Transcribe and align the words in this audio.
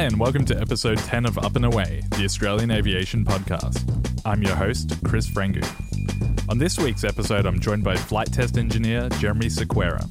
Hi, 0.00 0.06
and 0.06 0.18
welcome 0.18 0.46
to 0.46 0.58
episode 0.58 0.96
10 0.96 1.26
of 1.26 1.36
Up 1.36 1.56
and 1.56 1.64
Away, 1.66 2.02
the 2.16 2.24
Australian 2.24 2.70
Aviation 2.70 3.22
Podcast. 3.22 3.84
I'm 4.24 4.42
your 4.42 4.56
host, 4.56 4.94
Chris 5.04 5.28
Frangu. 5.28 5.62
On 6.48 6.56
this 6.56 6.78
week's 6.78 7.04
episode, 7.04 7.44
I'm 7.44 7.60
joined 7.60 7.84
by 7.84 7.96
flight 7.96 8.32
test 8.32 8.56
engineer 8.56 9.10
Jeremy 9.18 9.48
Sequeira. 9.48 10.08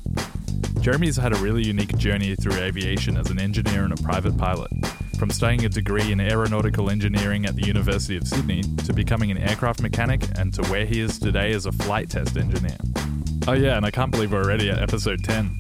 Jeremy's 0.83 1.17
had 1.17 1.33
a 1.33 1.37
really 1.37 1.63
unique 1.63 1.97
journey 1.97 2.35
through 2.35 2.53
aviation 2.53 3.17
as 3.17 3.31
an 3.31 3.39
engineer 3.39 3.83
and 3.83 3.91
a 3.91 4.03
private 4.03 4.37
pilot. 4.37 4.69
From 5.17 5.31
studying 5.31 5.65
a 5.65 5.69
degree 5.69 6.11
in 6.11 6.21
aeronautical 6.21 6.91
engineering 6.91 7.47
at 7.47 7.55
the 7.55 7.65
University 7.65 8.15
of 8.15 8.27
Sydney 8.27 8.61
to 8.85 8.93
becoming 8.93 9.31
an 9.31 9.39
aircraft 9.39 9.81
mechanic 9.81 10.21
and 10.37 10.53
to 10.53 10.61
where 10.69 10.85
he 10.85 10.99
is 10.99 11.17
today 11.17 11.51
as 11.53 11.65
a 11.65 11.71
flight 11.71 12.11
test 12.11 12.37
engineer. 12.37 12.77
Oh, 13.47 13.53
yeah, 13.53 13.75
and 13.75 13.87
I 13.87 13.89
can't 13.89 14.11
believe 14.11 14.33
we're 14.33 14.43
already 14.43 14.69
at 14.69 14.83
episode 14.83 15.23
10. 15.23 15.57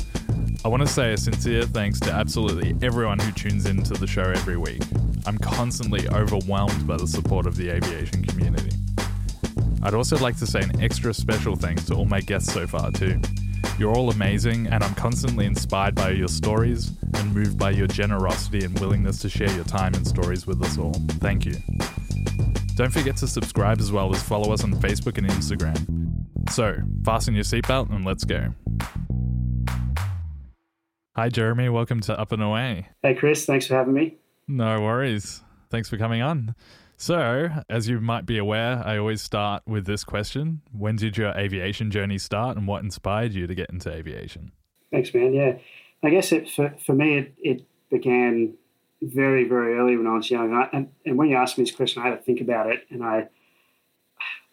I 0.65 0.67
want 0.67 0.81
to 0.81 0.87
say 0.87 1.13
a 1.13 1.17
sincere 1.17 1.63
thanks 1.63 2.01
to 2.01 2.11
absolutely 2.11 2.75
everyone 2.85 3.17
who 3.17 3.31
tunes 3.31 3.65
into 3.65 3.93
the 3.93 4.05
show 4.05 4.23
every 4.23 4.57
week. 4.57 4.81
I'm 5.25 5.37
constantly 5.37 6.09
overwhelmed 6.09 6.85
by 6.85 6.97
the 6.97 7.07
support 7.07 7.47
of 7.47 7.55
the 7.55 7.69
aviation 7.69 8.25
community. 8.25 8.71
I'd 9.81 9.93
also 9.93 10.17
like 10.17 10.37
to 10.39 10.45
say 10.45 10.61
an 10.61 10.81
extra 10.81 11.13
special 11.13 11.55
thanks 11.55 11.85
to 11.85 11.95
all 11.95 12.03
my 12.03 12.19
guests 12.19 12.53
so 12.53 12.67
far, 12.67 12.91
too. 12.91 13.21
You're 13.77 13.95
all 13.95 14.09
amazing, 14.09 14.67
and 14.67 14.83
I'm 14.83 14.93
constantly 14.95 15.45
inspired 15.45 15.95
by 15.95 16.09
your 16.09 16.27
stories 16.27 16.91
and 17.13 17.33
moved 17.33 17.57
by 17.57 17.71
your 17.71 17.87
generosity 17.87 18.65
and 18.65 18.77
willingness 18.79 19.19
to 19.19 19.29
share 19.29 19.51
your 19.51 19.63
time 19.63 19.93
and 19.93 20.05
stories 20.05 20.45
with 20.45 20.61
us 20.61 20.77
all. 20.77 20.93
Thank 21.21 21.45
you. 21.45 21.55
Don't 22.75 22.91
forget 22.91 23.15
to 23.17 23.27
subscribe 23.27 23.79
as 23.79 23.93
well 23.93 24.13
as 24.13 24.21
follow 24.21 24.51
us 24.51 24.65
on 24.65 24.73
Facebook 24.73 25.17
and 25.17 25.27
Instagram. 25.27 26.49
So, 26.49 26.75
fasten 27.05 27.33
your 27.33 27.45
seatbelt 27.45 27.95
and 27.95 28.03
let's 28.03 28.25
go. 28.25 28.53
Hi, 31.15 31.27
Jeremy. 31.27 31.69
Welcome 31.69 32.01
to 32.01 32.17
Up 32.17 32.31
and 32.31 32.41
Away. 32.41 32.87
Hey, 33.01 33.15
Chris. 33.15 33.45
Thanks 33.45 33.65
for 33.65 33.73
having 33.73 33.93
me. 33.93 34.17
No 34.47 34.79
worries. 34.79 35.41
Thanks 35.71 35.89
for 35.89 35.97
coming 35.97 36.21
on. 36.21 36.55
So, 36.97 37.49
as 37.67 37.89
you 37.89 37.99
might 37.99 38.25
be 38.25 38.37
aware, 38.37 38.83
I 38.85 38.97
always 38.97 39.21
start 39.21 39.63
with 39.65 39.85
this 39.85 40.03
question 40.03 40.61
When 40.71 40.97
did 40.97 41.17
your 41.17 41.31
aviation 41.31 41.89
journey 41.89 42.19
start 42.19 42.57
and 42.57 42.67
what 42.67 42.83
inspired 42.83 43.33
you 43.33 43.47
to 43.47 43.55
get 43.55 43.71
into 43.71 43.91
aviation? 43.91 44.51
Thanks, 44.91 45.13
man. 45.13 45.33
Yeah. 45.33 45.57
I 46.03 46.11
guess 46.11 46.31
it, 46.31 46.47
for, 46.47 46.75
for 46.85 46.93
me, 46.93 47.17
it, 47.17 47.33
it 47.37 47.65
began 47.89 48.53
very, 49.01 49.45
very 49.47 49.75
early 49.75 49.97
when 49.97 50.07
I 50.07 50.13
was 50.13 50.29
young. 50.29 50.51
And, 50.51 50.55
I, 50.55 50.69
and, 50.71 50.89
and 51.05 51.17
when 51.17 51.29
you 51.29 51.37
asked 51.37 51.57
me 51.57 51.63
this 51.63 51.75
question, 51.75 52.03
I 52.03 52.09
had 52.09 52.17
to 52.17 52.23
think 52.23 52.39
about 52.39 52.71
it. 52.71 52.85
And 52.91 53.03
I, 53.03 53.29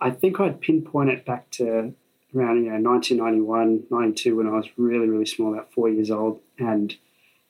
I 0.00 0.10
think 0.10 0.40
I'd 0.40 0.60
pinpoint 0.60 1.10
it 1.10 1.26
back 1.26 1.50
to 1.52 1.94
around 2.34 2.64
you 2.64 2.70
know 2.70 2.90
1991, 2.90 3.84
92 3.90 4.36
when 4.36 4.46
I 4.46 4.50
was 4.50 4.66
really 4.76 5.08
really 5.08 5.26
small, 5.26 5.52
about 5.52 5.72
four 5.72 5.88
years 5.88 6.10
old, 6.10 6.40
and 6.58 6.94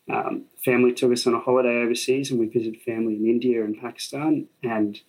um, 0.09 0.45
family 0.65 0.93
took 0.93 1.13
us 1.13 1.27
on 1.27 1.35
a 1.35 1.41
holiday 1.41 1.83
overseas, 1.83 2.31
and 2.31 2.39
we 2.39 2.47
visited 2.47 2.81
family 2.83 3.17
in 3.17 3.27
India 3.27 3.65
and 3.65 3.81
Pakistan, 3.81 4.49
and 4.63 5.01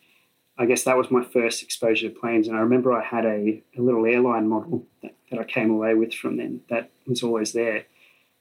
I 0.58 0.66
guess 0.66 0.84
that 0.84 0.98
was 0.98 1.12
my 1.12 1.24
first 1.24 1.62
exposure 1.62 2.10
to 2.10 2.20
planes. 2.20 2.48
And 2.48 2.58
I 2.58 2.62
remember 2.62 2.92
I 2.92 3.04
had 3.04 3.26
a, 3.26 3.62
a 3.78 3.82
little 3.82 4.06
airline 4.06 4.48
model 4.50 4.88
that, 5.04 5.14
that 5.30 5.40
I 5.40 5.44
came 5.44 5.70
away 5.70 5.94
with 5.94 6.14
from 6.14 6.38
then 6.38 6.62
that 6.70 6.90
was 7.06 7.22
always 7.22 7.54
there. 7.54 7.86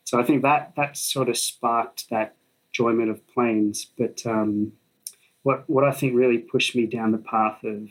So 0.05 0.19
I 0.19 0.23
think 0.23 0.43
that 0.43 0.73
that 0.77 0.97
sort 0.97 1.29
of 1.29 1.37
sparked 1.37 2.09
that 2.11 2.37
enjoyment 2.71 3.11
of 3.11 3.27
planes. 3.29 3.87
But 3.99 4.23
um, 4.25 4.73
what 5.43 5.69
what 5.69 5.85
I 5.85 5.93
think 5.93 6.15
really 6.15 6.39
pushed 6.39 6.75
me 6.75 6.87
down 6.87 7.13
the 7.13 7.19
path 7.19 7.63
of 7.65 7.89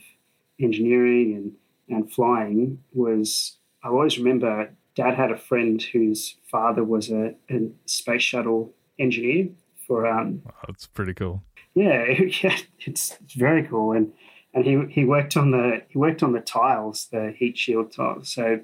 engineering 0.59 1.34
and 1.35 1.53
and 1.90 2.12
flying 2.12 2.79
was 2.94 3.57
I 3.84 3.90
always 3.90 4.18
remember 4.18 4.72
dad 4.96 5.16
had 5.16 5.31
a 5.31 5.38
friend 5.38 5.81
whose 5.81 6.38
father 6.50 6.84
was 6.84 7.09
a, 7.12 7.35
a 7.50 7.69
space 7.85 8.23
shuttle 8.23 8.73
engineer 8.97 9.50
for 9.85 10.07
um 10.07 10.41
wow, 10.45 10.53
that's 10.68 10.88
pretty 10.88 11.13
cool. 11.13 11.44
Yeah, 11.74 12.06
yeah 12.44 12.57
it's, 12.79 13.18
it's 13.22 13.34
very 13.35 13.63
cool. 13.63 13.91
And 13.91 14.13
and 14.53 14.66
he 14.66 14.81
he 14.90 15.06
worked 15.06 15.38
on 15.38 15.51
the 15.51 15.81
he 15.90 15.97
worked 15.97 16.24
on 16.24 16.34
the 16.34 16.41
tiles 16.41 17.07
the 17.12 17.34
heat 17.38 17.57
shield 17.57 17.91
tiles. 17.91 18.29
So 18.29 18.62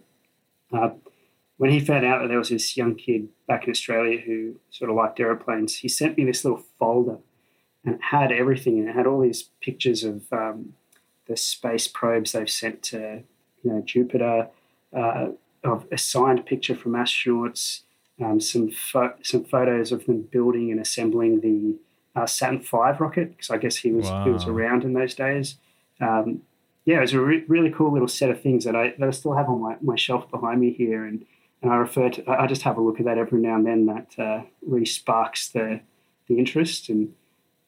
uh, 0.74 0.90
when 1.58 1.70
he 1.70 1.80
found 1.80 2.06
out 2.06 2.22
that 2.22 2.30
there 2.30 2.40
was 2.40 2.50
this 2.50 2.76
young 2.76 2.96
kid 2.96 3.28
back 3.48 3.66
in 3.66 3.70
Australia 3.72 4.20
who 4.20 4.56
sort 4.72 4.90
of 4.90 4.96
liked 4.96 5.20
aeroplanes 5.20 5.78
he 5.78 5.88
sent 5.88 6.18
me 6.18 6.24
this 6.24 6.44
little 6.44 6.64
folder 6.80 7.18
and 7.84 7.96
it 7.96 8.02
had 8.02 8.31
everything 8.31 8.80
and 8.80 8.90
it 8.90 8.96
had 8.96 9.06
all 9.06 9.22
these 9.22 9.50
pictures 9.62 10.04
of 10.04 10.24
um, 10.31 10.74
the 11.31 11.38
space 11.38 11.88
probes 11.88 12.34
they've 12.34 12.50
sent 12.50 12.84
to 12.84 13.24
you 13.64 13.72
know 13.72 13.81
Jupiter, 13.81 14.50
uh, 14.96 15.28
of 15.64 15.88
a 15.92 15.97
signed 15.97 16.46
picture 16.46 16.75
from 16.75 16.92
astronauts, 16.94 17.81
um, 18.22 18.40
some 18.42 18.69
fo- 18.69 19.16
some 19.24 19.46
photos 19.46 19.92
of 19.92 20.06
them 20.06 20.24
building 20.24 20.72
and 20.72 20.80
assembling 20.80 21.40
the 21.40 21.78
uh, 22.19 22.25
Saturn 22.25 22.59
V 22.59 22.68
rocket 23.00 23.31
because 23.31 23.50
I 23.50 23.58
guess 23.58 23.78
he 23.78 23.92
was 23.92 24.08
wow. 24.08 24.25
he 24.25 24.31
was 24.31 24.46
around 24.46 24.84
in 24.84 24.94
those 24.94 25.16
days. 25.16 25.56
Um, 26.02 26.42
yeah, 26.84 26.97
it 26.97 27.02
was 27.02 27.14
a 27.14 27.22
re- 27.22 27.46
really 27.48 27.72
cool 27.72 27.94
little 27.94 28.08
set 28.08 28.30
of 28.30 28.42
things 28.42 28.66
that 28.66 28.75
I 28.75 28.94
that 29.00 29.08
I 29.08 29.12
still 29.12 29.34
have 29.34 29.48
on 29.48 29.62
my, 29.62 29.78
my 29.81 29.96
shelf 29.96 30.30
behind 30.30 30.59
me 30.59 30.74
here, 30.74 31.06
and 31.06 31.25
and 31.62 31.72
I 31.72 31.75
refer 31.78 32.09
to 32.09 32.30
I 32.30 32.46
just 32.48 32.63
have 32.63 32.78
a 32.78 32.81
look 32.81 33.00
at 33.00 33.06
that 33.06 33.18
every 33.18 33.40
now 33.40 33.56
and 33.56 33.66
then. 33.66 33.86
That 33.86 34.19
uh, 34.19 34.42
really 34.62 34.86
sparks 34.86 35.48
the 35.50 35.80
the 36.28 36.38
interest, 36.38 36.90
and 36.90 37.13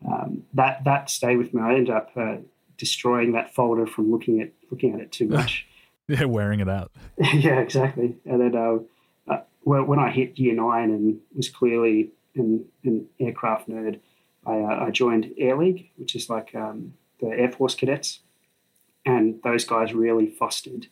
um, 0.06 0.44
that 0.54 0.84
that 0.84 1.10
stayed 1.10 1.38
with 1.38 1.54
me. 1.54 1.62
I 1.62 1.76
ended 1.76 1.92
up 1.92 2.12
uh, 2.18 2.38
destroying 2.78 3.34
that 3.34 3.54
folder 3.54 3.88
from 3.88 4.12
looking 4.12 4.42
at 4.42 4.52
looking 4.72 4.94
at 4.94 5.00
it 5.00 5.12
too 5.12 5.28
much. 5.30 5.66
yeah, 6.08 6.26
wearing 6.26 6.60
it 6.60 6.70
out. 6.70 6.92
yeah, 7.18 7.60
exactly. 7.60 8.16
And 8.26 8.42
then 8.42 8.56
uh, 8.56 8.80
uh, 9.32 9.42
when 9.64 10.00
I 10.00 10.12
hit 10.12 10.38
year 10.38 10.54
nine 10.54 10.92
and 10.92 11.20
was 11.36 11.50
clearly 11.50 12.12
an, 12.36 12.66
an 12.84 13.08
aircraft 13.20 13.70
nerd, 13.70 14.00
I, 14.46 14.60
uh, 14.60 14.86
I, 14.86 14.92
joined 14.92 15.32
Air 15.38 15.58
League, 15.58 15.90
which 15.96 16.16
is 16.16 16.30
like 16.30 16.54
um, 16.54 16.94
the 17.22 17.28
Air 17.28 17.52
Force 17.52 17.76
cadets, 17.76 18.20
and 19.06 19.42
those 19.44 19.64
guys 19.64 19.94
really 19.94 20.28
fostered 20.28 20.88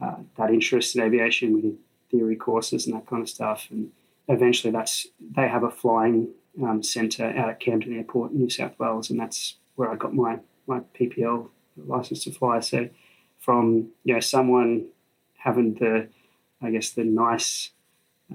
uh, 0.00 0.16
that 0.36 0.50
interest 0.50 0.96
in 0.96 1.02
aviation. 1.02 1.54
We 1.54 1.60
did 1.62 1.78
theory 2.10 2.36
courses 2.36 2.86
and 2.86 2.94
that 2.94 3.06
kind 3.06 3.22
of 3.22 3.28
stuff, 3.28 3.68
and 3.70 3.90
eventually 4.28 4.70
that's 4.70 5.06
they 5.20 5.48
have 5.48 5.62
a 5.62 5.70
flying 5.70 6.28
um, 6.62 6.82
centre 6.82 7.24
out 7.24 7.48
at 7.48 7.60
Camden 7.60 7.96
Airport 7.96 8.32
in 8.32 8.38
New 8.38 8.50
South 8.50 8.78
Wales, 8.78 9.10
and 9.10 9.18
that's 9.18 9.56
where 9.76 9.90
I 9.90 9.96
got 9.96 10.14
my 10.14 10.40
my 10.70 10.80
PPL 10.98 11.48
license 11.76 12.24
to 12.24 12.32
fly. 12.32 12.60
So 12.60 12.88
from 13.38 13.88
you 14.04 14.14
know 14.14 14.20
someone 14.20 14.86
having 15.38 15.74
the 15.74 16.08
I 16.62 16.70
guess 16.70 16.90
the 16.90 17.04
nice 17.04 17.70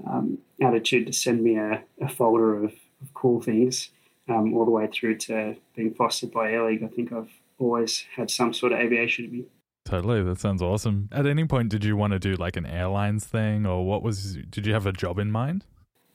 um, 0.06 0.38
attitude 0.60 1.06
to 1.06 1.12
send 1.12 1.42
me 1.42 1.56
a, 1.56 1.82
a 2.00 2.08
folder 2.08 2.64
of, 2.64 2.72
of, 3.00 3.14
cool 3.14 3.40
things 3.40 3.90
um, 4.28 4.52
all 4.54 4.64
the 4.64 4.70
way 4.70 4.86
through 4.88 5.16
to 5.16 5.56
being 5.74 5.94
fostered 5.94 6.32
by 6.32 6.50
Air 6.50 6.68
League. 6.68 6.82
I 6.84 6.88
think 6.88 7.12
I've 7.12 7.30
always 7.58 8.04
had 8.14 8.30
some 8.30 8.52
sort 8.52 8.72
of 8.72 8.78
aviation 8.78 9.24
to 9.24 9.30
me. 9.30 9.44
Totally, 9.86 10.22
that 10.22 10.40
sounds 10.40 10.60
awesome. 10.60 11.08
At 11.12 11.26
any 11.26 11.44
point, 11.44 11.68
did 11.70 11.84
you 11.84 11.96
want 11.96 12.12
to 12.12 12.18
do 12.18 12.34
like 12.34 12.56
an 12.56 12.66
airlines 12.66 13.24
thing, 13.24 13.64
or 13.64 13.86
what 13.86 14.02
was? 14.02 14.36
Did 14.50 14.66
you 14.66 14.72
have 14.72 14.86
a 14.86 14.92
job 14.92 15.18
in 15.18 15.30
mind? 15.30 15.64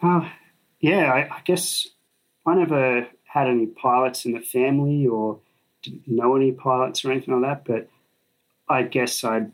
Uh, 0.01 0.29
yeah, 0.81 1.11
I, 1.11 1.37
I 1.37 1.41
guess 1.45 1.87
I 2.45 2.55
never 2.55 3.07
had 3.23 3.47
any 3.47 3.67
pilots 3.67 4.25
in 4.25 4.33
the 4.33 4.41
family, 4.41 5.07
or 5.07 5.39
didn't 5.83 6.07
know 6.07 6.35
any 6.35 6.51
pilots 6.51 7.03
or 7.03 7.11
anything 7.11 7.39
like 7.39 7.65
that, 7.65 7.65
but 7.65 7.89
I 8.67 8.83
guess 8.83 9.23
I'd, 9.23 9.51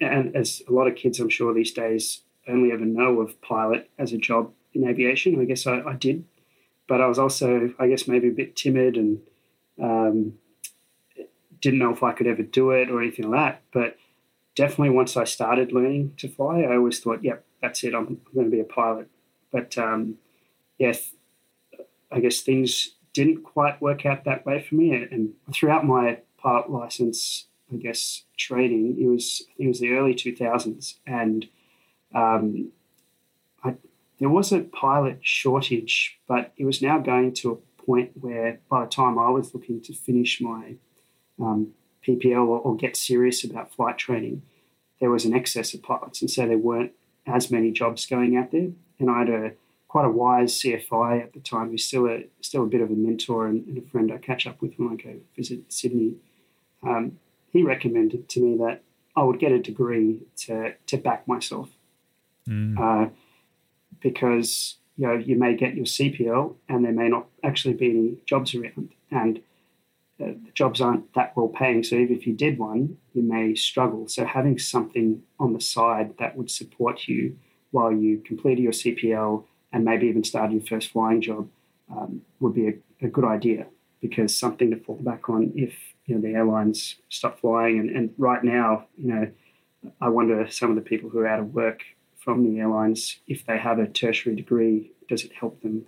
and 0.00 0.36
as 0.36 0.62
a 0.68 0.72
lot 0.72 0.86
of 0.86 0.94
kids 0.94 1.18
I'm 1.18 1.28
sure 1.28 1.52
these 1.52 1.72
days 1.72 2.22
only 2.46 2.72
ever 2.72 2.84
know 2.84 3.20
of 3.20 3.40
pilot 3.42 3.90
as 3.98 4.12
a 4.12 4.18
job 4.18 4.52
in 4.72 4.88
aviation. 4.88 5.40
I 5.40 5.44
guess 5.44 5.66
I, 5.66 5.80
I 5.80 5.94
did, 5.94 6.24
but 6.86 7.00
I 7.00 7.06
was 7.06 7.18
also, 7.18 7.74
I 7.78 7.88
guess, 7.88 8.08
maybe 8.08 8.28
a 8.28 8.32
bit 8.32 8.56
timid 8.56 8.96
and 8.96 9.20
um, 9.82 10.34
didn't 11.60 11.78
know 11.78 11.92
if 11.92 12.02
I 12.02 12.12
could 12.12 12.26
ever 12.26 12.42
do 12.42 12.70
it 12.70 12.90
or 12.90 13.02
anything 13.02 13.30
like 13.30 13.40
that. 13.40 13.62
But 13.72 13.96
definitely 14.54 14.90
once 14.90 15.16
I 15.16 15.24
started 15.24 15.72
learning 15.72 16.14
to 16.18 16.28
fly, 16.28 16.62
I 16.62 16.76
always 16.76 17.00
thought, 17.00 17.24
yep, 17.24 17.44
that's 17.60 17.82
it, 17.84 17.94
I'm, 17.94 18.06
I'm 18.06 18.20
going 18.34 18.46
to 18.46 18.50
be 18.50 18.60
a 18.60 18.64
pilot. 18.64 19.08
But 19.50 19.76
um, 19.78 20.16
yeah, 20.78 20.94
I 22.10 22.20
guess 22.20 22.40
things 22.40 22.94
didn't 23.18 23.42
quite 23.42 23.82
work 23.82 24.06
out 24.06 24.24
that 24.24 24.46
way 24.46 24.62
for 24.62 24.76
me. 24.76 24.92
And 24.94 25.32
throughout 25.52 25.84
my 25.84 26.18
pilot 26.40 26.70
license, 26.70 27.46
I 27.72 27.76
guess 27.76 28.22
training, 28.36 28.96
it 28.96 29.08
was 29.08 29.42
I 29.50 29.52
think 29.56 29.66
it 29.66 29.68
was 29.68 29.80
the 29.80 29.92
early 29.92 30.14
two 30.14 30.34
thousands, 30.36 31.00
and 31.04 31.48
um, 32.14 32.70
I, 33.64 33.74
there 34.20 34.28
was 34.28 34.52
a 34.52 34.60
pilot 34.60 35.18
shortage, 35.20 36.18
but 36.28 36.52
it 36.56 36.64
was 36.64 36.80
now 36.80 36.98
going 36.98 37.34
to 37.34 37.50
a 37.50 37.82
point 37.82 38.12
where 38.14 38.60
by 38.70 38.84
the 38.84 38.90
time 38.90 39.18
I 39.18 39.30
was 39.30 39.52
looking 39.52 39.80
to 39.82 39.92
finish 39.92 40.40
my 40.40 40.76
um, 41.40 41.72
PPL 42.06 42.46
or, 42.46 42.60
or 42.60 42.76
get 42.76 42.96
serious 42.96 43.42
about 43.42 43.74
flight 43.74 43.98
training, 43.98 44.42
there 45.00 45.10
was 45.10 45.24
an 45.24 45.34
excess 45.34 45.74
of 45.74 45.82
pilots, 45.82 46.20
and 46.20 46.30
so 46.30 46.46
there 46.46 46.56
weren't 46.56 46.92
as 47.26 47.50
many 47.50 47.72
jobs 47.72 48.06
going 48.06 48.36
out 48.36 48.52
there. 48.52 48.70
And 49.00 49.10
I 49.10 49.18
had 49.18 49.28
a 49.28 49.52
quite 49.88 50.04
a 50.04 50.10
wise 50.10 50.60
CFI 50.60 51.22
at 51.22 51.32
the 51.32 51.40
time, 51.40 51.70
who's 51.70 51.84
still 51.84 52.06
a 52.06 52.24
still 52.40 52.64
a 52.64 52.66
bit 52.66 52.82
of 52.82 52.90
a 52.90 52.94
mentor 52.94 53.46
and, 53.46 53.66
and 53.66 53.78
a 53.78 53.82
friend 53.82 54.12
I 54.12 54.18
catch 54.18 54.46
up 54.46 54.60
with 54.60 54.74
when 54.76 54.92
I 54.92 55.02
go 55.02 55.16
visit 55.34 55.72
Sydney. 55.72 56.16
Um, 56.82 57.18
he 57.50 57.62
recommended 57.62 58.28
to 58.28 58.40
me 58.40 58.58
that 58.58 58.82
I 59.16 59.22
would 59.22 59.40
get 59.40 59.52
a 59.52 59.58
degree 59.58 60.20
to 60.44 60.74
to 60.86 60.96
back 60.98 61.26
myself, 61.26 61.70
mm. 62.48 62.78
uh, 62.78 63.10
because 64.00 64.76
you 64.96 65.06
know 65.06 65.14
you 65.14 65.36
may 65.36 65.56
get 65.56 65.74
your 65.74 65.86
CPL 65.86 66.54
and 66.68 66.84
there 66.84 66.92
may 66.92 67.08
not 67.08 67.26
actually 67.42 67.74
be 67.74 67.90
any 67.90 68.16
jobs 68.26 68.54
around, 68.54 68.90
and 69.10 69.38
uh, 70.20 70.26
the 70.44 70.50
jobs 70.52 70.82
aren't 70.82 71.14
that 71.14 71.34
well 71.34 71.48
paying. 71.48 71.82
So 71.82 71.96
even 71.96 72.14
if 72.14 72.26
you 72.26 72.34
did 72.34 72.58
one, 72.58 72.98
you 73.14 73.22
may 73.22 73.54
struggle. 73.54 74.06
So 74.06 74.26
having 74.26 74.58
something 74.58 75.22
on 75.40 75.54
the 75.54 75.60
side 75.60 76.14
that 76.18 76.36
would 76.36 76.50
support 76.50 77.08
you 77.08 77.38
while 77.70 77.92
you 77.92 78.18
completed 78.18 78.62
your 78.62 78.72
CPL 78.72 79.44
and 79.72 79.84
maybe 79.84 80.06
even 80.06 80.24
started 80.24 80.52
your 80.52 80.62
first 80.62 80.90
flying 80.90 81.20
job 81.20 81.48
um, 81.90 82.22
would 82.40 82.54
be 82.54 82.68
a, 82.68 83.06
a, 83.06 83.08
good 83.08 83.24
idea 83.24 83.66
because 84.00 84.36
something 84.36 84.70
to 84.70 84.76
fall 84.76 84.96
back 84.96 85.28
on 85.28 85.52
if 85.54 85.74
you 86.06 86.14
know 86.14 86.20
the 86.20 86.34
airlines 86.34 86.96
stop 87.08 87.40
flying. 87.40 87.78
And, 87.78 87.90
and 87.90 88.14
right 88.18 88.42
now, 88.42 88.86
you 88.96 89.12
know, 89.12 89.30
I 90.00 90.08
wonder 90.08 90.46
some 90.50 90.70
of 90.70 90.76
the 90.76 90.82
people 90.82 91.10
who 91.10 91.20
are 91.20 91.26
out 91.26 91.40
of 91.40 91.54
work 91.54 91.82
from 92.16 92.44
the 92.44 92.60
airlines, 92.60 93.20
if 93.26 93.46
they 93.46 93.58
have 93.58 93.78
a 93.78 93.86
tertiary 93.86 94.36
degree, 94.36 94.92
does 95.08 95.24
it 95.24 95.32
help 95.32 95.62
them 95.62 95.86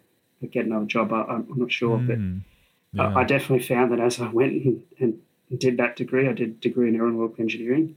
get 0.51 0.65
another 0.65 0.87
job? 0.87 1.13
I, 1.13 1.35
am 1.35 1.47
not 1.55 1.71
sure, 1.71 1.99
mm, 1.99 2.07
but 2.07 2.99
yeah. 2.99 3.09
I, 3.09 3.21
I, 3.21 3.25
definitely 3.25 3.67
found 3.67 3.93
that 3.93 4.01
as 4.01 4.21
I 4.21 4.29
went 4.29 4.65
and, 4.65 4.83
and, 4.99 5.19
did 5.59 5.79
that 5.79 5.97
degree, 5.97 6.29
I 6.29 6.33
did 6.33 6.49
a 6.49 6.53
degree 6.53 6.89
in 6.89 6.95
aeronautical 6.95 7.43
engineering. 7.43 7.97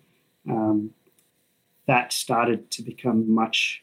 Um, 0.50 0.90
that 1.86 2.12
started 2.12 2.72
to 2.72 2.82
become 2.82 3.32
much 3.32 3.83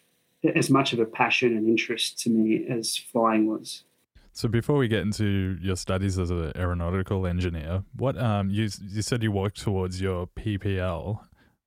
as 0.54 0.70
much 0.70 0.92
of 0.92 0.98
a 0.98 1.04
passion 1.04 1.56
and 1.56 1.68
interest 1.68 2.18
to 2.20 2.30
me 2.30 2.66
as 2.68 2.96
flying 2.96 3.46
was. 3.46 3.84
So 4.32 4.48
before 4.48 4.76
we 4.76 4.88
get 4.88 5.00
into 5.00 5.58
your 5.60 5.76
studies 5.76 6.18
as 6.18 6.30
an 6.30 6.52
aeronautical 6.56 7.26
engineer, 7.26 7.84
what 7.96 8.16
um 8.16 8.50
you 8.50 8.68
you 8.88 9.02
said 9.02 9.22
you 9.22 9.32
worked 9.32 9.60
towards 9.60 10.00
your 10.00 10.28
PPL. 10.28 11.20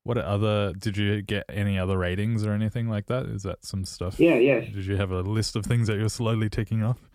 What 0.04 0.18
other 0.18 0.74
did 0.74 0.98
you 0.98 1.22
get 1.22 1.46
any 1.48 1.80
other 1.80 1.98
ratings 1.98 2.46
or 2.46 2.52
anything 2.52 2.90
like 2.90 3.06
that? 3.06 3.26
Is 3.28 3.44
that 3.44 3.64
some 3.64 3.86
stuff? 3.86 4.20
Yeah, 4.20 4.36
yeah. 4.36 4.60
Did 4.60 4.86
you 4.86 4.98
have 4.98 5.12
a 5.12 5.22
list 5.22 5.56
of 5.56 5.66
things 5.66 5.88
that 5.88 5.98
you're 5.98 6.10
slowly 6.10 6.50
ticking 6.50 6.84
off? 6.84 7.00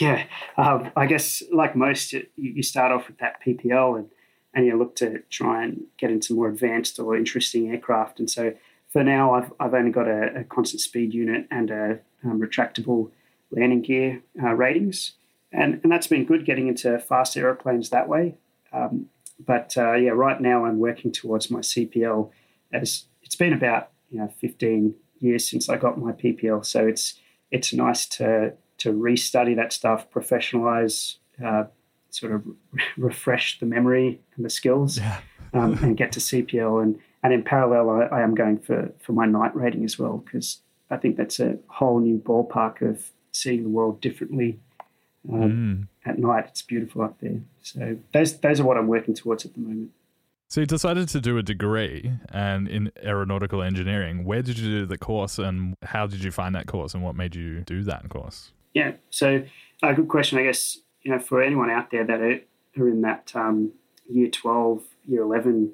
Yeah, 0.00 0.24
um, 0.58 0.90
I 0.96 1.06
guess 1.06 1.42
like 1.50 1.74
most, 1.74 2.12
you, 2.12 2.26
you 2.36 2.62
start 2.62 2.92
off 2.92 3.08
with 3.08 3.16
that 3.18 3.36
PPL 3.42 3.98
and 4.00 4.10
and 4.54 4.66
you 4.66 4.76
look 4.76 4.96
to 4.96 5.20
try 5.30 5.64
and 5.64 5.82
get 5.98 6.10
into 6.10 6.34
more 6.34 6.48
advanced 6.48 6.98
or 6.98 7.16
interesting 7.16 7.70
aircraft. 7.70 8.18
And 8.18 8.28
so 8.28 8.52
for 8.92 9.02
now, 9.02 9.32
I've 9.32 9.52
I've 9.58 9.74
only 9.74 9.90
got 9.90 10.06
a, 10.06 10.40
a 10.40 10.44
constant 10.44 10.80
speed 10.80 11.14
unit 11.14 11.46
and 11.50 11.70
a 11.70 12.00
um, 12.24 12.40
retractable 12.40 13.10
landing 13.50 13.82
gear 13.82 14.22
uh, 14.42 14.52
ratings, 14.52 15.12
and 15.50 15.80
and 15.82 15.90
that's 15.90 16.06
been 16.06 16.26
good 16.26 16.44
getting 16.44 16.68
into 16.68 16.98
fast 16.98 17.36
aeroplanes 17.36 17.90
that 17.90 18.08
way. 18.08 18.36
Um, 18.72 19.06
but 19.44 19.74
uh, 19.76 19.94
yeah, 19.94 20.10
right 20.10 20.40
now 20.40 20.66
I'm 20.66 20.78
working 20.78 21.10
towards 21.10 21.50
my 21.50 21.60
CPL. 21.60 22.30
As 22.72 23.04
it's 23.22 23.34
been 23.34 23.54
about 23.54 23.90
you 24.10 24.18
know 24.18 24.32
15 24.38 24.94
years 25.20 25.48
since 25.48 25.70
I 25.70 25.76
got 25.76 25.98
my 25.98 26.12
PPL, 26.12 26.64
so 26.64 26.86
it's 26.86 27.14
it's 27.50 27.72
nice 27.72 28.06
to 28.06 28.52
to 28.78 28.92
restudy 28.92 29.56
that 29.56 29.72
stuff, 29.72 30.10
professionalize, 30.10 31.16
uh, 31.42 31.64
sort 32.10 32.32
of 32.32 32.44
refresh 32.98 33.58
the 33.58 33.66
memory 33.66 34.20
and 34.36 34.44
the 34.44 34.50
skills, 34.50 34.98
yeah. 34.98 35.20
um, 35.54 35.78
and 35.82 35.96
get 35.96 36.12
to 36.12 36.20
CPL. 36.20 36.82
And 36.82 36.98
and 37.22 37.32
in 37.32 37.42
parallel, 37.42 37.90
I, 37.90 38.18
I 38.18 38.22
am 38.22 38.34
going 38.34 38.58
for 38.58 38.92
for 39.00 39.12
my 39.12 39.26
night 39.26 39.54
rating 39.54 39.84
as 39.84 39.98
well 39.98 40.18
because 40.18 40.60
I 40.90 40.96
think 40.96 41.16
that's 41.16 41.40
a 41.40 41.58
whole 41.68 42.00
new 42.00 42.18
ballpark 42.18 42.82
of 42.82 43.10
seeing 43.32 43.62
the 43.62 43.68
world 43.68 44.00
differently 44.00 44.60
um, 45.32 45.88
mm. 46.04 46.08
at 46.08 46.18
night. 46.18 46.46
It's 46.48 46.62
beautiful 46.62 47.02
up 47.02 47.18
there. 47.20 47.40
So 47.62 47.96
those 48.12 48.38
those 48.38 48.60
are 48.60 48.64
what 48.64 48.76
I'm 48.76 48.88
working 48.88 49.14
towards 49.14 49.44
at 49.44 49.54
the 49.54 49.60
moment. 49.60 49.90
So 50.48 50.60
you 50.60 50.66
decided 50.66 51.08
to 51.08 51.20
do 51.20 51.38
a 51.38 51.42
degree 51.42 52.12
and 52.28 52.68
in 52.68 52.92
aeronautical 53.02 53.62
engineering. 53.62 54.24
Where 54.26 54.42
did 54.42 54.58
you 54.58 54.80
do 54.80 54.86
the 54.86 54.98
course 54.98 55.38
and 55.38 55.76
how 55.82 56.06
did 56.06 56.22
you 56.22 56.30
find 56.30 56.54
that 56.54 56.66
course 56.66 56.92
and 56.92 57.02
what 57.02 57.16
made 57.16 57.34
you 57.34 57.60
do 57.62 57.82
that 57.84 58.06
course? 58.10 58.52
Yeah, 58.74 58.92
so 59.08 59.44
a 59.82 59.86
uh, 59.86 59.92
good 59.92 60.08
question. 60.08 60.38
I 60.38 60.42
guess 60.42 60.78
you 61.02 61.12
know 61.12 61.18
for 61.18 61.42
anyone 61.42 61.70
out 61.70 61.90
there 61.90 62.04
that 62.04 62.20
are, 62.20 62.40
are 62.78 62.88
in 62.88 63.00
that 63.02 63.32
um, 63.34 63.72
year 64.10 64.28
twelve, 64.28 64.82
year 65.06 65.22
eleven 65.22 65.72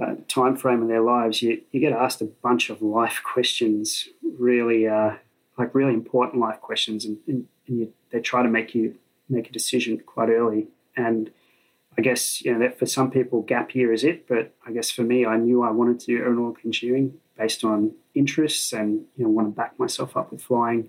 uh, 0.00 0.14
time 0.28 0.56
frame 0.56 0.82
in 0.82 0.88
their 0.88 1.02
lives, 1.02 1.42
you, 1.42 1.60
you 1.72 1.80
get 1.80 1.92
asked 1.92 2.20
a 2.20 2.26
bunch 2.26 2.70
of 2.70 2.82
life 2.82 3.20
questions, 3.24 4.08
really 4.38 4.86
uh, 4.86 5.12
like 5.58 5.74
really 5.74 5.94
important 5.94 6.40
life 6.40 6.60
questions, 6.60 7.04
and, 7.04 7.18
and, 7.26 7.46
and 7.66 7.78
you, 7.78 7.92
they 8.10 8.20
try 8.20 8.42
to 8.42 8.48
make 8.48 8.74
you 8.74 8.96
make 9.28 9.48
a 9.48 9.52
decision 9.52 9.98
quite 9.98 10.28
early. 10.28 10.68
And 10.96 11.30
I 11.98 12.02
guess 12.02 12.42
you 12.42 12.52
know 12.52 12.58
that 12.60 12.78
for 12.78 12.86
some 12.86 13.10
people, 13.10 13.42
gap 13.42 13.74
year 13.74 13.92
is 13.92 14.04
it, 14.04 14.28
but 14.28 14.54
I 14.66 14.72
guess 14.72 14.90
for 14.90 15.02
me, 15.02 15.24
I 15.24 15.36
knew 15.36 15.62
I 15.62 15.70
wanted 15.70 16.00
to 16.00 16.06
do 16.06 16.18
aeronautical 16.18 16.68
engineering 16.68 17.14
based 17.36 17.64
on 17.64 17.92
interests 18.14 18.72
and 18.72 19.04
you 19.16 19.24
know 19.24 19.30
want 19.30 19.48
to 19.48 19.52
back 19.52 19.78
myself 19.78 20.16
up 20.16 20.32
with 20.32 20.42
flying. 20.42 20.88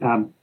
Um, 0.00 0.34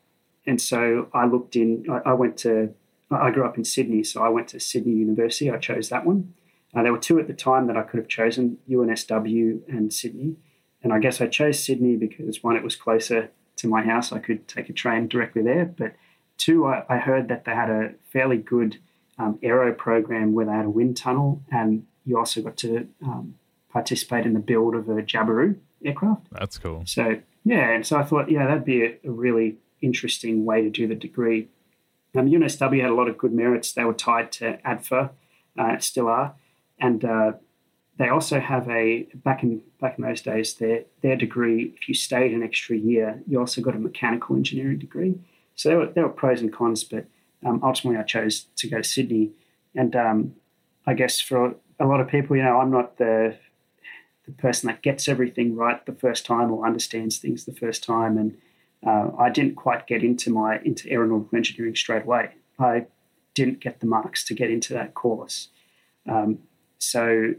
and 0.45 0.61
so 0.61 1.09
I 1.13 1.25
looked 1.25 1.55
in. 1.55 1.85
I, 1.89 2.09
I, 2.11 2.13
went 2.13 2.37
to. 2.39 2.73
I 3.11 3.31
grew 3.31 3.45
up 3.45 3.57
in 3.57 3.65
Sydney, 3.65 4.03
so 4.03 4.23
I 4.23 4.29
went 4.29 4.47
to 4.49 4.59
Sydney 4.59 4.93
University. 4.93 5.51
I 5.51 5.57
chose 5.57 5.89
that 5.89 6.05
one. 6.05 6.33
Uh, 6.75 6.83
there 6.83 6.91
were 6.91 6.99
two 6.99 7.19
at 7.19 7.27
the 7.27 7.33
time 7.33 7.67
that 7.67 7.77
I 7.77 7.83
could 7.83 7.99
have 7.99 8.07
chosen: 8.07 8.57
UNSW 8.69 9.61
and 9.67 9.93
Sydney. 9.93 10.35
And 10.81 10.93
I 10.93 10.99
guess 10.99 11.19
I 11.19 11.27
chose 11.27 11.61
Sydney 11.61 11.97
because 11.97 12.41
one, 12.41 12.55
it 12.55 12.63
was 12.63 12.75
closer 12.75 13.31
to 13.57 13.67
my 13.67 13.81
house. 13.81 14.11
I 14.11 14.19
could 14.19 14.47
take 14.47 14.69
a 14.69 14.73
train 14.73 15.07
directly 15.07 15.41
there. 15.41 15.65
But 15.65 15.93
two, 16.37 16.65
I, 16.65 16.83
I 16.87 16.97
heard 16.97 17.27
that 17.27 17.45
they 17.45 17.51
had 17.51 17.69
a 17.69 17.93
fairly 18.11 18.37
good 18.37 18.77
um, 19.17 19.37
aero 19.43 19.73
program 19.73 20.33
where 20.33 20.45
they 20.45 20.53
had 20.53 20.65
a 20.65 20.69
wind 20.69 20.95
tunnel, 20.95 21.43
and 21.51 21.85
you 22.05 22.17
also 22.17 22.41
got 22.41 22.55
to 22.57 22.87
um, 23.03 23.35
participate 23.69 24.25
in 24.25 24.33
the 24.33 24.39
build 24.39 24.75
of 24.75 24.87
a 24.89 25.01
Jabiru 25.01 25.57
aircraft. 25.83 26.27
That's 26.31 26.57
cool. 26.57 26.83
So 26.85 27.19
yeah, 27.43 27.69
and 27.71 27.85
so 27.85 27.97
I 27.97 28.03
thought, 28.03 28.31
yeah, 28.31 28.47
that'd 28.47 28.65
be 28.65 28.83
a, 28.83 28.97
a 29.03 29.11
really 29.11 29.57
interesting 29.81 30.45
way 30.45 30.61
to 30.61 30.69
do 30.69 30.87
the 30.87 30.95
degree. 30.95 31.49
Um, 32.15 32.27
UNSW 32.27 32.81
had 32.81 32.89
a 32.89 32.95
lot 32.95 33.07
of 33.07 33.17
good 33.17 33.33
merits. 33.33 33.71
They 33.71 33.83
were 33.83 33.93
tied 33.93 34.31
to 34.33 34.59
ADFA, 34.65 35.11
uh, 35.57 35.77
still 35.77 36.07
are, 36.07 36.35
and 36.79 37.03
uh, 37.05 37.33
they 37.97 38.07
also 38.09 38.39
have 38.39 38.67
a 38.69 39.07
back 39.13 39.43
in 39.43 39.61
back 39.81 39.97
in 39.97 40.05
those 40.05 40.21
days 40.21 40.55
their 40.55 40.85
their 41.01 41.15
degree. 41.15 41.73
If 41.75 41.87
you 41.89 41.93
stayed 41.93 42.33
an 42.33 42.43
extra 42.43 42.75
year, 42.75 43.21
you 43.27 43.39
also 43.39 43.61
got 43.61 43.75
a 43.75 43.79
mechanical 43.79 44.35
engineering 44.35 44.79
degree. 44.79 45.19
So 45.55 45.69
there 45.69 45.77
were, 45.77 45.87
there 45.87 46.03
were 46.03 46.13
pros 46.13 46.41
and 46.41 46.53
cons, 46.53 46.85
but 46.85 47.05
um, 47.45 47.61
ultimately 47.63 47.99
I 47.99 48.03
chose 48.03 48.45
to 48.55 48.69
go 48.69 48.77
to 48.77 48.83
Sydney. 48.83 49.31
And 49.75 49.95
um, 49.95 50.35
I 50.87 50.93
guess 50.93 51.19
for 51.19 51.55
a 51.79 51.85
lot 51.85 51.99
of 51.99 52.07
people, 52.07 52.35
you 52.35 52.43
know, 52.43 52.59
I'm 52.59 52.71
not 52.71 52.97
the 52.97 53.35
the 54.25 54.31
person 54.31 54.67
that 54.67 54.81
gets 54.81 55.07
everything 55.07 55.55
right 55.55 55.85
the 55.85 55.93
first 55.93 56.25
time 56.25 56.51
or 56.51 56.65
understands 56.65 57.17
things 57.17 57.45
the 57.45 57.55
first 57.55 57.83
time, 57.83 58.17
and 58.17 58.37
uh, 58.85 59.09
I 59.17 59.29
didn't 59.29 59.55
quite 59.55 59.87
get 59.87 60.03
into 60.03 60.29
my 60.31 60.59
into 60.59 60.89
aeronautical 60.89 61.35
engineering 61.35 61.75
straight 61.75 62.03
away. 62.03 62.29
I 62.57 62.85
didn't 63.33 63.59
get 63.59 63.79
the 63.79 63.87
marks 63.87 64.23
to 64.25 64.33
get 64.33 64.49
into 64.49 64.73
that 64.73 64.93
course. 64.93 65.49
Um, 66.07 66.39
so 66.79 67.35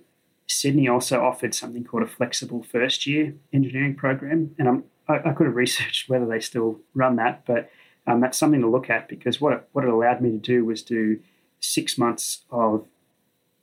Sydney 0.46 0.88
also 0.88 1.22
offered 1.22 1.54
something 1.54 1.84
called 1.84 2.02
a 2.02 2.06
flexible 2.06 2.62
first 2.62 3.06
year 3.06 3.34
engineering 3.52 3.94
program, 3.94 4.54
and 4.58 4.68
I'm, 4.68 4.84
I, 5.08 5.30
I 5.30 5.32
could 5.32 5.46
have 5.46 5.56
researched 5.56 6.08
whether 6.08 6.26
they 6.26 6.40
still 6.40 6.80
run 6.94 7.16
that, 7.16 7.44
but 7.46 7.70
um, 8.06 8.20
that's 8.20 8.38
something 8.38 8.60
to 8.60 8.68
look 8.68 8.90
at 8.90 9.08
because 9.08 9.40
what 9.40 9.52
it, 9.52 9.68
what 9.72 9.84
it 9.84 9.90
allowed 9.90 10.20
me 10.20 10.30
to 10.30 10.38
do 10.38 10.64
was 10.64 10.82
do 10.82 11.20
six 11.60 11.98
months 11.98 12.44
of 12.50 12.86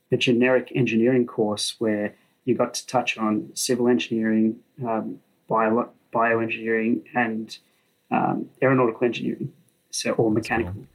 the 0.10 0.18
generic 0.18 0.72
engineering 0.76 1.26
course 1.26 1.76
where 1.80 2.16
you 2.46 2.56
got 2.56 2.74
to 2.76 2.88
touch 2.88 3.18
on 3.18 3.50
civil 3.54 3.90
engineering, 3.90 4.58
um, 4.86 5.20
bio, 5.50 5.90
bioengineering, 6.14 7.04
and 7.14 7.58
um, 8.10 8.50
aeronautical 8.62 9.04
engineering, 9.04 9.52
so 9.92 10.12
or 10.12 10.32
mechanical. 10.32 10.74
Cool. 10.74 10.88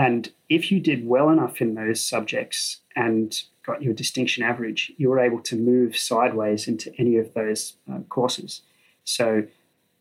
And 0.00 0.32
if 0.48 0.72
you 0.72 0.80
did 0.80 1.06
well 1.06 1.28
enough 1.28 1.60
in 1.60 1.74
those 1.74 2.02
subjects 2.02 2.78
and 2.96 3.38
got 3.66 3.82
your 3.82 3.92
distinction 3.92 4.42
average, 4.42 4.90
you 4.96 5.10
were 5.10 5.20
able 5.20 5.42
to 5.42 5.56
move 5.56 5.94
sideways 5.94 6.66
into 6.66 6.90
any 6.98 7.18
of 7.18 7.34
those 7.34 7.74
uh, 7.92 7.98
courses. 8.08 8.62
So 9.04 9.42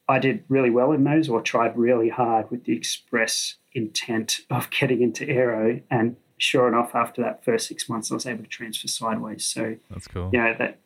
I 0.08 0.20
did 0.20 0.46
really 0.48 0.70
well 0.70 0.94
in 0.94 1.04
those, 1.04 1.28
or 1.28 1.42
tried 1.42 1.78
really 1.78 2.08
hard 2.08 2.50
with 2.50 2.64
the 2.64 2.72
express 2.78 3.56
intent 3.74 4.40
of 4.50 4.70
getting 4.80 5.02
into 5.02 5.28
aero. 5.28 5.82
And 5.92 6.16
sure 6.38 6.70
enough, 6.70 6.96
after 6.96 7.22
that 7.24 7.44
first 7.44 7.68
six 7.68 7.90
months, 7.90 8.10
I 8.10 8.14
was 8.14 8.26
able 8.26 8.44
to 8.44 8.50
transfer 8.50 8.88
sideways. 8.88 9.44
So 9.44 9.76
that's 9.92 10.08
cool. 10.08 10.30
Yeah, 10.32 10.46
you 10.46 10.52
know, 10.52 10.58
that 10.60 10.80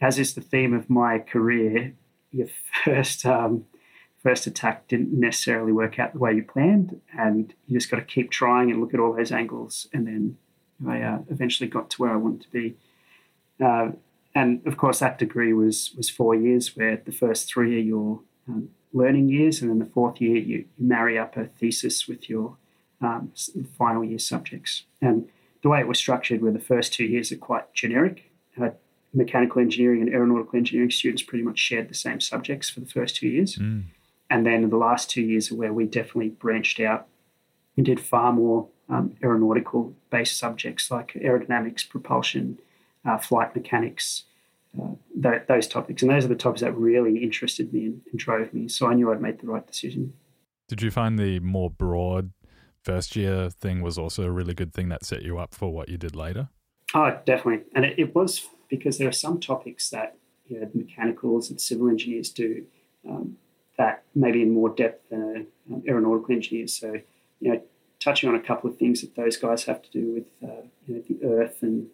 as 0.00 0.18
is 0.18 0.34
the 0.34 0.40
theme 0.40 0.74
of 0.74 0.90
my 0.90 1.20
career, 1.20 1.94
your 2.32 2.48
first 2.84 3.24
um, 3.24 3.66
first 4.26 4.48
attack 4.48 4.88
didn't 4.88 5.12
necessarily 5.12 5.70
work 5.70 6.00
out 6.00 6.12
the 6.12 6.18
way 6.18 6.32
you 6.34 6.42
planned, 6.42 7.00
and 7.16 7.54
you 7.68 7.78
just 7.78 7.88
got 7.88 7.98
to 7.98 8.04
keep 8.04 8.28
trying 8.28 8.72
and 8.72 8.80
look 8.80 8.92
at 8.92 8.98
all 8.98 9.12
those 9.12 9.30
angles, 9.30 9.86
and 9.92 10.04
then 10.04 10.36
I 10.84 11.00
uh, 11.00 11.18
eventually 11.30 11.68
got 11.68 11.90
to 11.90 12.02
where 12.02 12.10
I 12.10 12.16
wanted 12.16 12.40
to 12.40 12.50
be. 12.50 12.76
Uh, 13.64 13.92
and 14.34 14.66
of 14.66 14.76
course, 14.78 14.98
that 14.98 15.20
degree 15.20 15.52
was 15.52 15.92
was 15.96 16.10
four 16.10 16.34
years, 16.34 16.76
where 16.76 16.96
the 16.96 17.12
first 17.12 17.48
three 17.48 17.76
are 17.76 17.88
your 17.94 18.20
um, 18.48 18.70
learning 18.92 19.28
years, 19.28 19.62
and 19.62 19.70
then 19.70 19.78
the 19.78 19.92
fourth 19.96 20.20
year 20.20 20.38
you, 20.38 20.56
you 20.56 20.64
marry 20.76 21.16
up 21.16 21.36
a 21.36 21.44
thesis 21.44 22.08
with 22.08 22.28
your 22.28 22.56
um, 23.00 23.30
final 23.78 24.02
year 24.02 24.18
subjects. 24.18 24.82
And 25.00 25.28
the 25.62 25.68
way 25.68 25.78
it 25.78 25.86
was 25.86 25.98
structured, 25.98 26.42
where 26.42 26.50
the 26.50 26.58
first 26.58 26.92
two 26.92 27.04
years 27.04 27.30
are 27.30 27.36
quite 27.36 27.72
generic. 27.74 28.32
Uh, 28.60 28.70
mechanical 29.14 29.62
engineering 29.62 30.02
and 30.02 30.12
aeronautical 30.12 30.58
engineering 30.58 30.90
students 30.90 31.22
pretty 31.22 31.44
much 31.44 31.58
shared 31.58 31.88
the 31.88 31.94
same 31.94 32.20
subjects 32.20 32.68
for 32.68 32.80
the 32.80 32.86
first 32.86 33.16
two 33.16 33.28
years. 33.28 33.56
Mm. 33.56 33.84
And 34.30 34.44
then 34.44 34.64
in 34.64 34.70
the 34.70 34.76
last 34.76 35.10
two 35.10 35.22
years 35.22 35.52
where 35.52 35.72
we 35.72 35.84
definitely 35.84 36.30
branched 36.30 36.80
out 36.80 37.06
and 37.76 37.86
did 37.86 38.00
far 38.00 38.32
more 38.32 38.68
um, 38.88 39.14
aeronautical 39.22 39.94
based 40.10 40.38
subjects 40.38 40.90
like 40.90 41.12
aerodynamics, 41.14 41.88
propulsion, 41.88 42.58
uh, 43.04 43.18
flight 43.18 43.54
mechanics, 43.54 44.24
uh, 44.80 44.94
th- 45.22 45.42
those 45.48 45.66
topics. 45.68 46.02
And 46.02 46.10
those 46.10 46.24
are 46.24 46.28
the 46.28 46.34
topics 46.34 46.60
that 46.60 46.76
really 46.76 47.22
interested 47.22 47.72
me 47.72 47.86
and, 47.86 48.00
and 48.10 48.18
drove 48.18 48.52
me. 48.52 48.68
So 48.68 48.88
I 48.88 48.94
knew 48.94 49.12
I'd 49.12 49.20
made 49.20 49.40
the 49.40 49.46
right 49.46 49.66
decision. 49.66 50.12
Did 50.68 50.82
you 50.82 50.90
find 50.90 51.18
the 51.18 51.40
more 51.40 51.70
broad 51.70 52.32
first 52.82 53.16
year 53.16 53.50
thing 53.50 53.82
was 53.82 53.98
also 53.98 54.24
a 54.24 54.30
really 54.30 54.54
good 54.54 54.72
thing 54.72 54.88
that 54.88 55.04
set 55.04 55.22
you 55.22 55.38
up 55.38 55.54
for 55.54 55.72
what 55.72 55.88
you 55.88 55.98
did 55.98 56.16
later? 56.16 56.48
Oh, 56.94 57.18
definitely. 57.24 57.64
And 57.74 57.84
it, 57.84 57.98
it 57.98 58.14
was 58.14 58.46
because 58.68 58.98
there 58.98 59.08
are 59.08 59.12
some 59.12 59.40
topics 59.40 59.90
that 59.90 60.16
you 60.46 60.60
know, 60.60 60.68
mechanicals 60.74 61.50
and 61.50 61.60
civil 61.60 61.88
engineers 61.88 62.30
do 62.30 62.64
um, 63.08 63.36
that 63.78 64.04
maybe 64.14 64.42
in 64.42 64.52
more 64.52 64.70
depth 64.70 65.08
than 65.10 65.46
um, 65.72 65.82
aeronautical 65.86 66.34
engineers. 66.34 66.74
So, 66.74 66.94
you 67.40 67.52
know, 67.52 67.62
touching 68.00 68.28
on 68.28 68.34
a 68.34 68.40
couple 68.40 68.70
of 68.70 68.76
things 68.76 69.00
that 69.00 69.14
those 69.16 69.36
guys 69.36 69.64
have 69.64 69.82
to 69.82 69.90
do 69.90 70.14
with 70.14 70.48
uh, 70.48 70.62
you 70.86 70.94
know, 70.94 71.02
the 71.08 71.26
earth 71.26 71.62
and 71.62 71.88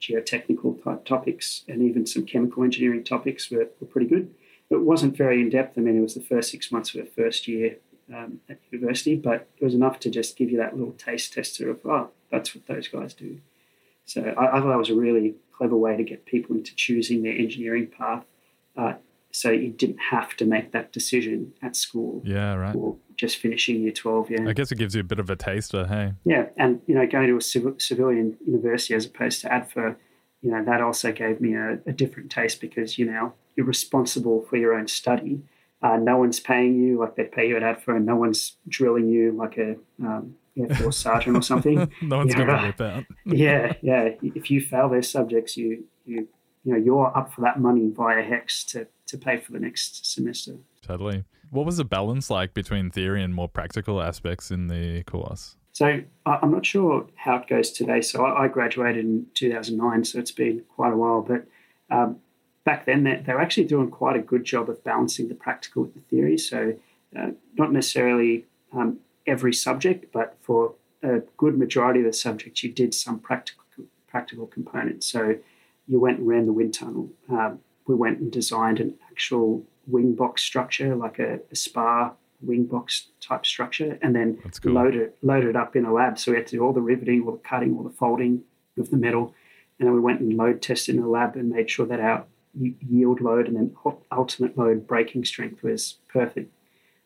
geotechnical 0.00 0.82
type 0.82 1.04
topics 1.04 1.64
and 1.68 1.82
even 1.82 2.06
some 2.06 2.26
chemical 2.26 2.62
engineering 2.62 3.04
topics 3.04 3.50
were, 3.50 3.68
were 3.80 3.86
pretty 3.86 4.06
good. 4.06 4.34
It 4.70 4.80
wasn't 4.80 5.16
very 5.16 5.40
in 5.40 5.50
depth. 5.50 5.78
I 5.78 5.82
mean, 5.82 5.98
it 5.98 6.02
was 6.02 6.14
the 6.14 6.20
first 6.20 6.50
six 6.50 6.72
months 6.72 6.94
of 6.94 7.04
the 7.04 7.10
first 7.10 7.46
year 7.46 7.76
um, 8.14 8.40
at 8.48 8.58
university, 8.70 9.16
but 9.16 9.48
it 9.58 9.64
was 9.64 9.74
enough 9.74 9.98
to 10.00 10.10
just 10.10 10.36
give 10.36 10.50
you 10.50 10.58
that 10.58 10.76
little 10.76 10.92
taste 10.92 11.32
tester 11.32 11.70
of, 11.70 11.80
oh, 11.84 12.10
that's 12.30 12.54
what 12.54 12.66
those 12.66 12.88
guys 12.88 13.14
do. 13.14 13.38
So 14.04 14.22
I, 14.22 14.56
I 14.56 14.60
thought 14.60 14.70
that 14.70 14.78
was 14.78 14.90
a 14.90 14.94
really 14.94 15.34
clever 15.56 15.76
way 15.76 15.96
to 15.96 16.02
get 16.02 16.26
people 16.26 16.56
into 16.56 16.74
choosing 16.74 17.22
their 17.22 17.34
engineering 17.34 17.86
path. 17.86 18.24
Uh, 18.76 18.94
so 19.32 19.50
you 19.50 19.70
didn't 19.70 19.98
have 20.10 20.36
to 20.36 20.44
make 20.44 20.72
that 20.72 20.92
decision 20.92 21.54
at 21.62 21.74
school. 21.74 22.22
Yeah, 22.24 22.54
right. 22.54 22.76
Or 22.76 22.96
just 23.16 23.38
finishing 23.38 23.82
year 23.82 23.92
12. 23.92 24.30
Yeah. 24.30 24.48
I 24.48 24.52
guess 24.52 24.70
it 24.70 24.78
gives 24.78 24.94
you 24.94 25.00
a 25.00 25.04
bit 25.04 25.18
of 25.18 25.30
a 25.30 25.36
taster, 25.36 25.86
hey? 25.86 26.12
Yeah. 26.24 26.46
And, 26.58 26.82
you 26.86 26.94
know, 26.94 27.06
going 27.06 27.28
to 27.28 27.36
a 27.38 27.40
civil, 27.40 27.74
civilian 27.78 28.36
university 28.46 28.94
as 28.94 29.06
opposed 29.06 29.40
to 29.40 29.48
ADFA, 29.48 29.96
you 30.42 30.50
know, 30.50 30.62
that 30.64 30.82
also 30.82 31.12
gave 31.12 31.40
me 31.40 31.54
a, 31.54 31.78
a 31.86 31.92
different 31.92 32.30
taste 32.30 32.60
because, 32.60 32.98
you 32.98 33.06
know, 33.06 33.32
you're 33.56 33.66
responsible 33.66 34.44
for 34.48 34.56
your 34.56 34.74
own 34.74 34.86
study. 34.86 35.42
Uh, 35.82 35.96
no 35.96 36.18
one's 36.18 36.38
paying 36.38 36.80
you 36.80 36.98
like 36.98 37.16
they 37.16 37.24
pay 37.24 37.48
you 37.48 37.56
at 37.56 37.62
ADFA, 37.62 37.96
and 37.96 38.06
no 38.06 38.14
one's 38.14 38.56
drilling 38.68 39.08
you 39.08 39.32
like 39.32 39.58
a 39.58 39.76
um, 40.00 40.36
Air 40.56 40.68
Force 40.76 40.96
sergeant 40.98 41.36
or 41.36 41.42
something. 41.42 41.90
no 42.02 42.18
one's 42.18 42.34
going 42.34 42.46
to 42.46 42.62
whip 42.62 42.80
out. 42.80 43.04
yeah, 43.26 43.72
yeah. 43.82 44.10
If 44.22 44.48
you 44.48 44.60
fail 44.60 44.88
those 44.88 45.10
subjects, 45.10 45.56
you 45.56 45.84
you 46.04 46.28
you 46.62 46.72
know 46.72 46.78
you're 46.78 47.16
up 47.16 47.32
for 47.32 47.40
that 47.40 47.58
money 47.58 47.90
via 47.92 48.22
HECS 48.22 48.66
to 48.72 48.86
to 49.12 49.18
pay 49.18 49.38
for 49.38 49.52
the 49.52 49.60
next 49.60 50.12
semester. 50.12 50.56
Totally. 50.82 51.24
What 51.50 51.66
was 51.66 51.76
the 51.76 51.84
balance 51.84 52.30
like 52.30 52.54
between 52.54 52.90
theory 52.90 53.22
and 53.22 53.34
more 53.34 53.48
practical 53.48 54.02
aspects 54.02 54.50
in 54.50 54.66
the 54.66 55.02
course? 55.04 55.56
So 55.72 56.02
I'm 56.26 56.50
not 56.50 56.66
sure 56.66 57.06
how 57.14 57.36
it 57.36 57.48
goes 57.48 57.70
today. 57.70 58.02
So 58.02 58.26
I 58.26 58.48
graduated 58.48 59.04
in 59.04 59.26
2009, 59.34 60.04
so 60.04 60.18
it's 60.18 60.32
been 60.32 60.62
quite 60.74 60.92
a 60.92 60.96
while. 60.96 61.22
But 61.22 61.46
um, 61.90 62.18
back 62.64 62.84
then, 62.84 63.04
they, 63.04 63.22
they, 63.24 63.32
were 63.32 63.40
actually 63.40 63.64
doing 63.64 63.90
quite 63.90 64.16
a 64.16 64.20
good 64.20 64.44
job 64.44 64.68
of 64.68 64.82
balancing 64.84 65.28
the 65.28 65.34
practical 65.34 65.84
with 65.84 65.94
the 65.94 66.00
theory. 66.00 66.36
So 66.36 66.74
uh, 67.18 67.30
not 67.56 67.72
necessarily 67.72 68.46
um, 68.72 68.98
every 69.26 69.54
subject, 69.54 70.12
but 70.12 70.36
for 70.40 70.74
a 71.02 71.20
good 71.36 71.58
majority 71.58 72.00
of 72.00 72.06
the 72.06 72.12
subjects, 72.12 72.62
you 72.62 72.70
did 72.70 72.92
some 72.92 73.18
practical 73.18 73.62
practical 74.06 74.46
components. 74.46 75.06
So 75.06 75.36
you 75.88 75.98
went 75.98 76.18
and 76.18 76.28
ran 76.28 76.44
the 76.44 76.52
wind 76.52 76.74
tunnel. 76.74 77.08
Um, 77.30 77.60
we 77.86 77.94
went 77.94 78.18
and 78.18 78.30
designed 78.30 78.78
an 78.78 78.94
actual 79.12 79.64
wing 79.86 80.14
box 80.14 80.42
structure, 80.42 80.94
like 80.94 81.18
a, 81.18 81.40
a 81.50 81.56
spar 81.56 82.14
wing 82.40 82.64
box 82.64 83.08
type 83.20 83.46
structure, 83.46 83.98
and 84.02 84.14
then 84.16 84.38
cool. 84.62 84.72
loaded 84.72 85.12
loaded 85.22 85.56
up 85.56 85.76
in 85.76 85.84
a 85.84 85.92
lab. 85.92 86.18
So 86.18 86.32
we 86.32 86.38
had 86.38 86.46
to 86.48 86.56
do 86.56 86.64
all 86.64 86.72
the 86.72 86.80
riveting, 86.80 87.24
all 87.24 87.32
the 87.32 87.38
cutting, 87.38 87.76
all 87.76 87.84
the 87.84 87.90
folding 87.90 88.42
of 88.78 88.90
the 88.90 88.96
metal, 88.96 89.34
and 89.78 89.86
then 89.86 89.94
we 89.94 90.00
went 90.00 90.20
and 90.20 90.34
load 90.34 90.62
tested 90.62 90.96
in 90.96 91.02
a 91.02 91.08
lab 91.08 91.36
and 91.36 91.50
made 91.50 91.70
sure 91.70 91.86
that 91.86 92.00
our 92.00 92.24
yield 92.54 93.20
load 93.20 93.46
and 93.46 93.56
then 93.56 93.74
ultimate 94.10 94.56
load 94.58 94.86
breaking 94.86 95.24
strength 95.24 95.62
was 95.62 95.98
perfect. 96.08 96.52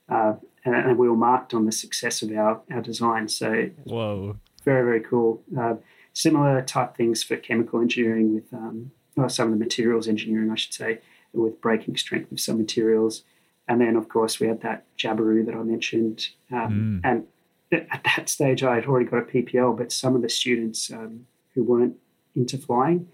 Uh, 0.09 0.35
and, 0.65 0.75
and, 0.75 0.99
we 0.99 1.09
were 1.09 1.17
marked 1.17 1.53
on 1.53 1.67
the 1.67 1.73
success 1.73 2.23
of 2.23 2.31
our, 2.33 2.61
our 2.71 2.81
design. 2.81 3.29
So, 3.29 3.71
whoa, 3.85 4.37
very 4.65 4.85
very 4.85 5.01
cool. 5.01 5.43
Uh, 5.59 5.75
similar 6.13 6.63
type 6.63 6.97
things 6.97 7.23
for 7.23 7.37
chemical 7.37 7.81
engineering 7.81 8.35
with 8.35 8.53
um, 8.53 8.93
some 9.29 9.53
of 9.53 9.59
the 9.59 9.65
materials 9.65 10.09
engineering, 10.09 10.51
I 10.51 10.55
should 10.55 10.75
say, 10.75 11.01
with 11.43 11.61
breaking 11.61 11.97
strength 11.97 12.33
of 12.33 12.41
some 12.41 12.59
materials. 12.59 13.23
And 13.69 13.81
then, 13.81 13.97
of 13.97 14.09
course, 14.09 14.39
we 14.39 14.47
had 14.47 14.63
that 14.63 14.85
Jabiru 14.97 15.45
that 15.47 15.55
I 15.55 15.63
mentioned. 15.63 16.29
Um, 16.53 17.03
mm. 17.03 17.09
And 17.09 17.27
at 17.73 18.05
that 18.17 18.29
stage, 18.29 18.63
I 18.63 18.77
had 18.77 18.87
already 18.87 19.07
got 19.07 19.19
a 19.19 19.23
PPL, 19.23 19.77
but 19.77 19.93
some 19.93 20.15
of 20.15 20.23
the 20.23 20.29
students 20.29 20.91
um, 20.93 21.27
who 21.55 21.65
weren't 21.65 21.97
into 22.35 22.59
flying, 22.59 23.09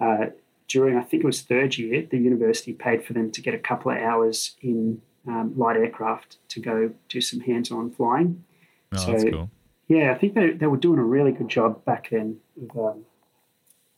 uh, 0.00 0.26
during 0.68 0.96
I 0.96 1.02
think 1.02 1.22
it 1.24 1.26
was 1.26 1.42
third 1.42 1.76
year, 1.76 2.06
the 2.10 2.16
university 2.16 2.72
paid 2.72 3.04
for 3.04 3.12
them 3.12 3.30
to 3.32 3.42
get 3.42 3.54
a 3.54 3.58
couple 3.58 3.90
of 3.90 3.98
hours 3.98 4.56
in 4.62 5.02
um, 5.26 5.52
light 5.56 5.76
aircraft 5.76 6.38
to 6.48 6.60
go 6.60 6.92
do 7.08 7.20
some 7.20 7.40
hands-on 7.40 7.90
flying. 7.90 8.44
Oh, 8.92 8.96
so, 8.96 9.12
that's 9.12 9.24
cool. 9.24 9.50
Yeah, 9.88 10.12
I 10.12 10.14
think 10.18 10.34
they, 10.34 10.50
they 10.50 10.66
were 10.66 10.78
doing 10.78 10.98
a 10.98 11.04
really 11.04 11.32
good 11.32 11.48
job 11.48 11.84
back 11.84 12.08
then 12.10 12.38
of 12.70 12.76
um, 12.78 13.04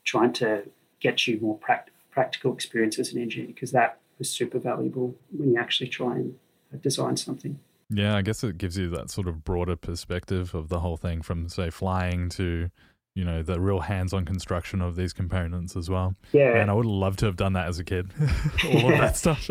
trying 0.03 0.33
to 0.33 0.63
get 0.99 1.25
you 1.27 1.39
more 1.39 1.57
pract- 1.57 1.89
practical 2.15 2.53
experience 2.53 2.97
as 2.97 3.13
an 3.13 3.21
engineer 3.21 3.47
because 3.47 3.71
that 3.73 3.99
was 4.17 4.29
super 4.29 4.57
valuable 4.57 5.13
when 5.37 5.51
you 5.51 5.59
actually 5.59 5.89
try 5.89 6.15
and 6.15 6.33
design 6.81 7.17
something. 7.17 7.59
Yeah, 7.89 8.15
I 8.15 8.21
guess 8.23 8.43
it 8.43 8.57
gives 8.57 8.77
you 8.77 8.89
that 8.91 9.11
sort 9.11 9.27
of 9.27 9.43
broader 9.43 9.75
perspective 9.75 10.55
of 10.55 10.69
the 10.69 10.79
whole 10.79 10.97
thing 10.97 11.21
from, 11.21 11.49
say, 11.49 11.69
flying 11.69 12.29
to, 12.29 12.71
you 13.13 13.23
know, 13.25 13.43
the 13.43 13.59
real 13.59 13.81
hands 13.81 14.13
on 14.13 14.25
construction 14.25 14.81
of 14.81 14.95
these 14.95 15.11
components 15.13 15.75
as 15.75 15.89
well. 15.89 16.15
Yeah. 16.31 16.55
And 16.55 16.71
I 16.71 16.73
would 16.73 16.85
love 16.85 17.17
to 17.17 17.25
have 17.25 17.35
done 17.35 17.53
that 17.53 17.67
as 17.67 17.77
a 17.77 17.83
kid, 17.83 18.11
all 18.65 18.71
yeah. 18.71 18.91
of 18.93 18.97
that 18.99 19.17
stuff. 19.17 19.49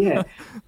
yeah. 0.00 0.22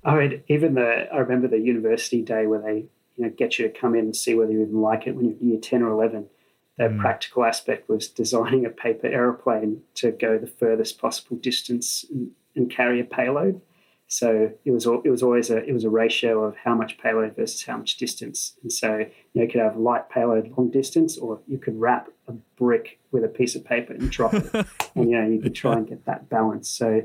I 0.05 0.15
mean, 0.17 0.43
even 0.49 0.75
the, 0.75 1.09
I 1.13 1.19
remember 1.19 1.47
the 1.49 1.61
university 1.61 2.23
day 2.23 2.47
where 2.47 2.61
they, 2.61 2.87
you 3.17 3.25
know, 3.25 3.31
get 3.31 3.59
you 3.59 3.69
to 3.69 3.73
come 3.73 3.95
in 3.95 4.07
and 4.07 4.17
see 4.17 4.35
whether 4.35 4.53
you 4.53 4.63
even 4.63 4.83
like 4.83 5.07
it 5.07 5.15
when 5.15 5.27
you're 5.27 5.53
year 5.53 5.61
10 5.61 5.83
or 5.83 5.91
11 5.93 6.29
the 6.79 6.85
mm. 6.85 7.01
practical 7.01 7.45
aspect 7.45 7.89
was 7.89 8.09
designing 8.09 8.67
a 8.67 8.71
paper 8.71 9.07
aeroplane 9.07 9.83
to 9.95 10.13
go 10.13 10.39
the 10.39 10.47
furthest 10.47 11.01
possible 11.01 11.37
distance 11.37 12.05
and, 12.11 12.31
and, 12.55 12.71
carry 12.71 13.01
a 13.01 13.05
payload. 13.05 13.61
So 14.09 14.53
it 14.65 14.71
was 14.71 14.87
it 14.87 15.11
was 15.11 15.23
always 15.23 15.51
a 15.51 15.65
it 15.65 15.73
was 15.73 15.85
a 15.85 15.91
ratio 15.91 16.45
of 16.45 16.57
how 16.57 16.75
much 16.75 16.99
payload 16.99 17.35
versus 17.35 17.65
how 17.65 17.79
much 17.79 17.97
distance. 17.97 18.55
And 18.63 18.73
so 18.73 18.99
you, 18.99 19.11
know, 19.35 19.43
you 19.43 19.49
could 19.49 19.61
have 19.61 19.77
light 19.77 20.09
payload 20.11 20.53
long 20.57 20.71
distance, 20.71 21.19
or 21.19 21.41
you 21.49 21.59
could 21.59 21.81
wrap 21.81 22.09
a 22.29 22.33
brick 22.57 23.01
with 23.11 23.25
a 23.25 23.29
piece 23.29 23.57
of 23.57 23.65
paper 23.65 23.95
and 23.95 24.11
drop 24.11 24.35
it, 24.35 24.55
and 24.95 25.11
you 25.11 25.19
know 25.19 25.27
you 25.27 25.41
could 25.41 25.55
try 25.55 25.75
and 25.75 25.89
get 25.89 26.05
that 26.07 26.29
balance. 26.29 26.69
So. 26.69 27.03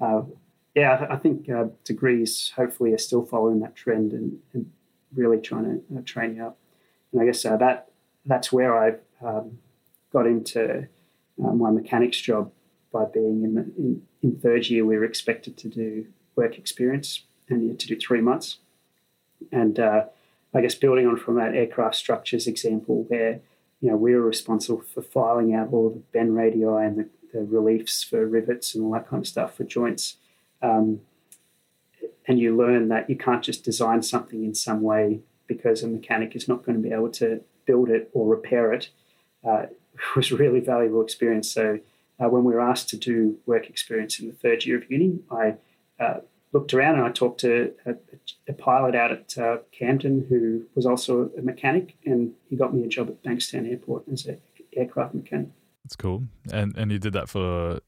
Uh, 0.00 0.22
yeah, 0.74 1.06
I, 1.10 1.16
think 1.16 1.50
uh, 1.50 1.66
degrees 1.84 2.50
hopefully 2.56 2.94
are 2.94 2.98
still 2.98 3.26
following 3.26 3.60
that 3.60 3.76
trend 3.76 4.12
and, 4.12 4.38
and 4.54 4.70
really 5.14 5.38
trying 5.38 5.64
to 5.64 5.98
uh, 5.98 6.00
train 6.06 6.36
you 6.36 6.46
up. 6.46 6.58
And 7.12 7.20
I 7.20 7.26
guess 7.26 7.44
uh, 7.44 7.58
that 7.58 7.90
that's 8.24 8.52
where 8.52 8.76
I 8.76 8.94
um, 9.22 9.58
got 10.12 10.26
into 10.26 10.88
uh, 11.42 11.52
my 11.52 11.70
mechanics 11.70 12.20
job 12.20 12.50
by 12.92 13.04
being 13.06 13.42
in, 13.42 13.54
the, 13.54 13.62
in, 13.78 14.02
in 14.22 14.36
third 14.36 14.68
year. 14.68 14.84
We 14.84 14.96
were 14.96 15.04
expected 15.04 15.56
to 15.58 15.68
do 15.68 16.06
work 16.36 16.58
experience 16.58 17.24
and 17.48 17.62
you 17.62 17.68
had 17.70 17.80
to 17.80 17.86
do 17.88 17.98
three 17.98 18.20
months. 18.20 18.58
And 19.50 19.78
uh, 19.78 20.04
I 20.54 20.60
guess 20.60 20.74
building 20.74 21.06
on 21.06 21.16
from 21.16 21.36
that 21.36 21.54
aircraft 21.54 21.96
structures 21.96 22.46
example, 22.46 23.04
where 23.08 23.40
you 23.80 23.90
know 23.90 23.96
we 23.96 24.14
were 24.14 24.22
responsible 24.22 24.82
for 24.82 25.02
filing 25.02 25.54
out 25.54 25.72
all 25.72 25.90
the 25.90 26.02
bend 26.12 26.36
radii 26.36 26.62
and 26.62 26.98
the, 26.98 27.08
the 27.32 27.44
reliefs 27.44 28.04
for 28.04 28.26
rivets 28.26 28.74
and 28.74 28.84
all 28.84 28.92
that 28.92 29.08
kind 29.08 29.22
of 29.22 29.26
stuff 29.26 29.56
for 29.56 29.64
joints. 29.64 30.16
Um, 30.60 31.00
and 32.28 32.38
you 32.38 32.56
learn 32.56 32.88
that 32.88 33.10
you 33.10 33.16
can't 33.16 33.42
just 33.42 33.64
design 33.64 34.02
something 34.02 34.44
in 34.44 34.54
some 34.54 34.80
way 34.80 35.20
because 35.48 35.82
a 35.82 35.88
mechanic 35.88 36.36
is 36.36 36.46
not 36.46 36.64
going 36.64 36.80
to 36.80 36.88
be 36.88 36.94
able 36.94 37.10
to 37.10 37.42
build 37.66 37.88
it 37.90 38.10
or 38.12 38.28
repair 38.28 38.72
it 38.72 38.90
uh, 39.46 39.66
was 40.16 40.30
a 40.30 40.36
really 40.36 40.60
valuable 40.60 41.02
experience. 41.02 41.52
So 41.52 41.78
uh, 42.22 42.28
when 42.28 42.44
we 42.44 42.52
were 42.52 42.60
asked 42.60 42.88
to 42.90 42.96
do 42.96 43.38
work 43.46 43.68
experience 43.68 44.20
in 44.20 44.26
the 44.28 44.34
third 44.34 44.64
year 44.64 44.76
of 44.76 44.90
uni, 44.90 45.20
I 45.30 45.54
uh, 45.98 46.20
looked 46.52 46.74
around 46.74 46.96
and 46.96 47.04
I 47.04 47.10
talked 47.10 47.40
to 47.40 47.72
a, 47.86 47.94
a 48.48 48.52
pilot 48.52 48.94
out 48.94 49.12
at 49.12 49.38
uh, 49.38 49.58
Camden 49.72 50.26
who 50.28 50.64
was 50.74 50.86
also 50.86 51.30
a 51.38 51.42
mechanic, 51.42 51.96
and 52.04 52.32
he 52.48 52.56
got 52.56 52.74
me 52.74 52.84
a 52.84 52.88
job 52.88 53.08
at 53.08 53.22
Bankstown 53.22 53.70
Airport 53.70 54.04
as 54.12 54.26
an 54.26 54.40
aircraft 54.76 55.14
mechanic. 55.14 55.48
That's 55.84 55.96
cool. 55.96 56.24
And 56.52 56.76
and 56.76 56.92
you 56.92 56.98
did 56.98 57.12
that 57.14 57.28
for 57.28 57.80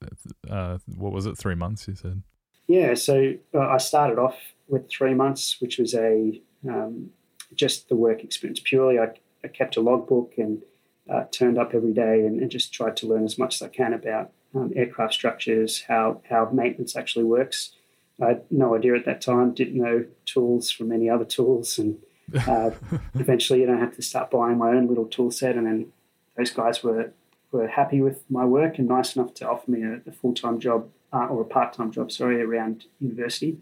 uh, 0.50 0.78
what 0.96 1.12
was 1.12 1.26
it? 1.26 1.38
Three 1.38 1.54
months, 1.54 1.87
you 1.87 1.94
said. 1.94 2.23
Yeah. 2.66 2.94
So 2.94 3.34
uh, 3.54 3.68
I 3.68 3.78
started 3.78 4.18
off 4.18 4.37
with 4.68 4.90
three 4.90 5.14
months, 5.14 5.61
which 5.61 5.78
was 5.78 5.94
a 5.94 6.40
um, 6.68 7.11
just 7.54 7.88
the 7.88 7.96
work 7.96 8.25
experience 8.25 8.61
purely. 8.64 8.99
I, 8.99 9.11
I 9.44 9.49
kept 9.49 9.76
a 9.76 9.80
logbook 9.80 10.32
and 10.38 10.62
uh, 11.08 11.25
turned 11.30 11.58
up 11.58 11.75
every 11.75 11.92
day 11.92 12.25
and, 12.26 12.40
and, 12.40 12.50
just 12.50 12.73
tried 12.73 12.96
to 12.96 13.06
learn 13.06 13.25
as 13.25 13.38
much 13.38 13.56
as 13.56 13.62
I 13.62 13.68
can 13.68 13.92
about 13.92 14.30
um, 14.54 14.73
aircraft 14.75 15.12
structures, 15.12 15.82
how 15.82 16.23
how 16.30 16.49
maintenance 16.50 16.96
actually 16.96 17.25
works. 17.25 17.75
I 18.23 18.28
had 18.28 18.42
no 18.50 18.75
idea 18.75 18.94
at 18.94 19.04
that 19.06 19.20
time, 19.20 19.52
didn't 19.52 19.76
know 19.76 20.06
tools 20.25 20.70
from 20.70 20.92
any 20.92 21.11
other 21.11 21.25
tools. 21.25 21.78
And 21.78 21.99
uh, 22.49 22.70
eventually, 23.14 23.61
you 23.61 23.66
know, 23.66 23.76
I 23.76 23.80
had 23.80 23.94
to 23.94 24.02
start 24.02 24.30
buying 24.30 24.58
my 24.58 24.70
own 24.70 24.87
little 24.87 25.06
tool 25.06 25.30
set. 25.30 25.56
And 25.56 25.66
then 25.66 25.92
those 26.37 26.50
guys 26.50 26.82
were, 26.82 27.12
were 27.50 27.66
happy 27.66 28.00
with 28.00 28.23
my 28.30 28.44
work 28.44 28.78
and 28.78 28.88
nice 28.88 29.16
enough 29.16 29.34
to 29.34 29.49
offer 29.49 29.70
me 29.70 29.82
a, 29.82 30.00
a 30.06 30.12
full 30.12 30.34
time 30.34 30.61
job 30.61 30.88
uh, 31.12 31.26
or 31.26 31.42
a 31.42 31.44
part 31.44 31.73
time 31.73 31.90
job, 31.90 32.12
sorry, 32.12 32.40
around 32.40 32.84
university 33.00 33.58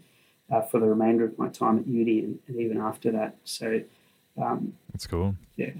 uh, 0.51 0.61
for 0.61 0.79
the 0.79 0.87
remainder 0.87 1.25
of 1.25 1.37
my 1.37 1.49
time 1.49 1.79
at 1.79 1.87
uni 1.87 2.19
and, 2.19 2.39
and 2.47 2.59
even 2.59 2.79
after 2.79 3.11
that. 3.11 3.35
So 3.43 3.81
um, 4.41 4.73
that's 4.91 5.07
cool. 5.07 5.35
Yeah, 5.55 5.71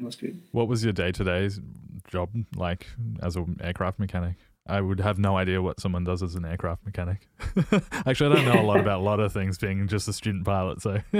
that 0.00 0.06
was 0.06 0.16
good. 0.16 0.40
What 0.52 0.68
was 0.68 0.82
your 0.82 0.92
day 0.92 1.12
to 1.12 1.24
day 1.24 1.50
job 2.08 2.30
like 2.56 2.86
as 3.22 3.36
an 3.36 3.58
aircraft 3.62 3.98
mechanic? 3.98 4.36
I 4.66 4.80
would 4.80 5.00
have 5.00 5.18
no 5.18 5.36
idea 5.36 5.60
what 5.60 5.80
someone 5.80 6.04
does 6.04 6.22
as 6.22 6.36
an 6.36 6.44
aircraft 6.44 6.84
mechanic. 6.84 7.26
Actually, 8.06 8.32
I 8.32 8.42
don't 8.42 8.54
know 8.54 8.62
a 8.62 8.64
lot 8.64 8.78
about 8.78 9.00
a 9.00 9.02
lot 9.02 9.20
of 9.20 9.32
things 9.32 9.58
being 9.58 9.88
just 9.88 10.06
a 10.08 10.12
student 10.12 10.44
pilot. 10.44 10.80
So 10.80 11.00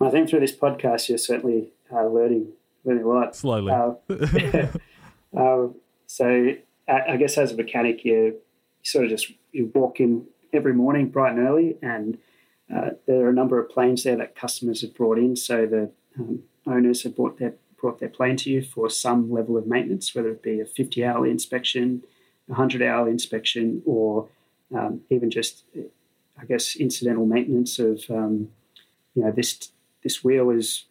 I 0.00 0.10
think 0.10 0.28
through 0.28 0.40
this 0.40 0.56
podcast, 0.56 1.08
you're 1.08 1.18
certainly 1.18 1.70
uh, 1.92 2.06
learning 2.06 2.48
learning 2.84 3.04
a 3.04 3.08
lot 3.08 3.36
slowly. 3.36 3.72
Uh, 3.72 3.94
uh, 5.36 5.68
so 6.06 6.54
I 6.88 7.16
guess 7.16 7.36
as 7.36 7.52
a 7.52 7.56
mechanic, 7.56 8.04
you 8.04 8.38
sort 8.82 9.04
of 9.04 9.10
just 9.10 9.30
you 9.52 9.70
walk 9.74 10.00
in 10.00 10.26
every 10.52 10.72
morning 10.72 11.10
bright 11.10 11.36
and 11.36 11.46
early, 11.46 11.76
and 11.82 12.18
uh, 12.74 12.90
there 13.06 13.26
are 13.26 13.30
a 13.30 13.34
number 13.34 13.60
of 13.60 13.68
planes 13.68 14.04
there 14.04 14.16
that 14.16 14.34
customers 14.34 14.80
have 14.80 14.94
brought 14.94 15.18
in. 15.18 15.36
So 15.36 15.66
the 15.66 15.90
um, 16.18 16.44
owners 16.66 17.02
have 17.02 17.16
brought 17.16 17.38
their 17.38 17.54
brought 17.80 18.00
their 18.00 18.08
plane 18.08 18.36
to 18.36 18.50
you 18.50 18.62
for 18.62 18.90
some 18.90 19.30
level 19.30 19.56
of 19.56 19.66
maintenance, 19.66 20.14
whether 20.14 20.30
it 20.30 20.42
be 20.42 20.60
a 20.60 20.66
50 20.66 21.04
hour 21.04 21.26
inspection, 21.26 22.02
a 22.48 22.52
100 22.52 22.82
hour 22.82 23.08
inspection, 23.08 23.82
or 23.86 24.28
um, 24.74 25.00
even 25.10 25.30
just, 25.30 25.64
I 26.40 26.44
guess, 26.44 26.76
incidental 26.76 27.26
maintenance 27.26 27.78
of, 27.78 28.04
um, 28.10 28.50
you 29.14 29.22
know, 29.22 29.32
this 29.32 29.70
this 30.02 30.22
wheel 30.22 30.50
is 30.50 30.84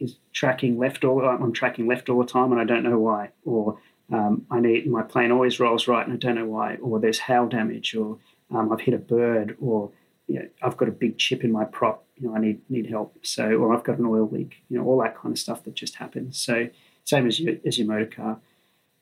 is 0.00 0.16
tracking 0.32 0.78
left 0.78 1.04
all 1.04 1.24
I'm 1.24 1.52
tracking 1.52 1.86
left 1.86 2.08
all 2.08 2.20
the 2.20 2.26
time 2.26 2.52
and 2.52 2.60
I 2.60 2.64
don't 2.64 2.84
know 2.84 2.98
why, 2.98 3.30
or 3.44 3.78
um, 4.12 4.46
I 4.50 4.60
need 4.60 4.86
my 4.86 5.02
plane 5.02 5.32
always 5.32 5.60
rolls 5.60 5.88
right 5.88 6.06
and 6.06 6.14
I 6.14 6.18
don't 6.18 6.36
know 6.36 6.46
why, 6.46 6.76
or 6.76 6.98
there's 6.98 7.18
hail 7.18 7.46
damage, 7.46 7.94
or 7.94 8.18
um, 8.50 8.72
I've 8.72 8.80
hit 8.80 8.94
a 8.94 8.98
bird, 8.98 9.56
or 9.60 9.90
you 10.28 10.38
know, 10.38 10.48
I've 10.62 10.76
got 10.76 10.88
a 10.88 10.92
big 10.92 11.18
chip 11.18 11.42
in 11.42 11.50
my 11.50 11.64
prop, 11.64 12.04
you 12.16 12.28
know, 12.28 12.36
I 12.36 12.38
need 12.38 12.60
need 12.68 12.88
help. 12.88 13.18
So, 13.22 13.50
or 13.52 13.74
I've 13.74 13.82
got 13.82 13.98
an 13.98 14.06
oil 14.06 14.28
leak, 14.30 14.62
you 14.68 14.78
know, 14.78 14.84
all 14.84 15.00
that 15.02 15.16
kind 15.16 15.32
of 15.32 15.38
stuff 15.38 15.64
that 15.64 15.74
just 15.74 15.96
happens. 15.96 16.38
So, 16.38 16.68
same 17.04 17.26
as 17.26 17.40
your 17.40 17.56
as 17.66 17.78
your 17.78 17.88
motor 17.88 18.06
car. 18.06 18.38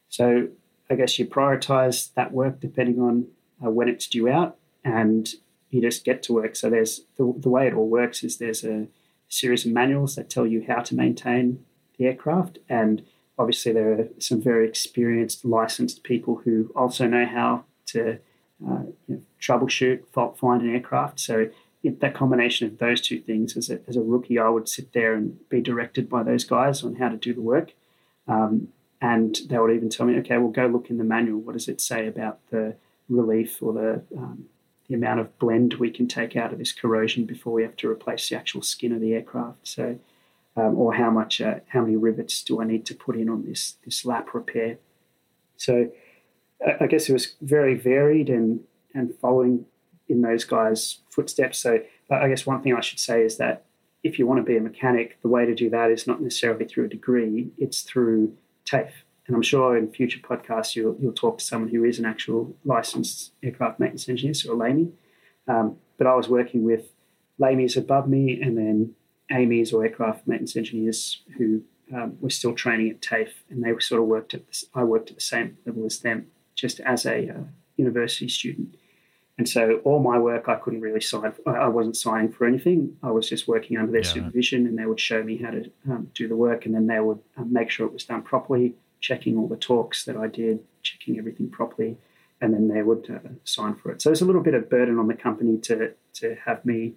So, 0.08 0.48
I 0.88 0.94
guess 0.94 1.18
you 1.18 1.26
prioritize 1.26 2.14
that 2.14 2.32
work 2.32 2.60
depending 2.60 3.00
on 3.00 3.26
uh, 3.64 3.70
when 3.70 3.88
it's 3.88 4.06
due 4.06 4.28
out, 4.28 4.56
and 4.84 5.28
you 5.70 5.82
just 5.82 6.04
get 6.04 6.22
to 6.24 6.32
work. 6.32 6.54
So, 6.54 6.70
there's 6.70 7.02
the, 7.16 7.34
the 7.36 7.50
way 7.50 7.66
it 7.66 7.74
all 7.74 7.88
works 7.88 8.22
is 8.22 8.38
there's 8.38 8.64
a 8.64 8.86
series 9.28 9.66
of 9.66 9.72
manuals 9.72 10.14
that 10.14 10.30
tell 10.30 10.46
you 10.46 10.64
how 10.66 10.80
to 10.82 10.94
maintain 10.94 11.64
the 11.98 12.06
aircraft, 12.06 12.58
and 12.68 13.02
obviously 13.36 13.72
there 13.72 13.92
are 13.92 14.08
some 14.18 14.40
very 14.40 14.68
experienced, 14.68 15.44
licensed 15.44 16.04
people 16.04 16.36
who 16.44 16.70
also 16.76 17.06
know 17.06 17.26
how 17.26 17.64
to 17.86 18.18
uh, 18.64 18.84
you 19.06 19.16
know, 19.16 19.20
troubleshoot, 19.40 20.06
fault 20.12 20.38
find 20.38 20.62
an 20.62 20.74
aircraft. 20.74 21.20
So 21.20 21.48
that 21.84 22.14
combination 22.14 22.66
of 22.66 22.78
those 22.78 23.00
two 23.00 23.20
things, 23.20 23.56
as 23.56 23.70
a, 23.70 23.80
as 23.86 23.96
a 23.96 24.02
rookie, 24.02 24.38
I 24.38 24.48
would 24.48 24.68
sit 24.68 24.92
there 24.92 25.14
and 25.14 25.38
be 25.48 25.60
directed 25.60 26.08
by 26.08 26.22
those 26.22 26.44
guys 26.44 26.82
on 26.82 26.96
how 26.96 27.08
to 27.08 27.16
do 27.16 27.32
the 27.34 27.40
work. 27.40 27.72
Um, 28.26 28.68
and 29.00 29.38
they 29.48 29.58
would 29.58 29.74
even 29.74 29.90
tell 29.90 30.06
me, 30.06 30.18
okay, 30.18 30.38
well, 30.38 30.50
go 30.50 30.66
look 30.66 30.90
in 30.90 30.98
the 30.98 31.04
manual. 31.04 31.40
What 31.40 31.52
does 31.52 31.68
it 31.68 31.80
say 31.80 32.06
about 32.06 32.40
the 32.50 32.76
relief 33.08 33.62
or 33.62 33.72
the 33.72 34.02
um, 34.16 34.46
the 34.88 34.94
amount 34.94 35.18
of 35.18 35.36
blend 35.40 35.74
we 35.74 35.90
can 35.90 36.06
take 36.06 36.36
out 36.36 36.52
of 36.52 36.58
this 36.58 36.72
corrosion 36.72 37.24
before 37.24 37.52
we 37.52 37.64
have 37.64 37.74
to 37.74 37.90
replace 37.90 38.28
the 38.28 38.36
actual 38.36 38.62
skin 38.62 38.92
of 38.92 39.00
the 39.00 39.14
aircraft? 39.14 39.66
So, 39.66 39.98
um, 40.56 40.78
or 40.78 40.94
how 40.94 41.10
much, 41.10 41.40
uh, 41.40 41.56
how 41.68 41.82
many 41.82 41.96
rivets 41.96 42.42
do 42.42 42.62
I 42.62 42.64
need 42.64 42.86
to 42.86 42.94
put 42.94 43.16
in 43.16 43.28
on 43.28 43.44
this 43.44 43.76
this 43.84 44.04
lap 44.04 44.32
repair? 44.32 44.78
So, 45.56 45.90
I 46.80 46.86
guess 46.86 47.08
it 47.08 47.12
was 47.12 47.34
very 47.40 47.74
varied 47.74 48.28
and 48.28 48.60
and 48.94 49.14
following 49.20 49.66
in 50.08 50.22
those 50.22 50.44
guys' 50.44 51.00
footsteps. 51.10 51.58
So 51.58 51.80
I 52.10 52.28
guess 52.28 52.46
one 52.46 52.62
thing 52.62 52.74
I 52.74 52.80
should 52.80 53.00
say 53.00 53.22
is 53.22 53.36
that 53.38 53.64
if 54.02 54.18
you 54.18 54.26
want 54.26 54.38
to 54.38 54.44
be 54.44 54.56
a 54.56 54.60
mechanic, 54.60 55.20
the 55.22 55.28
way 55.28 55.44
to 55.44 55.54
do 55.54 55.68
that 55.70 55.90
is 55.90 56.06
not 56.06 56.22
necessarily 56.22 56.64
through 56.64 56.86
a 56.86 56.88
degree; 56.88 57.50
it's 57.58 57.82
through 57.82 58.36
TAFE. 58.64 59.04
And 59.26 59.34
I'm 59.34 59.42
sure 59.42 59.76
in 59.76 59.90
future 59.90 60.20
podcasts 60.20 60.76
you'll, 60.76 60.96
you'll 61.00 61.12
talk 61.12 61.38
to 61.38 61.44
someone 61.44 61.70
who 61.70 61.82
is 61.82 61.98
an 61.98 62.04
actual 62.04 62.54
licensed 62.64 63.32
aircraft 63.42 63.80
maintenance 63.80 64.08
engineer, 64.08 64.34
so 64.34 64.52
a. 64.52 64.92
Um, 65.48 65.76
but 65.98 66.06
I 66.06 66.14
was 66.14 66.28
working 66.28 66.62
with 66.62 66.92
LAMEs 67.40 67.76
above 67.76 68.08
me 68.08 68.40
and 68.40 68.56
then 68.56 68.94
AMEs 69.30 69.72
or 69.72 69.84
aircraft 69.84 70.26
maintenance 70.28 70.56
engineers 70.56 71.22
who 71.36 71.62
um, 71.94 72.16
were 72.20 72.30
still 72.30 72.54
training 72.54 72.90
at 72.90 73.00
TAFE, 73.00 73.32
and 73.50 73.62
they 73.62 73.78
sort 73.80 74.00
of 74.00 74.06
worked 74.06 74.34
at 74.34 74.42
I 74.74 74.84
worked 74.84 75.10
at 75.10 75.16
the 75.16 75.22
same 75.22 75.58
level 75.66 75.86
as 75.86 75.98
them, 76.00 76.26
just 76.56 76.80
as 76.80 77.06
a 77.06 77.30
uh, 77.30 77.44
university 77.76 78.28
student. 78.28 78.74
And 79.38 79.48
so 79.48 79.82
all 79.84 80.00
my 80.00 80.18
work, 80.18 80.48
I 80.48 80.56
couldn't 80.56 80.80
really 80.80 81.00
sign. 81.00 81.32
I 81.46 81.68
wasn't 81.68 81.96
signing 81.96 82.32
for 82.32 82.46
anything. 82.46 82.96
I 83.02 83.10
was 83.10 83.28
just 83.28 83.46
working 83.46 83.76
under 83.76 83.92
their 83.92 84.00
yeah. 84.00 84.12
supervision, 84.12 84.66
and 84.66 84.78
they 84.78 84.86
would 84.86 84.98
show 84.98 85.22
me 85.22 85.36
how 85.36 85.50
to 85.50 85.70
um, 85.90 86.10
do 86.14 86.26
the 86.26 86.36
work, 86.36 86.64
and 86.64 86.74
then 86.74 86.86
they 86.86 87.00
would 87.00 87.20
um, 87.36 87.52
make 87.52 87.68
sure 87.68 87.86
it 87.86 87.92
was 87.92 88.04
done 88.04 88.22
properly, 88.22 88.74
checking 89.00 89.36
all 89.36 89.46
the 89.46 89.56
torques 89.56 90.06
that 90.06 90.16
I 90.16 90.26
did, 90.26 90.60
checking 90.82 91.18
everything 91.18 91.50
properly, 91.50 91.98
and 92.40 92.54
then 92.54 92.68
they 92.68 92.82
would 92.82 93.10
uh, 93.10 93.28
sign 93.44 93.74
for 93.74 93.92
it. 93.92 94.00
So 94.00 94.10
it's 94.10 94.22
a 94.22 94.24
little 94.24 94.42
bit 94.42 94.54
of 94.54 94.70
burden 94.70 94.98
on 94.98 95.06
the 95.06 95.14
company 95.14 95.58
to 95.58 95.92
to 96.14 96.34
have 96.46 96.64
me 96.64 96.94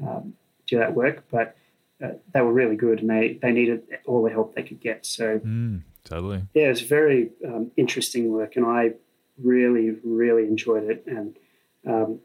um, 0.00 0.34
do 0.68 0.78
that 0.78 0.94
work, 0.94 1.24
but 1.28 1.56
uh, 2.02 2.10
they 2.32 2.40
were 2.40 2.52
really 2.52 2.76
good, 2.76 3.00
and 3.00 3.10
they 3.10 3.38
they 3.42 3.50
needed 3.50 3.82
all 4.06 4.22
the 4.22 4.30
help 4.30 4.54
they 4.54 4.62
could 4.62 4.80
get. 4.80 5.04
So 5.04 5.40
mm, 5.40 5.82
totally, 6.04 6.42
yeah, 6.54 6.64
it's 6.64 6.80
very 6.80 7.30
um, 7.46 7.70
interesting 7.76 8.30
work, 8.30 8.56
and 8.56 8.66
I 8.66 8.92
really 9.42 9.96
really 10.04 10.44
enjoyed 10.44 10.84
it 10.84 11.04
and 11.08 11.36
um, 11.86 12.20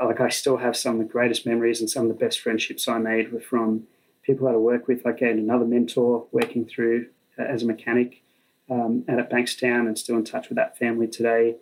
like 0.00 0.20
I 0.20 0.28
still 0.28 0.56
have 0.56 0.76
some 0.76 0.94
of 0.94 0.98
the 1.06 1.12
greatest 1.12 1.46
memories 1.46 1.80
and 1.80 1.88
some 1.88 2.02
of 2.02 2.08
the 2.08 2.24
best 2.24 2.40
friendships 2.40 2.88
I 2.88 2.98
made 2.98 3.32
were 3.32 3.40
from 3.40 3.84
people 4.22 4.46
that 4.46 4.54
I 4.54 4.58
work 4.58 4.88
with. 4.88 5.06
I 5.06 5.12
gained 5.12 5.38
another 5.38 5.64
mentor 5.64 6.26
working 6.32 6.64
through 6.64 7.08
uh, 7.38 7.42
as 7.42 7.62
a 7.62 7.66
mechanic 7.66 8.22
um, 8.70 9.04
and 9.08 9.20
at 9.20 9.30
Bankstown 9.30 9.86
and 9.86 9.98
still 9.98 10.16
in 10.16 10.24
touch 10.24 10.48
with 10.48 10.56
that 10.56 10.78
family 10.78 11.08
today. 11.08 11.56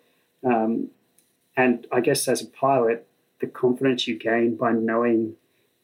Um, 0.45 0.89
and 1.57 1.87
I 1.91 2.01
guess 2.01 2.29
as 2.29 2.43
a 2.43 2.47
pilot, 2.47 3.07
the 3.41 3.47
confidence 3.47 4.07
you 4.07 4.19
gain 4.19 4.57
by 4.57 4.73
knowing 4.73 5.37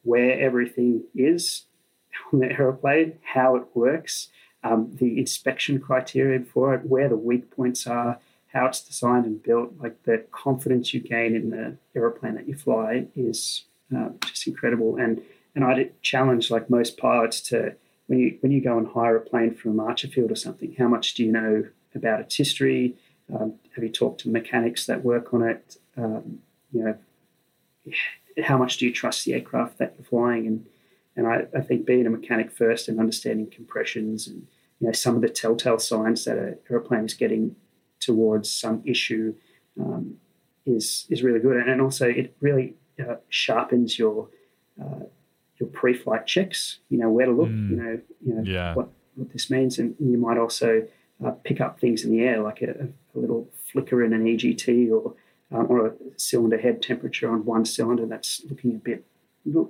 where 0.03 0.39
everything 0.39 1.03
is 1.15 1.63
on 2.33 2.39
the 2.39 2.51
aeroplane, 2.51 3.19
how 3.23 3.55
it 3.55 3.63
works, 3.73 4.29
um, 4.63 4.91
the 4.95 5.19
inspection 5.19 5.79
criteria 5.79 6.43
for 6.43 6.73
it, 6.73 6.85
where 6.85 7.09
the 7.09 7.15
weak 7.15 7.51
points 7.51 7.87
are, 7.87 8.19
how 8.53 8.65
it's 8.65 8.81
designed 8.81 9.25
and 9.25 9.43
built, 9.43 9.73
like 9.79 10.03
the 10.03 10.25
confidence 10.31 10.93
you 10.93 10.99
gain 10.99 11.35
in 11.35 11.49
the 11.49 11.77
aeroplane 11.95 12.35
that 12.35 12.47
you 12.47 12.55
fly 12.55 13.07
is 13.15 13.65
uh, 13.95 14.09
just 14.25 14.47
incredible. 14.47 14.97
And 14.97 15.21
and 15.55 15.65
I 15.65 15.89
challenge 16.01 16.51
like 16.51 16.69
most 16.69 16.97
pilots 16.97 17.41
to 17.41 17.75
when 18.07 18.19
you 18.19 18.37
when 18.41 18.51
you 18.51 18.61
go 18.61 18.77
and 18.77 18.87
hire 18.87 19.15
a 19.15 19.21
plane 19.21 19.53
from 19.53 19.77
Archerfield 19.77 20.31
or 20.31 20.35
something, 20.35 20.75
how 20.77 20.87
much 20.87 21.13
do 21.13 21.23
you 21.23 21.31
know 21.31 21.65
about 21.95 22.21
its 22.21 22.35
history? 22.35 22.95
Um, 23.33 23.55
have 23.75 23.83
you 23.83 23.91
talked 23.91 24.21
to 24.21 24.29
mechanics 24.29 24.85
that 24.85 25.03
work 25.03 25.33
on 25.33 25.43
it? 25.43 25.77
Um, 25.97 26.39
you 26.71 26.83
know, 26.83 26.97
how 28.43 28.57
much 28.57 28.77
do 28.77 28.85
you 28.85 28.93
trust 28.93 29.25
the 29.25 29.33
aircraft 29.33 29.77
that 29.79 29.95
you're 29.97 30.05
flying? 30.05 30.47
And 30.47 30.65
and 31.17 31.27
I, 31.27 31.47
I 31.55 31.61
think 31.61 31.85
being 31.85 32.05
a 32.05 32.09
mechanic 32.09 32.51
first 32.51 32.87
and 32.87 32.99
understanding 32.99 33.49
compressions 33.49 34.27
and 34.27 34.47
you 34.79 34.87
know 34.87 34.93
some 34.93 35.15
of 35.15 35.21
the 35.21 35.29
telltale 35.29 35.79
signs 35.79 36.25
that 36.25 36.37
an 36.37 36.57
airplane 36.69 37.05
is 37.05 37.15
getting 37.15 37.55
towards 37.99 38.49
some 38.49 38.81
issue 38.85 39.33
um, 39.79 40.17
is 40.65 41.05
is 41.09 41.23
really 41.23 41.39
good, 41.39 41.57
and, 41.57 41.81
also 41.81 42.07
it 42.07 42.35
really 42.39 42.75
uh, 42.99 43.15
sharpens 43.29 43.97
your 43.97 44.29
uh, 44.81 45.05
your 45.57 45.69
pre-flight 45.69 46.27
checks. 46.27 46.79
You 46.89 46.99
know 46.99 47.09
where 47.09 47.25
to 47.25 47.31
look. 47.31 47.49
Mm. 47.49 47.69
You 47.69 47.75
know 47.75 47.99
you 48.25 48.33
know 48.35 48.43
yeah. 48.43 48.75
what 48.75 48.89
what 49.15 49.31
this 49.33 49.49
means, 49.49 49.79
and 49.79 49.95
you 49.99 50.17
might 50.17 50.37
also 50.37 50.87
uh, 51.25 51.31
pick 51.43 51.59
up 51.59 51.79
things 51.79 52.03
in 52.03 52.11
the 52.11 52.21
air 52.21 52.41
like 52.41 52.61
a, 52.61 52.89
a 53.15 53.17
little 53.17 53.49
flicker 53.71 54.03
in 54.03 54.13
an 54.13 54.25
EGT 54.25 54.91
or 54.91 55.15
um, 55.51 55.65
or 55.69 55.87
a 55.87 55.93
cylinder 56.17 56.57
head 56.57 56.81
temperature 56.81 57.31
on 57.31 57.45
one 57.45 57.65
cylinder 57.65 58.05
that's 58.05 58.41
looking 58.49 58.75
a 58.75 58.79
bit 58.79 59.05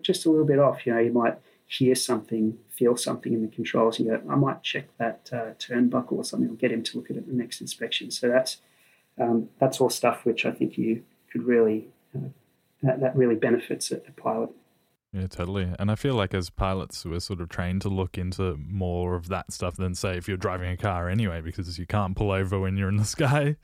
just 0.02 0.26
a 0.26 0.30
little 0.30 0.46
bit 0.46 0.60
off. 0.60 0.86
You 0.86 0.94
know 0.94 1.00
you 1.00 1.12
might 1.12 1.38
hear 1.66 1.96
something, 1.96 2.58
feel 2.72 2.96
something 2.96 3.34
in 3.34 3.42
the 3.42 3.48
controls, 3.50 4.00
and 4.00 4.08
go, 4.08 4.22
I 4.30 4.36
might 4.36 4.63
check 4.63 4.86
that 4.98 5.30
uh, 5.34 5.54
turnbuckle 5.60 6.13
or 6.13 6.24
something, 6.24 6.50
or 6.50 6.54
get 6.54 6.72
him 6.72 6.84
to 6.84 6.98
look 6.98 7.10
at 7.10 7.18
it 7.18 7.28
the 7.28 7.34
next 7.34 7.62
inspection. 7.62 8.10
So 8.12 8.30
that's 8.30 8.58
um, 9.20 9.50
that's 9.60 9.82
all 9.82 9.90
stuff 9.90 10.26
which 10.26 10.46
I 10.46 10.52
think 10.52 10.78
you 10.78 11.04
could 11.32 11.44
really 11.44 11.88
uh, 12.16 12.30
that, 12.84 13.00
that, 13.02 13.16
really 13.16 13.36
benefits 13.36 13.92
a, 13.92 13.98
a 13.98 14.12
pilot. 14.16 14.50
Yeah, 15.18 15.28
totally. 15.28 15.74
And 15.80 15.90
I 15.90 15.96
feel 15.96 16.14
like 16.14 16.36
as 16.36 16.52
pilots, 16.52 17.04
we're 17.04 17.20
sort 17.20 17.42
of 17.42 17.50
trained 17.50 17.82
to 17.82 17.90
look 17.90 18.20
into 18.20 18.56
more 18.58 19.16
of 19.16 19.30
that 19.30 19.52
stuff 19.52 19.76
than, 19.76 19.96
say, 19.96 20.16
if 20.16 20.28
you're 20.28 20.38
driving 20.38 20.70
a 20.70 20.78
car 20.78 21.10
anyway, 21.10 21.42
because 21.42 21.80
you 21.80 21.88
can't 21.88 22.16
pull 22.16 22.32
over 22.32 22.60
when 22.60 22.78
you're 22.78 22.90
in 22.90 22.98
the 22.98 23.06
sky. 23.18 23.56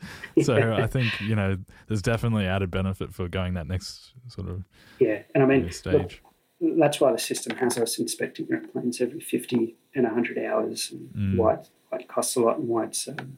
So 0.41 0.73
I 0.73 0.87
think, 0.87 1.21
you 1.21 1.35
know, 1.35 1.57
there's 1.87 2.01
definitely 2.01 2.47
added 2.47 2.71
benefit 2.71 3.13
for 3.13 3.27
going 3.27 3.53
that 3.53 3.67
next 3.67 4.13
sort 4.29 4.49
of 4.49 4.63
yeah. 4.99 5.21
And 5.35 5.43
I 5.43 5.45
mean, 5.45 5.69
stage. 5.71 6.21
Look, 6.59 6.79
that's 6.79 6.99
why 6.99 7.11
the 7.11 7.19
system 7.19 7.57
has 7.57 7.77
us 7.77 7.99
inspecting 7.99 8.47
airplanes 8.51 8.99
every 8.99 9.19
50 9.19 9.75
and 9.93 10.05
100 10.05 10.39
hours, 10.39 10.91
and 10.91 11.09
mm. 11.13 11.37
why, 11.37 11.55
it, 11.55 11.69
why 11.89 11.99
it 11.99 12.07
costs 12.07 12.35
a 12.35 12.39
lot 12.39 12.57
and 12.57 12.67
why 12.67 12.85
it's, 12.85 13.07
um, 13.07 13.37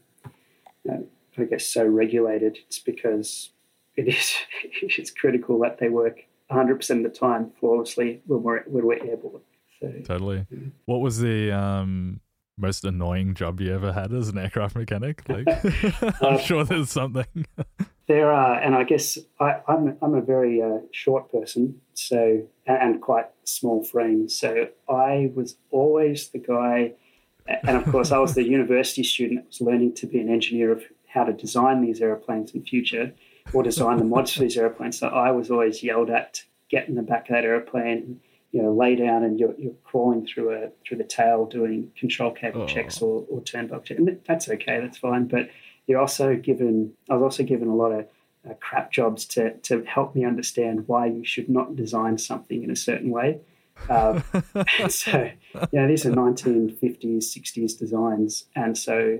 you 0.85 0.91
know, 0.91 1.07
I 1.37 1.43
guess, 1.43 1.65
so 1.65 1.85
regulated. 1.85 2.59
It's 2.67 2.79
because 2.79 3.49
it 3.97 4.07
is 4.07 4.35
it's 4.81 5.11
critical 5.11 5.59
that 5.59 5.79
they 5.79 5.89
work 5.89 6.24
100% 6.51 6.89
of 6.89 7.03
the 7.03 7.09
time 7.09 7.51
flawlessly 7.59 8.21
when 8.25 8.43
we're, 8.43 8.63
when 8.63 8.85
we're 8.85 9.03
airborne. 9.03 9.41
So, 9.79 9.91
totally. 10.03 10.45
Yeah. 10.49 10.59
What 10.85 11.01
was 11.01 11.19
the 11.19 11.51
um, 11.51 12.21
most 12.57 12.85
annoying 12.85 13.33
job 13.33 13.59
you 13.59 13.73
ever 13.73 13.91
had 13.91 14.13
as 14.13 14.29
an 14.29 14.37
aircraft 14.37 14.75
mechanic? 14.75 15.23
Like, 15.27 15.47
I'm 16.21 16.35
uh, 16.35 16.37
sure 16.37 16.63
there's 16.63 16.91
something. 16.91 17.45
there 18.07 18.31
are, 18.31 18.55
and 18.55 18.75
I 18.75 18.83
guess 18.83 19.17
I, 19.39 19.51
am 19.51 19.61
I'm, 19.67 19.97
I'm 20.01 20.13
a 20.15 20.21
very 20.21 20.61
uh, 20.61 20.79
short 20.91 21.31
person, 21.31 21.81
so 21.93 22.47
and 22.65 23.01
quite 23.01 23.25
small 23.43 23.83
frame. 23.83 24.29
So 24.29 24.69
I 24.89 25.31
was 25.33 25.57
always 25.71 26.29
the 26.29 26.39
guy, 26.39 26.93
and 27.47 27.77
of 27.77 27.85
course 27.91 28.11
I 28.11 28.19
was 28.19 28.35
the 28.35 28.43
university 28.47 29.03
student 29.03 29.41
that 29.41 29.47
was 29.47 29.61
learning 29.61 29.95
to 29.95 30.07
be 30.07 30.19
an 30.19 30.29
engineer 30.29 30.71
of 30.71 30.83
how 31.07 31.23
to 31.23 31.33
design 31.33 31.81
these 31.81 32.01
airplanes 32.01 32.51
in 32.51 32.63
future 32.63 33.13
or 33.53 33.63
design 33.63 33.97
the 33.97 34.03
mods 34.03 34.33
for 34.33 34.41
these 34.41 34.57
airplanes. 34.57 34.99
So 34.99 35.07
I 35.07 35.31
was 35.31 35.51
always 35.51 35.83
yelled 35.83 36.09
at 36.09 36.35
to 36.35 36.43
get 36.69 36.87
in 36.87 36.95
the 36.95 37.01
back 37.01 37.29
of 37.29 37.35
that 37.35 37.45
airplane, 37.45 37.97
and, 37.97 38.19
you 38.51 38.61
know, 38.61 38.73
lay 38.73 38.95
down 38.95 39.23
and 39.23 39.39
you're, 39.39 39.53
you're 39.57 39.75
crawling 39.83 40.25
through 40.25 40.53
a 40.53 40.69
through 40.85 40.97
the 40.97 41.03
tail 41.03 41.45
doing 41.45 41.91
control 41.97 42.31
cable 42.31 42.63
oh. 42.63 42.67
checks 42.67 43.01
or, 43.01 43.25
or 43.29 43.41
turnbuckle 43.41 43.83
checks. 43.83 43.99
And 43.99 44.19
that's 44.27 44.49
okay, 44.49 44.79
that's 44.79 44.97
fine. 44.97 45.27
But 45.27 45.49
you're 45.87 45.99
also 45.99 46.35
given, 46.35 46.93
I 47.09 47.15
was 47.15 47.23
also 47.23 47.43
given 47.43 47.67
a 47.67 47.75
lot 47.75 47.91
of 47.91 48.07
uh, 48.49 48.53
crap 48.59 48.91
jobs 48.91 49.25
to, 49.25 49.53
to 49.57 49.83
help 49.83 50.15
me 50.15 50.25
understand 50.25 50.87
why 50.87 51.07
you 51.07 51.23
should 51.25 51.49
not 51.49 51.75
design 51.75 52.17
something 52.17 52.63
in 52.63 52.71
a 52.71 52.75
certain 52.75 53.09
way. 53.09 53.39
Uh, 53.89 54.21
so, 54.89 55.29
you 55.53 55.79
know, 55.79 55.87
these 55.87 56.05
are 56.05 56.11
1950s, 56.11 57.17
60s 57.17 57.77
designs. 57.77 58.45
And 58.55 58.77
so, 58.77 59.19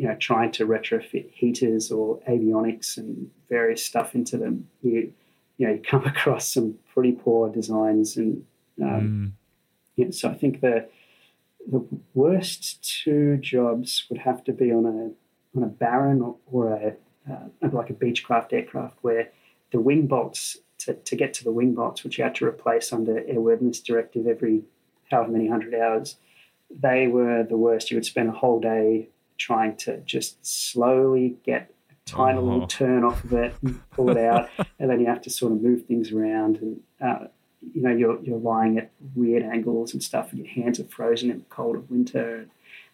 you 0.00 0.08
know, 0.08 0.16
trying 0.16 0.50
to 0.50 0.66
retrofit 0.66 1.30
heaters 1.30 1.92
or 1.92 2.18
avionics 2.26 2.96
and 2.96 3.30
various 3.50 3.84
stuff 3.84 4.14
into 4.14 4.38
them, 4.38 4.66
you 4.80 5.12
you 5.58 5.66
know, 5.66 5.74
you 5.74 5.82
come 5.82 6.06
across 6.06 6.50
some 6.50 6.78
pretty 6.94 7.12
poor 7.12 7.50
designs, 7.50 8.16
and 8.16 8.42
um, 8.82 9.34
mm. 9.98 10.14
so 10.14 10.30
I 10.30 10.34
think 10.34 10.62
the 10.62 10.88
the 11.70 11.84
worst 12.14 13.02
two 13.02 13.36
jobs 13.36 14.06
would 14.08 14.20
have 14.20 14.42
to 14.44 14.54
be 14.54 14.72
on 14.72 14.86
a 14.86 15.58
on 15.58 15.64
a 15.64 15.66
Baron 15.66 16.22
or, 16.22 16.36
or 16.50 16.72
a 16.72 16.96
uh, 17.30 17.68
like 17.70 17.90
a 17.90 17.92
Beechcraft 17.92 18.54
aircraft 18.54 18.96
where 19.02 19.28
the 19.70 19.80
wing 19.80 20.06
bolts 20.06 20.56
to, 20.78 20.94
to 20.94 21.14
get 21.14 21.34
to 21.34 21.44
the 21.44 21.52
wing 21.52 21.74
bolts, 21.74 22.04
which 22.04 22.16
you 22.16 22.24
had 22.24 22.34
to 22.36 22.46
replace 22.46 22.90
under 22.90 23.20
airworthiness 23.20 23.84
directive 23.84 24.26
every 24.26 24.62
however 25.10 25.32
many 25.32 25.46
hundred 25.46 25.74
hours, 25.74 26.16
they 26.70 27.06
were 27.06 27.42
the 27.42 27.58
worst. 27.58 27.90
You 27.90 27.98
would 27.98 28.06
spend 28.06 28.30
a 28.30 28.32
whole 28.32 28.60
day 28.60 29.10
trying 29.40 29.74
to 29.74 29.98
just 30.00 30.44
slowly 30.46 31.36
get 31.44 31.72
a 31.90 31.94
tiny 32.04 32.38
uh-huh. 32.38 32.46
little 32.46 32.66
turn 32.66 33.02
off 33.02 33.24
of 33.24 33.32
it 33.32 33.54
and 33.62 33.80
pull 33.90 34.10
it 34.10 34.18
out, 34.18 34.50
and 34.78 34.90
then 34.90 35.00
you 35.00 35.06
have 35.06 35.22
to 35.22 35.30
sort 35.30 35.52
of 35.52 35.60
move 35.60 35.86
things 35.86 36.12
around 36.12 36.56
and. 36.56 36.80
Uh, 37.00 37.26
you 37.74 37.82
know, 37.82 37.90
you're, 37.90 38.18
you're 38.22 38.38
lying 38.38 38.78
at 38.78 38.90
weird 39.14 39.42
angles 39.42 39.92
and 39.92 40.02
stuff, 40.02 40.32
and 40.32 40.38
your 40.38 40.48
hands 40.48 40.80
are 40.80 40.84
frozen 40.84 41.30
in 41.30 41.40
the 41.40 41.44
cold 41.50 41.76
of 41.76 41.90
winter. 41.90 42.46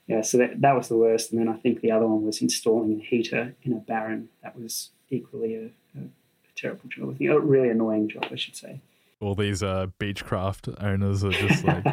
Yeah, 0.08 0.22
so 0.22 0.38
that, 0.38 0.60
that 0.60 0.74
was 0.74 0.88
the 0.88 0.96
worst. 0.96 1.30
And 1.30 1.40
then 1.40 1.46
I 1.46 1.54
think 1.54 1.82
the 1.82 1.92
other 1.92 2.04
one 2.04 2.26
was 2.26 2.42
installing 2.42 3.00
a 3.00 3.00
heater 3.00 3.54
in 3.62 3.72
a 3.72 3.76
Baron. 3.76 4.28
That 4.42 4.58
was 4.58 4.90
equally 5.08 5.54
a, 5.54 5.66
a, 5.96 6.02
a 6.02 6.52
terrible 6.56 6.88
job. 6.88 7.10
I 7.10 7.14
think 7.14 7.30
a 7.30 7.38
really 7.38 7.68
annoying 7.68 8.08
job, 8.08 8.26
I 8.32 8.34
should 8.34 8.56
say 8.56 8.80
all 9.20 9.34
these 9.34 9.62
uh, 9.62 9.86
Beechcraft 9.98 10.82
owners 10.82 11.24
are 11.24 11.30
just 11.30 11.64
like 11.64 11.84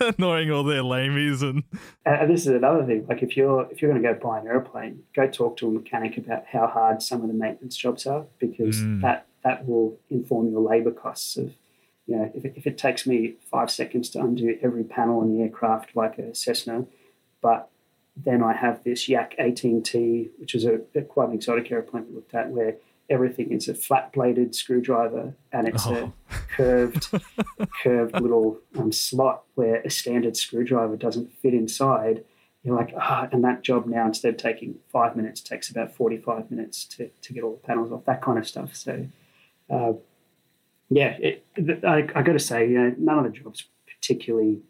annoying 0.18 0.50
all 0.50 0.62
their 0.62 0.82
lamies 0.82 1.42
and. 1.42 1.62
And 2.04 2.30
this 2.30 2.42
is 2.42 2.48
another 2.48 2.84
thing. 2.84 3.06
Like 3.08 3.22
if 3.22 3.36
you're 3.36 3.68
if 3.70 3.80
you're 3.80 3.90
going 3.90 4.02
to 4.02 4.12
go 4.12 4.18
buy 4.18 4.40
an 4.40 4.46
airplane, 4.46 5.02
go 5.14 5.26
talk 5.26 5.56
to 5.58 5.68
a 5.68 5.70
mechanic 5.70 6.18
about 6.18 6.44
how 6.46 6.66
hard 6.66 7.02
some 7.02 7.22
of 7.22 7.28
the 7.28 7.34
maintenance 7.34 7.76
jobs 7.76 8.06
are 8.06 8.26
because 8.38 8.76
mm. 8.76 9.00
that 9.00 9.26
that 9.44 9.66
will 9.66 9.98
inform 10.10 10.50
your 10.50 10.60
labour 10.60 10.90
costs 10.92 11.36
of. 11.36 11.54
You 12.06 12.16
know, 12.16 12.32
if 12.34 12.46
it, 12.46 12.54
if 12.56 12.66
it 12.66 12.78
takes 12.78 13.06
me 13.06 13.34
five 13.50 13.70
seconds 13.70 14.08
to 14.10 14.20
undo 14.20 14.58
every 14.62 14.82
panel 14.82 15.20
in 15.20 15.36
the 15.36 15.42
aircraft 15.42 15.94
like 15.94 16.16
a 16.16 16.34
Cessna, 16.34 16.86
but 17.42 17.68
then 18.16 18.42
I 18.42 18.54
have 18.54 18.82
this 18.82 19.10
Yak 19.10 19.34
18T, 19.38 20.30
which 20.38 20.54
is 20.54 20.64
a, 20.64 20.80
a 20.94 21.02
quite 21.02 21.28
an 21.28 21.34
exotic 21.34 21.70
airplane 21.70 22.06
we 22.08 22.14
looked 22.14 22.34
at, 22.34 22.48
where 22.48 22.76
everything 23.10 23.52
is 23.52 23.68
a 23.68 23.74
flat 23.74 24.12
bladed 24.12 24.54
screwdriver 24.54 25.34
and 25.52 25.68
it's 25.68 25.86
oh. 25.86 26.12
a 26.30 26.34
curved 26.54 27.08
curved 27.82 28.20
little 28.20 28.58
um, 28.78 28.92
slot 28.92 29.44
where 29.54 29.76
a 29.82 29.90
standard 29.90 30.36
screwdriver 30.36 30.96
doesn't 30.96 31.32
fit 31.32 31.54
inside. 31.54 32.24
You're 32.62 32.76
like 32.76 32.92
ah 32.96 33.22
oh, 33.22 33.28
and 33.32 33.42
that 33.44 33.62
job 33.62 33.86
now 33.86 34.06
instead 34.06 34.34
of 34.34 34.36
taking 34.36 34.76
five 34.92 35.16
minutes 35.16 35.40
takes 35.40 35.70
about 35.70 35.94
45 35.94 36.50
minutes 36.50 36.84
to, 36.86 37.08
to 37.22 37.32
get 37.32 37.44
all 37.44 37.52
the 37.52 37.66
panels 37.66 37.92
off 37.92 38.04
that 38.04 38.20
kind 38.20 38.38
of 38.38 38.46
stuff. 38.46 38.74
So 38.74 39.06
uh, 39.70 39.92
yeah 40.90 41.16
it, 41.18 41.44
I, 41.84 42.08
I 42.14 42.22
got 42.22 42.32
to 42.32 42.38
say 42.38 42.68
you 42.68 42.78
know, 42.78 42.94
none 42.98 43.18
of 43.18 43.24
the 43.24 43.38
jobs 43.38 43.64
particularly 43.86 44.60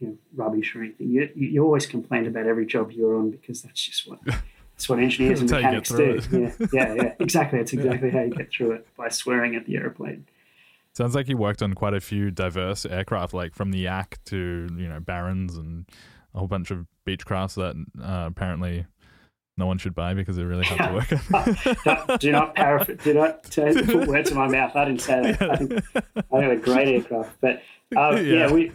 you 0.00 0.08
know, 0.08 0.16
rubbish 0.34 0.74
or 0.74 0.82
anything. 0.82 1.08
You, 1.08 1.30
you 1.34 1.64
always 1.64 1.86
complain 1.86 2.26
about 2.26 2.46
every 2.46 2.66
job 2.66 2.92
you're 2.92 3.16
on 3.16 3.30
because 3.30 3.62
that's 3.62 3.80
just 3.80 4.08
what 4.08 4.18
That's 4.76 4.90
what 4.90 4.98
engineers 4.98 5.40
and 5.40 5.50
mechanics 5.50 5.88
do. 5.88 6.20
Yeah, 6.30 6.52
yeah, 6.72 6.94
yeah. 6.94 7.14
Exactly. 7.20 7.58
That's 7.58 7.72
exactly 7.72 8.08
yeah. 8.08 8.14
how 8.18 8.24
you 8.24 8.30
get 8.30 8.52
through 8.52 8.72
it 8.72 8.86
by 8.94 9.08
swearing 9.08 9.56
at 9.56 9.64
the 9.64 9.76
airplane. 9.76 10.26
Sounds 10.92 11.14
like 11.14 11.28
you 11.28 11.38
worked 11.38 11.62
on 11.62 11.72
quite 11.72 11.94
a 11.94 12.00
few 12.00 12.30
diverse 12.30 12.84
aircraft, 12.84 13.32
like 13.32 13.54
from 13.54 13.70
the 13.70 13.78
Yak 13.78 14.18
to 14.26 14.68
you 14.76 14.88
know 14.88 15.00
Barons 15.00 15.56
and 15.56 15.86
a 16.34 16.38
whole 16.38 16.48
bunch 16.48 16.70
of 16.70 16.86
Beechcrafts 17.06 17.54
that 17.54 17.74
uh, 18.02 18.26
apparently 18.26 18.84
no 19.56 19.66
one 19.66 19.78
should 19.78 19.94
buy 19.94 20.12
because 20.12 20.36
they're 20.36 20.46
really 20.46 20.66
hard 20.66 20.90
to 20.90 21.16
work 21.86 22.08
on. 22.10 22.18
do 22.18 22.30
not 22.30 22.54
paraphrase. 22.54 22.98
Do 23.02 23.14
not 23.14 23.44
put 23.50 24.06
words 24.06 24.30
in 24.30 24.36
my 24.36 24.48
mouth. 24.48 24.76
I 24.76 24.84
didn't 24.84 25.00
say 25.00 25.32
that. 25.32 25.50
I 25.50 25.56
think, 25.56 25.72
I 25.94 26.00
think 26.00 26.26
they're 26.30 26.56
great 26.56 26.88
aircraft, 26.88 27.40
but 27.40 27.62
uh, 27.96 28.16
yeah. 28.16 28.20
yeah, 28.20 28.52
we, 28.52 28.72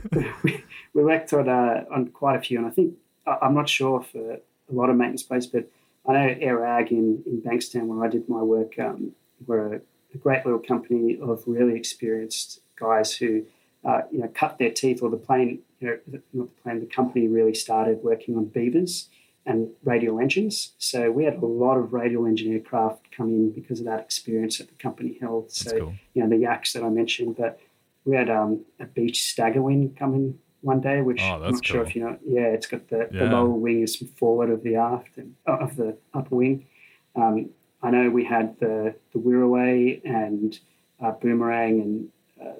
we 0.95 1.03
worked 1.03 1.31
on 1.33 1.47
uh, 1.47 1.85
on 1.91 2.07
quite 2.07 2.37
a 2.37 2.41
few, 2.41 2.57
and 2.57 2.65
I 2.65 2.71
think 2.71 2.95
I'm 3.27 3.53
not 3.53 3.69
sure 3.69 4.01
for 4.01 4.33
a 4.33 4.39
lot 4.71 4.89
of 4.89 4.95
maintenance 4.95 5.23
places, 5.23 5.51
but 5.51 5.69
I 6.07 6.13
know 6.13 6.35
AirAg 6.35 6.91
in, 6.91 7.23
in 7.25 7.41
Bankstown, 7.41 7.85
where 7.87 8.05
I 8.05 8.09
did 8.09 8.27
my 8.27 8.41
work, 8.41 8.77
um, 8.79 9.11
were 9.45 9.75
a, 9.75 9.81
a, 10.13 10.17
great 10.17 10.45
little 10.45 10.59
company 10.59 11.19
of 11.21 11.43
really 11.45 11.75
experienced 11.75 12.61
guys 12.75 13.15
who, 13.15 13.43
uh, 13.85 14.01
you 14.11 14.19
know, 14.19 14.27
cut 14.33 14.57
their 14.57 14.71
teeth, 14.71 15.01
or 15.01 15.09
the 15.09 15.17
plane, 15.17 15.59
you 15.79 15.87
know, 15.87 16.21
not 16.33 16.55
the 16.55 16.61
plane, 16.61 16.79
the 16.79 16.85
company 16.87 17.27
really 17.27 17.53
started 17.53 17.99
working 18.03 18.35
on 18.35 18.45
beavers 18.45 19.09
and 19.45 19.69
radial 19.83 20.19
engines. 20.19 20.73
So 20.77 21.11
we 21.11 21.23
had 21.23 21.35
a 21.35 21.45
lot 21.45 21.77
of 21.77 21.93
radial 21.93 22.25
engine 22.25 22.53
aircraft 22.53 23.11
come 23.11 23.29
in 23.29 23.51
because 23.51 23.79
of 23.79 23.85
that 23.85 23.99
experience 23.99 24.59
that 24.59 24.67
the 24.67 24.75
company 24.75 25.17
held. 25.19 25.51
So, 25.51 25.79
cool. 25.79 25.93
you 26.13 26.23
know, 26.23 26.29
the 26.29 26.37
Yaks 26.37 26.73
that 26.73 26.83
I 26.83 26.89
mentioned, 26.89 27.37
but 27.37 27.59
we 28.05 28.15
had 28.15 28.29
um, 28.29 28.65
a 28.79 28.85
Beech 28.85 29.35
Staggerwing 29.35 29.97
coming 29.97 30.39
one 30.61 30.79
day, 30.79 31.01
which 31.01 31.21
oh, 31.21 31.35
I'm 31.35 31.41
not 31.41 31.51
cool. 31.51 31.61
sure 31.61 31.83
if 31.83 31.95
you 31.95 32.03
know. 32.03 32.17
Yeah, 32.25 32.47
it's 32.47 32.67
got 32.67 32.87
the, 32.89 33.09
yeah. 33.11 33.25
the 33.25 33.25
lower 33.25 33.49
wing 33.49 33.81
is 33.81 33.95
forward 34.17 34.49
of 34.49 34.63
the 34.63 34.75
aft 34.75 35.17
and 35.17 35.35
uh, 35.47 35.57
of 35.57 35.75
the 35.75 35.97
upper 36.13 36.35
wing. 36.35 36.67
Um, 37.15 37.49
I 37.83 37.91
know 37.91 38.09
we 38.09 38.25
had 38.25 38.59
the 38.59 38.95
the 39.13 39.19
Wirraway 39.19 40.01
and 40.05 40.57
uh, 41.03 41.11
Boomerang 41.11 41.81
and 41.81 42.09
uh, 42.41 42.59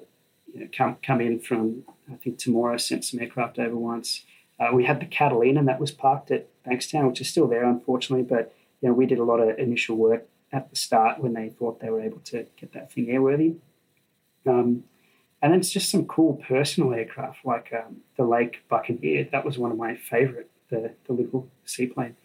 you 0.52 0.60
know, 0.60 0.68
come 0.76 0.96
come 1.02 1.20
in 1.20 1.38
from 1.38 1.84
I 2.10 2.16
think 2.16 2.38
Temora 2.38 2.80
sent 2.80 3.04
some 3.04 3.20
aircraft 3.20 3.58
over 3.58 3.76
once. 3.76 4.24
Uh, 4.58 4.70
we 4.72 4.84
had 4.84 5.00
the 5.00 5.06
Catalina 5.06 5.60
and 5.60 5.68
that 5.68 5.80
was 5.80 5.90
parked 5.90 6.30
at 6.30 6.48
Bankstown, 6.64 7.08
which 7.08 7.20
is 7.20 7.28
still 7.28 7.48
there 7.48 7.64
unfortunately, 7.64 8.24
but 8.24 8.54
you 8.80 8.88
know 8.88 8.94
we 8.94 9.06
did 9.06 9.18
a 9.18 9.24
lot 9.24 9.40
of 9.40 9.58
initial 9.58 9.96
work 9.96 10.26
at 10.52 10.68
the 10.70 10.76
start 10.76 11.20
when 11.20 11.32
they 11.32 11.48
thought 11.48 11.80
they 11.80 11.90
were 11.90 12.02
able 12.02 12.20
to 12.20 12.46
get 12.56 12.72
that 12.72 12.92
thing 12.92 13.06
airworthy. 13.06 13.56
Um, 14.46 14.84
and 15.42 15.54
it's 15.54 15.70
just 15.70 15.90
some 15.90 16.06
cool 16.06 16.40
personal 16.48 16.94
aircraft 16.94 17.44
like 17.44 17.72
um, 17.72 17.96
the 18.16 18.24
Lake 18.24 18.62
Buccaneer. 18.68 19.28
That 19.32 19.44
was 19.44 19.58
one 19.58 19.72
of 19.72 19.76
my 19.76 19.96
favorite, 19.96 20.48
the, 20.70 20.94
the 21.06 21.12
little 21.12 21.48
seaplane. 21.64 22.16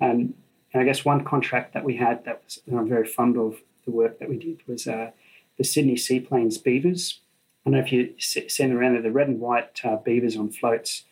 Um, 0.00 0.34
and 0.72 0.82
I 0.82 0.84
guess 0.84 1.04
one 1.04 1.24
contract 1.24 1.74
that 1.74 1.84
we 1.84 1.96
had 1.96 2.24
that 2.24 2.42
was, 2.44 2.60
I'm 2.70 2.88
very 2.88 3.08
fond 3.08 3.36
of 3.36 3.56
the 3.84 3.90
work 3.90 4.20
that 4.20 4.28
we 4.28 4.38
did 4.38 4.60
was 4.68 4.86
uh, 4.86 5.10
the 5.58 5.64
Sydney 5.64 5.96
Seaplanes 5.96 6.58
Beavers. 6.58 7.20
I 7.66 7.70
don't 7.70 7.78
know 7.78 7.84
if 7.84 7.92
you 7.92 8.14
seen 8.18 8.72
around 8.72 8.94
there, 8.94 9.02
the 9.02 9.10
red 9.10 9.26
and 9.26 9.40
white 9.40 9.80
uh, 9.84 9.96
Beavers 9.96 10.36
on 10.36 10.50
floats. 10.50 11.02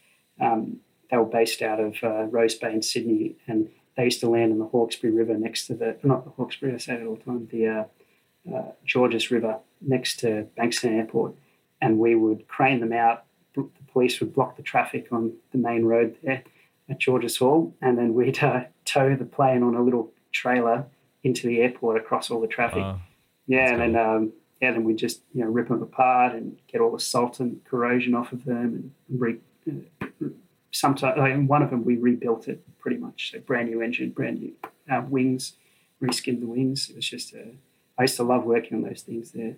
Um, 0.40 0.78
they 1.10 1.16
were 1.16 1.24
based 1.24 1.60
out 1.60 1.80
of 1.80 1.96
uh, 2.04 2.24
Rose 2.26 2.54
Bay 2.54 2.72
in 2.72 2.82
Sydney, 2.82 3.34
and 3.48 3.68
they 3.96 4.04
used 4.04 4.20
to 4.20 4.30
land 4.30 4.52
in 4.52 4.60
the 4.60 4.66
Hawkesbury 4.66 5.12
River 5.12 5.36
next 5.36 5.66
to 5.66 5.74
the, 5.74 5.96
not 6.04 6.24
the 6.24 6.30
Hawkesbury, 6.30 6.72
I 6.74 6.78
say 6.78 6.94
it 6.94 7.06
all 7.06 7.16
the 7.16 7.24
time, 7.24 7.48
the 7.50 7.66
uh, 7.66 7.84
uh, 8.54 8.72
Georges 8.84 9.32
River 9.32 9.58
next 9.80 10.20
to 10.20 10.46
Bankstown 10.56 10.96
Airport 10.96 11.34
and 11.80 11.98
we 11.98 12.14
would 12.14 12.48
crane 12.48 12.80
them 12.80 12.92
out. 12.92 13.24
The 13.54 13.68
police 13.92 14.20
would 14.20 14.34
block 14.34 14.56
the 14.56 14.62
traffic 14.62 15.08
on 15.10 15.32
the 15.52 15.58
main 15.58 15.84
road 15.84 16.16
there 16.22 16.44
at 16.88 16.98
Georges 16.98 17.36
Hall, 17.36 17.74
and 17.80 17.98
then 17.98 18.14
we'd 18.14 18.42
uh, 18.42 18.64
tow 18.84 19.14
the 19.16 19.24
plane 19.24 19.62
on 19.62 19.74
a 19.74 19.82
little 19.82 20.12
trailer 20.32 20.86
into 21.24 21.46
the 21.46 21.60
airport 21.60 21.96
across 21.96 22.30
all 22.30 22.40
the 22.40 22.46
traffic. 22.46 22.82
Uh, 22.82 22.96
yeah, 23.46 23.68
and 23.70 23.70
cool. 23.70 23.78
then 23.78 23.96
um, 23.96 24.32
yeah, 24.60 24.72
then 24.72 24.84
we 24.84 24.94
just 24.94 25.22
you 25.34 25.42
know 25.42 25.50
rip 25.50 25.68
them 25.68 25.82
apart 25.82 26.34
and 26.34 26.58
get 26.70 26.80
all 26.80 26.92
the 26.92 27.00
salt 27.00 27.40
and 27.40 27.62
corrosion 27.64 28.14
off 28.14 28.32
of 28.32 28.44
them, 28.44 28.92
and 29.08 29.20
re- 29.20 29.38
uh, 29.70 30.26
sometimes 30.70 31.18
like 31.18 31.46
one 31.46 31.62
of 31.62 31.70
them 31.70 31.84
we 31.84 31.96
rebuilt 31.96 32.48
it 32.48 32.62
pretty 32.78 32.96
much, 32.96 33.32
so 33.32 33.40
brand 33.40 33.68
new 33.68 33.82
engine, 33.82 34.10
brand 34.10 34.40
new 34.40 34.52
uh, 34.90 35.02
wings, 35.08 35.54
reskinned 36.02 36.40
the 36.40 36.46
wings. 36.46 36.88
It 36.90 36.96
was 36.96 37.08
just 37.08 37.34
a, 37.34 37.48
I 37.98 38.02
used 38.02 38.16
to 38.16 38.22
love 38.22 38.44
working 38.44 38.78
on 38.78 38.82
those 38.82 39.02
things. 39.02 39.32
They're 39.32 39.56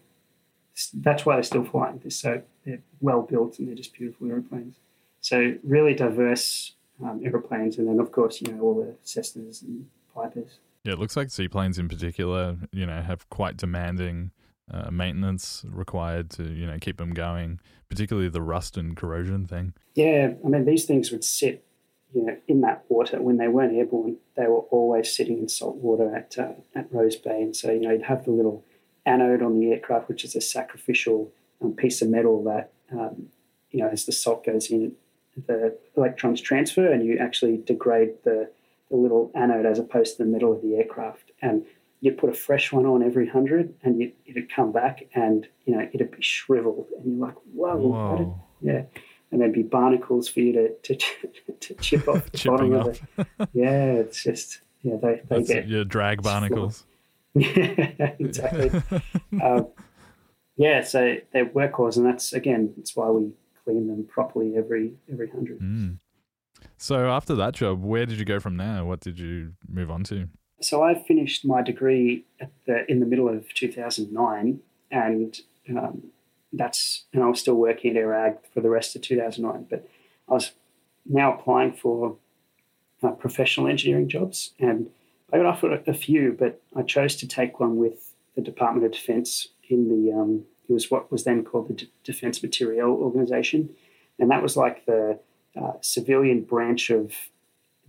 that's 0.94 1.26
why 1.26 1.34
they're 1.36 1.42
still 1.42 1.64
flying. 1.64 1.98
They're 1.98 2.10
so 2.10 2.42
they're 2.64 2.82
well 3.00 3.22
built 3.22 3.58
and 3.58 3.68
they're 3.68 3.74
just 3.74 3.94
beautiful 3.94 4.28
aeroplanes. 4.28 4.76
So 5.20 5.54
really 5.62 5.94
diverse 5.94 6.74
um, 7.02 7.20
aeroplanes, 7.24 7.78
and 7.78 7.88
then 7.88 8.00
of 8.00 8.12
course 8.12 8.40
you 8.40 8.52
know 8.52 8.62
all 8.62 8.74
the 8.74 8.96
Cessnas 9.04 9.62
and 9.62 9.86
Pipers. 10.14 10.58
Yeah, 10.84 10.94
it 10.94 10.98
looks 10.98 11.16
like 11.16 11.30
seaplanes 11.30 11.78
in 11.78 11.88
particular, 11.88 12.56
you 12.72 12.86
know, 12.86 13.02
have 13.02 13.28
quite 13.28 13.56
demanding 13.56 14.30
uh, 14.70 14.90
maintenance 14.90 15.64
required 15.68 16.30
to, 16.30 16.44
you 16.44 16.66
know, 16.66 16.78
keep 16.80 16.96
them 16.96 17.12
going, 17.12 17.60
particularly 17.88 18.28
the 18.28 18.40
rust 18.40 18.76
and 18.76 18.96
corrosion 18.96 19.46
thing. 19.46 19.74
Yeah, 19.94 20.32
I 20.44 20.48
mean, 20.48 20.64
these 20.64 20.86
things 20.86 21.10
would 21.10 21.24
sit, 21.24 21.64
you 22.14 22.24
know, 22.24 22.36
in 22.48 22.62
that 22.62 22.84
water 22.88 23.20
when 23.20 23.36
they 23.36 23.48
weren't 23.48 23.76
airborne. 23.76 24.16
They 24.36 24.46
were 24.46 24.60
always 24.70 25.14
sitting 25.14 25.38
in 25.38 25.48
salt 25.48 25.76
water 25.76 26.14
at 26.14 26.38
uh, 26.38 26.52
at 26.74 26.92
Rose 26.92 27.16
Bay, 27.16 27.42
and 27.42 27.54
so 27.54 27.70
you 27.70 27.80
know, 27.80 27.90
you'd 27.90 28.02
have 28.02 28.24
the 28.24 28.30
little 28.30 28.64
anode 29.06 29.42
on 29.42 29.58
the 29.58 29.70
aircraft, 29.70 30.08
which 30.08 30.24
is 30.24 30.34
a 30.34 30.40
sacrificial 30.40 31.30
um, 31.62 31.72
piece 31.72 32.02
of 32.02 32.08
metal 32.08 32.42
that, 32.44 32.72
um, 32.92 33.26
you 33.70 33.80
know, 33.80 33.88
as 33.88 34.04
the 34.06 34.12
salt 34.12 34.44
goes 34.44 34.70
in, 34.70 34.92
the 35.46 35.76
electrons 35.96 36.40
transfer, 36.40 36.90
and 36.90 37.04
you 37.04 37.18
actually 37.18 37.58
degrade 37.58 38.14
the 38.24 38.50
the 38.90 38.96
little 38.96 39.30
anode 39.34 39.66
as 39.66 39.78
opposed 39.78 40.16
to 40.16 40.24
the 40.24 40.28
middle 40.28 40.52
of 40.52 40.62
the 40.62 40.74
aircraft. 40.74 41.30
And 41.40 41.64
you'd 42.00 42.18
put 42.18 42.28
a 42.28 42.34
fresh 42.34 42.72
one 42.72 42.86
on 42.86 43.02
every 43.02 43.28
hundred, 43.28 43.74
and 43.82 44.00
you'd, 44.00 44.12
it'd 44.26 44.52
come 44.52 44.72
back, 44.72 45.04
and 45.14 45.46
you 45.64 45.76
know 45.76 45.88
it'd 45.92 46.10
be 46.10 46.22
shriveled, 46.22 46.88
and 46.98 47.16
you're 47.16 47.26
like, 47.26 47.36
whoa, 47.54 47.76
whoa. 47.76 48.40
yeah. 48.60 48.82
And 49.32 49.40
there'd 49.40 49.52
be 49.52 49.62
barnacles 49.62 50.28
for 50.28 50.40
you 50.40 50.52
to 50.52 50.96
to, 50.96 51.04
to 51.60 51.74
chip 51.74 52.08
off 52.08 52.30
the 52.30 52.42
bottom 52.48 52.72
of 52.74 52.88
it. 52.88 53.26
Yeah, 53.52 53.92
it's 53.92 54.22
just 54.22 54.60
yeah, 54.82 54.96
they 54.96 55.20
they 55.28 55.36
That's 55.36 55.48
get 55.48 55.68
your 55.68 55.84
drag 55.84 56.22
barnacles. 56.22 56.84
Yeah, 57.34 58.12
exactly. 58.18 58.70
um, 59.42 59.68
yeah, 60.56 60.82
so 60.82 61.16
they're 61.32 61.46
workhorse, 61.46 61.96
and 61.96 62.06
that's 62.06 62.32
again, 62.32 62.72
that's 62.76 62.94
why 62.94 63.08
we 63.08 63.32
clean 63.64 63.86
them 63.86 64.06
properly 64.08 64.56
every 64.56 64.92
every 65.10 65.30
hundred. 65.30 65.60
Mm. 65.60 65.98
So 66.76 67.08
after 67.10 67.34
that 67.36 67.54
job, 67.54 67.82
where 67.82 68.06
did 68.06 68.18
you 68.18 68.24
go 68.24 68.40
from 68.40 68.56
there? 68.56 68.84
What 68.84 69.00
did 69.00 69.18
you 69.18 69.52
move 69.68 69.90
on 69.90 70.04
to? 70.04 70.28
So 70.60 70.82
I 70.82 70.94
finished 70.94 71.44
my 71.44 71.62
degree 71.62 72.24
the, 72.66 72.90
in 72.90 73.00
the 73.00 73.06
middle 73.06 73.28
of 73.28 73.52
2009, 73.54 74.60
and 74.90 75.40
um, 75.70 76.02
that's 76.52 77.04
and 77.12 77.22
I 77.22 77.26
was 77.26 77.40
still 77.40 77.54
working 77.54 77.96
at 77.96 78.02
AirAg 78.02 78.38
for 78.52 78.60
the 78.60 78.68
rest 78.68 78.96
of 78.96 79.02
2009. 79.02 79.66
But 79.70 79.88
I 80.28 80.34
was 80.34 80.52
now 81.06 81.34
applying 81.34 81.72
for 81.72 82.16
uh, 83.02 83.12
professional 83.12 83.68
engineering 83.68 84.08
jobs, 84.08 84.52
and 84.58 84.90
I 85.32 85.36
got 85.36 85.46
offered 85.46 85.82
a, 85.86 85.94
few, 85.94 86.36
but 86.38 86.60
I 86.74 86.82
chose 86.82 87.16
to 87.16 87.28
take 87.28 87.60
one 87.60 87.76
with 87.76 88.14
the 88.34 88.42
Department 88.42 88.86
of 88.86 88.92
Defense 88.92 89.48
in 89.68 89.88
the 89.88 90.12
um, 90.12 90.44
it 90.68 90.72
was 90.72 90.90
what 90.90 91.10
was 91.10 91.24
then 91.24 91.44
called 91.44 91.68
the 91.68 91.74
D- 91.74 91.92
Defense 92.04 92.42
Materiel 92.42 92.90
Organization, 92.90 93.70
and 94.18 94.30
that 94.30 94.42
was 94.42 94.56
like 94.56 94.86
the 94.86 95.18
uh, 95.60 95.72
civilian 95.80 96.42
branch 96.42 96.90
of 96.90 97.12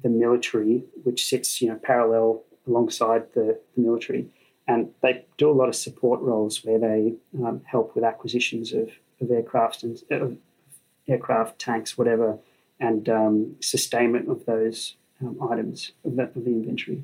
the 0.01 0.09
military, 0.09 0.83
which 1.03 1.25
sits 1.25 1.61
you 1.61 1.69
know 1.69 1.75
parallel 1.75 2.43
alongside 2.67 3.33
the, 3.33 3.59
the 3.75 3.81
military, 3.81 4.27
and 4.67 4.89
they 5.01 5.25
do 5.37 5.49
a 5.49 5.53
lot 5.53 5.69
of 5.69 5.75
support 5.75 6.21
roles 6.21 6.63
where 6.63 6.79
they 6.79 7.13
um, 7.43 7.61
help 7.65 7.95
with 7.95 8.03
acquisitions 8.03 8.73
of, 8.73 8.89
of 9.19 9.31
aircraft 9.31 9.83
and 9.83 10.01
uh, 10.11 10.27
aircraft, 11.07 11.59
tanks, 11.59 11.97
whatever, 11.97 12.37
and 12.79 13.09
um, 13.09 13.55
sustainment 13.59 14.29
of 14.29 14.45
those 14.45 14.95
um, 15.21 15.37
items 15.51 15.91
of 16.03 16.15
the, 16.15 16.23
of 16.23 16.45
the, 16.45 16.51
inventory. 16.51 17.03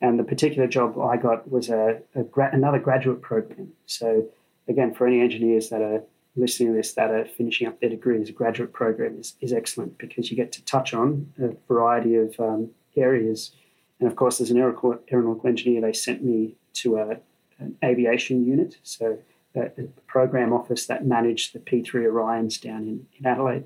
And 0.00 0.18
the 0.18 0.24
particular 0.24 0.68
job 0.68 0.98
I 0.98 1.16
got 1.16 1.50
was 1.50 1.70
a, 1.70 2.00
a 2.14 2.22
gra- 2.22 2.50
another 2.52 2.78
graduate 2.78 3.22
program. 3.22 3.72
So 3.86 4.28
again, 4.68 4.92
for 4.92 5.06
any 5.06 5.20
engineers 5.20 5.70
that 5.70 5.80
are 5.80 6.02
listening 6.36 6.70
to 6.70 6.76
this 6.76 6.92
that 6.92 7.10
are 7.10 7.24
finishing 7.24 7.66
up 7.66 7.80
their 7.80 7.88
degree 7.88 8.20
a 8.20 8.32
graduate 8.32 8.72
program 8.72 9.18
is, 9.18 9.34
is 9.40 9.52
excellent 9.52 9.96
because 9.98 10.30
you 10.30 10.36
get 10.36 10.52
to 10.52 10.64
touch 10.64 10.92
on 10.92 11.32
a 11.40 11.50
variety 11.66 12.14
of 12.16 12.38
um, 12.38 12.70
areas. 12.96 13.52
And 13.98 14.08
of 14.08 14.16
course, 14.16 14.40
as 14.40 14.50
an 14.50 14.58
aeronautical 14.58 15.46
engineer, 15.46 15.80
they 15.80 15.94
sent 15.94 16.22
me 16.22 16.56
to 16.74 16.96
a, 16.98 17.16
an 17.58 17.76
aviation 17.82 18.44
unit, 18.44 18.76
so 18.82 19.18
a, 19.54 19.62
a, 19.62 19.82
program 20.06 20.52
office 20.52 20.86
that 20.86 21.06
managed 21.06 21.54
the 21.54 21.58
P3 21.58 21.86
Orions 22.06 22.60
down 22.60 22.82
in, 22.82 23.06
in 23.18 23.26
Adelaide. 23.26 23.64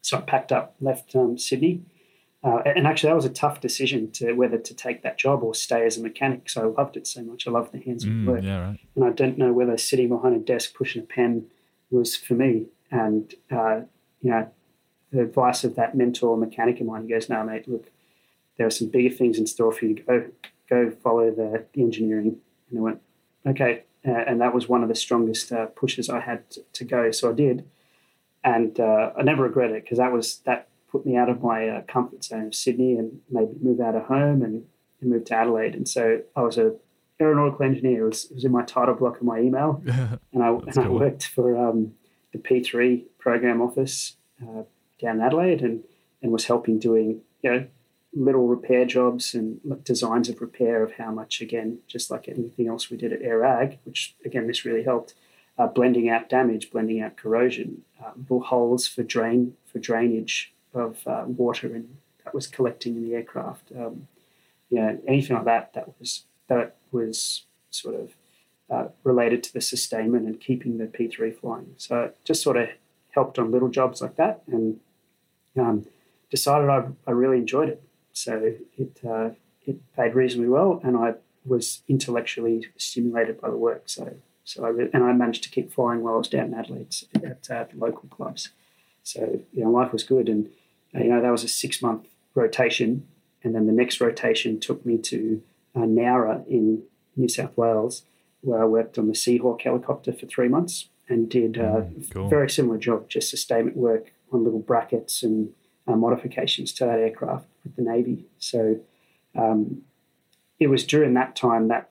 So 0.00 0.18
I 0.18 0.20
packed 0.20 0.52
up, 0.52 0.76
left 0.80 1.14
um, 1.16 1.36
Sydney. 1.36 1.82
Uh, 2.42 2.62
and 2.64 2.86
actually, 2.86 3.08
that 3.08 3.16
was 3.16 3.26
a 3.26 3.30
tough 3.30 3.60
decision 3.60 4.10
to 4.12 4.32
whether 4.32 4.56
to 4.56 4.74
take 4.74 5.02
that 5.02 5.18
job 5.18 5.42
or 5.42 5.54
stay 5.54 5.84
as 5.84 5.98
a 5.98 6.02
mechanic. 6.02 6.48
So 6.48 6.62
I 6.62 6.80
loved 6.80 6.96
it 6.96 7.06
so 7.06 7.22
much. 7.22 7.46
I 7.46 7.50
loved 7.50 7.72
the 7.72 7.80
hands-on 7.80 8.10
mm, 8.10 8.26
work, 8.26 8.42
yeah, 8.42 8.60
right. 8.60 8.80
and 8.96 9.04
I 9.04 9.10
didn't 9.10 9.36
know 9.36 9.52
whether 9.52 9.76
sitting 9.76 10.08
behind 10.08 10.36
a 10.36 10.38
desk 10.38 10.72
pushing 10.74 11.02
a 11.02 11.04
pen 11.04 11.46
was 11.90 12.16
for 12.16 12.34
me. 12.34 12.66
And, 12.90 13.34
uh, 13.50 13.82
you 14.22 14.30
know, 14.30 14.50
the 15.12 15.22
advice 15.22 15.64
of 15.64 15.74
that 15.76 15.94
mentor 15.94 16.36
mechanic 16.36 16.80
of 16.80 16.86
mine, 16.86 17.02
he 17.02 17.08
goes, 17.08 17.28
no, 17.28 17.42
mate, 17.44 17.68
look, 17.68 17.90
there 18.56 18.66
are 18.66 18.70
some 18.70 18.88
bigger 18.88 19.14
things 19.14 19.38
in 19.38 19.46
store 19.46 19.72
for 19.72 19.86
you 19.86 19.96
to 19.96 20.02
go, 20.02 20.24
go 20.68 20.90
follow 20.90 21.30
the, 21.30 21.66
the 21.72 21.82
engineering. 21.82 22.36
And 22.70 22.78
I 22.78 22.82
went, 22.82 23.02
okay. 23.46 23.84
Uh, 24.06 24.12
and 24.12 24.40
that 24.40 24.54
was 24.54 24.68
one 24.68 24.82
of 24.82 24.88
the 24.88 24.94
strongest 24.94 25.52
uh, 25.52 25.66
pushes 25.66 26.08
I 26.08 26.20
had 26.20 26.48
to, 26.50 26.64
to, 26.72 26.84
go. 26.84 27.10
So 27.10 27.30
I 27.30 27.34
did. 27.34 27.68
And 28.42 28.80
uh, 28.80 29.12
I 29.16 29.22
never 29.22 29.42
regret 29.42 29.70
it 29.70 29.84
because 29.84 29.98
that 29.98 30.12
was, 30.12 30.38
that 30.46 30.68
put 30.90 31.06
me 31.06 31.16
out 31.16 31.28
of 31.28 31.42
my 31.42 31.68
uh, 31.68 31.82
comfort 31.82 32.24
zone 32.24 32.46
of 32.46 32.54
Sydney 32.54 32.96
and 32.96 33.20
made 33.30 33.50
me 33.50 33.58
move 33.62 33.80
out 33.80 33.94
of 33.94 34.04
home 34.04 34.42
and, 34.42 34.64
and 35.00 35.10
move 35.10 35.24
to 35.26 35.34
Adelaide. 35.34 35.74
And 35.74 35.88
so 35.88 36.20
I 36.34 36.42
was 36.42 36.58
a 36.58 36.74
aeronautical 37.20 37.64
engineer. 37.64 38.04
It 38.04 38.08
was, 38.08 38.24
it 38.26 38.34
was 38.34 38.44
in 38.44 38.52
my 38.52 38.62
title 38.64 38.94
block 38.94 39.18
of 39.18 39.24
my 39.24 39.38
email, 39.38 39.82
and 39.86 40.42
I 40.42 40.48
and 40.48 40.74
cool. 40.74 40.84
I 40.84 40.88
worked 40.88 41.26
for 41.26 41.56
um, 41.56 41.92
the 42.32 42.38
P 42.38 42.62
three 42.62 43.06
program 43.18 43.60
office 43.60 44.16
uh, 44.42 44.62
down 45.00 45.16
in 45.16 45.20
Adelaide, 45.20 45.62
and 45.62 45.84
and 46.22 46.32
was 46.32 46.46
helping 46.46 46.78
doing 46.78 47.20
you 47.42 47.50
know 47.50 47.66
little 48.12 48.48
repair 48.48 48.84
jobs 48.84 49.34
and 49.34 49.60
designs 49.84 50.28
of 50.28 50.40
repair 50.40 50.82
of 50.82 50.94
how 50.94 51.12
much 51.12 51.40
again 51.40 51.78
just 51.86 52.10
like 52.10 52.28
anything 52.28 52.66
else 52.66 52.90
we 52.90 52.96
did 52.96 53.12
at 53.12 53.22
AirAg, 53.22 53.78
which 53.84 54.16
again 54.24 54.46
this 54.46 54.64
really 54.64 54.84
helped. 54.84 55.14
Uh, 55.58 55.66
blending 55.66 56.08
out 56.08 56.30
damage, 56.30 56.70
blending 56.70 57.02
out 57.02 57.18
corrosion, 57.18 57.82
uh, 58.02 58.12
little 58.16 58.40
holes 58.40 58.86
for 58.86 59.02
drain 59.02 59.52
for 59.66 59.78
drainage 59.78 60.54
of 60.74 61.06
uh, 61.06 61.24
water 61.26 61.74
and 61.74 61.96
that 62.24 62.34
was 62.34 62.46
collecting 62.46 62.96
in 62.96 63.02
the 63.02 63.14
aircraft. 63.14 63.72
Um, 63.76 64.08
you 64.68 64.78
know, 64.78 65.00
anything 65.06 65.36
like 65.36 65.46
that 65.46 65.74
that 65.74 65.98
was 65.98 66.24
that 66.48 66.76
was 66.92 67.44
sort 67.70 67.94
of 67.94 68.14
uh, 68.70 68.88
related 69.04 69.42
to 69.42 69.52
the 69.52 69.60
sustainment 69.60 70.26
and 70.26 70.40
keeping 70.40 70.78
the 70.78 70.84
P3 70.84 71.36
flying. 71.36 71.74
So 71.76 72.12
just 72.24 72.42
sort 72.42 72.56
of 72.56 72.68
helped 73.10 73.38
on 73.38 73.50
little 73.50 73.68
jobs 73.68 74.00
like 74.00 74.16
that 74.16 74.42
and 74.46 74.78
um, 75.58 75.86
decided 76.30 76.68
I, 76.68 76.84
I 77.06 77.10
really 77.10 77.38
enjoyed 77.38 77.68
it. 77.68 77.82
So 78.12 78.54
it, 78.78 79.00
uh, 79.08 79.30
it 79.66 79.78
paid 79.96 80.14
reasonably 80.14 80.48
well 80.50 80.80
and 80.84 80.96
I 80.96 81.14
was 81.44 81.82
intellectually 81.88 82.68
stimulated 82.76 83.40
by 83.40 83.50
the 83.50 83.56
work. 83.56 83.84
So, 83.86 84.14
so 84.44 84.64
I 84.64 84.68
re- 84.68 84.90
and 84.92 85.02
I 85.02 85.12
managed 85.12 85.42
to 85.44 85.50
keep 85.50 85.72
flying 85.72 86.02
while 86.02 86.14
I 86.14 86.18
was 86.18 86.28
down 86.28 86.46
in 86.46 86.54
Adelaide 86.54 86.94
at, 87.50 87.76
local 87.76 88.08
clubs. 88.08 88.50
So, 89.02 89.40
you 89.52 89.64
know, 89.64 89.70
life 89.70 89.92
was 89.92 90.04
good. 90.04 90.28
And, 90.28 90.50
you 90.94 91.08
know, 91.08 91.20
that 91.20 91.30
was 91.30 91.44
a 91.44 91.48
six 91.48 91.82
month 91.82 92.08
rotation. 92.34 93.06
And 93.42 93.54
then 93.54 93.66
the 93.66 93.72
next 93.72 94.00
rotation 94.00 94.60
took 94.60 94.84
me 94.84 94.98
to 94.98 95.42
uh, 95.74 95.80
Nowra 95.80 96.46
in 96.46 96.82
New 97.16 97.28
South 97.28 97.56
Wales, 97.56 98.02
where 98.42 98.62
I 98.62 98.66
worked 98.66 98.98
on 98.98 99.06
the 99.06 99.14
Seahawk 99.14 99.62
helicopter 99.62 100.12
for 100.12 100.26
three 100.26 100.48
months 100.48 100.88
and 101.08 101.28
did 101.28 101.56
a 101.56 101.66
uh, 101.66 101.80
mm, 101.82 102.10
cool. 102.12 102.28
very 102.28 102.50
similar 102.50 102.78
job, 102.78 103.08
just 103.08 103.30
sustainment 103.30 103.76
work 103.76 104.12
on 104.32 104.44
little 104.44 104.60
brackets 104.60 105.22
and 105.22 105.50
uh, 105.86 105.96
modifications 105.96 106.72
to 106.74 106.84
that 106.84 106.98
aircraft 106.98 107.46
with 107.64 107.76
the 107.76 107.82
Navy. 107.82 108.26
So 108.38 108.80
um, 109.34 109.82
it 110.58 110.68
was 110.68 110.86
during 110.86 111.14
that 111.14 111.34
time 111.34 111.68
that 111.68 111.90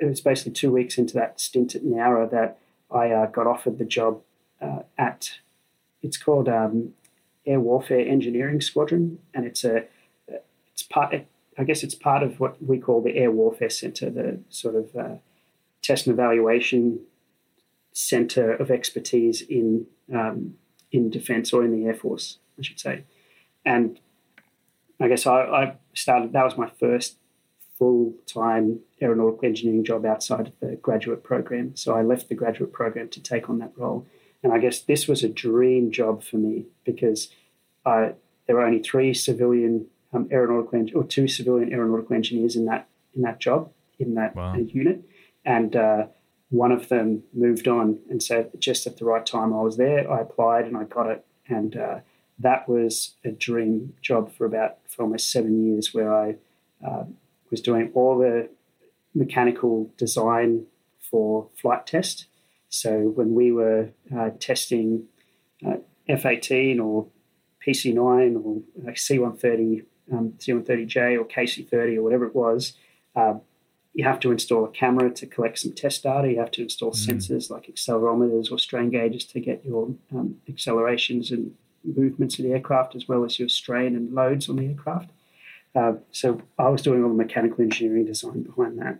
it 0.00 0.06
was 0.06 0.20
basically 0.20 0.52
two 0.52 0.70
weeks 0.70 0.98
into 0.98 1.14
that 1.14 1.40
stint 1.40 1.74
at 1.74 1.82
Nowra 1.82 2.30
that 2.30 2.58
I 2.90 3.10
uh, 3.10 3.26
got 3.26 3.46
offered 3.46 3.78
the 3.78 3.84
job 3.84 4.20
uh, 4.60 4.80
at 4.98 5.38
it's 6.02 6.18
called 6.18 6.48
um, 6.48 6.92
Air 7.46 7.60
Warfare 7.60 8.06
Engineering 8.06 8.60
Squadron, 8.60 9.18
and 9.32 9.44
it's 9.44 9.64
a 9.64 9.84
it's 10.28 10.82
part 10.82 11.14
I 11.56 11.64
guess 11.64 11.82
it's 11.82 11.94
part 11.94 12.22
of 12.22 12.40
what 12.40 12.62
we 12.62 12.78
call 12.78 13.02
the 13.02 13.16
Air 13.16 13.30
Warfare 13.30 13.70
Centre, 13.70 14.10
the 14.10 14.40
sort 14.48 14.74
of 14.74 14.96
uh, 14.96 15.16
test 15.82 16.06
and 16.06 16.14
evaluation 16.14 17.00
center 17.92 18.54
of 18.54 18.70
expertise 18.70 19.40
in 19.42 19.86
um, 20.12 20.54
in 20.90 21.10
defense 21.10 21.52
or 21.52 21.64
in 21.64 21.72
the 21.72 21.86
Air 21.86 21.94
Force, 21.94 22.38
I 22.58 22.62
should 22.62 22.80
say. 22.80 23.04
And 23.64 23.98
I 25.00 25.08
guess 25.08 25.26
I, 25.26 25.40
I 25.42 25.76
started, 25.92 26.32
that 26.32 26.44
was 26.44 26.56
my 26.56 26.70
first 26.78 27.16
full 27.78 28.14
time 28.26 28.80
aeronautical 29.02 29.46
engineering 29.46 29.84
job 29.84 30.06
outside 30.06 30.48
of 30.48 30.52
the 30.60 30.76
graduate 30.76 31.24
program. 31.24 31.74
So 31.74 31.94
I 31.94 32.02
left 32.02 32.28
the 32.28 32.34
graduate 32.34 32.72
program 32.72 33.08
to 33.08 33.20
take 33.20 33.50
on 33.50 33.58
that 33.58 33.72
role. 33.76 34.06
And 34.44 34.52
I 34.52 34.58
guess 34.58 34.80
this 34.80 35.08
was 35.08 35.24
a 35.24 35.28
dream 35.28 35.90
job 35.90 36.22
for 36.22 36.36
me 36.36 36.66
because 36.84 37.30
I, 37.84 38.12
there 38.46 38.56
were 38.56 38.64
only 38.64 38.82
three 38.82 39.14
civilian 39.14 39.86
um, 40.12 40.28
aeronautical 40.30 40.86
or 40.94 41.04
two 41.04 41.26
civilian 41.26 41.72
aeronautical 41.72 42.14
engineers 42.14 42.54
in 42.54 42.66
that 42.66 42.86
in 43.14 43.22
that 43.22 43.40
job 43.40 43.70
in 43.98 44.14
that 44.14 44.36
wow. 44.36 44.54
unit, 44.56 45.02
and 45.44 45.76
uh, 45.76 46.06
one 46.50 46.72
of 46.72 46.88
them 46.88 47.22
moved 47.32 47.68
on. 47.68 47.98
And 48.10 48.22
so 48.22 48.50
just 48.58 48.86
at 48.86 48.98
the 48.98 49.04
right 49.04 49.24
time, 49.24 49.52
I 49.52 49.60
was 49.60 49.76
there. 49.76 50.10
I 50.10 50.20
applied 50.20 50.66
and 50.66 50.76
I 50.76 50.84
got 50.84 51.10
it, 51.10 51.24
and 51.48 51.76
uh, 51.76 52.00
that 52.38 52.68
was 52.68 53.14
a 53.24 53.30
dream 53.30 53.94
job 54.02 54.32
for 54.32 54.44
about 54.44 54.78
for 54.88 55.02
almost 55.02 55.30
seven 55.30 55.64
years, 55.66 55.94
where 55.94 56.14
I 56.14 56.36
uh, 56.86 57.04
was 57.50 57.60
doing 57.60 57.90
all 57.94 58.18
the 58.18 58.48
mechanical 59.14 59.90
design 59.96 60.66
for 61.00 61.48
flight 61.60 61.86
test. 61.86 62.26
So 62.74 63.12
when 63.14 63.34
we 63.34 63.52
were 63.52 63.90
uh, 64.12 64.30
testing 64.40 65.04
uh, 65.64 65.76
F-18 66.08 66.84
or 66.84 67.06
PC-9 67.64 68.44
or 68.44 68.94
C-130, 68.96 69.84
um, 70.12 70.34
C-130J 70.40 71.16
or 71.20 71.24
KC-30 71.24 71.98
or 71.98 72.02
whatever 72.02 72.26
it 72.26 72.34
was, 72.34 72.72
uh, 73.14 73.34
you 73.92 74.02
have 74.02 74.18
to 74.18 74.32
install 74.32 74.64
a 74.64 74.70
camera 74.70 75.08
to 75.08 75.24
collect 75.24 75.60
some 75.60 75.72
test 75.72 76.02
data. 76.02 76.28
You 76.28 76.40
have 76.40 76.50
to 76.50 76.62
install 76.62 76.90
mm. 76.90 77.06
sensors 77.06 77.48
like 77.48 77.72
accelerometers 77.72 78.50
or 78.50 78.58
strain 78.58 78.90
gauges 78.90 79.24
to 79.26 79.38
get 79.38 79.64
your 79.64 79.94
um, 80.12 80.38
accelerations 80.48 81.30
and 81.30 81.52
movements 81.84 82.40
of 82.40 82.44
the 82.44 82.50
aircraft, 82.54 82.96
as 82.96 83.06
well 83.06 83.24
as 83.24 83.38
your 83.38 83.48
strain 83.48 83.94
and 83.94 84.12
loads 84.12 84.48
on 84.48 84.56
the 84.56 84.66
aircraft. 84.66 85.10
Uh, 85.76 85.92
so 86.10 86.42
I 86.58 86.68
was 86.70 86.82
doing 86.82 87.04
all 87.04 87.10
the 87.10 87.14
mechanical 87.14 87.62
engineering 87.62 88.04
design 88.04 88.42
behind 88.42 88.80
that, 88.80 88.98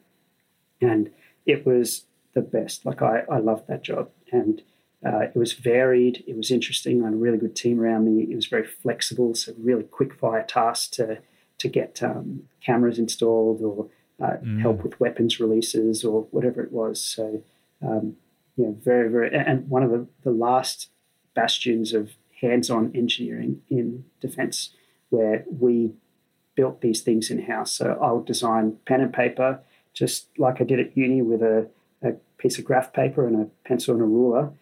and 0.80 1.10
it 1.44 1.66
was 1.66 2.04
the 2.34 2.42
best. 2.42 2.84
Like 2.84 3.02
I, 3.02 3.22
I 3.30 3.38
loved 3.38 3.66
that 3.68 3.82
job, 3.82 4.10
and 4.30 4.62
uh, 5.04 5.20
it 5.20 5.36
was 5.36 5.52
varied. 5.52 6.24
It 6.26 6.36
was 6.36 6.50
interesting. 6.50 7.02
I 7.02 7.06
had 7.06 7.14
a 7.14 7.16
really 7.16 7.38
good 7.38 7.56
team 7.56 7.80
around 7.80 8.04
me. 8.04 8.24
It 8.24 8.36
was 8.36 8.46
very 8.46 8.66
flexible, 8.66 9.34
so 9.34 9.52
really 9.58 9.84
quick 9.84 10.14
fire 10.14 10.44
tasks 10.46 10.88
to 10.96 11.18
to 11.58 11.68
get 11.68 12.02
um, 12.02 12.44
cameras 12.60 12.98
installed 12.98 13.62
or 13.62 13.88
uh, 14.20 14.36
mm. 14.42 14.60
help 14.60 14.82
with 14.82 14.98
weapons 15.00 15.40
releases 15.40 16.04
or 16.04 16.22
whatever 16.30 16.62
it 16.62 16.72
was. 16.72 17.00
So, 17.02 17.42
um, 17.82 18.16
you 18.56 18.66
know, 18.66 18.76
very, 18.82 19.08
very, 19.08 19.34
and 19.34 19.68
one 19.68 19.82
of 19.82 19.90
the, 19.90 20.06
the 20.22 20.30
last 20.30 20.90
bastions 21.34 21.92
of 21.92 22.12
hands 22.40 22.70
on 22.70 22.92
engineering 22.94 23.62
in 23.68 24.04
defense 24.20 24.70
where 25.10 25.44
we 25.48 25.92
built 26.54 26.80
these 26.80 27.00
things 27.00 27.30
in 27.30 27.42
house. 27.42 27.72
So 27.72 27.98
I 28.00 28.12
would 28.12 28.26
design 28.26 28.78
pen 28.86 29.00
and 29.00 29.12
paper, 29.12 29.60
just 29.92 30.28
like 30.38 30.60
I 30.60 30.64
did 30.64 30.80
at 30.80 30.96
uni 30.96 31.22
with 31.22 31.42
a, 31.42 31.68
a 32.02 32.12
piece 32.38 32.58
of 32.58 32.64
graph 32.64 32.92
paper 32.92 33.26
and 33.26 33.36
a 33.42 33.48
pencil 33.66 33.94
and 33.94 34.02
a 34.02 34.06
ruler, 34.06 34.52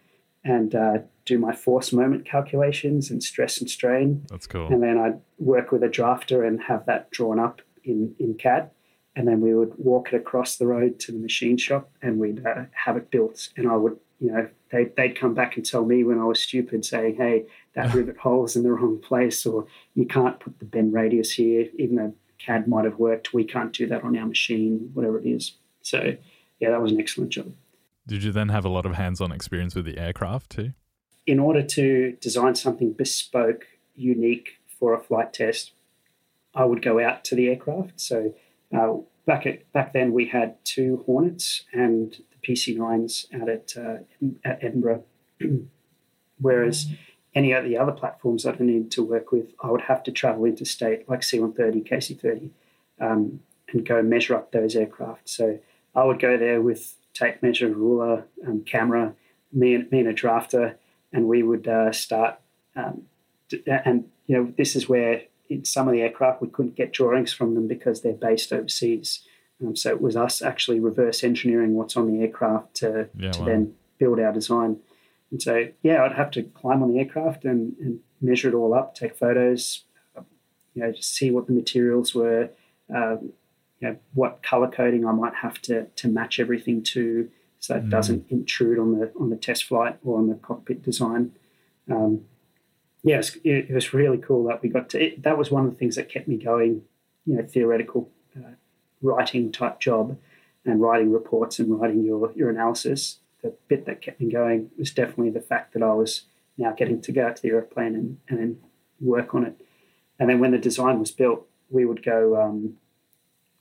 and 0.43 0.75
uh, 0.75 0.97
do 1.25 1.37
my 1.37 1.53
force 1.53 1.93
moment 1.93 2.25
calculations 2.25 3.09
and 3.09 3.23
stress 3.23 3.59
and 3.59 3.69
strain. 3.69 4.25
That's 4.29 4.47
cool. 4.47 4.67
And 4.67 4.83
then 4.83 4.97
I'd 4.97 5.19
work 5.39 5.71
with 5.71 5.83
a 5.83 5.89
drafter 5.89 6.45
and 6.45 6.61
have 6.63 6.85
that 6.85 7.11
drawn 7.11 7.39
up 7.39 7.61
in, 7.83 8.15
in 8.19 8.35
CAD 8.35 8.69
and 9.15 9.27
then 9.27 9.41
we 9.41 9.53
would 9.53 9.73
walk 9.77 10.11
it 10.11 10.15
across 10.15 10.55
the 10.55 10.67
road 10.67 10.99
to 10.99 11.11
the 11.11 11.19
machine 11.19 11.57
shop 11.57 11.89
and 12.01 12.19
we'd 12.19 12.45
uh, 12.45 12.63
have 12.71 12.97
it 12.97 13.11
built 13.11 13.49
and 13.57 13.67
i 13.67 13.75
would 13.75 13.97
you 14.19 14.31
know 14.31 14.47
they, 14.71 14.85
they'd 14.97 15.19
come 15.19 15.33
back 15.33 15.55
and 15.55 15.65
tell 15.65 15.85
me 15.85 16.03
when 16.03 16.19
i 16.19 16.23
was 16.23 16.41
stupid 16.41 16.83
saying 16.83 17.15
hey 17.15 17.45
that 17.75 17.93
rivet 17.93 18.17
hole's 18.17 18.55
in 18.55 18.63
the 18.63 18.71
wrong 18.71 18.99
place 18.99 19.45
or 19.45 19.65
you 19.95 20.05
can't 20.05 20.39
put 20.39 20.57
the 20.59 20.65
bend 20.65 20.93
radius 20.93 21.31
here 21.31 21.67
even 21.77 21.95
though 21.95 22.13
cad 22.39 22.67
might 22.67 22.85
have 22.85 22.99
worked 22.99 23.33
we 23.33 23.43
can't 23.43 23.73
do 23.73 23.87
that 23.87 24.03
on 24.03 24.17
our 24.17 24.25
machine 24.25 24.89
whatever 24.93 25.19
it 25.19 25.27
is 25.27 25.57
so 25.81 26.15
yeah 26.63 26.71
that 26.71 26.81
was 26.81 26.91
an 26.91 26.99
excellent 26.99 27.29
job 27.29 27.53
did 28.07 28.23
you 28.23 28.31
then 28.31 28.49
have 28.49 28.65
a 28.65 28.69
lot 28.69 28.85
of 28.85 28.93
hands-on 28.95 29.31
experience 29.31 29.75
with 29.75 29.85
the 29.85 29.97
aircraft 29.97 30.49
too 30.49 30.73
in 31.25 31.39
order 31.39 31.63
to 31.63 32.17
design 32.19 32.55
something 32.55 32.91
bespoke 32.91 33.65
unique 33.95 34.59
for 34.67 34.93
a 34.93 34.99
flight 34.99 35.33
test 35.33 35.71
i 36.55 36.65
would 36.65 36.81
go 36.81 36.99
out 36.99 37.23
to 37.23 37.35
the 37.35 37.49
aircraft 37.49 37.99
so 37.99 38.33
uh, 38.73 38.95
back 39.25 39.45
at 39.45 39.71
back 39.71 39.93
then, 39.93 40.11
we 40.11 40.27
had 40.27 40.63
two 40.65 41.03
Hornets 41.05 41.63
and 41.71 42.17
the 42.31 42.53
PC9s 42.53 43.41
out 43.41 43.49
at, 43.49 43.73
uh, 43.77 43.97
at 44.43 44.63
Edinburgh. 44.63 45.03
Whereas 46.39 46.87
any 47.35 47.53
of 47.53 47.63
the 47.63 47.77
other 47.77 47.91
platforms 47.91 48.43
that 48.43 48.59
I 48.59 48.63
needed 48.63 48.91
to 48.91 49.03
work 49.03 49.31
with, 49.31 49.53
I 49.61 49.71
would 49.71 49.81
have 49.81 50.03
to 50.03 50.11
travel 50.11 50.45
interstate, 50.45 51.07
like 51.09 51.21
C130, 51.21 51.87
KC30, 51.87 52.49
um, 52.99 53.39
and 53.69 53.85
go 53.85 54.01
measure 54.01 54.35
up 54.35 54.51
those 54.51 54.75
aircraft. 54.75 55.29
So 55.29 55.59
I 55.95 56.03
would 56.03 56.19
go 56.19 56.37
there 56.37 56.61
with 56.61 56.95
tape 57.13 57.43
measure, 57.43 57.69
ruler, 57.69 58.25
um, 58.47 58.63
camera, 58.63 59.13
me 59.51 59.75
and, 59.75 59.91
me 59.91 59.99
and 59.99 60.09
a 60.09 60.13
drafter, 60.13 60.75
and 61.11 61.27
we 61.27 61.43
would 61.43 61.67
uh, 61.67 61.91
start. 61.91 62.39
Um, 62.75 63.03
and 63.67 64.09
you 64.25 64.37
know, 64.37 64.53
this 64.57 64.75
is 64.75 64.89
where 64.89 65.23
in 65.49 65.65
some 65.65 65.87
of 65.87 65.93
the 65.93 66.01
aircraft, 66.01 66.41
we 66.41 66.47
couldn't 66.47 66.75
get 66.75 66.93
drawings 66.93 67.33
from 67.33 67.53
them 67.53 67.67
because 67.67 68.01
they're 68.01 68.13
based 68.13 68.51
overseas. 68.51 69.21
Um, 69.61 69.75
so 69.75 69.89
it 69.89 70.01
was 70.01 70.15
us 70.15 70.41
actually 70.41 70.79
reverse 70.79 71.23
engineering 71.23 71.75
what's 71.75 71.95
on 71.95 72.11
the 72.11 72.23
aircraft 72.23 72.75
to, 72.75 73.09
yeah, 73.15 73.31
to 73.31 73.39
wow. 73.39 73.45
then 73.45 73.75
build 73.99 74.19
our 74.19 74.31
design. 74.31 74.79
And 75.31 75.41
so, 75.41 75.67
yeah, 75.83 76.03
I'd 76.03 76.13
have 76.13 76.31
to 76.31 76.43
climb 76.43 76.81
on 76.81 76.91
the 76.91 76.99
aircraft 76.99 77.45
and, 77.45 77.75
and 77.79 77.99
measure 78.21 78.49
it 78.49 78.55
all 78.55 78.73
up, 78.73 78.95
take 78.95 79.15
photos, 79.15 79.83
you 80.73 80.83
know, 80.83 80.91
just 80.91 81.13
see 81.13 81.31
what 81.31 81.47
the 81.47 81.53
materials 81.53 82.15
were, 82.15 82.49
um, 82.93 83.33
you 83.83 83.89
know, 83.89 83.97
what 84.13 84.41
color 84.41 84.69
coding 84.69 85.05
I 85.05 85.11
might 85.11 85.35
have 85.35 85.61
to 85.63 85.87
to 85.87 86.07
match 86.07 86.39
everything 86.39 86.83
to, 86.83 87.29
so 87.59 87.75
it 87.75 87.85
mm. 87.85 87.89
doesn't 87.89 88.25
intrude 88.29 88.79
on 88.79 88.97
the 88.97 89.11
on 89.19 89.29
the 89.29 89.35
test 89.35 89.65
flight 89.65 89.97
or 90.05 90.17
on 90.17 90.29
the 90.29 90.35
cockpit 90.35 90.81
design. 90.81 91.33
Um, 91.91 92.21
yes, 93.03 93.35
it, 93.43 93.69
it, 93.69 93.73
was 93.73 93.93
really 93.93 94.17
cool 94.17 94.45
that 94.45 94.61
we 94.61 94.69
got 94.69 94.89
to. 94.91 95.03
It, 95.03 95.23
that 95.23 95.37
was 95.37 95.51
one 95.51 95.65
of 95.65 95.71
the 95.71 95.77
things 95.77 95.97
that 95.97 96.07
kept 96.07 96.29
me 96.29 96.37
going. 96.37 96.83
You 97.25 97.35
know, 97.35 97.43
theoretical 97.43 98.09
uh, 98.37 98.51
writing 99.01 99.51
type 99.51 99.81
job, 99.81 100.17
and 100.65 100.81
writing 100.81 101.11
reports 101.11 101.59
and 101.59 101.77
writing 101.77 102.05
your 102.05 102.31
your 102.37 102.49
analysis. 102.49 103.17
The 103.41 103.53
bit 103.67 103.85
that 103.85 104.01
kept 104.01 104.21
me 104.21 104.31
going 104.31 104.71
was 104.77 104.91
definitely 104.91 105.31
the 105.31 105.41
fact 105.41 105.73
that 105.73 105.83
I 105.83 105.93
was 105.93 106.21
now 106.57 106.71
getting 106.71 107.01
to 107.01 107.11
go 107.11 107.27
out 107.27 107.35
to 107.35 107.41
the 107.41 107.49
airplane 107.49 107.95
and 107.95 108.17
and 108.29 108.39
then 108.39 108.59
work 109.01 109.35
on 109.35 109.43
it. 109.43 109.59
And 110.17 110.29
then 110.29 110.39
when 110.39 110.51
the 110.51 110.57
design 110.57 110.99
was 111.01 111.11
built, 111.11 111.45
we 111.69 111.83
would 111.83 112.01
go 112.01 112.41
um, 112.41 112.77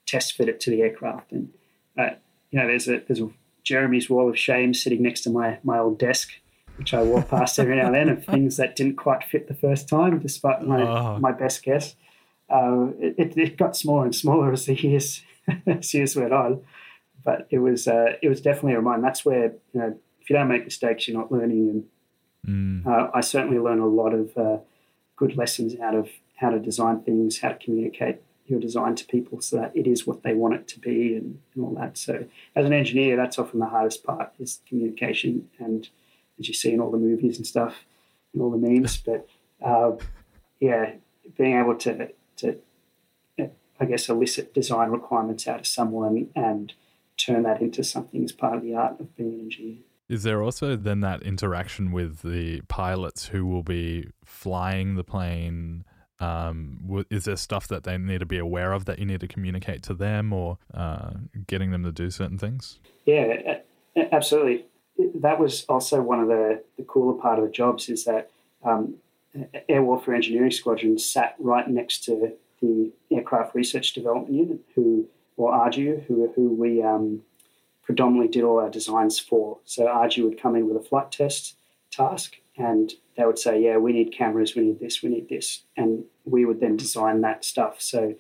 test 0.07 0.35
fit 0.35 0.49
it 0.49 0.61
to 0.61 0.71
the 0.71 0.83
aircraft. 0.83 1.33
And 1.33 1.51
uh, 1.99 2.11
you 2.51 2.59
know, 2.59 2.67
there's 2.67 2.89
a 2.89 3.03
there's 3.07 3.21
a 3.21 3.31
Jeremy's 3.63 4.11
wall 4.11 4.29
of 4.29 4.39
shame 4.39 4.75
sitting 4.75 5.03
next 5.03 5.23
to 5.23 5.31
my 5.31 5.59
my 5.63 5.79
old 5.79 5.99
desk 5.99 6.31
which 6.77 6.95
I 6.95 7.03
walk 7.03 7.29
past 7.29 7.59
every 7.59 7.77
now 7.77 7.87
and 7.87 7.95
then, 7.95 8.09
of 8.09 8.25
things 8.27 8.57
that 8.57 8.77
didn't 8.77 8.97
quite 8.97 9.25
fit 9.25 9.49
the 9.49 9.55
first 9.55 9.89
time, 9.89 10.19
despite 10.19 10.63
my, 10.63 10.83
oh. 10.83 11.19
my 11.19 11.33
best 11.33 11.63
guess. 11.63 11.95
Uh, 12.51 12.89
it, 12.99 13.37
it, 13.37 13.57
got 13.57 13.77
smaller 13.77 14.05
and 14.05 14.15
smaller 14.15 14.53
as 14.53 14.67
the 14.67 14.75
years 14.75 15.23
as 15.67 15.95
years 15.95 16.15
went 16.17 16.33
on, 16.33 16.63
but 17.25 17.47
it 17.51 17.59
was 17.59 17.89
uh, 17.89 18.15
it 18.21 18.29
was 18.29 18.41
definitely 18.41 18.75
a 18.75 18.79
reminder. 18.79 19.03
That's 19.03 19.25
where 19.25 19.53
you 19.73 19.81
know 19.81 19.99
if 20.21 20.29
you 20.29 20.37
don't 20.37 20.49
make 20.49 20.65
mistakes, 20.65 21.09
you're 21.09 21.17
not 21.17 21.33
learning. 21.33 21.85
And 22.45 22.85
mm. 22.85 22.87
uh, 22.87 23.11
I 23.15 23.23
certainly 23.23 23.59
learned 23.59 23.81
a 23.81 23.87
lot 23.87 24.13
of 24.13 24.37
uh, 24.37 24.59
good 25.17 25.37
lessons 25.37 25.79
out 25.81 25.95
of 25.95 26.11
how 26.37 26.51
to 26.51 26.59
design 26.59 27.01
things, 27.03 27.41
how 27.41 27.51
to 27.51 27.65
communicate 27.65 28.21
your 28.53 28.61
design 28.61 28.95
to 28.95 29.05
people 29.07 29.41
so 29.41 29.57
that 29.57 29.75
it 29.75 29.87
is 29.87 30.07
what 30.07 30.23
they 30.23 30.35
want 30.35 30.55
it 30.55 30.69
to 30.69 30.79
be, 30.79 31.17
and, 31.17 31.41
and 31.55 31.65
all 31.65 31.75
that. 31.75 31.97
So 31.97 32.27
as 32.55 32.67
an 32.67 32.73
engineer, 32.73 33.17
that's 33.17 33.39
often 33.39 33.59
the 33.59 33.67
hardest 33.67 34.05
part 34.05 34.33
is 34.39 34.61
communication 34.69 35.49
and 35.59 35.89
as 36.39 36.49
you 36.49 36.55
see 36.55 36.73
in 36.73 36.81
all 36.81 36.91
the 36.91 36.99
movies 36.99 37.39
and 37.39 37.47
stuff 37.47 37.85
and 38.33 38.43
all 38.43 38.51
the 38.51 38.59
memes. 38.59 39.03
But 39.07 39.27
uh, 39.65 39.93
yeah, 40.61 40.93
being 41.37 41.59
able 41.59 41.77
to 41.77 42.11
to 42.37 42.59
I 43.81 43.85
guess 43.85 44.09
elicit 44.09 44.55
design 44.55 44.91
requirements 44.91 45.49
out 45.49 45.61
of 45.61 45.67
someone 45.67 46.29
and 46.37 46.73
turn 47.17 47.43
that 47.43 47.61
into 47.61 47.83
something 47.83 48.23
as 48.23 48.31
part 48.31 48.57
of 48.57 48.63
the 48.63 48.75
art 48.75 49.01
of 49.01 49.17
being 49.17 49.33
an 49.33 49.41
engineer. 49.41 49.79
Is 50.09 50.25
there 50.25 50.43
also 50.43 50.77
then 50.77 51.01
that 51.01 51.23
interaction 51.23 51.91
with 51.91 52.21
the 52.21 52.61
pilots 52.69 53.29
who 53.29 53.47
will 53.47 53.63
be 53.63 54.09
flying 54.25 54.95
the 54.95 55.03
plane? 55.03 55.85
Um, 56.23 57.05
is 57.11 57.25
there 57.25 57.37
stuff 57.37 57.69
that 57.69 57.85
they 57.85 57.99
need 57.99 58.21
to 58.21 58.27
be 58.27 58.39
aware 58.39 58.73
of 58.73 58.85
that 58.85 58.99
you 58.99 59.07
need 59.07 59.21
to 59.21 59.29
communicate 59.29 59.83
to 59.85 59.95
them 59.95 60.33
or 60.33 60.59
uh, 60.73 61.11
getting 61.47 61.71
them 61.71 61.83
to 61.85 61.93
do 61.93 62.11
certain 62.11 62.39
things? 62.39 62.79
Yeah, 63.05 63.59
absolutely 64.13 64.67
that 65.15 65.39
was 65.39 65.65
also 65.69 66.01
one 66.01 66.21
of 66.21 66.29
the, 66.29 66.63
the 66.77 66.85
cooler 66.85 67.15
part 67.15 67.39
of 67.39 67.45
the 67.45 67.51
jobs 67.51 67.89
is 67.89 68.05
that 68.05 68.31
um, 68.65 68.95
Air 69.69 69.83
Warfare 69.83 70.15
Engineering 70.15 70.51
Squadron 70.51 70.99
sat 70.99 71.35
right 71.39 71.67
next 71.69 72.05
to 72.05 72.33
the 72.61 72.93
Aircraft 73.11 73.55
Research 73.55 73.93
Development 73.93 74.33
Unit, 74.33 74.61
who 74.75 75.09
or 75.37 75.53
ARDU, 75.53 76.05
who 76.05 76.31
who 76.37 76.49
we 76.51 76.83
um, 76.83 77.23
predominantly 77.83 78.29
did 78.29 78.45
all 78.45 78.61
our 78.61 78.71
designs 78.71 79.19
for. 79.19 79.59
So 79.65 79.87
ARDU 79.87 80.25
would 80.25 80.41
come 80.41 80.55
in 80.55 80.69
with 80.69 80.77
a 80.77 80.87
flight 80.87 81.11
test 81.11 81.57
task 81.91 82.37
and 82.57 82.93
they 83.17 83.25
would 83.25 83.39
say, 83.39 83.63
yeah, 83.63 83.77
we 83.77 83.93
need 83.93 84.15
cameras, 84.17 84.55
we 84.55 84.63
need 84.63 84.81
this, 84.81 85.03
we 85.03 85.11
need 85.11 85.29
this. 85.29 85.65
And 85.77 86.05
we 86.25 86.45
would 86.45 86.61
then 86.61 86.77
design 86.77 87.21
that 87.23 87.45
stuff. 87.45 87.81
So 87.81 88.15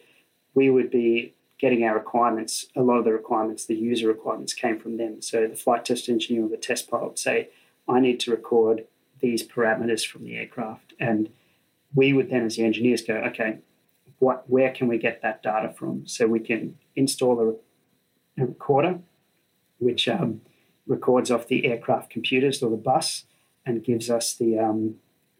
we 0.54 0.70
would 0.70 0.90
be 0.90 1.34
getting 1.58 1.84
our 1.84 1.94
requirements, 1.94 2.66
a 2.76 2.82
lot 2.82 2.98
of 2.98 3.04
the 3.04 3.12
requirements, 3.12 3.66
the 3.66 3.76
user 3.76 4.08
requirements 4.08 4.52
came 4.52 4.78
from 4.78 4.96
them. 4.96 5.22
So 5.22 5.46
the 5.46 5.56
flight 5.56 5.84
test 5.84 6.08
engineer 6.08 6.44
or 6.44 6.48
the 6.48 6.56
test 6.56 6.90
pilot 6.90 7.08
would 7.08 7.18
say, 7.18 7.50
I 7.88 8.00
need 8.00 8.20
to 8.20 8.30
record 8.30 8.86
these 9.20 9.46
parameters 9.46 10.04
from 10.04 10.24
the 10.24 10.36
aircraft. 10.36 10.92
And 10.98 11.30
we 11.94 12.12
would 12.12 12.30
then, 12.30 12.44
as 12.44 12.56
the 12.56 12.64
engineers, 12.64 13.02
go, 13.02 13.14
okay, 13.14 13.58
what, 14.18 14.48
where 14.50 14.72
can 14.72 14.88
we 14.88 14.98
get 14.98 15.22
that 15.22 15.42
data 15.42 15.72
from? 15.72 16.06
So 16.06 16.26
we 16.26 16.40
can 16.40 16.76
install 16.96 17.40
a, 17.40 18.42
a 18.42 18.46
recorder, 18.46 18.98
which 19.78 20.08
um, 20.08 20.42
records 20.86 21.30
off 21.30 21.46
the 21.46 21.64
aircraft 21.66 22.10
computers 22.10 22.62
or 22.62 22.70
the 22.70 22.76
bus 22.76 23.24
and 23.64 23.84
gives 23.84 24.10
us 24.10 24.34
the 24.34 24.58
um, 24.58 24.96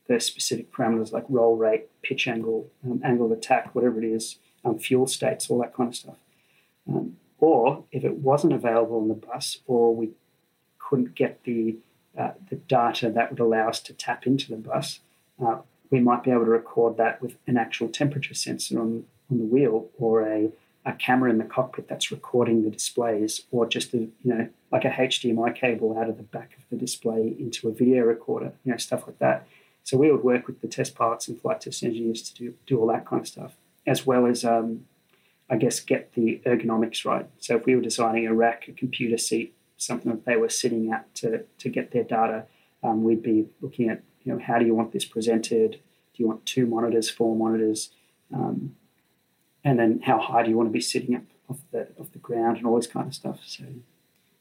the 0.09 0.21
specific 0.21 0.73
parameters 0.73 1.13
like 1.13 1.25
roll 1.29 1.57
rate, 1.57 1.89
pitch 2.03 2.27
angle, 2.27 2.71
um, 2.85 3.01
angle 3.05 3.27
of 3.27 3.33
attack, 3.33 3.75
whatever 3.75 4.03
it 4.03 4.07
is, 4.07 4.39
um, 4.65 4.79
fuel 4.79 5.07
states, 5.07 5.49
all 5.49 5.61
that 5.61 5.75
kind 5.75 5.89
of 5.89 5.97
stuff. 5.97 6.17
Um, 6.89 7.17
or 7.39 7.85
if 7.93 8.05
it 8.05 8.17
wasn't 8.17 8.53
available 8.53 8.99
on 8.99 9.09
the 9.09 9.15
bus, 9.15 9.59
or 9.67 9.95
we 9.95 10.11
couldn't 10.79 11.15
get 11.15 11.43
the 11.45 11.77
uh, 12.19 12.33
the 12.51 12.57
data 12.57 13.11
that 13.11 13.31
would 13.31 13.41
allow 13.41 13.69
us 13.69 13.81
to 13.81 13.93
tap 13.93 14.27
into 14.27 14.51
the 14.51 14.57
bus, 14.57 15.01
uh, 15.45 15.59
we 15.91 16.01
might 16.01 16.23
be 16.23 16.31
able 16.31 16.45
to 16.45 16.51
record 16.51 16.97
that 16.97 17.23
with 17.23 17.37
an 17.47 17.57
actual 17.57 17.89
temperature 17.89 18.35
sensor 18.35 18.81
on, 18.81 19.05
on 19.31 19.39
the 19.39 19.45
wheel 19.45 19.89
or 19.99 20.27
a, 20.27 20.51
a 20.85 20.93
camera 20.93 21.31
in 21.31 21.39
the 21.39 21.45
cockpit 21.45 21.89
that's 21.89 22.11
recording 22.11 22.65
the 22.65 22.71
displays 22.71 23.43
or 23.51 23.67
just 23.67 23.95
a, 23.95 23.99
you 23.99 24.13
know 24.25 24.49
like 24.73 24.87
a 24.87 24.91
HDMI 24.91 25.55
cable 25.55 25.97
out 25.99 26.09
of 26.09 26.17
the 26.17 26.23
back 26.23 26.57
of 26.57 26.65
the 26.71 26.77
display 26.77 27.37
into 27.39 27.69
a 27.69 27.73
video 27.73 28.05
recorder, 28.05 28.55
you 28.65 28.73
know, 28.73 28.79
stuff 28.79 29.07
like 29.07 29.19
that. 29.19 29.47
So 29.85 29.99
we 29.99 30.11
would 30.11 30.25
work 30.25 30.47
with 30.47 30.63
the 30.63 30.69
test 30.69 30.95
pilots 30.95 31.29
and 31.29 31.39
flight 31.39 31.61
test 31.61 31.83
engineers 31.83 32.23
to 32.23 32.35
do, 32.35 32.55
do 32.67 32.81
all 32.81 32.87
that 32.87 33.05
kind 33.05 33.21
of 33.21 33.29
stuff, 33.29 33.57
as 33.87 34.07
well 34.07 34.27
as, 34.27 34.45
um, 34.45 34.87
I 35.51 35.57
guess, 35.57 35.79
get 35.79 36.15
the 36.15 36.41
ergonomics 36.47 37.05
right. 37.05 37.29
So 37.39 37.57
if 37.57 37.67
we 37.67 37.77
were 37.77 37.83
designing 37.83 38.27
a 38.27 38.33
rack, 38.33 38.67
a 38.67 38.73
computer 38.73 39.19
seat, 39.19 39.55
something 39.77 40.11
that 40.11 40.25
they 40.25 40.37
were 40.37 40.49
sitting 40.49 40.91
at 40.91 41.15
to, 41.17 41.45
to 41.59 41.69
get 41.69 41.91
their 41.91 42.05
data, 42.05 42.47
um, 42.83 43.05
we'd 43.05 43.23
be 43.23 43.49
looking 43.61 43.91
at, 43.91 44.03
you 44.23 44.33
know, 44.33 44.39
how 44.43 44.59
do 44.59 44.65
you 44.65 44.75
want 44.75 44.93
this 44.93 45.05
presented? 45.05 45.73
Do 45.73 46.23
you 46.23 46.29
want 46.29 46.47
two 46.47 46.65
monitors, 46.65 47.11
four 47.11 47.37
monitors? 47.37 47.91
Um, 48.33 48.77
and 49.65 49.79
then 49.79 50.01
how 50.03 50.19
high 50.19 50.43
do 50.43 50.51
you 50.51 50.57
want 50.57 50.69
to 50.69 50.73
be 50.73 50.81
sitting 50.81 51.15
up 51.15 51.23
off 51.49 51.59
the, 51.71 51.89
off 51.99 52.13
the 52.13 52.19
ground 52.19 52.57
and 52.57 52.67
all 52.67 52.77
this 52.77 52.87
kind 52.87 53.07
of 53.07 53.15
stuff. 53.15 53.41
So 53.45 53.65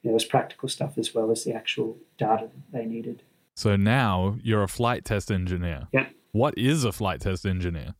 there 0.03 0.13
was 0.13 0.25
practical 0.25 0.69
stuff 0.69 0.97
as 0.97 1.13
well 1.13 1.31
as 1.31 1.43
the 1.43 1.53
actual 1.53 1.97
data 2.17 2.49
that 2.53 2.77
they 2.77 2.85
needed. 2.85 3.23
So 3.55 3.75
now 3.75 4.37
you're 4.41 4.63
a 4.63 4.67
flight 4.67 5.05
test 5.05 5.31
engineer. 5.31 5.87
Yeah. 5.91 6.07
What 6.31 6.57
is 6.57 6.83
a 6.83 6.91
flight 6.91 7.21
test 7.21 7.45
engineer? 7.45 7.95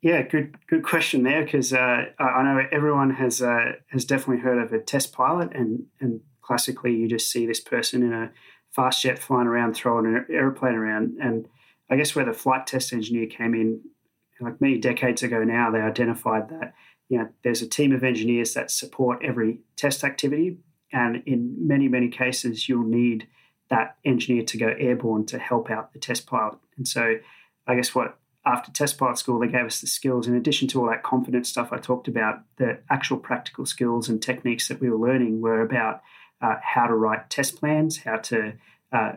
Yeah, 0.00 0.22
good 0.22 0.56
good 0.66 0.82
question 0.82 1.22
there 1.22 1.44
because 1.44 1.72
uh, 1.72 2.04
I 2.18 2.42
know 2.42 2.66
everyone 2.70 3.10
has 3.14 3.40
uh, 3.40 3.72
has 3.88 4.04
definitely 4.04 4.42
heard 4.42 4.58
of 4.58 4.72
a 4.72 4.78
test 4.78 5.14
pilot, 5.14 5.52
and 5.54 5.86
and 5.98 6.20
classically 6.42 6.94
you 6.94 7.08
just 7.08 7.30
see 7.30 7.46
this 7.46 7.60
person 7.60 8.02
in 8.02 8.12
a 8.12 8.30
fast 8.70 9.02
jet 9.02 9.18
flying 9.18 9.46
around, 9.46 9.74
throwing 9.74 10.06
an 10.06 10.26
airplane 10.30 10.74
around, 10.74 11.16
and 11.22 11.48
I 11.88 11.96
guess 11.96 12.14
where 12.14 12.24
the 12.24 12.34
flight 12.34 12.66
test 12.66 12.92
engineer 12.92 13.26
came 13.26 13.54
in, 13.54 13.80
like 14.44 14.60
many 14.60 14.78
decades 14.78 15.22
ago 15.22 15.42
now, 15.44 15.70
they 15.70 15.80
identified 15.80 16.48
that 16.50 16.74
you 17.08 17.18
know 17.18 17.28
there's 17.42 17.62
a 17.62 17.68
team 17.68 17.92
of 17.92 18.04
engineers 18.04 18.54
that 18.54 18.70
support 18.70 19.20
every 19.22 19.58
test 19.76 20.04
activity, 20.04 20.58
and 20.92 21.22
in 21.26 21.66
many, 21.66 21.88
many 21.88 22.08
cases, 22.08 22.68
you'll 22.68 22.86
need 22.86 23.26
that 23.70 23.96
engineer 24.04 24.44
to 24.44 24.58
go 24.58 24.68
airborne 24.78 25.26
to 25.26 25.38
help 25.38 25.70
out 25.70 25.92
the 25.92 25.98
test 25.98 26.26
pilot. 26.26 26.58
And 26.76 26.86
so, 26.86 27.16
I 27.66 27.74
guess 27.74 27.94
what 27.94 28.18
after 28.46 28.70
test 28.70 28.98
pilot 28.98 29.18
school, 29.18 29.38
they 29.38 29.48
gave 29.48 29.64
us 29.64 29.80
the 29.80 29.86
skills, 29.86 30.28
in 30.28 30.34
addition 30.34 30.68
to 30.68 30.80
all 30.80 30.90
that 30.90 31.02
confidence 31.02 31.48
stuff 31.48 31.72
I 31.72 31.78
talked 31.78 32.08
about, 32.08 32.42
the 32.58 32.78
actual 32.90 33.16
practical 33.16 33.64
skills 33.64 34.08
and 34.08 34.22
techniques 34.22 34.68
that 34.68 34.80
we 34.80 34.90
were 34.90 35.08
learning 35.08 35.40
were 35.40 35.62
about 35.62 36.02
uh, 36.42 36.56
how 36.62 36.86
to 36.86 36.94
write 36.94 37.30
test 37.30 37.58
plans, 37.58 37.98
how 37.98 38.16
to 38.16 38.52
uh, 38.92 39.12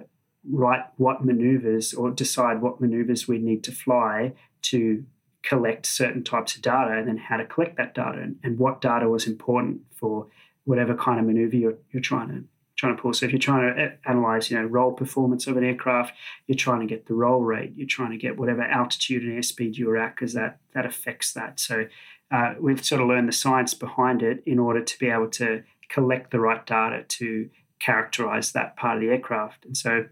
write 0.49 0.85
what 0.95 1.25
maneuvers 1.25 1.93
or 1.93 2.09
decide 2.09 2.61
what 2.61 2.79
maneuvers 2.79 3.27
we 3.27 3.37
need 3.37 3.63
to 3.65 3.71
fly 3.71 4.33
to 4.61 5.03
collect 5.49 5.85
certain 5.85 6.23
types 6.23 6.55
of 6.55 6.61
data, 6.61 6.91
and 6.97 7.07
then 7.07 7.17
how 7.17 7.37
to 7.37 7.45
collect 7.45 7.77
that 7.77 7.93
data 7.93 8.19
and, 8.21 8.35
and 8.43 8.59
what 8.59 8.81
data 8.81 9.07
was 9.07 9.27
important 9.27 9.81
for 9.99 10.27
whatever 10.65 10.93
kind 10.95 11.19
of 11.19 11.25
maneuver 11.25 11.55
you're, 11.55 11.77
you're 11.91 12.01
trying 12.01 12.29
to 12.29 12.43
trying 12.75 12.95
to 12.95 13.01
pull. 13.01 13.13
So 13.13 13.25
if 13.25 13.31
you're 13.31 13.39
trying 13.39 13.75
to 13.75 13.97
analyze, 14.05 14.51
you 14.51 14.57
know, 14.57 14.65
roll 14.65 14.91
performance 14.91 15.47
of 15.47 15.57
an 15.57 15.63
aircraft, 15.63 16.13
you're 16.45 16.55
trying 16.55 16.81
to 16.81 16.85
get 16.85 17.07
the 17.07 17.15
roll 17.15 17.41
rate, 17.41 17.73
you're 17.75 17.87
trying 17.87 18.11
to 18.11 18.17
get 18.17 18.37
whatever 18.37 18.61
altitude 18.61 19.23
and 19.23 19.31
airspeed 19.31 19.77
you're 19.77 19.97
at, 19.97 20.15
because 20.15 20.33
that 20.33 20.59
that 20.73 20.85
affects 20.85 21.33
that. 21.33 21.59
So 21.59 21.87
uh, 22.29 22.53
we've 22.59 22.85
sort 22.85 23.01
of 23.01 23.07
learned 23.07 23.29
the 23.29 23.33
science 23.33 23.73
behind 23.73 24.21
it 24.21 24.43
in 24.45 24.59
order 24.59 24.83
to 24.83 24.99
be 24.99 25.09
able 25.09 25.29
to 25.29 25.63
collect 25.89 26.31
the 26.31 26.39
right 26.39 26.63
data 26.65 27.03
to 27.07 27.49
characterize 27.79 28.51
that 28.51 28.75
part 28.75 28.97
of 28.97 29.01
the 29.01 29.09
aircraft. 29.09 29.65
And 29.65 29.77
so 29.77 30.05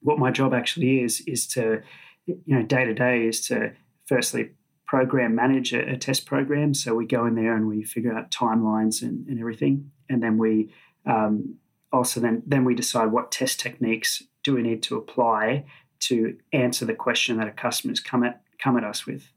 what 0.00 0.18
my 0.18 0.30
job 0.30 0.52
actually 0.52 1.02
is 1.04 1.22
is 1.26 1.46
to, 1.54 1.80
you 2.26 2.54
know, 2.56 2.62
day 2.62 2.84
to 2.84 2.94
day 2.94 3.26
is 3.26 3.46
to 3.48 3.72
firstly 4.06 4.50
program 4.86 5.34
manage 5.34 5.72
a, 5.72 5.92
a, 5.92 5.96
test 5.96 6.26
program. 6.26 6.74
So 6.74 6.94
we 6.94 7.06
go 7.06 7.26
in 7.26 7.34
there 7.34 7.54
and 7.54 7.66
we 7.66 7.82
figure 7.82 8.12
out 8.12 8.30
timelines 8.30 9.02
and, 9.02 9.26
and 9.26 9.40
everything, 9.40 9.90
and 10.08 10.22
then 10.22 10.38
we 10.38 10.72
um, 11.06 11.56
also 11.92 12.20
then 12.20 12.42
then 12.46 12.64
we 12.64 12.74
decide 12.74 13.06
what 13.06 13.32
test 13.32 13.60
techniques 13.60 14.22
do 14.42 14.54
we 14.54 14.62
need 14.62 14.82
to 14.84 14.96
apply 14.96 15.64
to 16.00 16.36
answer 16.52 16.84
the 16.84 16.94
question 16.94 17.38
that 17.38 17.48
a 17.48 17.52
customer's 17.52 18.00
come 18.00 18.24
at 18.24 18.42
come 18.58 18.76
at 18.76 18.84
us 18.84 19.06
with. 19.06 19.30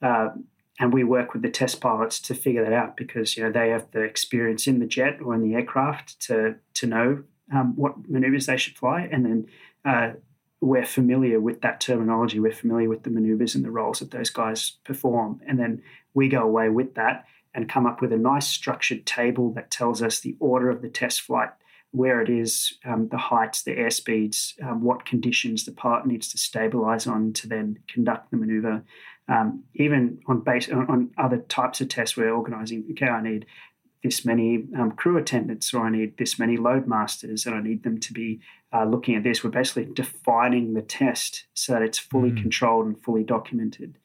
Uh, 0.00 0.28
and 0.80 0.92
we 0.92 1.04
work 1.04 1.32
with 1.32 1.42
the 1.42 1.50
test 1.50 1.80
pilots 1.80 2.18
to 2.18 2.34
figure 2.34 2.64
that 2.64 2.72
out 2.72 2.96
because 2.96 3.36
you 3.36 3.42
know 3.42 3.52
they 3.52 3.68
have 3.70 3.90
the 3.92 4.02
experience 4.02 4.66
in 4.66 4.78
the 4.78 4.86
jet 4.86 5.18
or 5.22 5.34
in 5.34 5.42
the 5.42 5.54
aircraft 5.54 6.20
to 6.20 6.56
to 6.74 6.86
know 6.86 7.22
um, 7.52 7.74
what 7.76 8.08
maneuvers 8.08 8.46
they 8.46 8.56
should 8.56 8.76
fly, 8.76 9.08
and 9.12 9.24
then 9.24 9.46
uh, 9.84 10.12
we're 10.62 10.86
familiar 10.86 11.40
with 11.40 11.60
that 11.62 11.80
terminology. 11.80 12.38
We're 12.38 12.52
familiar 12.52 12.88
with 12.88 13.02
the 13.02 13.10
maneuvers 13.10 13.56
and 13.56 13.64
the 13.64 13.70
roles 13.70 13.98
that 13.98 14.12
those 14.12 14.30
guys 14.30 14.76
perform. 14.84 15.40
And 15.46 15.58
then 15.58 15.82
we 16.14 16.28
go 16.28 16.42
away 16.42 16.68
with 16.68 16.94
that 16.94 17.24
and 17.52 17.68
come 17.68 17.84
up 17.84 18.00
with 18.00 18.12
a 18.12 18.16
nice 18.16 18.46
structured 18.46 19.04
table 19.04 19.52
that 19.54 19.72
tells 19.72 20.00
us 20.00 20.20
the 20.20 20.36
order 20.38 20.70
of 20.70 20.80
the 20.80 20.88
test 20.88 21.22
flight, 21.22 21.50
where 21.90 22.22
it 22.22 22.30
is, 22.30 22.74
um, 22.84 23.08
the 23.08 23.18
heights, 23.18 23.64
the 23.64 23.74
airspeeds, 23.74 24.54
um, 24.62 24.82
what 24.82 25.04
conditions 25.04 25.64
the 25.64 25.72
pilot 25.72 26.06
needs 26.06 26.28
to 26.28 26.38
stabilize 26.38 27.08
on 27.08 27.32
to 27.32 27.48
then 27.48 27.80
conduct 27.88 28.30
the 28.30 28.36
maneuver. 28.36 28.84
Um, 29.28 29.64
even 29.74 30.20
on 30.28 30.40
base 30.40 30.68
on, 30.68 30.88
on, 30.88 31.10
other 31.18 31.38
types 31.38 31.80
of 31.80 31.88
tests, 31.88 32.16
we're 32.16 32.32
organizing. 32.32 32.86
Okay, 32.92 33.06
I 33.06 33.22
need 33.22 33.46
this 34.02 34.24
many 34.24 34.64
um, 34.78 34.92
crew 34.92 35.16
attendants 35.16 35.72
or 35.72 35.86
I 35.86 35.90
need 35.90 36.16
this 36.18 36.38
many 36.38 36.56
load 36.56 36.86
masters 36.86 37.46
and 37.46 37.54
I 37.54 37.60
need 37.60 37.84
them 37.84 37.98
to 38.00 38.12
be 38.12 38.40
uh, 38.72 38.84
looking 38.84 39.14
at 39.14 39.22
this. 39.22 39.44
We're 39.44 39.50
basically 39.50 39.86
defining 39.92 40.74
the 40.74 40.82
test 40.82 41.44
so 41.54 41.72
that 41.72 41.82
it's 41.82 41.98
fully 41.98 42.30
mm. 42.30 42.40
controlled 42.40 42.86
and 42.86 43.02
fully 43.02 43.22
documented. 43.22 43.98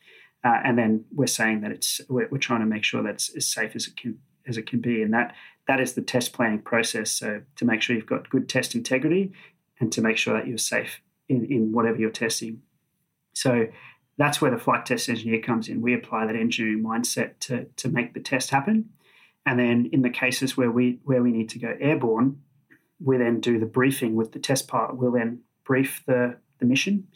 Uh, 0.43 0.59
and 0.63 0.77
then 0.77 1.05
we're 1.13 1.27
saying 1.27 1.61
that 1.61 1.71
it's 1.71 1.99
we're, 2.09 2.27
we're, 2.29 2.37
trying 2.37 2.59
to 2.59 2.65
make 2.65 2.83
sure 2.83 3.01
that 3.03 3.15
it's 3.15 3.35
as 3.35 3.47
safe 3.47 3.75
as 3.75 3.87
it 3.87 3.97
can 3.97 4.19
as 4.47 4.57
it 4.57 4.67
can 4.67 4.79
be, 4.79 5.01
and 5.01 5.13
that 5.13 5.33
that 5.67 5.79
is 5.79 5.93
the 5.93 6.01
test 6.01 6.31
planning 6.31 6.61
process. 6.61 7.11
So 7.11 7.41
to 7.55 7.65
make 7.65 7.81
sure 7.81 7.95
you've 7.95 8.05
got 8.05 8.29
good 8.29 8.47
test 8.47 8.75
integrity, 8.75 9.33
and 9.79 9.91
to 9.91 10.01
make 10.01 10.17
sure 10.17 10.35
that 10.35 10.47
you're 10.47 10.57
safe 10.57 11.01
in, 11.27 11.45
in 11.45 11.71
whatever 11.71 11.97
you're 11.97 12.11
testing. 12.11 12.61
So 13.33 13.67
that's 14.17 14.41
where 14.41 14.51
the 14.51 14.57
flight 14.57 14.85
test 14.85 15.09
engineer 15.09 15.41
comes 15.41 15.67
in. 15.67 15.81
We 15.81 15.93
apply 15.93 16.27
that 16.27 16.35
engineering 16.35 16.83
mindset 16.83 17.39
to 17.41 17.65
to 17.77 17.89
make 17.89 18.13
the 18.13 18.19
test 18.19 18.51
happen. 18.51 18.89
And 19.47 19.57
then 19.57 19.89
in 19.93 20.01
the 20.01 20.09
cases 20.09 20.57
where 20.57 20.69
we 20.69 20.99
where 21.05 21.23
we 21.23 21.31
need 21.31 21.47
to 21.49 21.59
go 21.59 21.73
airborne, 21.79 22.41
we 22.99 23.17
then 23.17 23.39
do 23.39 23.57
the 23.57 23.65
briefing 23.65 24.13
with 24.13 24.33
the 24.33 24.39
test 24.39 24.67
pilot. 24.67 24.97
We'll 24.97 25.13
then 25.13 25.39
brief 25.63 26.03
the, 26.05 26.37
the 26.59 26.65
mission. 26.65 27.07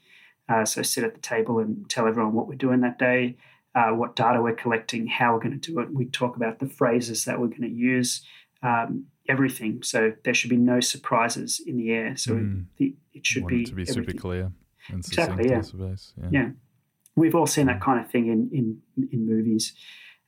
Uh, 0.48 0.64
so 0.64 0.82
sit 0.82 1.04
at 1.04 1.14
the 1.14 1.20
table 1.20 1.60
and 1.60 1.90
tell 1.90 2.08
everyone 2.08 2.34
what 2.34 2.48
we're 2.48 2.56
doing 2.56 2.80
that 2.82 2.98
day, 2.98 3.36
uh, 3.76 3.90
what 3.90 4.16
data 4.16 4.42
we're 4.42 4.56
collecting, 4.56 5.08
how 5.08 5.34
we're 5.34 5.42
going 5.42 5.60
to 5.60 5.72
do 5.72 5.80
it. 5.80 5.94
We 5.94 6.06
talk 6.06 6.38
about 6.38 6.60
the 6.60 6.70
phrases 6.70 7.26
that 7.26 7.38
we're 7.38 7.48
going 7.48 7.64
to 7.64 7.70
use, 7.70 8.22
um, 8.64 9.08
everything. 9.28 9.84
So 9.84 10.14
there 10.24 10.34
should 10.34 10.50
be 10.50 10.58
no 10.58 10.80
surprises 10.80 11.62
in 11.66 11.76
the 11.76 11.92
air. 11.92 12.16
So 12.16 12.36
mm. 12.36 12.64
it, 12.78 12.94
it, 13.14 13.26
should 13.26 13.46
be 13.46 13.64
it 13.64 13.68
to 13.68 13.76
be 13.76 13.82
everything. 13.82 14.06
super 14.06 14.18
clear. 14.18 14.52
exactly. 14.90 15.50
Yeah. 15.50 15.64
yeah. 15.78 16.30
yeah. 16.32 16.50
We've 17.18 17.36
all 17.36 17.48
seen 17.48 17.66
that 17.66 17.80
mm. 17.80 17.84
kind 17.84 18.00
of 18.00 18.10
thing 18.10 18.28
in 18.28 18.50
in 18.54 19.10
in 19.12 19.26
movies. 19.26 19.74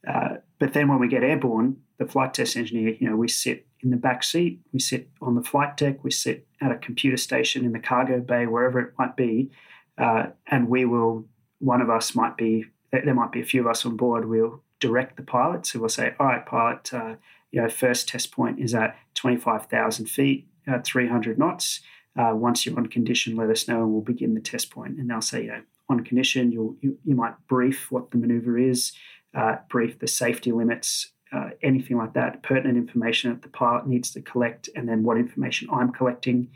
Uh, 0.06 0.36
but 0.60 0.74
then 0.74 0.90
when 0.90 1.00
we 1.00 1.08
get 1.08 1.24
airborne, 1.24 1.78
the 2.04 2.12
flight 2.12 2.34
test 2.34 2.56
engineer, 2.56 2.96
you 3.00 3.10
know, 3.10 3.16
we 3.16 3.28
sit 3.28 3.66
in 3.82 3.90
the 3.90 3.98
back 3.98 4.24
seat, 4.24 4.60
we 4.72 4.80
sit 4.80 5.10
on 5.22 5.36
the 5.36 5.44
flight 5.44 5.78
deck, 5.78 6.04
we 6.04 6.12
sit 6.12 6.48
at 6.62 6.72
a 6.72 6.78
computer 6.78 7.18
station 7.18 7.66
in 7.66 7.72
the 7.72 7.80
cargo 7.80 8.20
bay, 8.20 8.46
wherever 8.46 8.80
it 8.80 8.94
might 8.98 9.16
be, 9.16 9.52
uh, 9.98 10.28
and 10.48 10.68
we 10.68 10.86
will. 10.86 11.26
One 11.60 11.82
of 11.82 11.90
us 11.90 12.14
might 12.14 12.36
be 12.36 12.66
there. 12.92 13.14
Might 13.14 13.32
be 13.32 13.42
a 13.42 13.46
few 13.46 13.62
of 13.62 13.68
us 13.68 13.86
on 13.86 13.96
board. 13.96 14.28
We'll 14.28 14.62
direct 14.80 15.16
the 15.16 15.24
pilot, 15.24 15.66
so 15.66 15.80
we'll 15.80 15.90
say, 15.90 16.14
"All 16.20 16.28
right, 16.28 16.46
pilot, 16.46 16.94
uh, 16.94 17.16
you 17.52 17.62
know, 17.62 17.70
first 17.70 18.10
test 18.10 18.32
point 18.32 18.60
is 18.60 18.74
at 18.74 18.98
25,000 19.14 20.08
feet, 20.08 20.48
uh, 20.68 20.80
300 20.84 21.38
knots. 21.38 21.82
Uh, 22.16 22.34
once 22.34 22.66
you're 22.66 22.78
on 22.78 22.88
condition, 22.88 23.36
let 23.36 23.50
us 23.50 23.68
know 23.68 23.84
and 23.84 23.92
we'll 23.92 24.02
begin 24.02 24.34
the 24.34 24.42
test 24.42 24.72
point. 24.72 24.98
And 24.98 25.10
they'll 25.10 25.22
say, 25.22 25.44
you 25.44 25.50
know, 25.50 25.62
on 25.88 26.04
condition, 26.04 26.52
you'll, 26.52 26.76
you, 26.82 26.98
you 27.04 27.16
might 27.16 27.36
brief 27.48 27.92
what 27.92 28.12
the 28.12 28.18
maneuver 28.18 28.58
is, 28.58 28.92
uh, 29.36 29.58
brief 29.70 30.00
the 30.00 30.08
safety 30.08 30.52
limits, 30.52 31.13
uh, 31.34 31.50
anything 31.62 31.98
like 31.98 32.14
that, 32.14 32.44
pertinent 32.44 32.78
information 32.78 33.32
that 33.32 33.42
the 33.42 33.50
pilot 33.50 33.88
needs 33.88 34.12
to 34.12 34.22
collect, 34.22 34.70
and 34.76 34.88
then 34.88 35.04
what 35.04 35.18
information 35.18 35.68
I'm 35.72 35.92
collecting. 35.92 36.50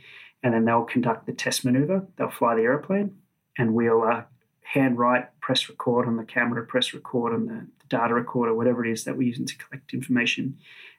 And 0.43 0.53
then 0.53 0.65
they'll 0.65 0.84
conduct 0.84 1.25
the 1.25 1.34
test 1.34 1.65
maneuver. 1.65 2.05
They'll 2.15 2.30
fly 2.30 2.55
the 2.55 2.61
aeroplane, 2.61 3.17
and 3.57 3.73
we'll 3.73 4.03
uh, 4.03 4.23
hand 4.61 4.97
write, 4.97 5.28
press 5.41 5.67
record 5.67 6.07
on 6.07 6.17
the 6.17 6.23
camera, 6.23 6.65
press 6.65 6.93
record 6.93 7.34
on 7.34 7.47
the, 7.47 7.67
the 7.80 7.88
data 7.89 8.13
recorder, 8.13 8.53
whatever 8.53 8.86
it 8.86 8.91
is 8.91 9.03
that 9.05 9.17
we're 9.17 9.28
using 9.28 9.47
to 9.47 9.57
collect 9.57 9.93
information, 9.93 10.57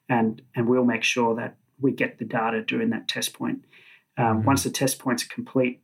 and 0.08 0.42
and 0.54 0.68
we'll 0.68 0.84
make 0.84 1.04
sure 1.04 1.36
that 1.36 1.56
we 1.80 1.92
get 1.92 2.18
the 2.18 2.24
data 2.24 2.62
during 2.62 2.90
that 2.90 3.06
test 3.06 3.32
point. 3.32 3.64
Um, 4.16 4.38
mm-hmm. 4.38 4.46
Once 4.46 4.64
the 4.64 4.70
test 4.70 4.98
points 4.98 5.24
are 5.24 5.28
complete, 5.28 5.80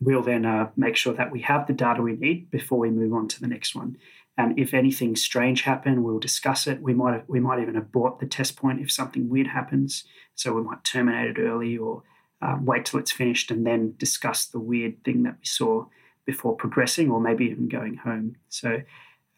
we'll 0.00 0.22
then 0.22 0.44
uh, 0.44 0.70
make 0.76 0.96
sure 0.96 1.14
that 1.14 1.30
we 1.30 1.40
have 1.42 1.66
the 1.66 1.72
data 1.72 2.02
we 2.02 2.16
need 2.16 2.50
before 2.50 2.78
we 2.78 2.90
move 2.90 3.12
on 3.12 3.28
to 3.28 3.40
the 3.40 3.46
next 3.46 3.74
one. 3.74 3.96
And 4.36 4.58
if 4.58 4.74
anything 4.74 5.14
strange 5.14 5.62
happen, 5.62 6.02
we'll 6.02 6.18
discuss 6.18 6.66
it. 6.66 6.82
We 6.82 6.92
might 6.92 7.28
we 7.28 7.40
might 7.40 7.60
even 7.60 7.76
abort 7.76 8.18
the 8.18 8.26
test 8.26 8.56
point 8.56 8.80
if 8.80 8.90
something 8.90 9.28
weird 9.28 9.46
happens. 9.46 10.04
So 10.34 10.52
we 10.52 10.62
might 10.62 10.82
terminate 10.82 11.36
it 11.36 11.40
early 11.40 11.76
or 11.76 12.02
um, 12.42 12.64
wait 12.64 12.84
till 12.84 12.98
it's 12.98 13.12
finished 13.12 13.50
and 13.50 13.66
then 13.66 13.94
discuss 13.96 14.46
the 14.46 14.58
weird 14.58 15.02
thing 15.04 15.22
that 15.22 15.36
we 15.38 15.44
saw 15.44 15.86
before 16.26 16.56
progressing, 16.56 17.10
or 17.10 17.20
maybe 17.20 17.44
even 17.44 17.68
going 17.68 17.96
home. 17.96 18.36
So 18.48 18.80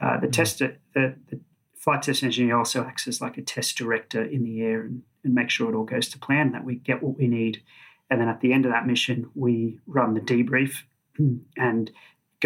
uh, 0.01 0.21
the 0.21 0.27
mm-hmm. 0.27 0.31
test 0.31 0.59
the, 0.59 0.77
the 0.95 1.41
flight 1.75 2.03
test 2.03 2.23
engineer 2.23 2.57
also 2.57 2.85
acts 2.85 3.07
as 3.07 3.21
like 3.21 3.37
a 3.39 3.43
test 3.43 3.77
director 3.77 4.23
in 4.23 4.45
the 4.45 4.63
air 4.63 4.83
and, 4.83 5.03
and 5.25 5.35
make 5.35 5.51
sure 5.51 5.71
it 5.71 5.77
all 5.77 5.85
goes 5.85 6.09
to 6.09 6.19
plan, 6.19 6.53
that 6.53 6.65
we 6.65 6.77
get 6.77 7.03
what 7.03 7.19
we 7.19 7.29
need. 7.29 7.63
And 8.11 8.21
then 8.21 8.29
at 8.29 8.41
the 8.41 8.53
end 8.53 8.67
of 8.67 8.73
that 8.73 8.87
mission, 8.87 9.31
we 9.35 9.79
run 9.87 10.15
the 10.15 10.21
debrief 10.21 10.83
and 11.57 11.91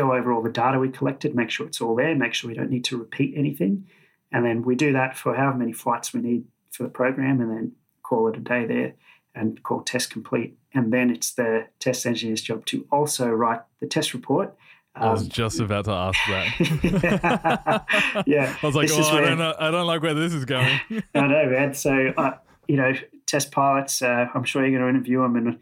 go 0.00 0.14
over 0.14 0.32
all 0.32 0.42
the 0.42 0.50
data 0.50 0.78
we 0.78 0.88
collected, 0.88 1.34
make 1.34 1.50
sure 1.50 1.66
it's 1.66 1.80
all 1.80 1.94
there, 1.94 2.14
make 2.14 2.34
sure 2.34 2.48
we 2.48 2.56
don't 2.56 2.70
need 2.70 2.84
to 2.84 2.96
repeat 2.96 3.34
anything. 3.36 3.86
And 4.32 4.44
then 4.44 4.62
we 4.62 4.74
do 4.74 4.92
that 4.92 5.16
for 5.16 5.34
however 5.34 5.58
many 5.58 5.72
flights 5.72 6.14
we 6.14 6.20
need 6.20 6.44
for 6.70 6.84
the 6.84 6.88
program 6.88 7.40
and 7.40 7.50
then 7.50 7.72
call 8.02 8.28
it 8.28 8.36
a 8.36 8.40
day 8.40 8.64
there 8.66 8.94
and 9.34 9.62
call 9.62 9.82
test 9.82 10.10
complete. 10.10 10.56
And 10.72 10.92
then 10.92 11.10
it's 11.10 11.32
the 11.32 11.66
test 11.78 12.06
engineer's 12.06 12.42
job 12.42 12.64
to 12.66 12.86
also 12.90 13.28
write 13.28 13.60
the 13.80 13.86
test 13.86 14.14
report. 14.14 14.56
I 14.94 15.10
was 15.10 15.22
um, 15.22 15.28
just 15.28 15.60
about 15.60 15.84
to 15.84 15.92
ask 15.92 16.18
that. 16.28 17.84
yeah. 18.26 18.56
I 18.62 18.66
was 18.66 18.74
like, 18.74 18.90
oh, 18.92 19.02
I, 19.02 19.20
don't 19.20 19.38
know, 19.38 19.54
I 19.58 19.70
don't 19.70 19.86
like 19.86 20.02
where 20.02 20.14
this 20.14 20.32
is 20.32 20.44
going. 20.44 20.80
I 21.14 21.26
know, 21.26 21.46
man. 21.48 21.74
So, 21.74 22.12
uh, 22.16 22.32
you 22.66 22.76
know, 22.76 22.92
test 23.26 23.52
pilots, 23.52 24.02
uh, 24.02 24.26
I'm 24.34 24.44
sure 24.44 24.66
you're 24.66 24.78
going 24.78 24.92
to 24.92 24.98
interview 24.98 25.22
them 25.22 25.36
and, 25.36 25.58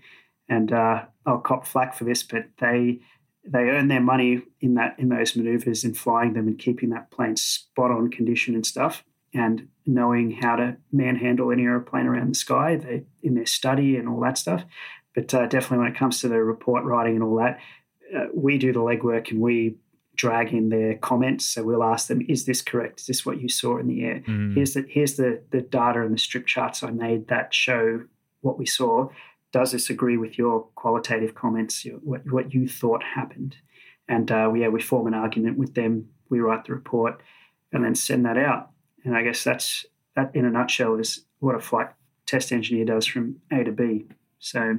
and 0.48 0.72
uh, 0.72 1.04
I'll 1.26 1.38
cop 1.38 1.66
flack 1.66 1.94
for 1.94 2.04
this, 2.04 2.22
but 2.22 2.46
they 2.58 3.00
they 3.50 3.70
earn 3.70 3.88
their 3.88 4.00
money 4.00 4.42
in 4.60 4.74
that 4.74 4.98
in 4.98 5.08
those 5.08 5.36
maneuvers 5.36 5.84
and 5.84 5.96
flying 5.96 6.34
them 6.34 6.46
and 6.46 6.58
keeping 6.58 6.90
that 6.90 7.10
plane 7.10 7.36
spot 7.36 7.90
on 7.90 8.10
condition 8.10 8.54
and 8.54 8.66
stuff. 8.66 9.04
And 9.34 9.68
knowing 9.84 10.30
how 10.30 10.56
to 10.56 10.76
manhandle 10.90 11.52
any 11.52 11.64
aeroplane 11.64 12.06
around 12.06 12.30
the 12.30 12.34
sky 12.34 12.76
they 12.76 13.04
in 13.22 13.34
their 13.34 13.46
study 13.46 13.96
and 13.96 14.08
all 14.08 14.20
that 14.20 14.38
stuff. 14.38 14.64
But 15.14 15.32
uh, 15.34 15.46
definitely 15.46 15.78
when 15.78 15.92
it 15.92 15.98
comes 15.98 16.20
to 16.20 16.28
the 16.28 16.42
report 16.42 16.84
writing 16.84 17.14
and 17.14 17.22
all 17.22 17.36
that 17.36 17.58
uh, 18.14 18.26
we 18.34 18.58
do 18.58 18.72
the 18.72 18.80
legwork 18.80 19.30
and 19.30 19.40
we 19.40 19.76
drag 20.16 20.52
in 20.52 20.68
their 20.68 20.96
comments. 20.96 21.46
So 21.46 21.62
we'll 21.62 21.84
ask 21.84 22.08
them 22.08 22.24
is 22.28 22.44
this 22.46 22.62
correct? 22.62 23.00
Is 23.00 23.06
this 23.06 23.26
what 23.26 23.40
you 23.40 23.48
saw 23.48 23.78
in 23.78 23.86
the 23.86 24.04
air? 24.04 24.22
Mm. 24.26 24.54
here's 24.54 24.74
the 24.74 24.84
here's 24.88 25.14
the 25.14 25.42
the 25.50 25.60
data 25.60 26.02
and 26.02 26.12
the 26.12 26.18
strip 26.18 26.46
charts 26.46 26.82
i 26.82 26.90
made 26.90 27.28
that 27.28 27.54
show 27.54 28.02
what 28.40 28.58
we 28.58 28.66
saw 28.66 29.08
does 29.52 29.72
this 29.72 29.90
agree 29.90 30.16
with 30.16 30.38
your 30.38 30.62
qualitative 30.74 31.34
comments, 31.34 31.86
what, 32.02 32.20
what 32.30 32.52
you 32.52 32.68
thought 32.68 33.02
happened? 33.02 33.56
And 34.08 34.30
uh, 34.30 34.52
yeah, 34.54 34.68
we 34.68 34.80
form 34.80 35.06
an 35.06 35.14
argument 35.14 35.58
with 35.58 35.74
them. 35.74 36.08
We 36.30 36.40
write 36.40 36.64
the 36.66 36.74
report 36.74 37.20
and 37.72 37.84
then 37.84 37.94
send 37.94 38.24
that 38.26 38.36
out. 38.36 38.70
And 39.04 39.16
I 39.16 39.22
guess 39.22 39.44
that's 39.44 39.86
that 40.16 40.34
in 40.34 40.44
a 40.44 40.50
nutshell 40.50 40.96
is 40.96 41.24
what 41.38 41.54
a 41.54 41.60
flight 41.60 41.88
test 42.26 42.52
engineer 42.52 42.84
does 42.84 43.06
from 43.06 43.36
A 43.52 43.64
to 43.64 43.72
B. 43.72 44.06
So 44.38 44.78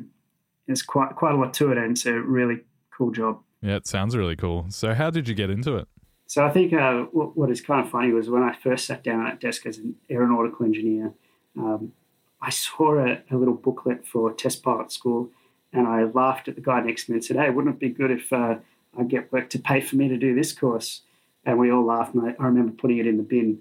there's 0.67 0.81
quite 0.81 1.15
quite 1.15 1.33
a 1.33 1.37
lot 1.37 1.53
to 1.55 1.71
it, 1.71 1.77
and 1.77 1.91
it's 1.91 2.05
a 2.05 2.13
really 2.13 2.61
cool 2.91 3.11
job. 3.11 3.39
Yeah, 3.61 3.75
it 3.75 3.87
sounds 3.87 4.15
really 4.15 4.35
cool. 4.35 4.65
So 4.69 4.93
how 4.93 5.09
did 5.09 5.27
you 5.27 5.35
get 5.35 5.49
into 5.49 5.75
it? 5.75 5.87
So 6.27 6.45
I 6.45 6.51
think 6.51 6.73
uh, 6.73 7.05
what, 7.11 7.35
what 7.35 7.49
is 7.49 7.59
kind 7.59 7.83
of 7.83 7.89
funny 7.89 8.11
was 8.11 8.29
when 8.29 8.43
I 8.43 8.53
first 8.53 8.85
sat 8.85 9.03
down 9.03 9.25
at 9.25 9.41
desk 9.41 9.65
as 9.65 9.79
an 9.79 9.95
aeronautical 10.11 10.65
engineer. 10.65 11.13
Um, 11.57 11.91
I 12.41 12.49
saw 12.49 12.99
a, 12.99 13.21
a, 13.29 13.35
little 13.35 13.53
booklet 13.53 14.07
for 14.07 14.31
test 14.33 14.63
pilot 14.63 14.91
school 14.91 15.29
and 15.73 15.87
I 15.87 16.03
laughed 16.03 16.47
at 16.47 16.55
the 16.55 16.61
guy 16.61 16.81
next 16.81 17.05
to 17.05 17.11
me 17.11 17.17
and 17.17 17.25
said, 17.25 17.37
Hey, 17.37 17.49
wouldn't 17.49 17.75
it 17.75 17.79
be 17.79 17.89
good 17.89 18.11
if 18.11 18.31
uh, 18.31 18.55
I 18.97 19.03
get 19.03 19.31
work 19.31 19.49
to 19.51 19.59
pay 19.59 19.81
for 19.81 19.95
me 19.95 20.07
to 20.07 20.17
do 20.17 20.33
this 20.33 20.51
course? 20.51 21.01
And 21.45 21.59
we 21.59 21.71
all 21.71 21.85
laughed. 21.85 22.15
And 22.15 22.29
I, 22.29 22.35
I 22.41 22.45
remember 22.45 22.71
putting 22.71 22.97
it 22.97 23.07
in 23.07 23.17
the 23.17 23.23
bin. 23.23 23.59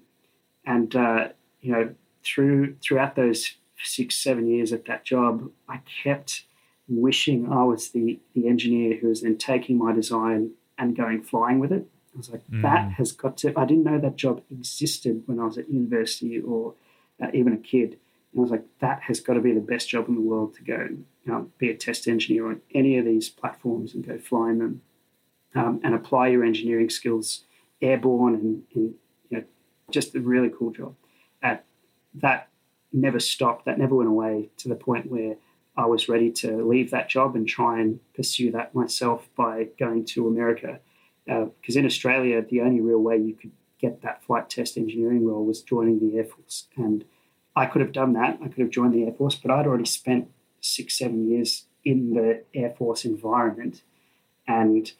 And, 0.64 0.95
uh, 0.95 1.29
you 1.61 1.72
know, 1.72 1.95
through 2.24 2.76
throughout 2.83 3.16
those 3.16 3.55
six, 3.83 4.16
seven 4.16 4.47
years 4.47 4.72
at 4.72 4.87
that 4.87 5.05
job, 5.05 5.51
I 5.68 5.81
kept 6.03 6.45
wishing 6.89 7.53
I 7.53 7.64
was 7.64 7.91
the, 7.91 8.18
the 8.35 8.49
engineer 8.49 8.97
who 8.97 9.09
was 9.09 9.22
then 9.22 9.37
taking 9.37 9.79
my 9.79 9.93
design 9.93 10.53
and 10.79 10.97
going 10.97 11.22
flying 11.22 11.59
with 11.59 11.72
it. 11.72 11.87
I 12.14 12.16
was 12.16 12.31
like, 12.31 12.43
mm. 12.51 12.62
that 12.62 12.93
has 12.93 13.12
got 13.12 13.37
to, 13.39 13.53
I 13.57 13.64
didn't 13.64 13.85
know 13.85 13.99
that 13.99 14.16
job 14.16 14.43
existed 14.51 15.22
when 15.26 15.39
I 15.39 15.45
was 15.45 15.59
at 15.59 15.68
university 15.68 16.41
or 16.41 16.74
uh, 17.22 17.29
even 17.35 17.53
a 17.53 17.59
kid. 17.59 17.99
And 18.33 18.41
I 18.41 18.43
was 18.43 18.51
like, 18.51 18.64
that 18.81 19.03
has 19.03 19.20
got 19.20 19.35
to 19.35 19.41
be 19.41 19.53
the 19.53 19.61
best 19.61 19.89
job 19.89 20.09
in 20.09 20.14
the 20.14 20.20
world 20.20 20.55
to 20.57 20.62
go 20.62 20.89
you 21.29 21.35
know, 21.35 21.51
be 21.59 21.70
a 21.70 21.76
test 21.76 22.09
engineer 22.09 22.47
on 22.47 22.62
any 22.74 22.97
of 22.97 23.05
these 23.05 23.29
platforms 23.29 23.95
and 23.95 24.07
go 24.07 24.18
flying 24.18 24.59
them 24.59 24.81
um, 25.55 25.79
and 25.85 25.95
apply 25.95 26.29
your 26.29 26.43
engineering 26.43 26.89
skills 26.89 27.45
airborne 27.83 28.35
and, 28.35 28.62
and 28.74 28.95
you 29.29 29.39
know, 29.39 29.45
just 29.91 30.14
a 30.14 30.20
really 30.20 30.51
cool 30.57 30.70
job. 30.70 30.95
At 31.43 31.66
that 32.14 32.49
never 32.95 33.20
stopped. 33.20 33.66
That 33.66 33.79
never 33.79 33.95
went 33.95 34.09
away 34.09 34.49
to 34.57 34.68
the 34.68 34.74
point 34.74 35.11
where 35.11 35.37
I 35.76 35.85
was 35.85 36.09
ready 36.09 36.33
to 36.33 36.66
leave 36.66 36.91
that 36.93 37.11
job 37.11 37.37
and 37.37 37.47
try 37.47 37.79
and 37.79 38.01
pursue 38.14 38.51
that 38.53 38.74
myself 38.74 39.29
by 39.37 39.68
going 39.79 40.07
to 40.07 40.26
America. 40.26 40.81
Because 41.26 41.76
uh, 41.76 41.81
in 41.81 41.85
Australia, 41.85 42.41
the 42.41 42.62
only 42.62 42.81
real 42.81 43.01
way 43.01 43.18
you 43.18 43.35
could 43.35 43.53
get 43.79 44.01
that 44.01 44.24
flight 44.24 44.49
test 44.49 44.79
engineering 44.79 45.26
role 45.26 45.45
was 45.45 45.61
joining 45.61 46.01
the 46.01 46.16
Air 46.16 46.24
Force. 46.24 46.68
And 46.76 47.05
I 47.59 47.67
could 47.67 47.81
have 47.81 47.93
done 47.93 48.13
that. 48.13 48.39
I 48.41 48.47
could 48.47 48.61
have 48.61 48.71
joined 48.71 48.95
the 48.95 49.05
Air 49.05 49.13
Force, 49.13 49.35
but 49.35 49.51
I'd 49.51 49.67
already 49.67 49.85
spent 49.85 50.31
six, 50.61 50.97
seven 50.97 51.29
years 51.29 51.65
in 51.85 52.15
the 52.15 52.45
Air 52.55 52.71
Force 52.79 53.05
environment 53.05 53.83
and 54.47 54.93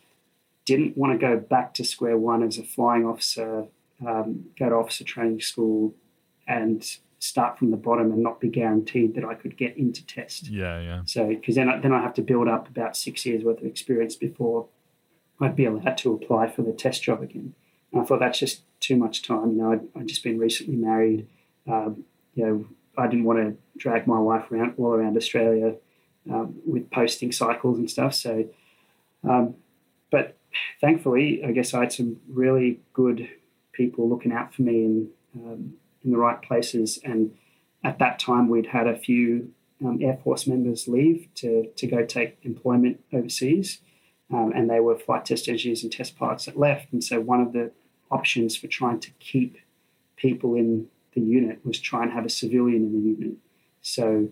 didn't 0.65 0.97
want 0.97 1.13
to 1.13 1.19
go 1.19 1.39
back 1.39 1.73
to 1.75 1.85
square 1.85 2.19
one 2.19 2.43
as 2.43 2.59
a 2.59 2.65
flying 2.65 3.07
officer, 3.07 3.67
um, 4.05 4.47
go 4.59 4.69
to 4.69 4.75
officer 4.75 5.05
training 5.05 5.41
school, 5.41 5.95
and 6.49 6.99
start 7.21 7.59
from 7.59 7.71
the 7.71 7.77
bottom 7.77 8.11
and 8.11 8.23
not 8.23 8.41
be 8.41 8.49
guaranteed 8.49 9.15
that 9.15 9.25
I 9.25 9.35
could 9.35 9.57
get 9.57 9.77
into 9.77 10.05
test. 10.05 10.49
Yeah, 10.49 10.81
yeah. 10.81 11.03
So, 11.05 11.29
because 11.29 11.55
then, 11.55 11.69
I, 11.69 11.79
then 11.79 11.93
I 11.93 12.03
have 12.03 12.15
to 12.15 12.23
build 12.23 12.49
up 12.49 12.69
about 12.69 12.97
six 12.97 13.25
years 13.25 13.45
worth 13.45 13.59
of 13.59 13.67
experience 13.67 14.17
before 14.17 14.67
I'd 15.41 15.55
be 15.55 15.65
allowed 15.65 15.97
to 15.99 16.13
apply 16.13 16.51
for 16.51 16.63
the 16.63 16.73
test 16.73 17.05
job 17.05 17.23
again. 17.23 17.55
And 17.93 18.03
I 18.03 18.05
thought 18.05 18.19
that's 18.19 18.41
just 18.41 18.63
too 18.81 18.97
much 18.97 19.23
time. 19.23 19.53
You 19.53 19.59
know, 19.63 19.73
I'd, 19.73 19.89
I'd 19.97 20.09
just 20.09 20.25
been 20.25 20.39
recently 20.39 20.77
married. 20.77 21.29
Um, 21.67 22.05
you 22.39 22.47
know, 22.47 22.66
I 22.97 23.09
didn't 23.09 23.24
want 23.24 23.41
to 23.41 23.57
drag 23.76 24.07
my 24.07 24.18
wife 24.18 24.51
around 24.53 24.74
all 24.78 24.93
around 24.93 25.16
Australia 25.16 25.74
um, 26.30 26.55
with 26.64 26.89
posting 26.91 27.32
cycles 27.32 27.78
and 27.78 27.91
stuff. 27.91 28.14
So, 28.14 28.49
um, 29.28 29.57
but 30.12 30.36
thankfully, 30.80 31.43
I 31.45 31.51
guess 31.51 31.74
I 31.74 31.80
had 31.80 31.93
some 31.93 32.20
really 32.28 32.80
good 32.93 33.28
people 33.72 34.09
looking 34.09 34.32
out 34.32 34.55
for 34.55 34.62
me 34.62 34.84
in 34.84 35.09
um, 35.34 35.74
in 36.05 36.12
the 36.12 36.16
right 36.16 36.41
places. 36.41 37.01
And 37.03 37.36
at 37.82 37.99
that 37.99 38.20
time, 38.20 38.49
we'd 38.49 38.66
had 38.66 38.86
a 38.86 38.97
few 38.97 39.53
um, 39.84 39.99
Air 40.01 40.18
Force 40.22 40.47
members 40.47 40.86
leave 40.86 41.28
to 41.36 41.68
to 41.74 41.86
go 41.89 42.05
take 42.05 42.39
employment 42.43 43.03
overseas, 43.12 43.80
um, 44.32 44.53
and 44.55 44.70
they 44.70 44.78
were 44.78 44.97
flight 44.97 45.24
test 45.24 45.49
engineers 45.49 45.82
and 45.82 45.91
test 45.91 46.16
pilots 46.16 46.45
that 46.45 46.57
left. 46.57 46.93
And 46.93 47.03
so, 47.03 47.18
one 47.18 47.41
of 47.41 47.53
the 47.53 47.72
options 48.12 48.57
for 48.57 48.68
trying 48.68 49.01
to 49.01 49.11
keep 49.18 49.59
people 50.16 50.55
in 50.55 50.89
the 51.15 51.21
unit 51.21 51.65
was 51.65 51.81
try 51.81 52.03
and 52.03 52.13
have 52.13 52.25
a 52.25 52.31
civilian 52.31 52.83
in 52.83 52.93
the 52.93 53.23
unit. 53.23 53.37
So 53.83 54.29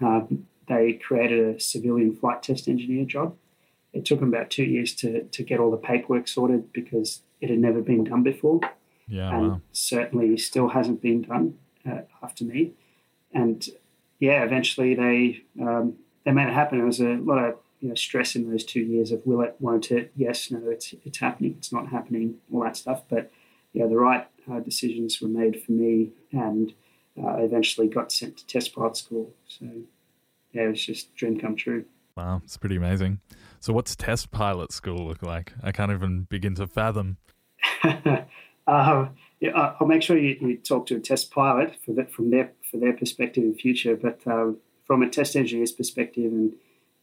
um, 0.00 0.46
they 0.68 0.94
created 0.94 1.56
a 1.56 1.60
civilian 1.60 2.14
flight 2.14 2.42
test 2.42 2.68
engineer 2.68 3.04
job. 3.04 3.36
It 3.92 4.04
took 4.04 4.20
them 4.20 4.28
about 4.28 4.50
two 4.50 4.64
years 4.64 4.94
to, 4.96 5.22
to 5.24 5.42
get 5.42 5.60
all 5.60 5.70
the 5.70 5.76
paperwork 5.76 6.26
sorted 6.26 6.72
because 6.72 7.22
it 7.40 7.50
had 7.50 7.58
never 7.58 7.80
been 7.80 8.04
done 8.04 8.22
before. 8.22 8.60
Yeah, 9.06 9.36
and 9.36 9.48
wow. 9.48 9.60
certainly 9.72 10.36
still 10.38 10.68
hasn't 10.68 11.02
been 11.02 11.22
done 11.22 11.58
uh, 11.88 12.02
after 12.22 12.44
me. 12.44 12.72
And 13.32 13.66
yeah, 14.18 14.42
eventually 14.42 14.94
they 14.94 15.42
um, 15.60 15.96
they 16.24 16.32
made 16.32 16.48
it 16.48 16.54
happen. 16.54 16.80
It 16.80 16.84
was 16.84 17.00
a 17.00 17.16
lot 17.16 17.38
of 17.38 17.56
you 17.80 17.90
know 17.90 17.94
stress 17.94 18.34
in 18.34 18.50
those 18.50 18.64
two 18.64 18.80
years 18.80 19.12
of 19.12 19.20
will 19.26 19.42
it, 19.42 19.56
won't 19.60 19.90
it, 19.90 20.10
yes, 20.16 20.50
no, 20.50 20.62
it's 20.70 20.94
it's 21.04 21.18
happening, 21.18 21.54
it's 21.58 21.72
not 21.72 21.88
happening, 21.88 22.36
all 22.52 22.62
that 22.62 22.76
stuff. 22.76 23.02
But 23.08 23.30
yeah, 23.74 23.86
the 23.86 23.96
right 23.96 24.26
uh, 24.50 24.60
decisions 24.60 25.20
were 25.20 25.28
made 25.28 25.62
for 25.62 25.72
me, 25.72 26.12
and 26.32 26.72
uh, 27.20 27.26
I 27.26 27.40
eventually 27.40 27.88
got 27.88 28.10
sent 28.10 28.38
to 28.38 28.46
test 28.46 28.74
pilot 28.74 28.96
school. 28.96 29.32
So 29.46 29.66
yeah, 30.52 30.62
it 30.62 30.68
was 30.68 30.84
just 30.84 31.14
dream 31.14 31.38
come 31.38 31.56
true. 31.56 31.84
Wow, 32.16 32.40
it's 32.44 32.56
pretty 32.56 32.76
amazing. 32.76 33.20
So, 33.58 33.72
what's 33.72 33.96
test 33.96 34.30
pilot 34.30 34.72
school 34.72 35.06
look 35.06 35.22
like? 35.22 35.52
I 35.62 35.72
can't 35.72 35.90
even 35.90 36.22
begin 36.30 36.54
to 36.54 36.66
fathom. 36.68 37.16
uh, 38.66 39.08
yeah, 39.40 39.74
I'll 39.80 39.86
make 39.88 40.02
sure 40.02 40.16
you, 40.16 40.36
you, 40.40 40.56
talk 40.58 40.86
to 40.86 40.96
a 40.96 41.00
test 41.00 41.32
pilot 41.32 41.76
for 41.84 41.92
that 41.94 42.12
from 42.12 42.30
their 42.30 42.52
for 42.70 42.76
their 42.76 42.92
perspective 42.92 43.42
in 43.42 43.54
future. 43.54 43.96
But 43.96 44.20
um, 44.26 44.58
from 44.86 45.02
a 45.02 45.10
test 45.10 45.34
engineer's 45.34 45.72
perspective, 45.72 46.32
and 46.32 46.54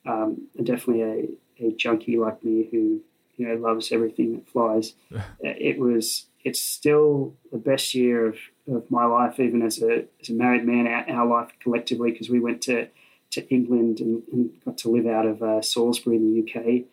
um, 0.05 0.47
definitely 0.63 1.01
a, 1.01 1.67
a 1.67 1.71
junkie 1.73 2.17
like 2.17 2.41
me 2.45 2.69
who 2.71 3.01
you 3.35 3.47
know 3.47 3.55
loves 3.55 3.91
everything 3.91 4.33
that 4.33 4.47
flies, 4.47 4.93
it 5.41 5.77
was 5.77 6.27
it's 6.43 6.61
still 6.61 7.35
the 7.51 7.57
best 7.57 7.93
year 7.93 8.27
of, 8.27 8.37
of 8.67 8.89
my 8.89 9.05
life, 9.05 9.39
even 9.39 9.61
as 9.61 9.81
a 9.81 10.05
as 10.21 10.29
a 10.29 10.33
married 10.33 10.65
man, 10.65 10.87
our, 10.87 11.09
our 11.09 11.25
life 11.25 11.51
collectively, 11.61 12.11
because 12.11 12.29
we 12.29 12.39
went 12.39 12.61
to 12.63 12.87
to 13.31 13.47
England 13.49 13.99
and, 13.99 14.23
and, 14.31 14.49
got 14.65 14.77
to 14.77 14.89
live 14.89 15.07
out 15.07 15.25
of 15.25 15.41
uh, 15.41 15.61
Salisbury 15.61 16.17
in 16.17 16.33
the 16.33 16.41
UK 16.41 16.83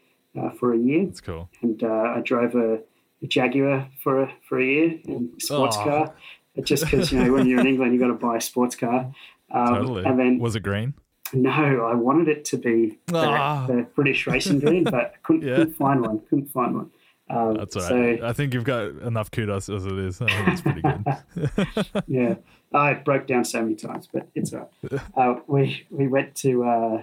uh, 0.40 0.50
for 0.56 0.72
a 0.72 0.78
year. 0.78 1.04
That's 1.04 1.20
cool. 1.20 1.50
And 1.62 1.82
uh, 1.82 2.14
I 2.16 2.20
drove 2.24 2.54
a, 2.54 2.78
a, 3.22 3.26
Jaguar 3.26 3.88
for 4.02 4.22
a, 4.22 4.32
for 4.48 4.60
a 4.60 4.64
year, 4.64 5.00
in 5.04 5.32
a 5.36 5.40
sports 5.40 5.76
car. 5.76 6.14
Just 6.62 6.84
because 6.84 7.12
you 7.12 7.22
know 7.22 7.32
when 7.32 7.46
you're 7.46 7.60
in 7.60 7.66
England, 7.66 7.92
you've 7.92 8.00
got 8.00 8.08
to 8.08 8.14
buy 8.14 8.36
a 8.36 8.40
sports 8.40 8.74
car. 8.76 9.12
Um, 9.50 9.74
totally. 9.74 10.04
And 10.04 10.18
then 10.18 10.38
was 10.38 10.56
it 10.56 10.60
green? 10.60 10.94
No, 11.32 11.50
I 11.50 11.94
wanted 11.94 12.28
it 12.28 12.44
to 12.46 12.56
be 12.56 12.98
the, 13.06 13.18
ah. 13.18 13.66
the 13.66 13.86
British 13.94 14.26
racing 14.26 14.60
green, 14.60 14.84
but 14.84 14.94
I 14.94 15.10
couldn't, 15.22 15.42
yeah. 15.42 15.56
couldn't 15.56 15.74
find 15.74 16.00
one. 16.00 16.20
Couldn't 16.20 16.50
find 16.50 16.74
one. 16.74 16.90
Um, 17.30 17.54
That's 17.54 17.76
all 17.76 17.82
right. 17.82 18.18
So, 18.18 18.26
I 18.26 18.32
think 18.32 18.54
you've 18.54 18.64
got 18.64 18.88
enough 19.02 19.30
kudos 19.30 19.68
as 19.68 19.84
it 19.84 19.98
is. 19.98 20.20
I 20.22 20.26
think 20.26 20.48
it's 20.48 20.60
pretty 20.60 20.82
good. 20.82 22.02
yeah, 22.06 22.34
I 22.72 22.94
broke 22.94 23.26
down 23.26 23.44
so 23.44 23.62
many 23.62 23.74
times, 23.74 24.08
but 24.12 24.28
it's 24.34 24.52
all 24.52 24.70
right. 24.90 25.00
Uh, 25.16 25.40
we 25.46 25.86
we 25.90 26.06
went 26.06 26.34
to 26.36 26.64
uh, 26.64 27.02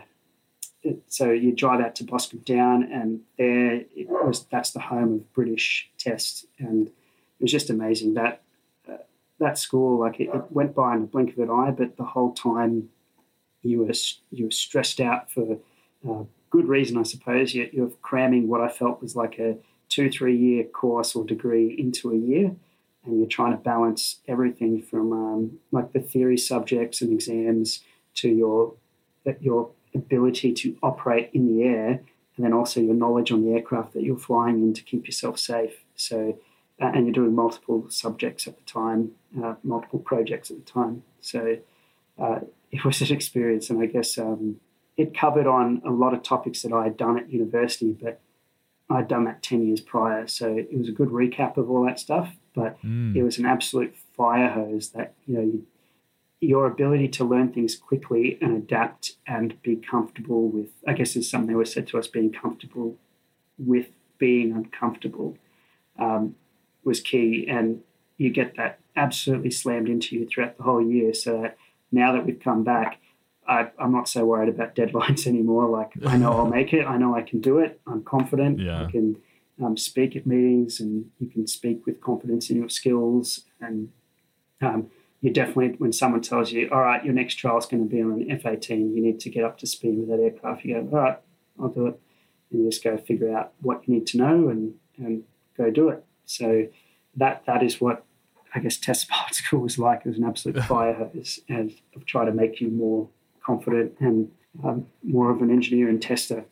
so 1.07 1.31
you 1.31 1.51
drive 1.51 1.81
out 1.81 1.95
to 1.95 2.03
Boscombe 2.03 2.43
Down, 2.45 2.83
and 2.83 3.21
there 3.37 3.83
it 3.95 4.07
was. 4.07 4.45
That's 4.45 4.71
the 4.71 4.79
home 4.79 5.13
of 5.13 5.33
British 5.33 5.89
Test, 5.97 6.45
and 6.59 6.87
it 6.87 6.93
was 7.39 7.51
just 7.51 7.69
amazing 7.69 8.13
that 8.15 8.41
uh, 8.89 8.97
that 9.39 9.57
school. 9.57 9.99
Like 9.99 10.19
it, 10.19 10.29
it, 10.33 10.51
went 10.51 10.75
by 10.75 10.95
in 10.95 11.01
the 11.01 11.07
blink 11.07 11.31
of 11.31 11.39
an 11.39 11.49
eye, 11.49 11.71
but 11.71 11.97
the 11.97 12.03
whole 12.03 12.33
time 12.33 12.89
you 13.61 13.83
were 13.83 13.93
you 14.31 14.45
were 14.45 14.51
stressed 14.51 14.99
out 14.99 15.31
for 15.31 15.57
uh, 16.07 16.23
good 16.49 16.67
reason, 16.67 16.97
I 16.97 17.03
suppose. 17.03 17.53
You, 17.53 17.69
you're 17.71 17.91
cramming 18.01 18.47
what 18.47 18.61
I 18.61 18.69
felt 18.69 19.01
was 19.01 19.15
like 19.15 19.39
a 19.39 19.57
two, 19.95 20.09
three 20.09 20.35
year 20.35 20.63
course 20.65 21.15
or 21.15 21.23
degree 21.23 21.75
into 21.77 22.11
a 22.11 22.17
year, 22.17 22.55
and 23.05 23.19
you're 23.19 23.27
trying 23.27 23.51
to 23.51 23.63
balance 23.63 24.19
everything 24.27 24.81
from 24.81 25.13
um, 25.13 25.59
like 25.71 25.93
the 25.93 25.99
theory 25.99 26.37
subjects 26.37 27.01
and 27.01 27.13
exams 27.13 27.81
to 28.15 28.29
your 28.29 28.73
your 29.39 29.71
ability 29.93 30.53
to 30.53 30.77
operate 30.83 31.29
in 31.33 31.47
the 31.47 31.63
air, 31.63 32.01
and 32.35 32.45
then 32.45 32.53
also 32.53 32.81
your 32.81 32.93
knowledge 32.93 33.31
on 33.31 33.43
the 33.45 33.53
aircraft 33.53 33.93
that 33.93 34.03
you're 34.03 34.17
flying 34.17 34.61
in 34.61 34.73
to 34.73 34.83
keep 34.83 35.05
yourself 35.05 35.39
safe. 35.39 35.85
So, 35.95 36.37
uh, 36.81 36.91
and 36.93 37.05
you're 37.05 37.13
doing 37.13 37.33
multiple 37.33 37.85
subjects 37.89 38.45
at 38.47 38.57
the 38.57 38.63
time, 38.63 39.11
uh, 39.41 39.55
multiple 39.63 39.99
projects 39.99 40.51
at 40.51 40.57
the 40.57 40.71
time. 40.71 41.03
So, 41.21 41.57
uh, 42.19 42.39
it 42.71 42.83
was 42.83 43.01
an 43.01 43.15
experience, 43.15 43.69
and 43.69 43.81
I 43.81 43.85
guess 43.85 44.17
um, 44.17 44.57
it 44.97 45.17
covered 45.17 45.47
on 45.47 45.81
a 45.85 45.91
lot 45.91 46.13
of 46.13 46.21
topics 46.21 46.61
that 46.63 46.73
I 46.73 46.83
had 46.83 46.97
done 46.97 47.17
at 47.17 47.31
university, 47.31 47.95
but 47.99 48.19
I'd 48.89 49.07
done 49.07 49.25
that 49.25 49.41
10 49.41 49.65
years 49.65 49.81
prior. 49.81 50.27
So 50.27 50.55
it 50.55 50.77
was 50.77 50.89
a 50.89 50.91
good 50.91 51.09
recap 51.09 51.57
of 51.57 51.69
all 51.69 51.85
that 51.85 51.99
stuff, 51.99 52.35
but 52.53 52.81
mm. 52.83 53.15
it 53.15 53.23
was 53.23 53.37
an 53.37 53.45
absolute 53.45 53.95
fire 54.15 54.49
hose 54.49 54.89
that, 54.89 55.13
you 55.25 55.35
know, 55.35 55.41
you, 55.41 55.65
your 56.41 56.67
ability 56.67 57.07
to 57.07 57.23
learn 57.23 57.51
things 57.51 57.75
quickly 57.75 58.37
and 58.41 58.55
adapt 58.55 59.15
and 59.25 59.59
be 59.63 59.75
comfortable 59.75 60.47
with, 60.47 60.69
I 60.87 60.93
guess 60.93 61.15
is 61.15 61.29
something 61.29 61.51
that 61.51 61.57
was 61.57 61.73
said 61.73 61.87
to 61.87 61.97
us, 61.97 62.07
being 62.07 62.31
comfortable 62.31 62.97
with 63.57 63.87
being 64.17 64.51
uncomfortable 64.51 65.37
um, 65.97 66.35
was 66.83 66.99
key. 66.99 67.47
And 67.49 67.81
you 68.17 68.29
get 68.29 68.55
that 68.57 68.79
absolutely 68.95 69.51
slammed 69.51 69.89
into 69.89 70.15
you 70.15 70.27
throughout 70.27 70.57
the 70.57 70.63
whole 70.63 70.85
year. 70.85 71.13
So 71.13 71.41
that 71.41 71.57
now 71.91 72.11
that 72.13 72.25
we've 72.25 72.39
come 72.39 72.63
back, 72.63 72.99
I, 73.47 73.69
am 73.79 73.91
not 73.91 74.07
so 74.07 74.25
worried 74.25 74.49
about 74.49 74.75
deadlines 74.75 75.27
anymore. 75.27 75.69
Like 75.69 75.93
I 76.05 76.17
know 76.17 76.33
I'll 76.33 76.47
make 76.47 76.73
it. 76.73 76.85
I 76.85 76.97
know 76.97 77.15
I 77.15 77.21
can 77.21 77.41
do 77.41 77.59
it. 77.59 77.79
I'm 77.87 78.03
confident. 78.03 78.59
Yeah. 78.59 78.83
I 78.83 78.91
can 78.91 79.17
um, 79.63 79.77
speak 79.77 80.15
at 80.15 80.25
meetings, 80.25 80.79
and 80.79 81.11
you 81.19 81.27
can 81.27 81.47
speak 81.47 81.85
with 81.85 82.01
confidence 82.01 82.49
in 82.49 82.57
your 82.57 82.69
skills. 82.69 83.41
And 83.61 83.89
um, 84.61 84.87
you 85.21 85.31
definitely, 85.31 85.75
when 85.77 85.93
someone 85.93 86.21
tells 86.21 86.51
you, 86.51 86.69
"All 86.71 86.81
right, 86.81 87.03
your 87.03 87.13
next 87.13 87.35
trial 87.35 87.57
is 87.57 87.65
going 87.65 87.87
to 87.87 87.89
be 87.89 88.01
on 88.01 88.13
an 88.13 88.31
F-18," 88.31 88.95
you 88.95 89.01
need 89.01 89.19
to 89.21 89.29
get 89.29 89.43
up 89.43 89.57
to 89.59 89.67
speed 89.67 89.97
with 89.97 90.09
that 90.09 90.19
aircraft. 90.19 90.65
You 90.65 90.75
go, 90.75 90.97
"All 90.97 91.03
right, 91.03 91.19
I'll 91.59 91.69
do 91.69 91.87
it," 91.87 91.99
and 92.51 92.63
you 92.63 92.69
just 92.69 92.83
go 92.83 92.97
figure 92.97 93.35
out 93.35 93.53
what 93.61 93.87
you 93.87 93.93
need 93.93 94.07
to 94.07 94.17
know 94.17 94.49
and 94.49 94.75
and 94.97 95.23
go 95.57 95.69
do 95.69 95.89
it. 95.89 96.03
So 96.25 96.67
that 97.15 97.45
that 97.45 97.63
is 97.63 97.79
what 97.79 98.05
I 98.53 98.59
guess 98.59 98.77
test 98.77 99.07
pilot 99.09 99.35
school 99.35 99.61
was 99.61 99.77
like. 99.77 100.01
It 100.05 100.09
was 100.09 100.17
an 100.17 100.23
absolute 100.23 100.63
fire 100.65 100.93
hose, 100.93 101.39
and 101.47 101.73
I've 101.95 102.05
tried 102.05 102.25
to 102.25 102.33
make 102.33 102.59
you 102.59 102.69
more 102.69 103.09
confident 103.45 103.93
and 103.99 104.31
um, 104.63 104.87
more 105.03 105.31
of 105.31 105.41
an 105.41 105.51
engineer 105.51 105.89
and 105.89 106.01
tester. 106.01 106.45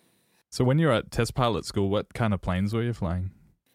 So, 0.50 0.64
when 0.64 0.78
you're 0.78 0.92
at 0.92 1.12
test 1.12 1.34
pilot 1.34 1.66
school, 1.66 1.90
what 1.90 2.14
kind 2.14 2.34
of 2.34 2.42
planes 2.42 2.74
were 2.74 2.84
you 2.84 2.94
flying? 2.94 3.32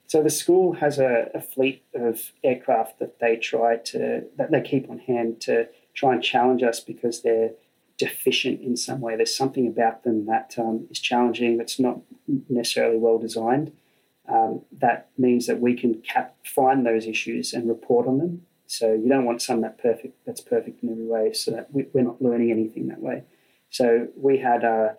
So 0.09 0.23
the 0.23 0.31
school 0.31 0.73
has 0.73 0.99
a, 0.99 1.31
a, 1.35 1.41
fleet 1.43 1.85
of 1.95 2.33
aircraft 2.43 2.99
that 2.99 3.21
they 3.21 3.37
try 3.37 3.77
to 3.77 4.25
that 4.37 4.51
they 4.51 4.63
keep 4.63 4.89
on 4.89 5.01
hand 5.01 5.43
to 5.43 5.69
try 5.93 6.15
and 6.15 6.23
challenge 6.23 6.63
us 6.63 6.81
because 6.81 7.21
they're 7.21 7.51
deficient 7.99 8.63
in 8.63 8.75
some 8.75 9.03
way. 9.03 9.17
There's 9.17 9.37
something 9.37 9.67
about 9.67 10.05
them 10.05 10.25
that 10.25 10.55
um, 10.57 10.87
is 10.91 10.99
challenging. 10.99 11.59
That's 11.59 11.79
not 11.79 12.01
necessarily 12.49 12.97
well 12.97 13.19
designed. 13.19 13.73
Um, 14.27 14.63
that 14.79 15.11
means 15.19 15.47
that 15.47 15.61
we 15.61 15.75
can 15.75 16.01
cap- 16.01 16.37
find 16.43 16.87
those 16.87 17.07
issues 17.07 17.53
and 17.53 17.69
report 17.69 18.07
on 18.07 18.17
them 18.17 18.47
so 18.69 18.93
you 18.93 19.09
don't 19.09 19.25
want 19.25 19.41
some 19.41 19.63
that 19.63 19.79
perfect 19.79 20.15
that's 20.27 20.43
perfect 20.43 20.83
in 20.83 20.91
every 20.91 21.07
way, 21.07 21.33
so 21.33 21.51
that 21.51 21.73
we, 21.73 21.83
are 21.83 22.05
not 22.05 22.21
learning 22.23 22.51
anything 22.51 22.87
that 22.89 23.01
way. 23.01 23.25
So 23.71 24.09
we 24.15 24.39
had, 24.39 24.63
uh, 24.63 24.91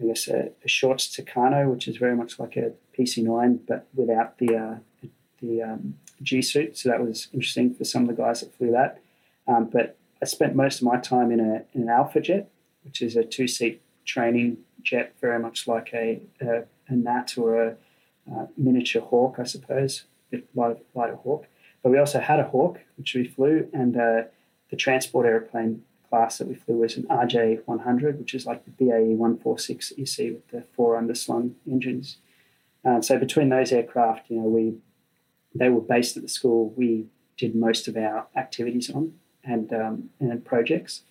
I 0.00 0.04
guess, 0.04 0.28
a, 0.28 0.52
a 0.64 0.68
Shorts 0.68 1.14
Tucano, 1.14 1.68
which 1.70 1.88
is 1.88 1.96
very 1.96 2.16
much 2.16 2.38
like 2.38 2.56
a 2.56 2.72
PC9, 2.96 3.60
but 3.66 3.88
without 3.94 4.38
the 4.38 4.56
uh, 4.56 5.08
the 5.42 5.60
um, 5.60 5.96
G 6.22 6.40
suit. 6.40 6.78
So 6.78 6.88
that 6.88 7.04
was 7.04 7.26
interesting 7.32 7.74
for 7.74 7.84
some 7.84 8.08
of 8.08 8.08
the 8.08 8.22
guys 8.22 8.40
that 8.40 8.54
flew 8.54 8.70
that. 8.70 9.00
Um, 9.48 9.68
but 9.72 9.98
I 10.22 10.26
spent 10.26 10.54
most 10.54 10.80
of 10.80 10.86
my 10.86 10.98
time 10.98 11.30
in, 11.30 11.40
a, 11.40 11.64
in 11.74 11.82
an 11.82 11.88
Alpha 11.88 12.20
jet, 12.20 12.48
which 12.84 13.02
is 13.02 13.16
a 13.16 13.24
two 13.24 13.48
seat 13.48 13.82
training 14.04 14.58
jet, 14.82 15.14
very 15.20 15.38
much 15.38 15.66
like 15.66 15.90
a, 15.92 16.22
a, 16.40 16.62
a 16.88 16.94
Gnat 16.94 17.36
or 17.36 17.60
a, 17.60 17.76
a 18.32 18.48
miniature 18.56 19.02
Hawk, 19.02 19.36
I 19.38 19.44
suppose, 19.44 20.04
a 20.28 20.36
bit 20.36 20.48
lighter, 20.54 20.80
lighter 20.94 21.16
Hawk. 21.16 21.46
But 21.86 21.92
we 21.92 21.98
also 22.00 22.18
had 22.18 22.40
a 22.40 22.48
Hawk, 22.48 22.80
which 22.96 23.14
we 23.14 23.28
flew, 23.28 23.68
and 23.72 23.96
uh, 23.96 24.22
the 24.70 24.76
transport 24.76 25.24
airplane 25.24 25.84
class 26.10 26.38
that 26.38 26.48
we 26.48 26.56
flew 26.56 26.78
was 26.78 26.96
an 26.96 27.04
RJ 27.04 27.60
100, 27.64 28.18
which 28.18 28.34
is 28.34 28.44
like 28.44 28.64
the 28.64 28.72
BAE 28.72 29.14
146 29.14 29.90
that 29.90 29.98
you 30.00 30.04
see 30.04 30.32
with 30.32 30.48
the 30.48 30.64
four 30.74 31.00
underslung 31.00 31.52
engines. 31.64 32.16
Um, 32.84 33.02
so 33.04 33.20
between 33.20 33.50
those 33.50 33.70
aircraft, 33.70 34.30
you 34.30 34.38
know, 34.38 34.48
we 34.48 34.78
they 35.54 35.68
were 35.68 35.80
based 35.80 36.16
at 36.16 36.24
the 36.24 36.28
school. 36.28 36.74
We 36.76 37.06
did 37.36 37.54
most 37.54 37.86
of 37.86 37.96
our 37.96 38.26
activities 38.34 38.90
on 38.90 39.12
and 39.44 39.72
um, 39.72 40.10
and 40.18 40.44
projects. 40.44 41.02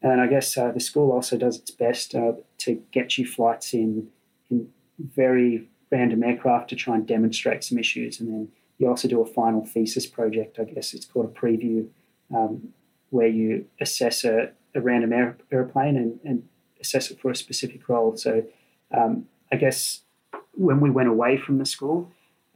And 0.00 0.18
I 0.22 0.28
guess 0.28 0.56
uh, 0.56 0.72
the 0.72 0.80
school 0.80 1.12
also 1.12 1.36
does 1.36 1.58
its 1.58 1.72
best 1.72 2.14
uh, 2.14 2.32
to 2.60 2.82
get 2.90 3.18
you 3.18 3.26
flights 3.26 3.74
in 3.74 4.08
in 4.50 4.70
very 4.98 5.68
random 5.92 6.22
aircraft 6.24 6.70
to 6.70 6.74
try 6.74 6.94
and 6.94 7.06
demonstrate 7.06 7.64
some 7.64 7.76
issues, 7.76 8.18
and 8.18 8.30
then 8.32 8.48
you 8.78 8.88
also 8.88 9.08
do 9.08 9.20
a 9.20 9.26
final 9.26 9.64
thesis 9.64 10.06
project, 10.06 10.58
I 10.58 10.64
guess 10.64 10.94
it's 10.94 11.06
called 11.06 11.26
a 11.26 11.28
preview, 11.28 11.88
um, 12.34 12.68
where 13.10 13.28
you 13.28 13.66
assess 13.80 14.24
a, 14.24 14.50
a 14.74 14.80
random 14.80 15.12
aer- 15.12 15.38
airplane 15.50 15.96
and, 15.96 16.20
and, 16.24 16.48
assess 16.78 17.10
it 17.10 17.18
for 17.18 17.30
a 17.30 17.34
specific 17.34 17.88
role. 17.88 18.14
So 18.18 18.44
um, 18.96 19.26
I 19.50 19.56
guess 19.56 20.02
when 20.52 20.78
we 20.78 20.90
went 20.90 21.08
away 21.08 21.38
from 21.38 21.56
the 21.56 21.64
school, 21.64 22.12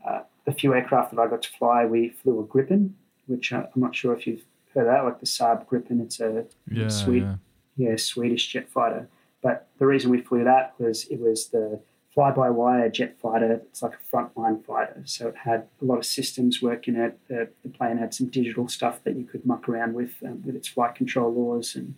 uh, 0.07 0.21
the 0.45 0.53
few 0.53 0.75
aircraft 0.75 1.15
that 1.15 1.21
I 1.21 1.27
got 1.27 1.41
to 1.43 1.49
fly, 1.59 1.87
we 1.87 2.11
flew 2.11 2.39
a 2.39 2.45
Gripen, 2.45 2.91
which 3.27 3.51
uh, 3.51 3.65
I'm 3.75 3.81
not 3.81 3.97
sure 3.97 4.15
if 4.15 4.27
you've 4.27 4.45
heard 4.75 4.87
that, 4.89 5.05
like 5.05 5.21
the 5.21 5.27
Saab 5.27 5.67
Gripen. 5.67 6.03
It's 6.03 6.21
a 6.21 6.45
yeah, 6.71 6.89
Swede, 6.89 7.39
yeah. 7.77 7.91
yeah, 7.91 7.97
Swedish 7.97 8.47
jet 8.49 8.69
fighter. 8.69 9.09
But 9.43 9.69
the 9.79 9.87
reason 9.87 10.11
we 10.11 10.21
flew 10.21 10.45
that 10.45 10.75
was 10.79 11.07
it 11.07 11.19
was 11.19 11.49
the 11.49 11.81
fly-by-wire 12.15 12.89
jet 12.91 13.19
fighter. 13.21 13.63
It's 13.69 13.83
like 13.83 13.95
a 13.95 14.17
frontline 14.17 14.65
fighter, 14.65 15.03
so 15.05 15.29
it 15.29 15.37
had 15.37 15.69
a 15.81 15.85
lot 15.85 15.99
of 15.99 16.05
systems 16.05 16.61
work 16.61 16.89
in 16.89 16.97
it. 16.97 17.19
The, 17.29 17.49
the 17.63 17.69
plane 17.69 17.99
had 17.99 18.13
some 18.13 18.27
digital 18.27 18.69
stuff 18.69 19.03
that 19.05 19.17
you 19.17 19.25
could 19.25 19.47
muck 19.47 19.69
around 19.69 19.95
with 19.95 20.15
um, 20.27 20.43
with 20.45 20.57
its 20.57 20.69
flight 20.69 20.95
control 20.95 21.33
laws, 21.33 21.77
and 21.77 21.95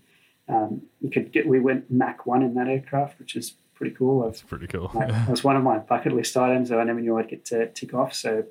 um, 0.48 0.82
you 1.00 1.10
could 1.10 1.32
get. 1.32 1.46
We 1.46 1.60
went 1.60 1.90
Mach 1.90 2.26
one 2.26 2.42
in 2.42 2.54
that 2.54 2.68
aircraft, 2.68 3.18
which 3.18 3.36
is 3.36 3.54
pretty 3.74 3.94
cool. 3.94 4.24
That's 4.24 4.42
pretty 4.42 4.66
cool. 4.66 4.90
It 4.94 5.28
was 5.28 5.42
one 5.42 5.56
of 5.56 5.62
my 5.62 5.78
bucket 5.78 6.12
list 6.12 6.36
items 6.36 6.68
that 6.68 6.78
I 6.78 6.84
never 6.84 7.00
knew 7.00 7.18
I'd 7.18 7.28
get 7.28 7.44
to 7.46 7.68
tick 7.68 7.94
off. 7.94 8.14
So 8.14 8.44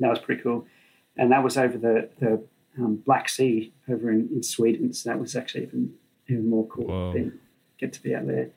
that 0.00 0.08
was 0.08 0.18
pretty 0.18 0.42
cool, 0.42 0.66
and 1.16 1.30
that 1.32 1.44
was 1.44 1.58
over 1.58 1.76
the 1.76 2.08
the 2.18 2.42
um, 2.78 2.96
Black 2.96 3.28
Sea 3.28 3.72
over 3.88 4.10
in, 4.10 4.28
in 4.32 4.42
Sweden. 4.42 4.94
So 4.94 5.10
that 5.10 5.18
was 5.18 5.36
actually 5.36 5.64
even 5.64 5.94
even 6.28 6.48
more 6.48 6.66
cool. 6.66 7.12
Being, 7.12 7.32
get 7.78 7.92
to 7.92 8.02
be 8.02 8.14
out 8.14 8.26
there. 8.26 8.50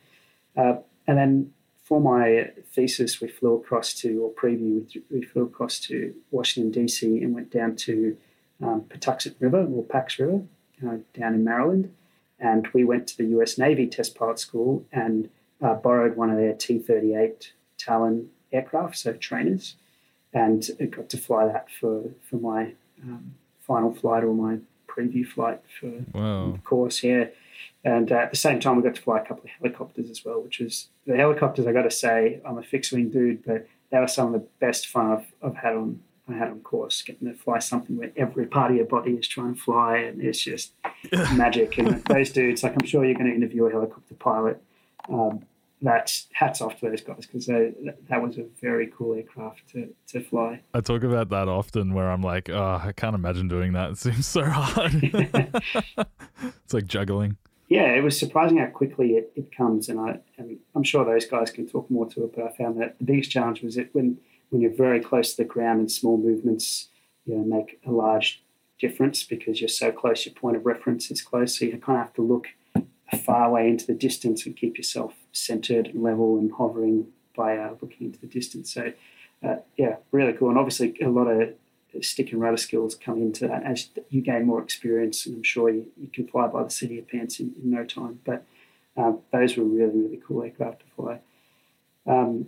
Uh, 0.55 0.77
and 1.07 1.17
then 1.17 1.53
for 1.91 1.99
my 1.99 2.49
thesis, 2.71 3.19
we 3.19 3.27
flew 3.27 3.55
across 3.55 3.93
to, 3.95 4.23
or 4.23 4.31
preview, 4.31 4.87
we 5.09 5.23
flew 5.23 5.43
across 5.43 5.77
to 5.77 6.15
Washington, 6.31 6.71
D.C., 6.71 7.05
and 7.21 7.35
went 7.35 7.51
down 7.51 7.75
to 7.75 8.15
um, 8.63 8.83
Patuxent 8.83 9.35
River, 9.41 9.65
or 9.65 9.83
Pax 9.83 10.17
River, 10.17 10.41
uh, 10.87 10.99
down 11.13 11.33
in 11.33 11.43
Maryland. 11.43 11.93
And 12.39 12.65
we 12.73 12.85
went 12.85 13.07
to 13.07 13.17
the 13.17 13.25
US 13.37 13.57
Navy 13.57 13.87
Test 13.87 14.15
Pilot 14.15 14.39
School 14.39 14.85
and 14.93 15.29
uh, 15.61 15.73
borrowed 15.73 16.15
one 16.15 16.29
of 16.29 16.37
their 16.37 16.53
T 16.53 16.79
38 16.79 17.51
Talon 17.77 18.29
aircraft, 18.53 18.97
so 18.97 19.11
trainers, 19.11 19.75
and 20.33 20.65
got 20.91 21.09
to 21.09 21.17
fly 21.17 21.45
that 21.45 21.67
for, 21.77 22.05
for 22.21 22.37
my 22.37 22.71
um, 23.03 23.35
final 23.59 23.93
flight 23.93 24.23
or 24.23 24.33
my 24.33 24.59
preview 24.87 25.27
flight 25.27 25.59
for 25.77 25.91
wow. 26.13 26.53
the 26.53 26.59
course. 26.59 27.03
Yeah. 27.03 27.25
And 27.83 28.11
uh, 28.11 28.15
at 28.15 28.31
the 28.31 28.37
same 28.37 28.59
time, 28.59 28.77
we 28.77 28.83
got 28.83 28.95
to 28.95 29.01
fly 29.01 29.19
a 29.19 29.25
couple 29.25 29.43
of 29.43 29.49
helicopters 29.49 30.09
as 30.09 30.23
well, 30.23 30.41
which 30.41 30.59
was 30.59 30.89
the 31.05 31.15
helicopters. 31.15 31.65
I 31.67 31.73
got 31.73 31.83
to 31.83 31.91
say, 31.91 32.41
I'm 32.45 32.57
a 32.57 32.63
fixed 32.63 32.91
wing 32.91 33.09
dude, 33.09 33.43
but 33.45 33.67
they 33.91 33.99
were 33.99 34.07
some 34.07 34.27
of 34.27 34.33
the 34.33 34.47
best 34.59 34.87
fun 34.87 35.11
I've, 35.11 35.25
I've 35.43 35.55
had 35.57 35.75
on 35.75 36.01
I 36.29 36.33
had 36.33 36.49
on 36.49 36.59
course. 36.61 37.01
Getting 37.01 37.27
to 37.27 37.33
fly 37.33 37.59
something 37.59 37.97
where 37.97 38.11
every 38.15 38.45
part 38.45 38.71
of 38.71 38.77
your 38.77 38.85
body 38.85 39.13
is 39.13 39.27
trying 39.27 39.55
to 39.55 39.59
fly, 39.59 39.97
and 39.97 40.21
it's 40.21 40.41
just 40.41 40.73
magic. 41.35 41.77
And 41.77 42.03
those 42.05 42.31
dudes, 42.31 42.63
like 42.63 42.73
I'm 42.73 42.87
sure 42.87 43.03
you're 43.03 43.15
going 43.15 43.29
to 43.29 43.35
interview 43.35 43.65
a 43.65 43.71
helicopter 43.71 44.15
pilot. 44.15 44.61
Um, 45.09 45.45
that's 45.81 46.27
hats 46.33 46.61
off 46.61 46.79
to 46.79 46.89
those 46.89 47.01
guys 47.01 47.25
because 47.25 47.47
that 47.47 48.21
was 48.21 48.37
a 48.37 48.45
very 48.61 48.91
cool 48.95 49.15
aircraft 49.15 49.67
to, 49.71 49.89
to 50.09 50.21
fly. 50.21 50.61
I 50.73 50.81
talk 50.81 51.03
about 51.03 51.29
that 51.29 51.47
often 51.47 51.93
where 51.93 52.09
I'm 52.11 52.21
like, 52.21 52.49
oh, 52.49 52.81
I 52.83 52.91
can't 52.95 53.15
imagine 53.15 53.47
doing 53.47 53.73
that. 53.73 53.91
It 53.91 53.97
seems 53.97 54.27
so 54.27 54.43
hard. 54.43 54.93
it's 55.03 56.73
like 56.73 56.85
juggling. 56.85 57.37
Yeah, 57.71 57.93
it 57.93 58.03
was 58.03 58.19
surprising 58.19 58.57
how 58.57 58.65
quickly 58.65 59.11
it, 59.11 59.31
it 59.33 59.55
comes, 59.55 59.87
and 59.87 59.97
I 59.97 60.19
and 60.37 60.59
I'm 60.75 60.83
sure 60.83 61.05
those 61.05 61.25
guys 61.25 61.51
can 61.51 61.69
talk 61.69 61.89
more 61.89 62.05
to 62.09 62.25
it. 62.25 62.35
But 62.35 62.43
I 62.43 62.51
found 62.51 62.81
that 62.81 62.99
the 62.99 63.05
biggest 63.05 63.31
challenge 63.31 63.61
was 63.61 63.75
that 63.75 63.95
when 63.95 64.17
when 64.49 64.61
you're 64.61 64.75
very 64.75 64.99
close 64.99 65.31
to 65.31 65.43
the 65.43 65.47
ground 65.47 65.79
and 65.79 65.89
small 65.89 66.17
movements, 66.17 66.89
you 67.25 67.33
know, 67.33 67.45
make 67.45 67.79
a 67.87 67.91
large 67.91 68.43
difference 68.77 69.23
because 69.23 69.61
you're 69.61 69.69
so 69.69 69.89
close. 69.89 70.25
Your 70.25 70.35
point 70.35 70.57
of 70.57 70.65
reference 70.65 71.09
is 71.11 71.21
close, 71.21 71.57
so 71.57 71.63
you 71.63 71.77
kind 71.77 71.97
of 71.97 72.07
have 72.07 72.13
to 72.15 72.21
look 72.21 72.47
far 73.23 73.45
away 73.45 73.69
into 73.69 73.87
the 73.87 73.93
distance 73.93 74.45
and 74.45 74.53
keep 74.53 74.75
yourself 74.75 75.13
centered 75.31 75.87
and 75.87 76.03
level 76.03 76.37
and 76.37 76.51
hovering 76.51 77.07
by 77.37 77.55
uh, 77.55 77.75
looking 77.81 78.07
into 78.07 78.19
the 78.19 78.27
distance. 78.27 78.73
So, 78.73 78.91
uh, 79.47 79.59
yeah, 79.77 79.95
really 80.11 80.33
cool. 80.33 80.49
And 80.49 80.59
obviously, 80.59 80.97
a 81.01 81.07
lot 81.07 81.27
of 81.27 81.53
stick 82.01 82.31
and 82.31 82.41
rudder 82.41 82.57
skills 82.57 82.95
come 82.95 83.21
into 83.21 83.47
that 83.47 83.63
as 83.63 83.89
you 84.09 84.21
gain 84.21 84.45
more 84.45 84.61
experience. 84.61 85.25
And 85.25 85.37
I'm 85.37 85.43
sure 85.43 85.69
you, 85.69 85.87
you 85.99 86.07
can 86.07 86.27
fly 86.27 86.47
by 86.47 86.63
the 86.63 86.69
city 86.69 86.97
of 86.99 87.07
pants 87.07 87.39
in, 87.39 87.53
in 87.61 87.69
no 87.69 87.83
time. 87.83 88.19
But 88.23 88.45
um, 88.97 89.19
those 89.31 89.57
were 89.57 89.63
really, 89.63 89.99
really 89.99 90.21
cool 90.25 90.43
aircraft 90.43 90.81
to 90.81 90.85
fly. 90.95 91.19
Um, 92.07 92.47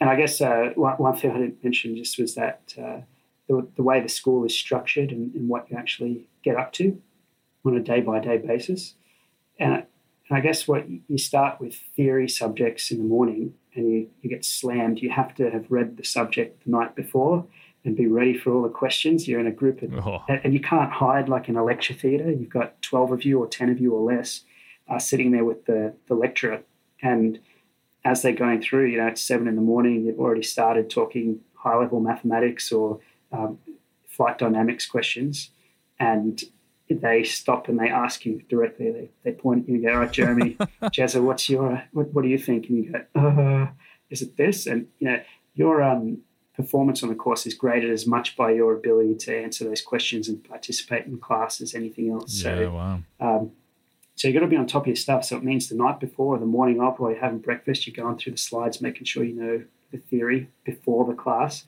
and 0.00 0.10
I 0.10 0.16
guess 0.16 0.40
uh, 0.40 0.72
one, 0.74 0.94
one, 0.94 1.16
thing 1.16 1.30
I 1.30 1.38
didn't 1.38 1.62
mention 1.62 1.96
just 1.96 2.18
was 2.18 2.34
that 2.34 2.74
uh, 2.76 3.00
the, 3.48 3.66
the, 3.76 3.82
way 3.82 4.00
the 4.00 4.08
school 4.08 4.44
is 4.44 4.56
structured 4.56 5.10
and, 5.10 5.34
and, 5.34 5.48
what 5.48 5.70
you 5.70 5.76
actually 5.76 6.28
get 6.42 6.56
up 6.56 6.72
to 6.74 7.00
on 7.64 7.76
a 7.76 7.80
day 7.80 8.00
by 8.00 8.18
day 8.18 8.38
basis. 8.38 8.94
And 9.58 9.84
and 10.28 10.38
I 10.38 10.40
guess 10.40 10.66
what 10.66 10.86
you 10.88 11.18
start 11.18 11.60
with 11.60 11.74
theory 11.94 12.26
subjects 12.26 12.90
in 12.90 12.96
the 12.96 13.04
morning 13.04 13.52
and 13.74 13.92
you, 13.92 14.10
you 14.22 14.30
get 14.30 14.46
slammed. 14.46 15.00
You 15.00 15.10
have 15.10 15.34
to 15.34 15.50
have 15.50 15.66
read 15.68 15.98
the 15.98 16.04
subject 16.04 16.64
the 16.64 16.70
night 16.70 16.94
before 16.94 17.44
and 17.84 17.96
be 17.96 18.06
ready 18.06 18.36
for 18.36 18.52
all 18.52 18.62
the 18.62 18.68
questions. 18.68 19.26
You're 19.26 19.40
in 19.40 19.46
a 19.46 19.52
group 19.52 19.82
of, 19.82 19.92
oh. 19.94 20.24
and 20.28 20.54
you 20.54 20.60
can't 20.60 20.92
hide 20.92 21.28
like 21.28 21.48
in 21.48 21.56
a 21.56 21.64
lecture 21.64 21.94
theatre. 21.94 22.30
You've 22.30 22.50
got 22.50 22.80
12 22.82 23.12
of 23.12 23.24
you 23.24 23.40
or 23.40 23.46
10 23.46 23.70
of 23.70 23.80
you 23.80 23.92
or 23.94 24.00
less 24.00 24.42
uh, 24.88 24.98
sitting 24.98 25.32
there 25.32 25.44
with 25.44 25.66
the, 25.66 25.94
the 26.06 26.14
lecturer. 26.14 26.62
And 27.02 27.40
as 28.04 28.22
they're 28.22 28.32
going 28.32 28.62
through, 28.62 28.86
you 28.86 28.98
know, 28.98 29.08
it's 29.08 29.20
seven 29.20 29.48
in 29.48 29.56
the 29.56 29.62
morning, 29.62 30.04
you've 30.04 30.20
already 30.20 30.42
started 30.42 30.90
talking 30.90 31.40
high 31.54 31.76
level 31.76 32.00
mathematics 32.00 32.70
or 32.70 33.00
um, 33.32 33.58
flight 34.06 34.38
dynamics 34.38 34.86
questions. 34.86 35.50
And 35.98 36.42
they 36.88 37.24
stop 37.24 37.68
and 37.68 37.78
they 37.78 37.88
ask 37.88 38.24
you 38.24 38.42
directly. 38.48 38.90
They, 38.90 39.10
they 39.24 39.32
point 39.32 39.62
at 39.62 39.68
you 39.68 39.74
and 39.76 39.84
go, 39.84 39.92
"All 39.92 40.00
right, 40.00 40.12
Jeremy, 40.12 40.54
Jezza, 40.82 41.22
what's 41.22 41.48
your 41.48 41.82
what, 41.92 42.12
what 42.12 42.22
do 42.22 42.28
you 42.28 42.38
think?" 42.38 42.68
And 42.68 42.84
you 42.84 42.92
go, 42.92 43.20
uh, 43.20 43.68
"Is 44.10 44.22
it 44.22 44.36
this?" 44.36 44.66
And 44.66 44.88
you 44.98 45.08
know 45.08 45.22
your 45.54 45.82
um, 45.82 46.18
performance 46.54 47.02
on 47.02 47.08
the 47.08 47.14
course 47.14 47.46
is 47.46 47.54
graded 47.54 47.90
as 47.90 48.06
much 48.06 48.36
by 48.36 48.50
your 48.50 48.74
ability 48.74 49.14
to 49.14 49.36
answer 49.36 49.64
those 49.64 49.80
questions 49.80 50.28
and 50.28 50.44
participate 50.44 51.06
in 51.06 51.18
class 51.18 51.60
as 51.60 51.74
anything 51.74 52.10
else. 52.10 52.42
Yeah, 52.42 52.56
so, 52.56 52.70
wow. 52.72 53.00
Um, 53.20 53.52
so 54.14 54.28
you 54.28 54.34
got 54.34 54.40
to 54.40 54.46
be 54.46 54.56
on 54.56 54.66
top 54.66 54.82
of 54.82 54.88
your 54.88 54.96
stuff. 54.96 55.24
So 55.24 55.36
it 55.36 55.44
means 55.44 55.68
the 55.68 55.74
night 55.74 55.98
before 55.98 56.36
or 56.36 56.38
the 56.38 56.46
morning 56.46 56.80
of, 56.80 56.98
while 56.98 57.10
you're 57.10 57.20
having 57.20 57.38
breakfast, 57.38 57.86
you're 57.86 57.96
going 57.96 58.18
through 58.18 58.32
the 58.32 58.38
slides, 58.38 58.80
making 58.80 59.04
sure 59.04 59.24
you 59.24 59.34
know 59.34 59.64
the 59.90 59.98
theory 59.98 60.48
before 60.64 61.06
the 61.06 61.14
class, 61.14 61.64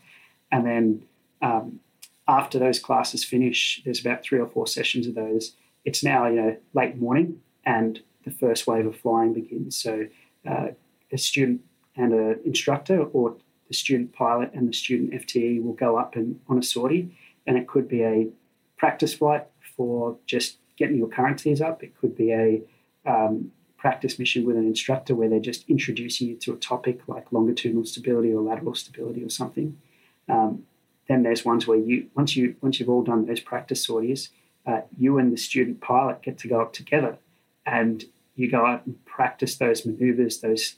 and 0.51 0.67
then 0.67 1.03
um, 1.43 1.81
after 2.27 2.59
those 2.59 2.79
classes 2.79 3.25
finish, 3.25 3.83
there's 3.85 4.01
about 4.01 4.23
three 4.23 4.39
or 4.39 4.47
four 4.47 4.67
sessions 4.67 5.07
of 5.07 5.15
those. 5.15 5.55
It's 5.85 6.03
now 6.03 6.27
you 6.27 6.37
know 6.37 6.57
late 6.73 6.97
morning, 6.97 7.41
and 7.65 8.01
the 8.25 8.31
first 8.31 8.67
wave 8.67 8.87
of 8.87 8.97
flying 8.97 9.35
begins. 9.35 9.77
So 9.77 10.07
uh, 10.49 10.69
a 11.13 11.19
student 11.19 11.63
and 11.97 12.13
an 12.13 12.41
instructor, 12.45 13.03
or 13.03 13.37
the 13.69 13.75
student 13.75 14.13
pilot 14.13 14.51
and 14.53 14.69
the 14.69 14.73
student 14.73 15.13
FTE, 15.13 15.63
will 15.63 15.73
go 15.73 15.97
up 15.97 16.17
and 16.17 16.41
on 16.49 16.59
a 16.59 16.63
sortie, 16.63 17.17
and 17.47 17.57
it 17.57 17.67
could 17.67 17.89
be 17.89 18.03
a 18.03 18.29
practice 18.77 19.15
flight 19.15 19.47
for 19.77 20.17
just 20.27 20.59
getting 20.77 20.99
your 20.99 21.09
currencies 21.09 21.61
up. 21.61 21.83
It 21.83 21.99
could 21.99 22.17
be 22.17 22.33
a 22.33 22.63
um, 23.07 23.53
practice 23.77 24.19
mission 24.19 24.45
with 24.47 24.57
an 24.57 24.67
instructor 24.67 25.15
where 25.15 25.29
they're 25.29 25.41
just 25.41 25.69
introducing 25.69 26.29
you 26.29 26.37
to 26.37 26.53
a 26.53 26.57
topic 26.57 27.01
like 27.07 27.31
longitudinal 27.33 27.85
stability 27.85 28.33
or 28.33 28.41
lateral 28.41 28.75
stability 28.75 29.23
or 29.23 29.29
something. 29.29 29.79
Um, 30.29 30.65
then 31.09 31.23
there's 31.23 31.45
ones 31.45 31.67
where 31.67 31.79
you 31.79 32.09
once 32.15 32.35
you 32.35 32.57
once 32.63 32.81
you've 32.81 32.89
all 32.89 33.03
done 33.03 33.27
those 33.27 33.41
practice 33.41 33.85
sorties, 33.85 34.31
uh, 34.67 34.81
you 34.97 35.19
and 35.19 35.33
the 35.33 35.37
student 35.37 35.81
pilot 35.81 36.23
get 36.23 36.39
to 36.39 36.49
go 36.49 36.61
up 36.61 36.73
together, 36.73 37.19
and 37.67 38.05
you 38.37 38.51
go 38.51 38.65
out 38.65 38.87
and 38.87 39.05
practice 39.05 39.57
those 39.57 39.85
maneuvers, 39.85 40.41
those 40.41 40.77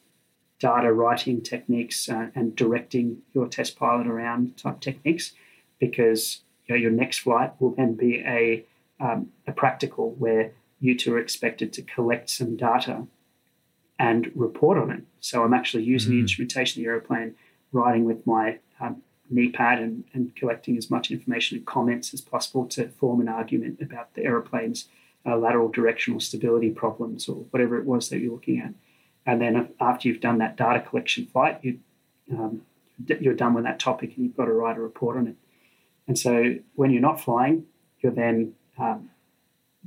data 0.59 0.92
writing 0.92 1.42
techniques, 1.42 2.09
uh, 2.09 2.28
and 2.34 2.57
directing 2.57 3.18
your 3.34 3.46
test 3.46 3.78
pilot 3.78 4.07
around 4.07 4.57
type 4.57 4.80
techniques, 4.80 5.32
because 5.78 6.40
you 6.66 6.74
know, 6.74 6.80
your 6.80 6.90
next 6.90 7.18
flight 7.18 7.52
will 7.61 7.74
then 7.74 7.94
be 7.94 8.20
a 8.20 8.64
um, 8.98 9.28
a 9.46 9.52
practical 9.52 10.12
where 10.12 10.52
you 10.80 10.96
two 10.96 11.14
are 11.14 11.18
expected 11.18 11.72
to 11.72 11.82
collect 11.82 12.30
some 12.30 12.57
data 12.57 13.07
and 13.98 14.30
report 14.34 14.78
on 14.78 14.90
it. 14.90 15.02
So 15.20 15.42
I'm 15.42 15.54
actually 15.54 15.84
using 15.84 16.11
mm-hmm. 16.11 16.18
the 16.18 16.22
instrumentation 16.22 16.80
of 16.80 16.84
the 16.84 16.90
aeroplane, 16.90 17.34
riding 17.72 18.04
with 18.04 18.26
my 18.26 18.59
um, 18.80 19.02
pad 19.52 19.80
and, 19.80 20.04
and 20.12 20.34
collecting 20.36 20.76
as 20.76 20.90
much 20.90 21.11
information 21.11 21.59
and 21.59 21.66
comments 21.66 22.14
as 22.14 22.20
possible 22.20 22.66
to 22.66 22.88
form 22.88 23.20
an 23.20 23.28
argument 23.28 23.80
about 23.80 24.14
the 24.14 24.24
aeroplane's 24.24 24.88
uh, 25.24 25.36
lateral 25.36 25.68
directional 25.68 26.20
stability 26.20 26.70
problems 26.70 27.28
or 27.28 27.36
whatever 27.50 27.78
it 27.78 27.84
was 27.84 28.09
that 28.09 28.18
you're 28.18 28.32
looking 28.32 28.61
at. 28.61 28.72
And 29.26 29.40
then 29.40 29.70
after 29.80 30.08
you've 30.08 30.20
done 30.20 30.38
that 30.38 30.56
data 30.56 30.80
collection 30.80 31.26
flight, 31.26 31.58
you, 31.62 31.80
um, 32.32 32.62
you're 33.06 33.34
done 33.34 33.54
with 33.54 33.64
that 33.64 33.78
topic 33.78 34.14
and 34.16 34.24
you've 34.24 34.36
got 34.36 34.46
to 34.46 34.52
write 34.52 34.78
a 34.78 34.80
report 34.80 35.16
on 35.16 35.26
it. 35.26 35.36
And 36.06 36.18
so 36.18 36.54
when 36.74 36.90
you're 36.90 37.02
not 37.02 37.20
flying, 37.20 37.64
you're 38.00 38.12
then 38.12 38.54
um, 38.78 39.10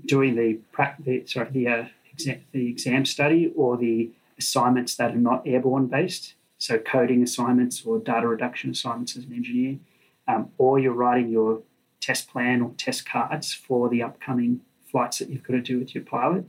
doing 0.05 0.35
the, 0.35 0.59
the 0.99 1.25
sorry 1.25 1.49
the, 1.51 1.67
uh, 1.67 1.85
exam, 2.11 2.41
the 2.51 2.67
exam 2.67 3.05
study 3.05 3.51
or 3.55 3.77
the 3.77 4.11
assignments 4.37 4.95
that 4.95 5.11
are 5.11 5.15
not 5.15 5.47
airborne 5.47 5.87
based 5.87 6.35
so 6.59 6.77
coding 6.77 7.23
assignments 7.23 7.83
or 7.85 7.99
data 7.99 8.27
reduction 8.27 8.69
assignments 8.69 9.15
as 9.17 9.23
an 9.23 9.33
engineer, 9.33 9.79
um, 10.27 10.49
or 10.57 10.77
you're 10.77 10.93
writing 10.93 11.29
your 11.29 11.63
test 12.01 12.29
plan 12.29 12.61
or 12.61 12.71
test 12.77 13.09
cards 13.09 13.53
for 13.53 13.89
the 13.89 14.03
upcoming 14.03 14.59
flights 14.91 15.19
that 15.19 15.29
you've 15.29 15.43
got 15.43 15.53
to 15.53 15.61
do 15.61 15.79
with 15.79 15.95
your 15.95 16.03
pilot, 16.03 16.45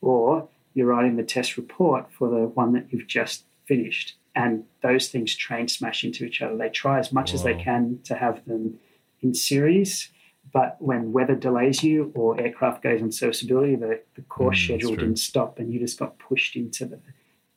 or 0.00 0.48
you're 0.76 0.86
writing 0.86 1.16
the 1.16 1.24
test 1.24 1.56
report 1.56 2.12
for 2.12 2.28
the 2.28 2.48
one 2.48 2.74
that 2.74 2.86
you've 2.90 3.06
just 3.06 3.44
finished. 3.64 4.16
And 4.34 4.64
those 4.82 5.08
things 5.08 5.34
train 5.34 5.68
smash 5.68 6.04
into 6.04 6.26
each 6.26 6.42
other. 6.42 6.54
They 6.54 6.68
try 6.68 6.98
as 6.98 7.10
much 7.10 7.32
as 7.32 7.42
they 7.42 7.54
can 7.54 8.00
to 8.04 8.14
have 8.14 8.44
them 8.44 8.78
in 9.22 9.32
series, 9.32 10.10
but 10.52 10.76
when 10.78 11.12
weather 11.12 11.34
delays 11.34 11.82
you 11.82 12.12
or 12.14 12.38
aircraft 12.38 12.82
goes 12.82 13.00
on 13.00 13.10
serviceability, 13.10 13.76
the, 13.76 14.02
the 14.16 14.22
course 14.22 14.58
mm, 14.58 14.64
schedule 14.64 14.96
didn't 14.96 15.16
stop 15.16 15.58
and 15.58 15.72
you 15.72 15.80
just 15.80 15.98
got 15.98 16.18
pushed 16.18 16.54
into 16.54 16.84
the 16.84 17.00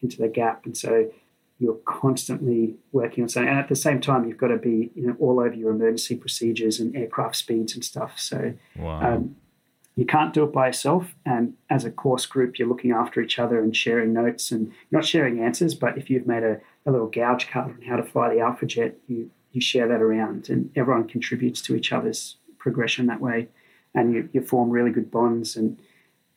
into 0.01 0.17
the 0.17 0.29
gap. 0.29 0.65
And 0.65 0.77
so 0.77 1.11
you're 1.59 1.79
constantly 1.83 2.75
working 2.93 3.23
on 3.23 3.27
something. 3.27 3.49
And 3.49 3.59
at 3.59 3.67
the 3.67 3.75
same 3.75 3.99
time, 3.99 4.25
you've 4.25 4.37
got 4.37 4.47
to 4.47 4.57
be 4.57 4.91
you 4.95 5.07
know, 5.07 5.15
all 5.19 5.41
over 5.41 5.53
your 5.53 5.71
emergency 5.71 6.15
procedures 6.15 6.79
and 6.79 6.95
aircraft 6.95 7.35
speeds 7.35 7.75
and 7.75 7.83
stuff. 7.83 8.17
So 8.17 8.53
wow. 8.77 9.15
um, 9.15 9.35
you 9.95 10.05
can't 10.05 10.33
do 10.33 10.43
it 10.43 10.53
by 10.53 10.67
yourself. 10.67 11.15
And 11.25 11.55
as 11.69 11.85
a 11.85 11.91
course 11.91 12.25
group, 12.25 12.57
you're 12.57 12.67
looking 12.67 12.91
after 12.91 13.21
each 13.21 13.39
other 13.39 13.61
and 13.61 13.75
sharing 13.75 14.13
notes 14.13 14.51
and 14.51 14.71
not 14.91 15.05
sharing 15.05 15.39
answers. 15.41 15.75
But 15.75 15.97
if 15.97 16.09
you've 16.09 16.27
made 16.27 16.43
a, 16.43 16.61
a 16.85 16.91
little 16.91 17.07
gouge 17.07 17.49
card 17.49 17.71
on 17.71 17.81
how 17.81 17.97
to 17.97 18.03
fly 18.03 18.33
the 18.33 18.39
Alpha 18.39 18.65
Jet, 18.65 18.95
you, 19.07 19.29
you 19.51 19.61
share 19.61 19.87
that 19.87 20.01
around 20.01 20.49
and 20.49 20.71
everyone 20.75 21.07
contributes 21.07 21.61
to 21.63 21.75
each 21.75 21.91
other's 21.91 22.37
progression 22.57 23.07
that 23.07 23.21
way. 23.21 23.49
and 23.93 24.13
you, 24.13 24.29
you 24.33 24.41
form 24.41 24.69
really 24.69 24.91
good 24.91 25.11
bonds. 25.11 25.55
And 25.55 25.79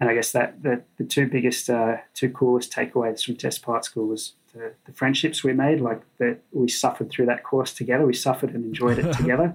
and 0.00 0.10
I 0.10 0.14
guess 0.14 0.32
that 0.32 0.64
the, 0.64 0.82
the 0.98 1.04
two 1.04 1.28
biggest, 1.28 1.70
uh, 1.70 1.98
two 2.12 2.28
coolest 2.28 2.72
takeaways 2.72 3.22
from 3.22 3.36
Test 3.36 3.62
Pilot 3.62 3.84
School 3.84 4.08
was 4.08 4.32
the, 4.54 4.74
the 4.86 4.92
friendships 4.92 5.42
we 5.42 5.52
made. 5.52 5.80
Like 5.80 6.02
that, 6.18 6.40
we 6.52 6.68
suffered 6.68 7.10
through 7.10 7.26
that 7.26 7.42
course 7.42 7.72
together. 7.72 8.06
We 8.06 8.14
suffered 8.14 8.54
and 8.54 8.64
enjoyed 8.64 8.98
it 8.98 9.12
together. 9.16 9.54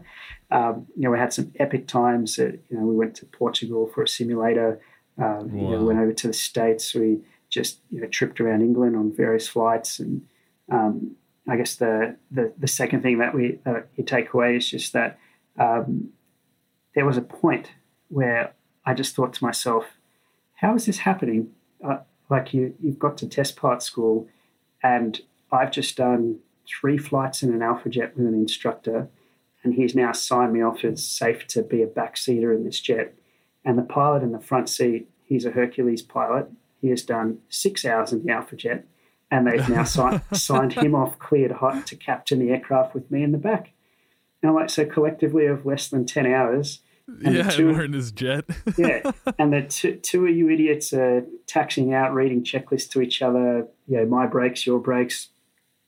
Um, 0.51 0.87
you 0.95 1.03
know, 1.03 1.11
we 1.11 1.19
had 1.19 1.33
some 1.33 1.51
epic 1.59 1.87
times. 1.87 2.37
you 2.37 2.59
know, 2.71 2.85
we 2.85 2.95
went 2.95 3.15
to 3.15 3.25
Portugal 3.25 3.89
for 3.93 4.03
a 4.03 4.07
simulator. 4.07 4.79
Um, 5.17 5.51
wow. 5.51 5.71
you 5.71 5.77
know, 5.77 5.83
went 5.83 5.99
over 5.99 6.13
to 6.13 6.27
the 6.27 6.33
states. 6.33 6.93
We 6.93 7.19
just 7.49 7.79
you 7.89 8.01
know 8.01 8.07
tripped 8.07 8.39
around 8.41 8.61
England 8.61 8.95
on 8.95 9.15
various 9.15 9.47
flights, 9.47 9.99
and 9.99 10.25
um, 10.71 11.15
I 11.47 11.55
guess 11.55 11.75
the, 11.75 12.17
the, 12.29 12.53
the 12.57 12.67
second 12.67 13.01
thing 13.01 13.19
that 13.19 13.33
we 13.33 13.59
uh, 13.65 13.81
you 13.95 14.03
take 14.03 14.33
away 14.33 14.57
is 14.57 14.69
just 14.69 14.93
that 14.93 15.17
um, 15.57 16.09
there 16.93 17.05
was 17.05 17.17
a 17.17 17.21
point 17.21 17.71
where 18.09 18.53
I 18.85 18.93
just 18.93 19.15
thought 19.15 19.33
to 19.33 19.43
myself, 19.43 19.85
how 20.55 20.75
is 20.75 20.85
this 20.85 20.99
happening? 20.99 21.51
Uh, 21.83 21.99
like 22.29 22.53
you, 22.53 22.73
you've 22.81 22.99
got 22.99 23.17
to 23.19 23.27
test 23.27 23.55
part 23.55 23.81
school, 23.81 24.27
and 24.83 25.19
I've 25.51 25.71
just 25.71 25.97
done 25.97 26.39
three 26.67 26.97
flights 26.97 27.43
in 27.43 27.53
an 27.53 27.61
Alpha 27.61 27.89
Jet 27.89 28.15
with 28.15 28.25
an 28.25 28.33
instructor, 28.33 29.09
and 29.63 29.73
he's 29.73 29.95
now 29.95 30.11
signed 30.11 30.53
me 30.53 30.61
off 30.61 30.83
as 30.83 31.05
safe 31.05 31.47
to 31.47 31.63
be 31.63 31.81
a 31.81 31.87
backseater 31.87 32.55
in 32.55 32.63
this 32.63 32.79
jet. 32.79 33.15
And 33.65 33.77
the 33.77 33.83
pilot 33.83 34.23
in 34.23 34.31
the 34.31 34.39
front 34.39 34.69
seat, 34.69 35.09
he's 35.23 35.45
a 35.45 35.51
Hercules 35.51 36.01
pilot. 36.01 36.47
He 36.79 36.89
has 36.89 37.01
done 37.01 37.39
six 37.49 37.83
hours 37.85 38.13
in 38.13 38.23
the 38.23 38.31
Alpha 38.31 38.55
Jet, 38.55 38.85
and 39.31 39.47
they've 39.47 39.67
now 39.67 39.83
si- 39.83 40.19
signed 40.33 40.73
him 40.73 40.95
off 40.95 41.19
cleared 41.19 41.51
hot 41.53 41.87
to 41.87 41.95
captain 41.95 42.39
the 42.39 42.51
aircraft 42.51 42.93
with 42.93 43.09
me 43.09 43.23
in 43.23 43.31
the 43.31 43.37
back. 43.37 43.71
Now, 44.43 44.53
like 44.53 44.69
so, 44.69 44.85
collectively 44.85 45.47
of 45.47 45.65
less 45.65 45.89
than 45.89 46.05
ten 46.05 46.25
hours, 46.27 46.79
and 47.07 47.35
yeah, 47.35 47.49
two, 47.49 47.67
we're 47.67 47.85
in 47.85 47.93
his 47.93 48.11
jet. 48.11 48.45
yeah, 48.77 49.11
and 49.39 49.53
the 49.53 49.61
two, 49.63 49.95
two 49.95 50.25
of 50.25 50.35
you 50.35 50.49
idiots 50.49 50.93
are 50.93 51.25
taxiing 51.45 51.93
out, 51.93 52.13
reading 52.13 52.43
checklists 52.43 52.89
to 52.91 53.01
each 53.01 53.21
other. 53.21 53.67
You 53.87 53.97
know, 53.97 54.05
my 54.05 54.27
brakes, 54.27 54.65
your 54.65 54.79
brakes, 54.79 55.29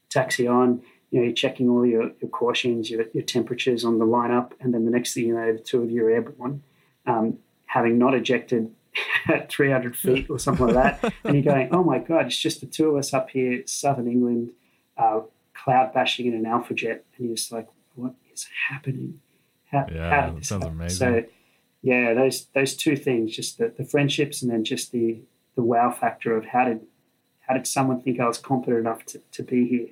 taxi 0.09 0.47
on. 0.47 0.81
You 1.11 1.19
know, 1.19 1.25
you're 1.25 1.33
checking 1.33 1.69
all 1.69 1.85
your, 1.85 2.11
your 2.21 2.29
cautions, 2.29 2.89
your, 2.89 3.05
your 3.13 3.23
temperatures 3.23 3.83
on 3.83 3.97
the 3.97 4.05
lineup, 4.05 4.51
and 4.59 4.73
then 4.73 4.85
the 4.85 4.91
next 4.91 5.15
thing 5.15 5.25
you 5.25 5.33
know, 5.33 5.53
the 5.53 5.59
two 5.59 5.81
of 5.81 5.89
you 5.89 6.05
are 6.05 6.09
airborne, 6.11 6.61
um, 7.07 7.39
having 7.65 7.97
not 7.97 8.13
ejected 8.13 8.71
at 9.27 9.49
300 9.49 9.95
feet 9.97 10.29
or 10.29 10.39
something 10.39 10.67
like 10.67 11.01
that. 11.01 11.13
And 11.23 11.33
you're 11.35 11.53
going, 11.53 11.69
oh 11.71 11.83
my 11.83 11.99
God, 11.99 12.27
it's 12.27 12.37
just 12.37 12.61
the 12.61 12.67
two 12.67 12.91
of 12.91 12.97
us 12.97 13.13
up 13.13 13.31
here, 13.31 13.63
southern 13.65 14.07
England, 14.07 14.51
uh, 14.97 15.21
cloud 15.53 15.93
bashing 15.93 16.27
in 16.27 16.33
an 16.33 16.45
Alpha 16.45 16.73
jet. 16.73 17.05
And 17.17 17.27
you're 17.27 17.35
just 17.35 17.51
like, 17.51 17.67
what 17.95 18.13
is 18.31 18.47
happening? 18.69 19.19
How, 19.71 19.85
yeah, 19.91 20.09
how 20.09 20.33
that 20.33 20.45
sounds 20.45 20.63
happen? 20.63 20.79
amazing. 20.79 20.97
So, 20.97 21.23
yeah, 21.81 22.13
those 22.13 22.47
those 22.53 22.75
two 22.75 22.95
things, 22.95 23.35
just 23.35 23.57
the, 23.57 23.73
the 23.77 23.85
friendships 23.85 24.41
and 24.41 24.51
then 24.51 24.63
just 24.63 24.91
the 24.91 25.19
the 25.55 25.61
wow 25.61 25.91
factor 25.91 26.35
of 26.35 26.45
how 26.45 26.65
did 26.65 26.81
how 27.39 27.53
did 27.53 27.67
someone 27.67 28.01
think 28.01 28.19
I 28.19 28.27
was 28.27 28.37
competent 28.37 28.79
enough 28.79 29.05
to, 29.07 29.21
to 29.31 29.43
be 29.43 29.67
here? 29.67 29.87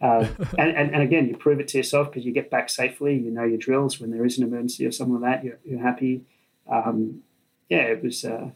Uh, 0.00 0.26
and, 0.58 0.70
and, 0.76 0.94
and, 0.94 1.02
again, 1.02 1.28
you 1.28 1.36
prove 1.36 1.60
it 1.60 1.68
to 1.68 1.76
yourself 1.76 2.08
because 2.08 2.24
you 2.24 2.32
get 2.32 2.50
back 2.50 2.70
safely. 2.70 3.16
You 3.16 3.30
know 3.30 3.44
your 3.44 3.58
drills 3.58 4.00
when 4.00 4.10
there 4.10 4.24
is 4.24 4.38
an 4.38 4.44
emergency 4.44 4.86
or 4.86 4.92
something 4.92 5.20
like 5.20 5.40
that. 5.40 5.44
You're, 5.44 5.58
you're 5.64 5.82
happy. 5.82 6.24
Um, 6.70 7.22
yeah, 7.68 7.82
it 7.82 8.02
was 8.02 8.24
uh, 8.24 8.50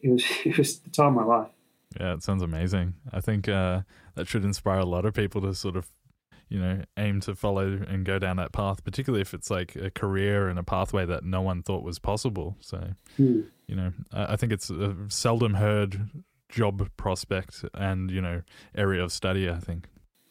it 0.00 0.10
was 0.10 0.24
it 0.44 0.58
was 0.58 0.78
the 0.78 0.90
time 0.90 1.18
of 1.18 1.26
my 1.26 1.36
life. 1.36 1.48
Yeah, 1.98 2.14
it 2.14 2.22
sounds 2.22 2.42
amazing. 2.42 2.94
I 3.12 3.20
think 3.20 3.48
uh, 3.48 3.80
that 4.14 4.28
should 4.28 4.44
inspire 4.44 4.78
a 4.78 4.84
lot 4.84 5.04
of 5.04 5.12
people 5.12 5.40
to 5.42 5.54
sort 5.54 5.76
of 5.76 5.90
you 6.50 6.58
know, 6.58 6.82
aim 6.96 7.20
to 7.20 7.34
follow 7.34 7.80
and 7.88 8.04
go 8.04 8.18
down 8.18 8.36
that 8.36 8.52
path, 8.52 8.84
particularly 8.84 9.22
if 9.22 9.32
it's 9.32 9.50
like 9.50 9.76
a 9.76 9.88
career 9.88 10.48
and 10.48 10.58
a 10.58 10.64
pathway 10.64 11.06
that 11.06 11.24
no 11.24 11.40
one 11.40 11.62
thought 11.62 11.84
was 11.84 12.00
possible. 12.00 12.56
So, 12.60 12.90
mm. 13.18 13.46
you 13.68 13.76
know, 13.76 13.92
I 14.12 14.34
think 14.34 14.52
it's 14.52 14.68
a 14.68 14.96
seldom 15.08 15.54
heard 15.54 16.10
job 16.48 16.90
prospect 16.96 17.64
and, 17.72 18.10
you 18.10 18.20
know, 18.20 18.42
area 18.74 19.02
of 19.02 19.12
study, 19.12 19.48
I 19.48 19.58
think. 19.58 19.86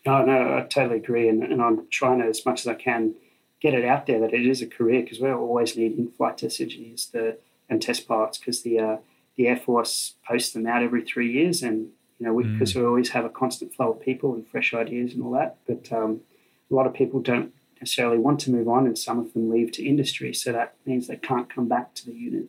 No, 0.06 0.26
no, 0.26 0.58
I 0.58 0.68
totally 0.70 0.98
agree. 0.98 1.30
And, 1.30 1.42
and 1.42 1.62
I'm 1.62 1.88
trying 1.90 2.20
to, 2.20 2.26
as 2.26 2.46
much 2.46 2.62
as 2.62 2.68
I 2.68 2.74
can, 2.74 3.16
get 3.62 3.74
it 3.74 3.86
out 3.86 4.06
there 4.06 4.20
that 4.20 4.34
it 4.34 4.46
is 4.46 4.62
a 4.62 4.68
career 4.68 5.02
because 5.02 5.20
we're 5.20 5.38
always 5.38 5.78
needing 5.78 6.10
flight 6.12 6.38
test 6.38 6.60
engineers 6.60 7.10
the, 7.14 7.38
and 7.70 7.82
test 7.82 8.08
pilots 8.08 8.38
because 8.38 8.62
the, 8.64 8.78
uh, 8.78 8.98
the 9.38 9.48
Air 9.48 9.58
Force 9.58 10.16
posts 10.28 10.52
them 10.52 10.68
out 10.68 10.84
every 10.84 11.02
three 11.02 11.32
years 11.32 11.64
and 11.64 11.92
you 12.20 12.26
know, 12.26 12.36
because 12.36 12.76
we, 12.76 12.82
mm. 12.82 12.84
we, 12.84 12.88
always 12.90 13.10
have 13.10 13.26
a 13.26 13.30
constant 13.30 13.74
flow 13.74 13.92
of 13.94 14.02
people 14.02 14.34
and 14.34 14.46
fresh 14.48 14.74
ideas 14.74 15.14
and 15.14 15.24
all 15.24 15.32
that. 15.32 15.58
But 15.68 15.92
um, 15.92 16.22
a 16.70 16.76
lot 16.76 16.86
of 16.86 16.94
people 16.94 17.22
don't 17.22 17.54
necessarily 17.80 18.18
want 18.18 18.40
to 18.42 18.52
move 18.52 18.68
on, 18.68 18.86
and 18.86 18.98
some 18.98 19.20
of 19.20 19.34
them 19.34 19.50
leave 19.50 19.72
to 19.74 19.88
industry. 19.88 20.34
So 20.34 20.52
that 20.52 20.76
means 20.86 21.08
they 21.08 21.16
can't 21.16 21.54
come 21.54 21.68
back 21.68 21.96
to 21.96 22.06
the 22.06 22.14
unit. 22.14 22.46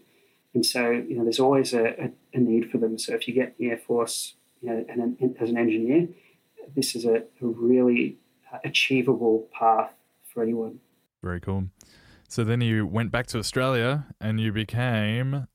And 0.55 0.67
so, 0.67 0.91
you 0.91 1.17
know, 1.17 1.23
there's 1.23 1.39
always 1.39 1.73
a, 1.73 2.05
a, 2.05 2.11
a 2.35 2.39
need 2.39 2.71
for 2.71 2.79
them. 2.79 2.99
So 2.99 3.15
if 3.15 3.29
you 3.29 3.35
get 3.35 3.57
the 3.57 3.71
Air 3.71 3.79
Force, 3.79 4.35
you 4.61 4.71
know, 4.71 4.85
and 4.89 5.17
an, 5.21 5.37
as 5.41 5.51
an 5.51 5.57
engineer, 5.57 6.09
this 6.75 6.97
is 6.97 7.05
a, 7.05 7.17
a 7.17 7.47
really 7.47 8.17
uh, 8.53 8.59
achievable 8.65 9.49
path 9.57 9.95
for 10.33 10.43
anyone. 10.43 10.81
Very 11.23 11.41
cool. 11.41 11.67
So 12.29 12.45
then 12.45 12.61
you 12.61 12.87
went 12.87 13.11
back 13.11 13.27
to 13.29 13.39
Australia 13.39 14.07
and 14.21 14.41
you 14.41 14.53
became 14.53 15.47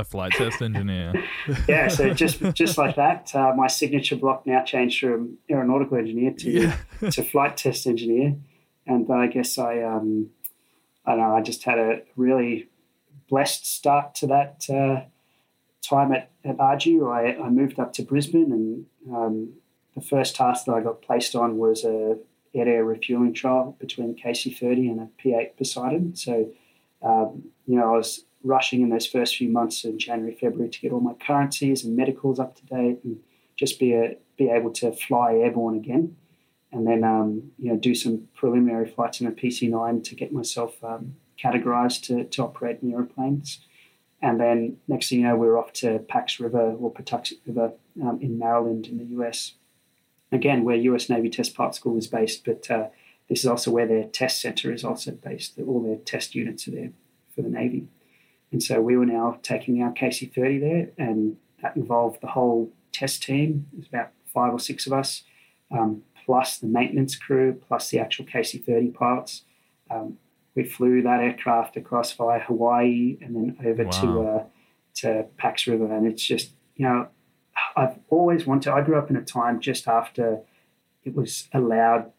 a 0.00 0.04
flight 0.04 0.32
test 0.32 0.60
engineer. 0.62 1.12
yeah, 1.68 1.88
so 1.88 2.12
just 2.12 2.40
just 2.54 2.78
like 2.78 2.96
that, 2.96 3.34
uh, 3.34 3.52
my 3.54 3.66
signature 3.66 4.16
block 4.16 4.46
now 4.46 4.62
changed 4.64 5.00
from 5.00 5.38
aeronautical 5.48 5.98
engineer 5.98 6.32
to 6.32 6.50
yeah. 6.50 6.76
to 7.10 7.22
flight 7.22 7.56
test 7.56 7.86
engineer, 7.86 8.36
and 8.86 9.10
I 9.10 9.26
guess 9.28 9.58
I 9.58 9.82
um, 9.82 10.30
I 11.06 11.12
don't 11.12 11.20
know 11.20 11.36
I 11.36 11.42
just 11.42 11.62
had 11.64 11.78
a 11.78 12.02
really 12.16 12.68
blessed 13.28 13.66
start 13.66 14.14
to 14.16 14.26
that 14.26 14.64
uh, 14.68 15.04
time 15.88 16.12
at 16.12 16.30
at 16.44 16.56
ARDU. 16.56 17.08
I, 17.12 17.40
I 17.40 17.48
moved 17.50 17.78
up 17.78 17.92
to 17.94 18.02
Brisbane, 18.02 18.52
and 18.52 19.14
um, 19.14 19.52
the 19.94 20.00
first 20.00 20.34
task 20.34 20.66
that 20.66 20.72
I 20.72 20.80
got 20.80 21.02
placed 21.02 21.34
on 21.34 21.58
was 21.58 21.84
a 21.84 22.18
air-air 22.52 22.84
refueling 22.84 23.32
trial 23.32 23.76
between 23.78 24.16
KC-30 24.16 24.90
and 24.90 25.00
a 25.00 25.08
P-8 25.18 25.56
Poseidon. 25.56 26.16
So 26.16 26.50
um, 27.02 27.44
you 27.66 27.76
know 27.76 27.94
I 27.94 27.96
was 27.96 28.24
rushing 28.42 28.82
in 28.82 28.88
those 28.88 29.06
first 29.06 29.36
few 29.36 29.48
months 29.48 29.84
in 29.84 29.98
January, 29.98 30.34
February 30.34 30.70
to 30.70 30.80
get 30.80 30.92
all 30.92 31.00
my 31.00 31.14
currencies 31.14 31.84
and 31.84 31.96
medicals 31.96 32.38
up 32.38 32.56
to 32.56 32.66
date 32.66 32.98
and 33.04 33.18
just 33.56 33.78
be 33.78 33.92
a, 33.92 34.16
be 34.38 34.48
able 34.48 34.70
to 34.72 34.92
fly 34.92 35.34
airborne 35.34 35.76
again. 35.76 36.16
And 36.72 36.86
then, 36.86 37.04
um, 37.04 37.50
you 37.58 37.70
know, 37.70 37.76
do 37.76 37.94
some 37.94 38.28
preliminary 38.34 38.88
flights 38.88 39.20
in 39.20 39.26
a 39.26 39.32
PC-9 39.32 40.04
to 40.04 40.14
get 40.14 40.32
myself 40.32 40.82
um, 40.84 41.16
categorized 41.42 42.02
to, 42.06 42.24
to 42.24 42.42
operate 42.42 42.78
in 42.82 42.92
airplanes. 42.92 43.60
And 44.22 44.38
then 44.38 44.76
next 44.86 45.08
thing 45.08 45.20
you 45.20 45.26
know, 45.26 45.36
we 45.36 45.48
are 45.48 45.58
off 45.58 45.72
to 45.74 45.98
Pax 45.98 46.38
River 46.38 46.72
or 46.72 46.92
Patuxent 46.92 47.38
River 47.46 47.72
um, 48.02 48.18
in 48.20 48.38
Maryland 48.38 48.86
in 48.86 48.98
the 48.98 49.22
US. 49.22 49.54
Again, 50.30 50.62
where 50.62 50.76
US 50.76 51.08
Navy 51.08 51.28
Test 51.28 51.54
Pilot 51.54 51.74
School 51.74 51.98
is 51.98 52.06
based, 52.06 52.44
but 52.44 52.70
uh, 52.70 52.88
this 53.28 53.40
is 53.40 53.46
also 53.46 53.70
where 53.70 53.86
their 53.86 54.04
test 54.04 54.40
center 54.40 54.72
is 54.72 54.84
also 54.84 55.12
based. 55.12 55.58
All 55.58 55.82
their 55.82 55.96
test 55.96 56.34
units 56.34 56.68
are 56.68 56.72
there 56.72 56.92
for 57.34 57.42
the 57.42 57.48
Navy. 57.48 57.88
And 58.52 58.62
so 58.62 58.80
we 58.80 58.96
were 58.96 59.06
now 59.06 59.38
taking 59.42 59.82
our 59.82 59.92
KC30 59.92 60.60
there, 60.60 60.90
and 60.98 61.36
that 61.62 61.76
involved 61.76 62.20
the 62.20 62.28
whole 62.28 62.72
test 62.92 63.22
team. 63.22 63.66
It 63.72 63.78
was 63.78 63.88
about 63.88 64.10
five 64.26 64.52
or 64.52 64.58
six 64.58 64.86
of 64.86 64.92
us, 64.92 65.22
um, 65.70 66.02
plus 66.24 66.58
the 66.58 66.66
maintenance 66.66 67.16
crew, 67.16 67.60
plus 67.68 67.90
the 67.90 68.00
actual 68.00 68.24
KC30 68.24 68.92
pilots. 68.94 69.42
Um, 69.90 70.18
we 70.54 70.64
flew 70.64 71.02
that 71.02 71.20
aircraft 71.20 71.76
across 71.76 72.12
via 72.12 72.40
Hawaii 72.40 73.18
and 73.20 73.36
then 73.36 73.56
over 73.64 73.84
wow. 73.84 73.90
to 73.90 74.22
uh, 74.22 74.44
to 74.96 75.26
Pax 75.36 75.66
River, 75.66 75.92
and 75.92 76.06
it's 76.06 76.22
just 76.22 76.50
you 76.76 76.86
know 76.86 77.08
I've 77.76 77.98
always 78.08 78.46
wanted. 78.46 78.72
I 78.72 78.82
grew 78.82 78.98
up 78.98 79.10
in 79.10 79.16
a 79.16 79.24
time 79.24 79.60
just 79.60 79.86
after 79.86 80.40
it 81.04 81.14
was 81.14 81.48
allowed 81.52 82.12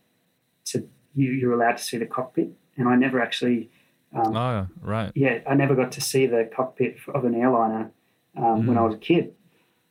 to 0.65 0.87
you 1.13 1.31
you're 1.31 1.53
allowed 1.53 1.77
to 1.77 1.83
see 1.83 1.97
the 1.97 2.05
cockpit, 2.05 2.51
and 2.77 2.87
I 2.87 2.95
never 2.95 3.21
actually 3.21 3.69
um, 4.13 4.35
oh, 4.35 4.67
right. 4.81 5.11
Yeah, 5.15 5.39
I 5.47 5.55
never 5.55 5.75
got 5.75 5.91
to 5.93 6.01
see 6.01 6.25
the 6.25 6.49
cockpit 6.53 6.97
of 7.13 7.25
an 7.25 7.35
airliner 7.35 7.91
um, 8.35 8.63
mm. 8.63 8.67
when 8.67 8.77
I 8.77 8.81
was 8.81 8.95
a 8.95 8.99
kid. 8.99 9.33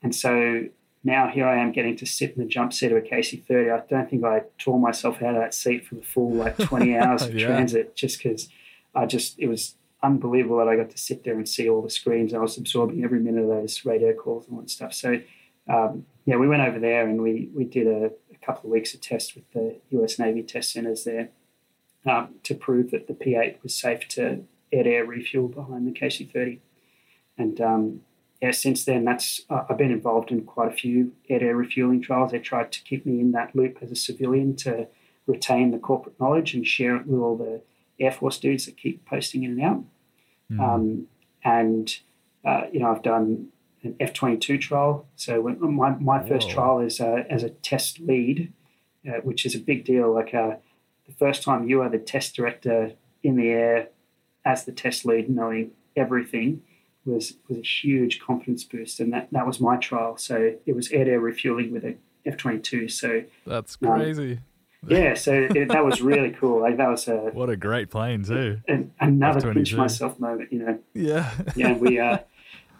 And 0.02 0.14
so 0.14 0.66
now 1.02 1.28
here 1.28 1.46
I 1.46 1.58
am 1.58 1.72
getting 1.72 1.96
to 1.96 2.06
sit 2.06 2.36
in 2.36 2.42
the 2.42 2.48
jump 2.48 2.72
seat 2.72 2.92
of 2.92 2.98
a 2.98 3.00
KC-30. 3.00 3.72
I 3.74 3.82
don't 3.88 4.10
think 4.10 4.24
I 4.24 4.42
tore 4.58 4.78
myself 4.78 5.22
out 5.22 5.34
of 5.34 5.40
that 5.40 5.54
seat 5.54 5.86
for 5.86 5.94
the 5.94 6.02
full 6.02 6.34
like 6.34 6.56
20 6.58 6.96
hours 6.98 7.22
of 7.22 7.34
yeah. 7.34 7.46
transit 7.46 7.96
just 7.96 8.22
because 8.22 8.48
I 8.94 9.06
just, 9.06 9.38
it 9.38 9.48
was 9.48 9.76
unbelievable 10.02 10.58
that 10.58 10.68
I 10.68 10.76
got 10.76 10.90
to 10.90 10.98
sit 10.98 11.24
there 11.24 11.34
and 11.34 11.48
see 11.48 11.68
all 11.68 11.82
the 11.82 11.90
screens. 11.90 12.34
I 12.34 12.38
was 12.38 12.58
absorbing 12.58 13.02
every 13.04 13.20
minute 13.20 13.42
of 13.42 13.48
those 13.48 13.84
radio 13.84 14.12
calls 14.12 14.46
and 14.46 14.56
all 14.56 14.60
that 14.60 14.70
stuff. 14.70 14.92
So, 14.92 15.20
um, 15.68 16.04
yeah, 16.26 16.36
we 16.36 16.48
went 16.48 16.62
over 16.62 16.78
there 16.78 17.06
and 17.06 17.22
we, 17.22 17.48
we 17.54 17.64
did 17.64 17.86
a, 17.86 18.06
a 18.06 18.44
couple 18.44 18.68
of 18.68 18.72
weeks 18.72 18.92
of 18.92 19.00
tests 19.00 19.34
with 19.34 19.50
the 19.52 19.76
US 20.00 20.18
Navy 20.18 20.42
test 20.42 20.72
centers 20.72 21.04
there 21.04 21.30
um, 22.06 22.34
to 22.42 22.54
prove 22.54 22.90
that 22.90 23.06
the 23.06 23.14
P8 23.14 23.62
was 23.62 23.74
safe 23.74 24.08
to 24.08 24.44
air-air 24.72 25.04
refuel 25.04 25.48
behind 25.48 25.86
the 25.86 25.98
KC-30. 25.98 26.58
And 27.36 27.60
um, 27.60 28.00
yeah, 28.40 28.52
since 28.52 28.84
then, 28.84 29.04
that's 29.04 29.42
uh, 29.50 29.64
I've 29.68 29.78
been 29.78 29.90
involved 29.90 30.30
in 30.30 30.42
quite 30.44 30.72
a 30.72 30.76
few 30.76 31.12
air-air 31.28 31.56
refueling 31.56 32.00
trials. 32.00 32.32
They 32.32 32.38
tried 32.38 32.72
to 32.72 32.82
keep 32.82 33.04
me 33.04 33.20
in 33.20 33.32
that 33.32 33.54
loop 33.54 33.78
as 33.82 33.90
a 33.90 33.96
civilian 33.96 34.56
to 34.56 34.86
retain 35.26 35.70
the 35.70 35.78
corporate 35.78 36.18
knowledge 36.18 36.54
and 36.54 36.66
share 36.66 36.96
it 36.96 37.06
with 37.06 37.20
all 37.20 37.36
the 37.36 37.62
Air 37.98 38.12
Force 38.12 38.38
dudes 38.38 38.66
that 38.66 38.76
keep 38.76 39.04
posting 39.04 39.44
in 39.44 39.52
and 39.52 39.62
out. 39.62 39.84
Mm. 40.50 40.60
Um, 40.60 41.06
and, 41.44 41.98
uh, 42.44 42.62
you 42.72 42.80
know, 42.80 42.90
I've 42.90 43.02
done 43.02 43.48
an 43.82 43.96
F 44.00 44.12
22 44.14 44.58
trial. 44.58 45.06
So 45.16 45.40
when, 45.40 45.74
my, 45.74 45.90
my 45.90 46.26
first 46.26 46.50
trial 46.50 46.80
is 46.80 47.00
uh, 47.00 47.24
as 47.28 47.42
a 47.42 47.50
test 47.50 48.00
lead, 48.00 48.52
uh, 49.08 49.20
which 49.22 49.46
is 49.46 49.54
a 49.54 49.58
big 49.58 49.84
deal. 49.84 50.12
Like 50.12 50.34
uh, 50.34 50.56
the 51.10 51.16
first 51.16 51.42
time 51.42 51.68
you 51.68 51.82
are 51.82 51.88
the 51.88 51.98
test 51.98 52.34
director 52.34 52.92
in 53.22 53.36
the 53.36 53.48
air 53.48 53.88
as 54.44 54.64
the 54.64 54.72
test 54.72 55.04
lead, 55.04 55.28
knowing 55.28 55.72
everything 55.96 56.62
was 57.04 57.34
was 57.48 57.58
a 57.58 57.62
huge 57.62 58.20
confidence 58.20 58.64
boost, 58.64 59.00
and 59.00 59.12
that 59.12 59.28
that 59.32 59.46
was 59.46 59.60
my 59.60 59.76
trial. 59.76 60.16
So 60.16 60.54
it 60.64 60.74
was 60.74 60.90
air 60.90 61.04
to 61.04 61.10
air 61.12 61.20
refueling 61.20 61.72
with 61.72 61.84
a 61.84 61.96
F 62.24 62.36
twenty 62.36 62.60
two. 62.60 62.88
So 62.88 63.24
that's 63.46 63.76
crazy. 63.76 64.32
Um, 64.32 64.40
yeah, 64.88 65.14
so 65.14 65.34
it, 65.34 65.68
that 65.68 65.84
was 65.84 66.00
really 66.00 66.30
cool. 66.30 66.60
Like 66.60 66.78
that 66.78 66.88
was 66.88 67.06
a 67.08 67.16
what 67.32 67.50
a 67.50 67.56
great 67.56 67.90
plane 67.90 68.24
too. 68.24 68.60
And 68.66 68.92
another 69.00 69.38
F-22. 69.38 69.54
pinch 69.54 69.74
myself 69.74 70.18
moment, 70.18 70.52
you 70.52 70.60
know. 70.60 70.78
Yeah, 70.94 71.30
yeah. 71.54 71.76
We 71.76 71.98
uh, 71.98 72.18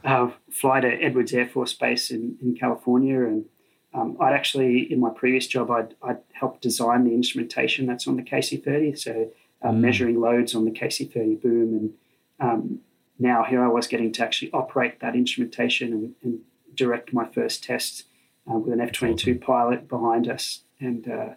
uh, 0.04 0.30
fly 0.50 0.80
to 0.80 0.88
Edwards 0.88 1.32
Air 1.34 1.48
Force 1.48 1.74
Base 1.74 2.10
in, 2.10 2.36
in 2.40 2.56
California, 2.56 3.22
and 3.24 3.44
um, 3.92 4.16
I'd 4.20 4.32
actually 4.32 4.92
in 4.92 5.00
my 5.00 5.10
previous 5.10 5.46
job 5.46 5.70
I'd, 5.70 5.94
I'd 6.02 6.18
helped 6.32 6.62
design 6.62 7.04
the 7.04 7.14
instrumentation 7.14 7.86
that's 7.86 8.06
on 8.06 8.16
the 8.16 8.22
KC-30, 8.22 8.98
so 8.98 9.30
uh, 9.62 9.68
mm. 9.68 9.78
measuring 9.78 10.20
loads 10.20 10.54
on 10.54 10.64
the 10.64 10.70
KC-30 10.70 11.42
boom, 11.42 11.74
and 11.74 11.94
um, 12.40 12.80
now 13.18 13.44
here 13.44 13.62
I 13.62 13.68
was 13.68 13.86
getting 13.86 14.12
to 14.12 14.24
actually 14.24 14.52
operate 14.52 15.00
that 15.00 15.14
instrumentation 15.14 15.92
and, 15.92 16.14
and 16.22 16.40
direct 16.74 17.12
my 17.12 17.26
first 17.26 17.64
test 17.64 18.04
uh, 18.50 18.58
with 18.58 18.72
an 18.72 18.80
F 18.80 18.92
twenty 18.92 19.14
two 19.14 19.38
pilot 19.38 19.88
behind 19.88 20.28
us, 20.28 20.62
and 20.80 21.08
uh, 21.08 21.34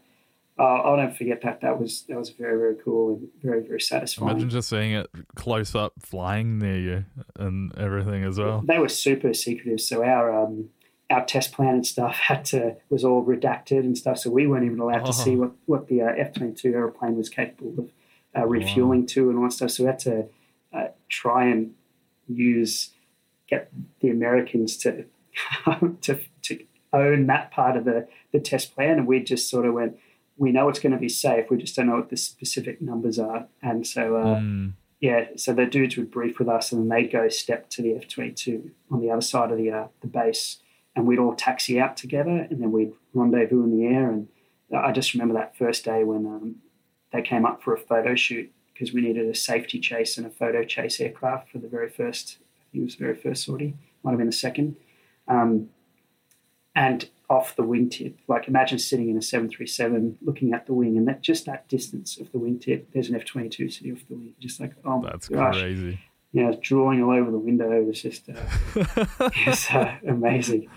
I'll 0.57 0.97
never 0.97 1.13
forget 1.13 1.41
that. 1.41 1.61
That 1.61 1.79
was 1.79 2.03
that 2.03 2.17
was 2.17 2.29
very 2.29 2.57
very 2.57 2.75
cool 2.83 3.15
and 3.15 3.27
very 3.41 3.61
very 3.61 3.81
satisfying. 3.81 4.31
Imagine 4.31 4.49
just 4.49 4.69
seeing 4.69 4.93
it 4.93 5.09
close 5.35 5.75
up, 5.75 5.93
flying 5.99 6.59
near 6.59 6.77
you, 6.77 7.05
and 7.35 7.75
everything 7.77 8.23
as 8.23 8.39
well. 8.39 8.63
They 8.65 8.79
were 8.79 8.89
super 8.89 9.33
secretive, 9.33 9.81
so 9.81 10.03
our 10.03 10.43
um, 10.43 10.69
our 11.13 11.25
test 11.25 11.51
plan 11.51 11.75
and 11.75 11.85
stuff 11.85 12.15
had 12.15 12.43
to 12.45 12.75
was 12.89 13.03
all 13.05 13.23
redacted 13.23 13.79
and 13.79 13.97
stuff, 13.97 14.17
so 14.17 14.29
we 14.29 14.47
weren't 14.47 14.65
even 14.65 14.79
allowed 14.79 15.03
oh. 15.03 15.05
to 15.07 15.13
see 15.13 15.35
what 15.35 15.51
what 15.65 15.87
the 15.87 16.01
uh, 16.01 16.13
F 16.17 16.33
twenty 16.33 16.53
two 16.53 16.73
airplane 16.73 17.15
was 17.15 17.29
capable 17.29 17.73
of 17.77 17.91
uh, 18.35 18.47
refueling 18.47 19.01
wow. 19.01 19.07
to 19.09 19.29
and 19.29 19.37
all 19.37 19.45
that 19.45 19.53
stuff. 19.53 19.71
So 19.71 19.83
we 19.83 19.87
had 19.87 19.99
to 19.99 20.25
uh, 20.73 20.87
try 21.09 21.45
and 21.45 21.73
use 22.27 22.91
get 23.47 23.71
the 24.01 24.09
Americans 24.09 24.77
to 24.77 25.05
to 26.01 26.19
to 26.43 26.65
own 26.91 27.27
that 27.27 27.51
part 27.51 27.77
of 27.77 27.85
the 27.85 28.07
the 28.31 28.39
test 28.39 28.75
plan, 28.75 28.97
and 28.97 29.07
we 29.07 29.19
just 29.19 29.49
sort 29.49 29.65
of 29.65 29.73
went. 29.73 29.97
We 30.35 30.51
know 30.51 30.67
it's 30.67 30.79
going 30.79 30.93
to 30.93 30.99
be 30.99 31.09
safe. 31.09 31.49
We 31.49 31.57
just 31.57 31.75
don't 31.75 31.87
know 31.87 31.97
what 31.97 32.09
the 32.09 32.17
specific 32.17 32.81
numbers 32.81 33.19
are, 33.19 33.47
and 33.61 33.85
so 33.85 34.15
uh, 34.17 34.39
mm. 34.39 34.73
yeah. 34.99 35.27
So 35.35 35.53
the 35.53 35.65
dudes 35.65 35.95
would 35.97 36.11
brief 36.11 36.39
with 36.39 36.47
us, 36.47 36.71
and 36.71 36.81
then 36.81 36.89
they'd 36.89 37.11
go 37.11 37.29
step 37.29 37.69
to 37.71 37.81
the 37.81 37.95
F 37.95 38.07
twenty 38.07 38.31
two 38.31 38.71
on 38.89 39.01
the 39.01 39.11
other 39.11 39.21
side 39.21 39.51
of 39.51 39.57
the 39.57 39.71
uh, 39.71 39.87
the 40.01 40.07
base, 40.07 40.59
and 40.95 41.07
we'd 41.07 41.19
all 41.19 41.35
taxi 41.35 41.79
out 41.79 41.97
together, 41.97 42.47
and 42.49 42.61
then 42.61 42.71
we'd 42.71 42.93
rendezvous 43.13 43.63
in 43.63 43.77
the 43.77 43.85
air. 43.85 44.09
And 44.09 44.27
I 44.75 44.91
just 44.91 45.13
remember 45.13 45.33
that 45.35 45.57
first 45.57 45.85
day 45.85 46.03
when 46.03 46.25
um, 46.25 46.55
they 47.11 47.21
came 47.21 47.45
up 47.45 47.61
for 47.63 47.73
a 47.73 47.79
photo 47.79 48.15
shoot 48.15 48.51
because 48.73 48.93
we 48.93 49.01
needed 49.01 49.27
a 49.27 49.35
safety 49.35 49.79
chase 49.79 50.17
and 50.17 50.25
a 50.25 50.29
photo 50.29 50.63
chase 50.63 50.99
aircraft 50.99 51.51
for 51.51 51.59
the 51.59 51.67
very 51.67 51.89
first, 51.89 52.37
I 52.41 52.65
think 52.71 52.81
it 52.81 52.85
was 52.85 52.95
the 52.95 53.03
very 53.03 53.15
first 53.15 53.45
sortie, 53.45 53.75
might 54.03 54.11
have 54.11 54.17
been 54.17 54.27
the 54.27 54.33
second. 54.33 54.75
Um, 55.27 55.69
and 56.75 57.07
off 57.29 57.55
the 57.55 57.63
wingtip, 57.63 58.15
like 58.27 58.47
imagine 58.47 58.79
sitting 58.79 59.09
in 59.09 59.17
a 59.17 59.21
737 59.21 60.17
looking 60.21 60.53
at 60.53 60.65
the 60.65 60.73
wing 60.73 60.97
and 60.97 61.07
that 61.07 61.21
just 61.21 61.45
that 61.45 61.67
distance 61.67 62.17
of 62.17 62.31
the 62.31 62.37
wingtip, 62.37 62.85
there's 62.93 63.09
an 63.09 63.15
F 63.15 63.25
22 63.25 63.69
sitting 63.69 63.93
off 63.93 64.07
the 64.09 64.15
wing. 64.15 64.33
Just 64.39 64.59
like, 64.59 64.73
oh 64.83 64.99
my 64.99 65.11
That's 65.11 65.29
gosh. 65.29 65.59
crazy. 65.59 65.99
Yeah, 66.31 66.51
drawing 66.59 67.03
all 67.03 67.11
over 67.11 67.29
the 67.29 67.37
window. 67.37 67.71
It 67.71 67.85
was 67.85 68.01
just 68.01 68.27
uh, 68.27 68.33
it's, 69.45 69.69
uh, 69.69 69.95
amazing. 70.07 70.67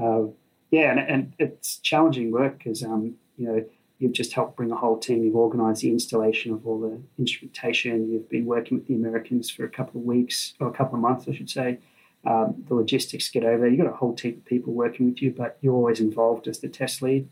Uh, 0.00 0.30
yeah, 0.70 0.90
and, 0.90 1.00
and, 1.00 1.32
it's 1.38 1.78
challenging 1.78 2.32
work 2.32 2.58
because, 2.58 2.82
um, 2.82 3.14
you 3.36 3.46
know, 3.46 3.64
You've 3.98 4.12
just 4.12 4.34
helped 4.34 4.56
bring 4.56 4.70
a 4.70 4.76
whole 4.76 4.98
team. 4.98 5.24
You've 5.24 5.36
organised 5.36 5.80
the 5.80 5.90
installation 5.90 6.52
of 6.52 6.66
all 6.66 6.78
the 6.80 7.00
instrumentation. 7.18 8.10
You've 8.10 8.28
been 8.28 8.44
working 8.44 8.76
with 8.76 8.86
the 8.86 8.94
Americans 8.94 9.50
for 9.50 9.64
a 9.64 9.70
couple 9.70 10.00
of 10.00 10.06
weeks 10.06 10.52
or 10.60 10.68
a 10.68 10.72
couple 10.72 10.96
of 10.96 11.00
months, 11.00 11.26
I 11.28 11.34
should 11.34 11.48
say. 11.48 11.78
Um, 12.26 12.64
the 12.68 12.74
logistics 12.74 13.30
get 13.30 13.44
over. 13.44 13.66
You've 13.66 13.80
got 13.80 13.90
a 13.90 13.96
whole 13.96 14.14
team 14.14 14.34
of 14.34 14.44
people 14.44 14.74
working 14.74 15.06
with 15.06 15.22
you, 15.22 15.30
but 15.30 15.56
you're 15.62 15.74
always 15.74 16.00
involved 16.00 16.46
as 16.46 16.58
the 16.58 16.68
test 16.68 17.00
lead. 17.00 17.28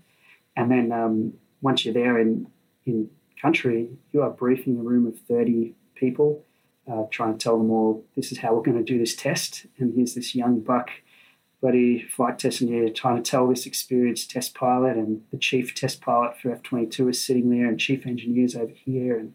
And 0.56 0.70
then 0.70 0.90
um, 0.90 1.34
once 1.60 1.84
you're 1.84 1.94
there 1.94 2.18
in 2.18 2.46
in 2.86 3.10
country, 3.40 3.88
you 4.12 4.22
are 4.22 4.30
briefing 4.30 4.78
a 4.78 4.82
room 4.82 5.06
of 5.06 5.18
30 5.28 5.74
people, 5.94 6.44
uh, 6.90 7.04
trying 7.10 7.36
to 7.36 7.38
tell 7.38 7.58
them 7.58 7.70
all 7.70 8.04
this 8.14 8.30
is 8.30 8.38
how 8.38 8.54
we're 8.54 8.62
going 8.62 8.78
to 8.78 8.84
do 8.84 8.98
this 8.98 9.16
test. 9.16 9.66
And 9.78 9.94
here's 9.94 10.14
this 10.14 10.34
young 10.34 10.60
buck 10.60 10.90
bloody 11.64 12.02
flight 12.02 12.38
test 12.38 12.60
engineer 12.60 12.90
trying 12.90 13.16
to 13.16 13.30
tell 13.30 13.48
this 13.48 13.64
experienced 13.64 14.30
test 14.30 14.54
pilot, 14.54 14.98
and 14.98 15.22
the 15.30 15.38
chief 15.38 15.74
test 15.74 16.02
pilot 16.02 16.38
for 16.38 16.52
F 16.52 16.62
twenty 16.62 16.84
two 16.84 17.08
is 17.08 17.24
sitting 17.24 17.48
there, 17.48 17.66
and 17.66 17.80
chief 17.80 18.06
engineers 18.06 18.54
over 18.54 18.72
here, 18.74 19.18
and 19.18 19.34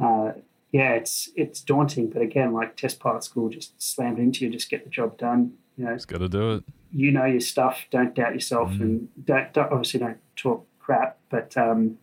uh, 0.00 0.32
yeah, 0.72 0.94
it's 0.94 1.30
it's 1.36 1.60
daunting. 1.60 2.10
But 2.10 2.22
again, 2.22 2.52
like 2.52 2.76
test 2.76 2.98
pilot 2.98 3.22
school, 3.22 3.48
just 3.48 3.80
slam 3.80 4.16
it 4.16 4.22
into 4.22 4.44
you, 4.44 4.50
just 4.50 4.68
get 4.68 4.82
the 4.82 4.90
job 4.90 5.16
done. 5.18 5.52
You 5.76 5.84
know, 5.84 5.94
just 5.94 6.08
got 6.08 6.18
to 6.18 6.28
do 6.28 6.56
it. 6.56 6.64
You 6.90 7.12
know 7.12 7.26
your 7.26 7.38
stuff. 7.38 7.86
Don't 7.92 8.12
doubt 8.12 8.34
yourself, 8.34 8.70
mm. 8.70 8.80
and 8.80 9.08
don't, 9.24 9.52
don't, 9.52 9.70
obviously 9.70 10.00
don't 10.00 10.18
talk 10.34 10.66
crap. 10.80 11.18
But 11.30 11.56
um, 11.56 11.98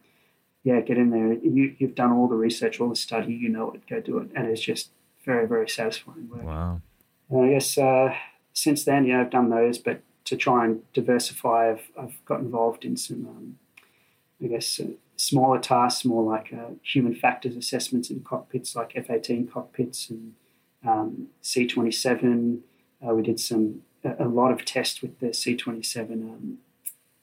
yeah, 0.64 0.80
get 0.80 0.98
in 0.98 1.10
there. 1.10 1.34
You 1.34 1.76
you've 1.78 1.96
done 1.96 2.14
all 2.14 2.30
the 2.30 2.36
research, 2.36 2.80
all 2.80 2.88
the 2.88 2.96
study. 2.96 3.34
You 3.34 3.50
know 3.50 3.72
it. 3.72 3.86
Go 3.90 4.00
do 4.00 4.20
it, 4.20 4.30
and 4.38 4.48
it's 4.48 4.62
just 4.62 4.92
very 5.26 5.46
very 5.50 5.68
satisfying 5.68 6.30
work. 6.30 6.44
Wow. 6.44 6.82
And 7.30 7.46
I 7.46 7.50
guess. 7.50 7.78
Uh, 7.78 8.14
since 8.56 8.86
then, 8.86 9.06
yeah, 9.06 9.22
I've 9.22 9.30
done 9.30 9.50
those, 9.50 9.78
but 9.78 10.02
to 10.24 10.36
try 10.36 10.66
and 10.66 10.82
diversify, 10.94 11.72
I've, 11.72 11.92
I've 12.00 12.26
got 12.26 12.40
involved 12.40 12.86
in 12.86 12.98
some, 12.98 13.28
um, 13.28 13.60
I 14.44 14.48
guess, 14.48 14.80
uh, 14.80 14.94
smaller 15.18 15.60
tasks, 15.60 16.06
more 16.06 16.24
like 16.24 16.52
uh, 16.54 16.72
human 16.82 17.14
factors 17.14 17.56
assessments 17.56 18.10
in 18.10 18.22
cockpits, 18.22 18.76
like 18.76 18.94
F 18.96 19.10
18 19.10 19.48
cockpits 19.48 20.10
and 20.10 20.34
um, 20.88 21.28
C 21.42 21.68
27. 21.68 22.64
Uh, 23.06 23.14
we 23.14 23.22
did 23.22 23.40
some 23.40 23.82
a, 24.04 24.26
a, 24.26 24.28
lot 24.28 24.52
of 24.52 24.64
tests 24.64 25.02
with 25.02 25.20
the 25.20 25.34
C 25.34 25.56
27 25.56 26.24
um, 26.24 26.58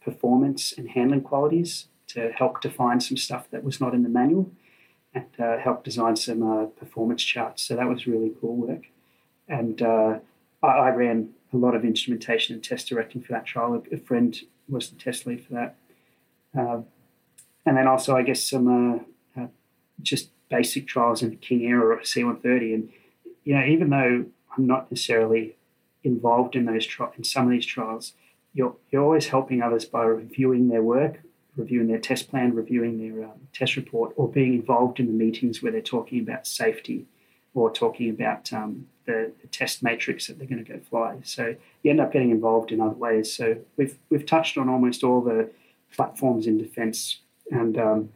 performance 0.04 0.72
and 0.76 0.90
handling 0.90 1.22
qualities 1.22 1.88
to 2.08 2.30
help 2.32 2.60
define 2.60 3.00
some 3.00 3.16
stuff 3.16 3.48
that 3.50 3.64
was 3.64 3.80
not 3.80 3.94
in 3.94 4.02
the 4.02 4.08
manual 4.08 4.50
and 5.14 5.26
uh, 5.38 5.58
help 5.58 5.82
design 5.82 6.16
some 6.16 6.42
uh, 6.42 6.66
performance 6.66 7.22
charts. 7.22 7.62
So 7.62 7.74
that 7.76 7.88
was 7.88 8.06
really 8.06 8.32
cool 8.40 8.56
work. 8.56 8.84
And 9.48 9.80
uh, 9.82 10.18
I, 10.62 10.66
I, 10.66 10.90
ran 10.90 11.30
a 11.52 11.56
lot 11.56 11.74
of 11.74 11.84
instrumentation 11.84 12.54
and 12.54 12.62
test 12.62 12.88
directing 12.88 13.22
for 13.22 13.32
that 13.32 13.46
trial. 13.46 13.74
A, 13.74 13.94
a 13.94 13.98
friend 13.98 14.38
was 14.68 14.90
the 14.90 14.96
test 14.96 15.26
lead 15.26 15.44
for 15.44 15.54
that. 15.54 15.76
Uh, 16.56 16.82
and 17.64 17.76
then 17.76 17.86
also, 17.86 18.16
I 18.16 18.22
guess, 18.22 18.42
some 18.42 19.04
uh, 19.36 19.40
uh, 19.40 19.46
just 20.02 20.30
basic 20.48 20.86
trials 20.86 21.22
in 21.22 21.30
the 21.30 21.36
King 21.36 21.66
Air 21.66 21.92
or 21.92 22.04
C-130. 22.04 22.74
And, 22.74 22.88
you 23.44 23.54
know, 23.54 23.64
even 23.64 23.90
though 23.90 24.26
I'm 24.56 24.66
not 24.66 24.90
necessarily 24.90 25.56
involved 26.04 26.56
in 26.56 26.66
those 26.66 26.86
tri- 26.86 27.12
in 27.16 27.24
some 27.24 27.46
of 27.46 27.50
these 27.50 27.66
trials, 27.66 28.12
you're, 28.52 28.76
you're 28.90 29.02
always 29.02 29.28
helping 29.28 29.62
others 29.62 29.84
by 29.84 30.02
reviewing 30.04 30.68
their 30.68 30.82
work, 30.82 31.20
reviewing 31.56 31.88
their 31.88 31.98
test 31.98 32.28
plan, 32.28 32.54
reviewing 32.54 32.98
their 32.98 33.24
um, 33.24 33.48
test 33.52 33.76
report, 33.76 34.12
or 34.16 34.28
being 34.28 34.54
involved 34.54 35.00
in 35.00 35.06
the 35.06 35.12
meetings 35.12 35.62
where 35.62 35.72
they're 35.72 35.80
talking 35.80 36.20
about 36.20 36.46
safety 36.46 37.06
or 37.54 37.70
talking 37.70 38.10
about 38.10 38.52
um, 38.52 38.86
the, 39.06 39.32
the, 39.40 39.48
test 39.48 39.82
matrix 39.82 40.26
that 40.26 40.38
they're 40.38 40.46
going 40.46 40.64
to 40.64 40.72
go 40.72 40.78
fly. 40.78 41.18
So 41.22 41.54
you 41.82 41.90
end 41.90 42.00
up 42.00 42.12
getting 42.12 42.30
involved 42.30 42.72
in 42.72 42.80
other 42.80 42.94
ways. 42.94 43.32
So 43.32 43.58
we've 43.76 43.98
we've 44.10 44.24
touched 44.24 44.56
on 44.56 44.68
almost 44.68 45.04
all 45.04 45.20
the 45.20 45.50
platforms 45.94 46.46
in 46.46 46.56
defence, 46.58 47.18
and 47.50 47.76
um, 47.76 48.08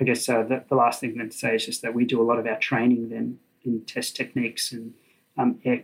I 0.00 0.04
guess 0.04 0.28
uh, 0.28 0.42
the, 0.42 0.64
the, 0.68 0.74
last 0.74 1.00
thing 1.00 1.16
to 1.16 1.30
say 1.30 1.56
is 1.56 1.66
just 1.66 1.82
that 1.82 1.94
we 1.94 2.04
do 2.04 2.20
a 2.20 2.24
lot 2.24 2.38
of 2.38 2.46
our 2.46 2.58
training 2.58 3.10
then 3.10 3.38
in 3.64 3.82
test 3.82 4.16
techniques 4.16 4.72
and 4.72 4.94
um, 5.36 5.60
air, 5.64 5.82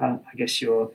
uh, 0.00 0.18
I 0.30 0.36
guess 0.36 0.60
your 0.60 0.92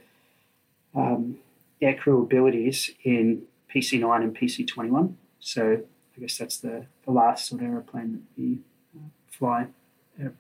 um, 0.96 1.38
aircrew 1.82 2.24
abilities 2.24 2.92
in 3.04 3.44
PC9 3.74 4.22
and 4.22 4.38
PC21. 4.38 5.16
So 5.40 5.82
I 6.16 6.20
guess 6.20 6.38
that's 6.38 6.58
the, 6.58 6.86
the 7.06 7.12
last 7.12 7.48
sort 7.48 7.62
of 7.62 7.68
aeroplane 7.68 8.12
that 8.14 8.42
we 8.42 8.60
uh, 8.96 9.10
fly 9.28 9.68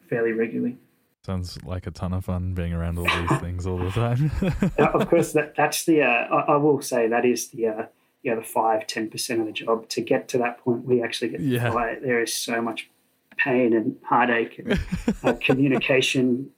fairly 0.09 0.32
regularly. 0.32 0.77
Sounds 1.25 1.63
like 1.63 1.86
a 1.86 1.91
ton 1.91 2.13
of 2.13 2.25
fun 2.25 2.53
being 2.53 2.73
around 2.73 2.97
all 2.97 3.05
these 3.05 3.39
things 3.41 3.67
all 3.67 3.77
the 3.77 3.91
time. 3.91 4.32
of 4.77 5.07
course, 5.09 5.34
that 5.34 5.55
that's 5.55 5.86
the. 5.86 6.01
Uh, 6.01 6.05
I, 6.07 6.53
I, 6.53 6.55
will 6.57 6.82
say 6.82 7.07
that 7.07 7.25
is 7.25 7.49
the. 7.49 7.67
Uh, 7.67 7.86
know 8.23 8.36
the 8.36 8.45
five 8.45 8.88
ten 8.88 9.09
percent 9.09 9.39
of 9.39 9.45
the 9.45 9.51
job 9.51 9.88
to 9.89 10.01
get 10.01 10.27
to 10.29 10.38
that 10.39 10.59
point. 10.59 10.86
We 10.86 11.03
actually 11.03 11.29
get 11.29 11.41
yeah. 11.41 11.71
fly. 11.71 11.97
There 12.01 12.21
is 12.21 12.34
so 12.34 12.61
much 12.61 12.89
pain 13.38 13.73
and 13.73 13.97
heartache 14.03 14.59
and 14.59 14.79
uh, 15.23 15.34
communication 15.41 16.49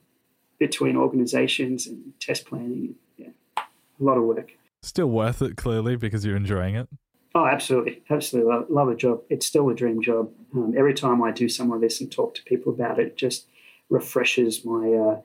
between 0.59 0.95
organizations 0.95 1.87
and 1.87 2.13
test 2.19 2.45
planning. 2.45 2.95
Yeah, 3.17 3.29
a 3.57 3.63
lot 4.03 4.17
of 4.17 4.23
work. 4.23 4.51
Still 4.81 5.09
worth 5.09 5.41
it, 5.41 5.55
clearly, 5.55 5.95
because 5.95 6.25
you're 6.25 6.35
enjoying 6.35 6.75
it. 6.75 6.89
Oh, 7.35 7.45
absolutely, 7.47 8.03
absolutely 8.09 8.51
love, 8.51 8.65
love 8.69 8.89
a 8.89 8.95
job. 8.95 9.21
It's 9.29 9.45
still 9.45 9.69
a 9.69 9.75
dream 9.75 10.01
job. 10.01 10.29
Um, 10.53 10.75
every 10.77 10.93
time 10.93 11.23
I 11.23 11.31
do 11.31 11.49
some 11.49 11.71
of 11.71 11.81
this 11.81 11.99
and 11.99 12.11
talk 12.11 12.35
to 12.35 12.43
people 12.43 12.71
about 12.71 12.99
it, 12.99 13.17
just 13.17 13.47
refreshes 13.89 14.63
my 14.63 14.93
uh, 14.93 15.21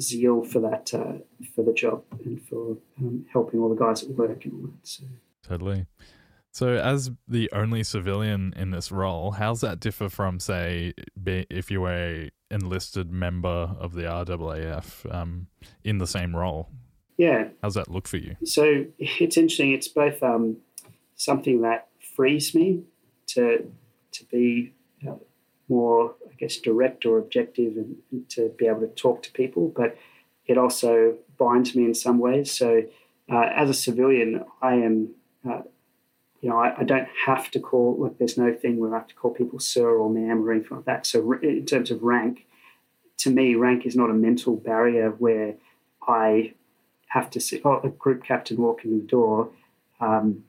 zeal 0.00 0.44
for 0.44 0.60
that 0.60 0.94
uh, 0.94 1.18
for 1.54 1.62
the 1.62 1.74
job 1.74 2.02
and 2.24 2.42
for 2.42 2.78
um, 2.98 3.26
helping 3.32 3.60
all 3.60 3.68
the 3.68 3.76
guys 3.76 4.02
at 4.02 4.10
work 4.10 4.44
and 4.44 4.54
all 4.54 4.70
that. 4.70 4.86
So. 4.86 5.04
Totally. 5.42 5.86
So, 6.52 6.68
as 6.68 7.10
the 7.28 7.50
only 7.52 7.82
civilian 7.84 8.54
in 8.56 8.70
this 8.70 8.90
role, 8.90 9.32
how's 9.32 9.60
that 9.60 9.78
differ 9.78 10.08
from, 10.08 10.40
say, 10.40 10.94
if 11.26 11.70
you 11.70 11.82
were 11.82 11.90
a 11.90 12.30
enlisted 12.50 13.10
member 13.12 13.76
of 13.78 13.92
the 13.92 14.04
RAAF 14.04 15.14
um, 15.14 15.48
in 15.84 15.98
the 15.98 16.06
same 16.06 16.34
role? 16.34 16.70
Yeah. 17.18 17.48
How's 17.62 17.74
that 17.74 17.90
look 17.90 18.08
for 18.08 18.16
you? 18.16 18.36
So 18.44 18.86
it's 18.98 19.36
interesting. 19.36 19.72
It's 19.72 19.88
both 19.88 20.22
um, 20.22 20.56
something 21.16 21.62
that 21.62 21.88
frees 22.14 22.54
me 22.54 22.82
to 23.28 23.70
to 24.12 24.24
be 24.26 24.72
uh, 25.06 25.14
more, 25.68 26.14
I 26.30 26.34
guess, 26.38 26.56
direct 26.58 27.04
or 27.04 27.18
objective 27.18 27.76
and, 27.76 27.96
and, 28.12 28.28
to 28.30 28.50
be 28.56 28.66
able 28.66 28.80
to 28.80 28.88
talk 28.88 29.22
to 29.24 29.32
people, 29.32 29.72
but 29.76 29.98
it 30.46 30.56
also 30.56 31.16
binds 31.38 31.74
me 31.74 31.84
in 31.84 31.94
some 31.94 32.18
ways. 32.18 32.52
So 32.52 32.84
uh, 33.30 33.48
as 33.54 33.68
a 33.68 33.74
civilian, 33.74 34.44
I 34.62 34.74
am. 34.74 35.14
Uh, 35.48 35.62
you 36.42 36.50
know, 36.50 36.58
I, 36.58 36.80
I, 36.80 36.84
don't 36.84 37.08
have 37.24 37.50
to 37.52 37.58
call, 37.58 37.96
like, 37.98 38.18
there's 38.18 38.36
no 38.36 38.52
thing 38.52 38.78
where 38.78 38.94
I 38.94 38.98
have 38.98 39.08
to 39.08 39.14
call 39.14 39.32
people 39.32 39.58
sir 39.58 39.88
or 39.88 40.10
ma'am 40.10 40.44
or 40.44 40.52
anything 40.52 40.76
like 40.76 40.84
that. 40.84 41.06
So, 41.06 41.32
in 41.42 41.64
terms 41.64 41.90
of 41.90 42.02
rank, 42.02 42.46
to 43.18 43.30
me, 43.30 43.54
rank 43.54 43.86
is 43.86 43.96
not 43.96 44.10
a 44.10 44.14
mental 44.14 44.54
barrier 44.54 45.10
where 45.10 45.54
I 46.06 46.52
have 47.08 47.30
to 47.30 47.40
see, 47.40 47.60
oh, 47.64 47.80
a 47.82 47.88
group 47.88 48.22
captain 48.22 48.58
walking 48.58 48.92
in 48.92 48.98
the 48.98 49.06
door, 49.06 49.50
um, 49.98 50.44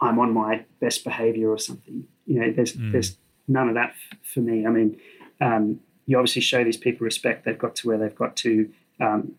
I'm 0.00 0.18
on 0.18 0.32
my 0.32 0.64
best 0.80 1.04
behavior 1.04 1.50
or 1.50 1.58
something. 1.58 2.06
You 2.26 2.40
know, 2.40 2.52
there's 2.52 2.74
mm. 2.74 2.92
there's 2.92 3.16
none 3.48 3.68
of 3.68 3.74
that 3.74 3.90
f- 3.90 4.18
for 4.22 4.40
me. 4.40 4.66
I 4.66 4.70
mean, 4.70 4.98
um, 5.40 5.80
you 6.06 6.18
obviously 6.18 6.42
show 6.42 6.64
these 6.64 6.76
people 6.76 7.04
respect. 7.04 7.44
They've 7.44 7.58
got 7.58 7.76
to 7.76 7.88
where 7.88 7.98
they've 7.98 8.14
got 8.14 8.36
to, 8.36 8.70
um, 9.00 9.32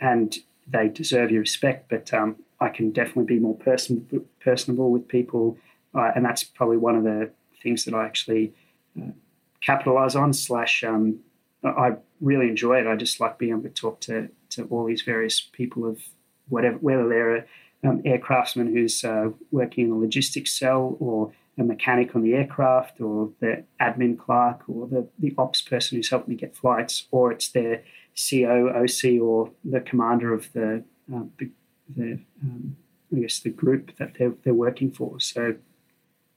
and 0.00 0.36
they 0.66 0.88
deserve 0.88 1.30
your 1.30 1.40
respect. 1.40 1.88
But 1.88 2.12
um, 2.12 2.36
I 2.60 2.68
can 2.68 2.90
definitely 2.90 3.24
be 3.24 3.38
more 3.38 3.56
person 3.56 4.06
personable 4.40 4.90
with 4.90 5.08
people, 5.08 5.56
uh, 5.94 6.12
and 6.14 6.24
that's 6.24 6.44
probably 6.44 6.76
one 6.76 6.96
of 6.96 7.04
the 7.04 7.30
things 7.62 7.84
that 7.84 7.94
I 7.94 8.04
actually 8.04 8.52
uh, 9.00 9.12
capitalize 9.60 10.14
on. 10.14 10.32
Slash, 10.32 10.84
um, 10.84 11.20
I 11.64 11.96
really 12.20 12.48
enjoy 12.48 12.80
it. 12.80 12.86
I 12.86 12.94
just 12.96 13.20
like 13.20 13.38
being 13.38 13.52
able 13.52 13.62
to 13.62 13.70
talk 13.70 14.00
to 14.02 14.28
to 14.50 14.64
all 14.64 14.84
these 14.84 15.02
various 15.02 15.40
people 15.40 15.88
of 15.88 16.02
whatever, 16.48 16.78
whether 16.78 17.08
they're 17.08 17.36
a 17.36 17.44
um, 17.84 18.02
aircraftsman 18.02 18.72
who's 18.72 19.04
uh, 19.04 19.30
working 19.50 19.84
in 19.86 19.92
a 19.92 19.98
logistics 19.98 20.52
cell 20.52 20.96
or 21.00 21.32
a 21.58 21.62
mechanic 21.64 22.14
on 22.14 22.22
the 22.22 22.34
aircraft 22.34 23.00
or 23.00 23.30
the 23.40 23.64
admin 23.80 24.18
clerk 24.18 24.62
or 24.68 24.86
the, 24.86 25.08
the 25.18 25.34
ops 25.38 25.60
person 25.60 25.96
who's 25.96 26.10
helping 26.10 26.30
me 26.30 26.36
get 26.36 26.56
flights 26.56 27.06
or 27.10 27.32
it's 27.32 27.48
their 27.48 27.82
CO, 28.16 28.68
OC 28.68 29.20
or 29.20 29.50
the 29.64 29.80
commander 29.80 30.32
of 30.32 30.52
the, 30.52 30.84
uh, 31.14 31.22
the, 31.38 31.50
the 31.96 32.18
um, 32.42 32.76
I 33.14 33.20
guess 33.20 33.40
the 33.40 33.50
group 33.50 33.96
that 33.96 34.14
they're, 34.18 34.34
they're 34.44 34.54
working 34.54 34.90
for. 34.90 35.18
So 35.18 35.56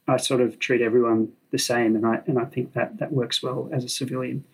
I 0.07 0.17
sort 0.17 0.41
of 0.41 0.57
treat 0.59 0.81
everyone 0.81 1.33
the 1.51 1.59
same 1.59 1.95
and 1.95 2.05
I, 2.05 2.21
and 2.25 2.39
I 2.39 2.45
think 2.45 2.73
that 2.73 2.97
that 2.97 3.11
works 3.11 3.43
well 3.43 3.69
as 3.71 3.83
a 3.83 3.89
civilian. 3.89 4.45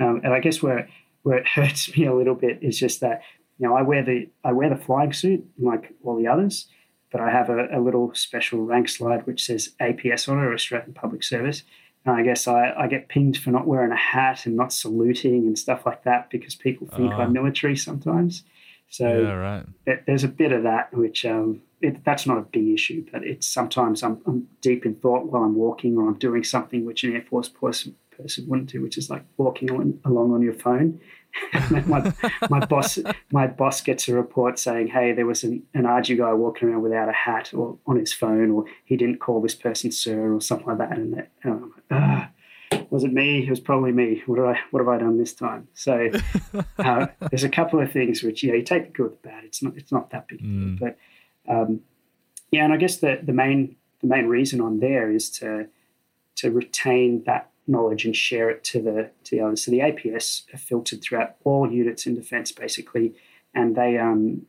Um, 0.00 0.20
and 0.24 0.34
I 0.34 0.40
guess 0.40 0.62
where, 0.62 0.88
where 1.22 1.38
it 1.38 1.48
hurts 1.54 1.96
me 1.96 2.06
a 2.06 2.14
little 2.14 2.34
bit 2.34 2.58
is 2.62 2.78
just 2.78 3.00
that 3.00 3.22
you 3.58 3.68
know, 3.68 3.76
I 3.76 3.82
wear 3.82 4.02
the 4.02 4.28
I 4.44 4.52
wear 4.52 4.68
the 4.68 4.76
flying 4.76 5.12
suit 5.12 5.44
like 5.58 5.92
all 6.02 6.16
the 6.16 6.26
others, 6.26 6.68
but 7.10 7.20
I 7.20 7.30
have 7.30 7.48
a, 7.50 7.68
a 7.72 7.80
little 7.80 8.12
special 8.14 8.60
rank 8.62 8.88
slide 8.88 9.26
which 9.26 9.44
says 9.44 9.74
APS 9.80 10.28
on 10.28 10.42
it, 10.42 10.52
Australian 10.52 10.94
Public 10.94 11.22
Service. 11.22 11.62
And 12.04 12.16
I 12.16 12.22
guess 12.22 12.48
I, 12.48 12.72
I 12.76 12.88
get 12.88 13.08
pinged 13.08 13.36
for 13.36 13.50
not 13.50 13.66
wearing 13.66 13.92
a 13.92 13.96
hat 13.96 14.46
and 14.46 14.56
not 14.56 14.72
saluting 14.72 15.46
and 15.46 15.56
stuff 15.56 15.86
like 15.86 16.02
that 16.02 16.30
because 16.30 16.56
people 16.56 16.88
think 16.88 17.12
I'm 17.12 17.28
ah. 17.28 17.32
military 17.32 17.76
sometimes. 17.76 18.42
So 18.88 19.06
yeah, 19.06 19.32
right. 19.32 19.66
it, 19.86 20.02
there's 20.06 20.24
a 20.24 20.28
bit 20.28 20.52
of 20.52 20.64
that, 20.64 20.92
which 20.92 21.24
um, 21.24 21.62
it, 21.80 22.04
that's 22.04 22.26
not 22.26 22.38
a 22.38 22.42
big 22.42 22.68
issue, 22.68 23.06
but 23.10 23.22
it's 23.24 23.46
sometimes 23.46 24.02
I'm, 24.02 24.20
I'm, 24.26 24.48
deep 24.60 24.84
in 24.84 24.96
thought 24.96 25.26
while 25.26 25.44
I'm 25.44 25.54
walking 25.54 25.96
or 25.96 26.08
I'm 26.08 26.18
doing 26.18 26.44
something 26.44 26.84
which 26.84 27.04
an 27.04 27.14
Air 27.14 27.22
Force 27.22 27.48
person, 27.48 27.94
person 28.10 28.46
wouldn't 28.48 28.70
do, 28.70 28.82
which 28.82 28.98
is 28.98 29.08
like 29.08 29.24
walking 29.36 29.70
on, 29.70 29.98
along 30.04 30.32
on 30.34 30.42
your 30.42 30.52
phone 30.52 31.00
my, 31.86 32.12
my 32.50 32.64
boss 32.66 32.98
my 33.30 33.46
boss 33.46 33.80
gets 33.80 34.08
a 34.08 34.14
report 34.14 34.58
saying, 34.58 34.88
"Hey, 34.88 35.12
there 35.12 35.26
was 35.26 35.44
an, 35.44 35.62
an 35.74 35.84
ARDU 35.84 36.18
guy 36.18 36.32
walking 36.32 36.68
around 36.68 36.82
without 36.82 37.08
a 37.08 37.12
hat 37.12 37.52
or 37.54 37.78
on 37.86 37.96
his 37.96 38.12
phone, 38.12 38.50
or 38.50 38.64
he 38.84 38.96
didn't 38.96 39.18
call 39.18 39.40
this 39.40 39.54
person 39.54 39.90
sir, 39.90 40.34
or 40.34 40.40
something 40.40 40.66
like 40.66 40.78
that." 40.78 40.92
And, 40.92 41.14
that, 41.14 41.30
and 41.42 41.52
I'm 41.52 41.62
like, 41.62 41.84
ah, 41.90 42.30
was 42.90 43.04
it 43.04 43.12
me? 43.12 43.46
It 43.46 43.50
was 43.50 43.60
probably 43.60 43.92
me. 43.92 44.22
What 44.26 44.36
did 44.36 44.44
I 44.44 44.60
what 44.70 44.80
have 44.80 44.88
I 44.88 44.98
done 44.98 45.18
this 45.18 45.32
time? 45.32 45.68
So 45.74 46.10
uh, 46.78 47.06
there's 47.30 47.44
a 47.44 47.48
couple 47.48 47.80
of 47.80 47.90
things 47.90 48.22
which 48.22 48.42
yeah, 48.42 48.54
you 48.54 48.62
take 48.62 48.86
the 48.86 48.92
good 48.92 49.10
with 49.10 49.22
the 49.22 49.28
bad. 49.28 49.44
It's 49.44 49.62
not 49.62 49.76
it's 49.76 49.92
not 49.92 50.10
that 50.10 50.28
big, 50.28 50.42
mm. 50.42 50.78
but 50.78 50.98
um, 51.48 51.80
yeah, 52.50 52.64
and 52.64 52.72
I 52.72 52.76
guess 52.76 52.98
the 52.98 53.20
the 53.22 53.32
main 53.32 53.76
the 54.00 54.08
main 54.08 54.26
reason 54.26 54.60
I'm 54.60 54.80
there 54.80 55.10
is 55.10 55.30
to 55.38 55.68
to 56.36 56.50
retain 56.50 57.22
that 57.24 57.51
knowledge 57.66 58.04
and 58.04 58.16
share 58.16 58.50
it 58.50 58.64
to 58.64 58.82
the 58.82 59.10
to 59.24 59.36
the 59.36 59.40
others. 59.40 59.64
So 59.64 59.70
the 59.70 59.80
APS 59.80 60.52
are 60.52 60.58
filtered 60.58 61.02
throughout 61.02 61.36
all 61.44 61.70
units 61.70 62.06
in 62.06 62.14
defence, 62.14 62.52
basically, 62.52 63.14
and 63.54 63.76
they 63.76 63.98
um, 63.98 64.46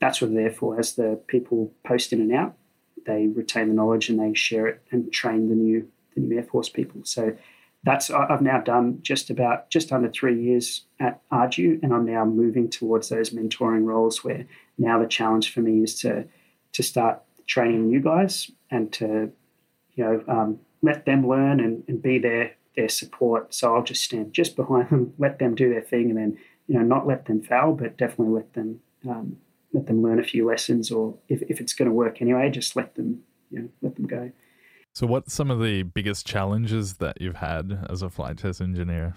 that's 0.00 0.20
what 0.20 0.32
they're 0.32 0.44
there 0.44 0.52
for. 0.52 0.78
As 0.78 0.94
the 0.94 1.20
people 1.26 1.72
post 1.84 2.12
in 2.12 2.20
and 2.20 2.32
out, 2.32 2.56
they 3.06 3.26
retain 3.28 3.68
the 3.68 3.74
knowledge 3.74 4.08
and 4.08 4.18
they 4.18 4.34
share 4.34 4.66
it 4.66 4.82
and 4.90 5.12
train 5.12 5.48
the 5.48 5.54
new 5.54 5.88
the 6.14 6.20
new 6.20 6.36
Air 6.36 6.44
Force 6.44 6.68
people. 6.68 7.00
So 7.04 7.36
that's 7.82 8.10
I've 8.10 8.42
now 8.42 8.60
done 8.60 8.98
just 9.02 9.30
about 9.30 9.70
just 9.70 9.92
under 9.92 10.08
three 10.08 10.40
years 10.40 10.84
at 10.98 11.20
ARDU, 11.30 11.82
and 11.82 11.94
I'm 11.94 12.04
now 12.04 12.24
moving 12.24 12.68
towards 12.68 13.08
those 13.08 13.30
mentoring 13.30 13.84
roles 13.84 14.22
where 14.22 14.46
now 14.78 14.98
the 14.98 15.08
challenge 15.08 15.52
for 15.52 15.60
me 15.60 15.82
is 15.82 15.98
to 16.00 16.26
to 16.72 16.82
start 16.82 17.22
training 17.46 17.88
new 17.88 18.00
guys 18.00 18.50
and 18.70 18.92
to 18.92 19.32
you 19.94 20.04
know 20.04 20.22
um, 20.28 20.60
let 20.82 21.06
them 21.06 21.26
learn 21.26 21.60
and, 21.60 21.84
and 21.88 22.02
be 22.02 22.18
their 22.18 22.52
their 22.76 22.88
support. 22.88 23.52
So 23.54 23.74
I'll 23.74 23.82
just 23.82 24.02
stand 24.02 24.32
just 24.32 24.56
behind 24.56 24.90
them, 24.90 25.14
let 25.18 25.38
them 25.38 25.54
do 25.54 25.70
their 25.70 25.82
thing, 25.82 26.10
and 26.10 26.18
then 26.18 26.38
you 26.66 26.78
know 26.78 26.84
not 26.84 27.06
let 27.06 27.26
them 27.26 27.42
fail, 27.42 27.72
but 27.72 27.96
definitely 27.96 28.34
let 28.34 28.52
them 28.54 28.80
um, 29.08 29.36
let 29.72 29.86
them 29.86 30.02
learn 30.02 30.18
a 30.18 30.24
few 30.24 30.46
lessons. 30.46 30.90
Or 30.90 31.16
if, 31.28 31.42
if 31.42 31.60
it's 31.60 31.72
going 31.72 31.88
to 31.88 31.94
work 31.94 32.20
anyway, 32.20 32.50
just 32.50 32.76
let 32.76 32.94
them 32.94 33.20
you 33.50 33.60
know 33.60 33.68
let 33.82 33.96
them 33.96 34.06
go. 34.06 34.30
So, 34.94 35.06
what's 35.06 35.32
some 35.32 35.50
of 35.50 35.62
the 35.62 35.82
biggest 35.82 36.26
challenges 36.26 36.94
that 36.94 37.20
you've 37.20 37.36
had 37.36 37.86
as 37.88 38.02
a 38.02 38.10
flight 38.10 38.38
test 38.38 38.60
engineer? 38.60 39.14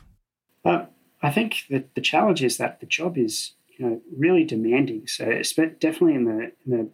Uh, 0.64 0.86
I 1.22 1.32
think 1.32 1.64
that 1.70 1.96
the 1.96 2.02
challenge 2.02 2.44
is 2.44 2.58
that 2.58 2.80
the 2.80 2.86
job 2.86 3.18
is 3.18 3.54
you 3.78 3.86
know 3.86 4.02
really 4.16 4.44
demanding. 4.44 5.08
So, 5.08 5.26
definitely 5.80 6.16
in 6.16 6.26
the 6.26 6.52
in 6.66 6.78
the 6.78 6.90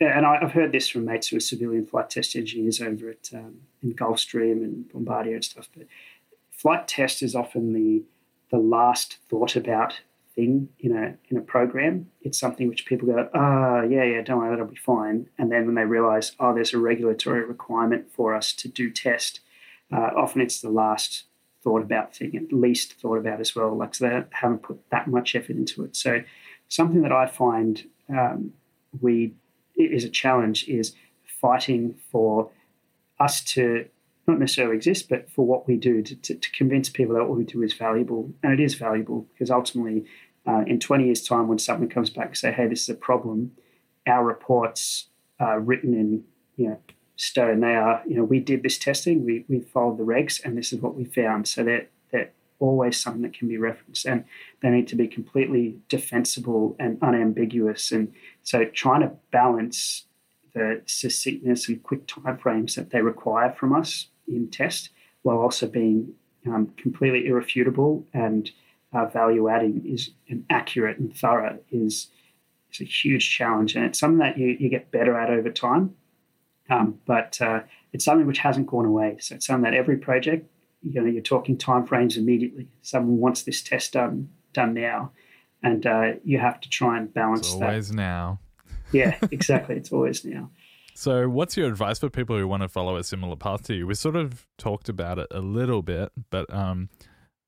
and 0.00 0.24
I've 0.24 0.52
heard 0.52 0.72
this 0.72 0.88
from 0.88 1.04
mates 1.04 1.28
who 1.28 1.36
are 1.36 1.40
civilian 1.40 1.86
flight 1.86 2.10
test 2.10 2.36
engineers 2.36 2.80
over 2.80 3.10
at 3.10 3.30
um, 3.34 3.62
in 3.82 3.94
Gulfstream 3.94 4.62
and 4.64 4.88
Bombardier 4.88 5.34
and 5.34 5.44
stuff. 5.44 5.68
But 5.76 5.86
flight 6.52 6.86
test 6.86 7.22
is 7.22 7.34
often 7.34 7.72
the 7.72 8.04
the 8.50 8.58
last 8.58 9.18
thought 9.28 9.56
about 9.56 10.00
thing 10.34 10.68
in 10.78 10.96
a 10.96 11.16
in 11.30 11.36
a 11.36 11.40
program. 11.40 12.10
It's 12.22 12.38
something 12.38 12.68
which 12.68 12.86
people 12.86 13.08
go, 13.08 13.28
ah, 13.34 13.80
oh, 13.80 13.82
yeah, 13.82 14.04
yeah, 14.04 14.22
don't 14.22 14.38
worry, 14.38 14.50
that'll 14.50 14.66
be 14.66 14.76
fine. 14.76 15.28
And 15.36 15.50
then 15.50 15.66
when 15.66 15.74
they 15.74 15.84
realise, 15.84 16.32
oh, 16.38 16.54
there's 16.54 16.72
a 16.72 16.78
regulatory 16.78 17.44
requirement 17.44 18.10
for 18.12 18.34
us 18.34 18.52
to 18.54 18.68
do 18.68 18.90
test, 18.90 19.40
uh, 19.92 20.10
often 20.16 20.40
it's 20.40 20.60
the 20.60 20.70
last 20.70 21.24
thought 21.62 21.82
about 21.82 22.14
thing, 22.14 22.36
at 22.36 22.52
least 22.52 22.94
thought 22.94 23.18
about 23.18 23.40
as 23.40 23.56
well. 23.56 23.76
Like 23.76 23.94
so 23.96 24.08
they 24.08 24.24
haven't 24.30 24.62
put 24.62 24.78
that 24.90 25.08
much 25.08 25.34
effort 25.34 25.56
into 25.56 25.82
it. 25.82 25.96
So 25.96 26.22
something 26.68 27.02
that 27.02 27.12
I 27.12 27.26
find 27.26 27.84
um, 28.08 28.52
we 29.00 29.34
is 29.78 30.04
a 30.04 30.08
challenge 30.08 30.68
is 30.68 30.94
fighting 31.24 31.94
for 32.10 32.50
us 33.20 33.42
to 33.42 33.86
not 34.26 34.38
necessarily 34.38 34.76
exist, 34.76 35.08
but 35.08 35.30
for 35.30 35.46
what 35.46 35.66
we 35.66 35.76
do 35.76 36.02
to, 36.02 36.14
to, 36.14 36.34
to, 36.34 36.50
convince 36.50 36.90
people 36.90 37.14
that 37.14 37.24
what 37.24 37.38
we 37.38 37.44
do 37.44 37.62
is 37.62 37.72
valuable. 37.72 38.30
And 38.42 38.52
it 38.52 38.60
is 38.60 38.74
valuable 38.74 39.26
because 39.32 39.50
ultimately, 39.50 40.04
uh, 40.46 40.64
in 40.66 40.78
20 40.78 41.06
years' 41.06 41.26
time, 41.26 41.48
when 41.48 41.58
someone 41.58 41.88
comes 41.88 42.10
back 42.10 42.26
and 42.26 42.36
say, 42.36 42.52
hey, 42.52 42.66
this 42.68 42.82
is 42.82 42.88
a 42.90 42.94
problem, 42.94 43.52
our 44.06 44.24
reports 44.24 45.06
are 45.40 45.58
written 45.58 45.94
in, 45.94 46.24
you 46.56 46.68
know, 46.68 46.78
stone. 47.16 47.60
They 47.60 47.74
are, 47.74 48.02
you 48.06 48.16
know, 48.16 48.24
we 48.24 48.38
did 48.38 48.62
this 48.62 48.78
testing, 48.78 49.24
we, 49.24 49.44
we 49.48 49.60
followed 49.60 49.98
the 49.98 50.04
regs, 50.04 50.44
and 50.44 50.56
this 50.56 50.72
is 50.72 50.80
what 50.80 50.94
we 50.94 51.04
found. 51.04 51.48
So 51.48 51.64
they're, 51.64 51.88
they're 52.12 52.30
always 52.60 52.98
something 52.98 53.22
that 53.22 53.34
can 53.34 53.48
be 53.48 53.56
referenced. 53.56 54.04
And 54.04 54.24
they 54.60 54.70
need 54.70 54.88
to 54.88 54.96
be 54.96 55.06
completely 55.06 55.76
defensible 55.88 56.76
and 56.78 56.98
unambiguous. 57.02 57.92
And 57.92 58.12
so 58.42 58.64
trying 58.64 59.02
to 59.02 59.12
balance 59.30 60.04
the 60.54 60.82
succinctness 60.86 61.68
and 61.68 61.82
quick 61.82 62.06
timeframes 62.06 62.74
that 62.74 62.90
they 62.90 63.00
require 63.00 63.52
from 63.52 63.74
us 63.74 64.08
in 64.26 64.48
test 64.48 64.90
while 65.22 65.38
also 65.38 65.66
being 65.66 66.14
um, 66.46 66.72
completely 66.76 67.26
irrefutable 67.26 68.06
and 68.12 68.50
uh, 68.92 69.06
value 69.06 69.48
adding 69.48 69.82
is 69.86 70.10
and 70.28 70.44
accurate 70.48 70.98
and 70.98 71.14
thorough 71.16 71.58
is 71.70 72.08
is 72.72 72.80
a 72.80 72.84
huge 72.84 73.28
challenge 73.28 73.76
and 73.76 73.84
it's 73.84 73.98
something 73.98 74.18
that 74.18 74.38
you, 74.38 74.56
you 74.58 74.68
get 74.68 74.90
better 74.90 75.18
at 75.18 75.30
over 75.30 75.50
time 75.50 75.94
um, 76.70 76.98
but 77.06 77.40
uh, 77.40 77.60
it's 77.92 78.04
something 78.04 78.26
which 78.26 78.38
hasn't 78.38 78.66
gone 78.66 78.86
away 78.86 79.16
so 79.20 79.34
it's 79.34 79.46
something 79.46 79.70
that 79.70 79.76
every 79.76 79.96
project 79.96 80.48
you 80.82 81.00
know 81.00 81.06
you're 81.06 81.22
talking 81.22 81.56
timeframes 81.56 82.16
immediately. 82.16 82.68
Someone 82.82 83.18
wants 83.18 83.42
this 83.42 83.62
test 83.62 83.92
done 83.92 84.30
done 84.52 84.74
now, 84.74 85.12
and 85.62 85.86
uh, 85.86 86.12
you 86.24 86.38
have 86.38 86.60
to 86.60 86.68
try 86.68 86.98
and 86.98 87.12
balance 87.12 87.40
it's 87.40 87.52
always 87.52 87.88
that. 87.88 87.94
now. 87.94 88.40
Yeah, 88.92 89.18
exactly. 89.30 89.76
it's 89.76 89.92
always 89.92 90.24
now. 90.24 90.50
So, 90.94 91.28
what's 91.28 91.56
your 91.56 91.68
advice 91.68 92.00
for 92.00 92.10
people 92.10 92.36
who 92.36 92.48
want 92.48 92.62
to 92.62 92.68
follow 92.68 92.96
a 92.96 93.04
similar 93.04 93.36
path 93.36 93.62
to 93.64 93.74
you? 93.74 93.86
We 93.86 93.94
sort 93.94 94.16
of 94.16 94.46
talked 94.56 94.88
about 94.88 95.18
it 95.18 95.28
a 95.30 95.40
little 95.40 95.82
bit, 95.82 96.10
but 96.30 96.52
um, 96.52 96.88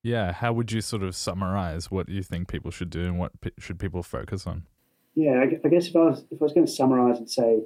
yeah, 0.03 0.33
how 0.33 0.53
would 0.53 0.71
you 0.71 0.81
sort 0.81 1.03
of 1.03 1.17
summarize 1.17 1.91
what 1.91 2.09
you 2.09 2.23
think 2.23 2.49
people 2.49 2.71
should 2.71 2.91
do 2.91 3.05
and 3.05 3.19
what 3.19 3.41
p- 3.41 3.53
should 3.59 3.79
people 3.79 4.03
focus 4.03 4.47
on? 4.47 4.67
Yeah, 5.15 5.45
I 5.65 5.69
guess 5.69 5.89
if 5.89 5.97
I 5.97 6.01
was 6.01 6.25
if 6.31 6.41
I 6.41 6.45
was 6.45 6.53
going 6.53 6.67
to 6.67 6.73
summarize 6.73 7.19
and 7.19 7.29
say, 7.29 7.63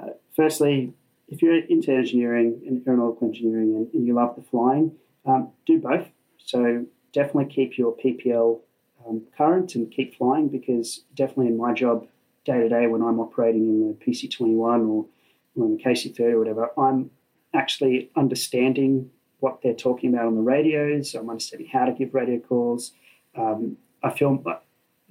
uh, 0.00 0.10
firstly, 0.34 0.92
if 1.28 1.42
you're 1.42 1.58
into 1.58 1.92
engineering 1.92 2.62
and 2.66 2.86
aeronautical 2.86 3.26
engineering 3.26 3.74
and, 3.74 3.92
and 3.92 4.06
you 4.06 4.14
love 4.14 4.36
the 4.36 4.42
flying, 4.42 4.92
um, 5.24 5.50
do 5.66 5.80
both. 5.80 6.06
So 6.38 6.86
definitely 7.12 7.46
keep 7.46 7.76
your 7.76 7.96
PPL 7.96 8.60
um, 9.06 9.22
current 9.36 9.74
and 9.74 9.90
keep 9.90 10.16
flying 10.16 10.48
because 10.48 11.04
definitely 11.14 11.48
in 11.48 11.56
my 11.56 11.72
job 11.72 12.06
day 12.44 12.58
to 12.60 12.68
day 12.68 12.86
when 12.86 13.02
I'm 13.02 13.18
operating 13.18 13.62
in 13.62 13.88
the 13.88 13.94
PC21 13.94 14.88
or, 14.88 15.06
or 15.56 15.66
in 15.66 15.76
the 15.76 15.82
KC30 15.82 16.20
or 16.20 16.38
whatever, 16.38 16.70
I'm 16.78 17.10
actually 17.54 18.10
understanding 18.16 19.10
what 19.40 19.62
they're 19.62 19.74
talking 19.74 20.14
about 20.14 20.26
on 20.26 20.34
the 20.34 20.42
radios. 20.42 21.14
I'm 21.14 21.28
understanding 21.28 21.68
how 21.72 21.86
to 21.86 21.92
give 21.92 22.14
radio 22.14 22.38
calls. 22.38 22.92
Um, 23.36 23.76
I 24.02 24.10
feel 24.10 24.42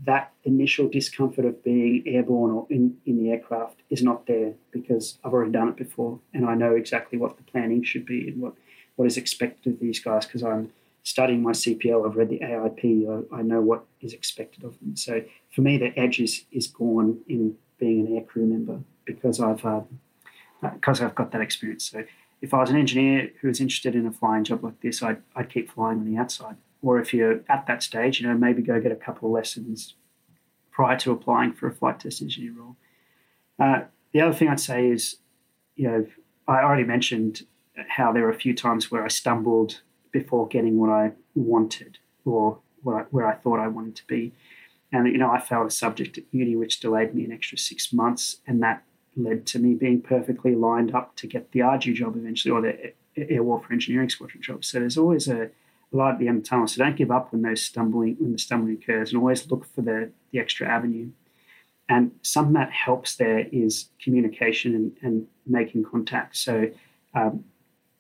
that 0.04 0.34
initial 0.44 0.90
discomfort 0.90 1.46
of 1.46 1.64
being 1.64 2.04
airborne 2.06 2.52
or 2.52 2.68
in, 2.70 2.98
in 3.06 3.18
the 3.18 3.32
aircraft 3.32 3.80
is 3.90 4.04
not 4.04 4.28
there 4.28 4.54
because 4.72 5.18
I've 5.24 5.34
already 5.34 5.52
done 5.52 5.70
it 5.70 5.78
before 5.78 6.20
and 6.34 6.46
I 6.46 6.54
know 6.54 6.76
exactly 6.76 7.18
what 7.18 7.38
the 7.38 7.44
planning 7.44 7.82
should 7.84 8.06
be 8.06 8.28
and 8.28 8.42
what, 8.42 8.54
what 8.98 9.06
is 9.06 9.16
expected 9.16 9.74
of 9.74 9.80
these 9.80 10.00
guys 10.00 10.26
because 10.26 10.44
I'm 10.44 10.72
studying 11.04 11.42
my 11.42 11.52
CPL. 11.52 12.06
I've 12.06 12.18
read 12.18 12.30
the 12.30 12.40
AIP. 12.40 13.28
I, 13.32 13.38
I, 13.38 13.42
know 13.42 13.62
what 13.62 13.86
is 14.02 14.12
expected 14.12 14.64
of 14.64 14.78
them. 14.80 14.98
So 14.98 15.24
for 15.54 15.62
me, 15.62 15.78
the 15.78 15.98
edge 15.98 16.20
is, 16.20 16.46
is 16.52 16.68
gone 16.68 17.20
in 17.30 17.56
being 17.80 18.08
an 18.08 18.20
aircrew 18.20 18.48
member 18.48 18.82
because 19.06 19.40
I've 19.40 19.64
um, 19.66 19.88
because 20.62 21.02
I've 21.02 21.16
got 21.16 21.32
that 21.32 21.42
experience. 21.42 21.90
So 21.90 22.04
if 22.42 22.54
I 22.54 22.60
was 22.60 22.70
an 22.70 22.76
engineer 22.76 23.32
who 23.42 23.48
was 23.48 23.62
interested 23.62 23.96
in 23.96 24.06
a 24.06 24.12
flying 24.12 24.44
job 24.44 24.64
like 24.64 24.82
this, 24.82 25.02
I'd, 25.04 25.22
I'd 25.36 25.50
keep 25.50 25.72
flying 25.72 26.00
on 26.00 26.12
the 26.12 26.18
outside. 26.18 26.56
Or 26.86 27.00
if 27.00 27.16
you're 27.16 27.42
at 27.50 27.66
that 27.66 27.82
stage, 27.82 28.22
you 28.22 28.28
know, 28.28 28.36
maybe 28.36 28.62
go 28.62 28.80
get 28.80 28.92
a 28.92 28.96
couple 28.96 29.28
of 29.28 29.34
lessons 29.34 29.96
prior 30.72 30.96
to 31.00 31.12
applying 31.12 31.52
for 31.52 31.68
a 31.68 31.72
flight 31.74 32.00
test 32.00 32.22
engineer 32.22 32.54
role. 32.56 32.76
Uh, 33.60 33.86
the 34.14 34.22
other 34.22 34.36
thing 34.36 34.50
I'd 34.50 34.60
say 34.60 34.90
is, 34.90 35.18
you 35.76 35.88
know, 35.88 36.06
I 36.48 36.62
already 36.62 36.84
mentioned 36.84 37.48
how 37.90 38.14
there 38.14 38.22
were 38.22 38.30
a 38.30 38.36
few 38.36 38.54
times 38.54 38.92
where 38.92 39.04
I 39.04 39.08
stumbled 39.08 39.82
before 40.12 40.48
getting 40.48 40.78
what 40.78 40.92
I 40.92 41.14
wanted 41.34 41.98
or 42.24 42.60
I, 42.88 43.06
where 43.10 43.26
I 43.26 43.34
thought 43.34 43.60
I 43.60 43.68
wanted 43.68 43.96
to 43.96 44.06
be. 44.06 44.34
And, 44.92 45.08
you 45.08 45.18
know, 45.18 45.32
I 45.32 45.40
failed 45.40 45.66
a 45.66 45.72
subject 45.72 46.20
at 46.20 46.26
uni, 46.32 46.56
which 46.56 46.80
delayed 46.80 47.16
me 47.16 47.26
an 47.26 47.32
extra 47.32 47.58
six 47.58 47.92
months. 47.92 48.38
And 48.46 48.62
that 48.62 48.84
led 49.18 49.48
to 49.48 49.60
me 49.60 49.74
being 49.74 50.02
perfectly 50.02 50.54
lined 50.54 50.94
up 50.94 51.16
to 51.16 51.26
get 51.26 51.52
the 51.52 51.62
ARDU 51.62 51.96
job 51.96 52.16
eventually, 52.16 52.52
or 52.52 52.62
the 52.62 52.94
Air 53.18 53.42
Warfare 53.42 53.74
Engineering 53.74 54.10
Squadron 54.10 54.44
job. 54.44 54.64
So 54.64 54.80
there's 54.80 55.00
always 55.00 55.28
a 55.28 55.50
light 55.92 56.14
at 56.14 56.20
the 56.20 56.28
end 56.28 56.38
of 56.38 56.44
the 56.44 56.50
tunnel. 56.50 56.68
So 56.68 56.84
don't 56.84 56.96
give 56.96 57.12
up 57.12 57.32
when 57.32 57.42
those 57.42 57.62
stumbling 57.62 58.16
when 58.20 58.32
the 58.32 58.40
stumbling 58.40 58.80
occurs, 58.82 59.12
and 59.12 59.20
always 59.20 59.50
look 59.50 59.66
for 59.74 59.82
the 59.82 60.12
the 60.32 60.40
extra 60.40 60.68
avenue. 60.68 61.10
And 61.88 62.12
something 62.24 62.54
that 62.54 62.72
helps 62.72 63.16
there 63.16 63.48
is 63.52 63.90
communication 64.02 64.74
and, 64.74 64.98
and 65.02 65.28
making 65.46 65.84
contact. 65.84 66.36
So, 66.36 66.72
um, 67.14 67.46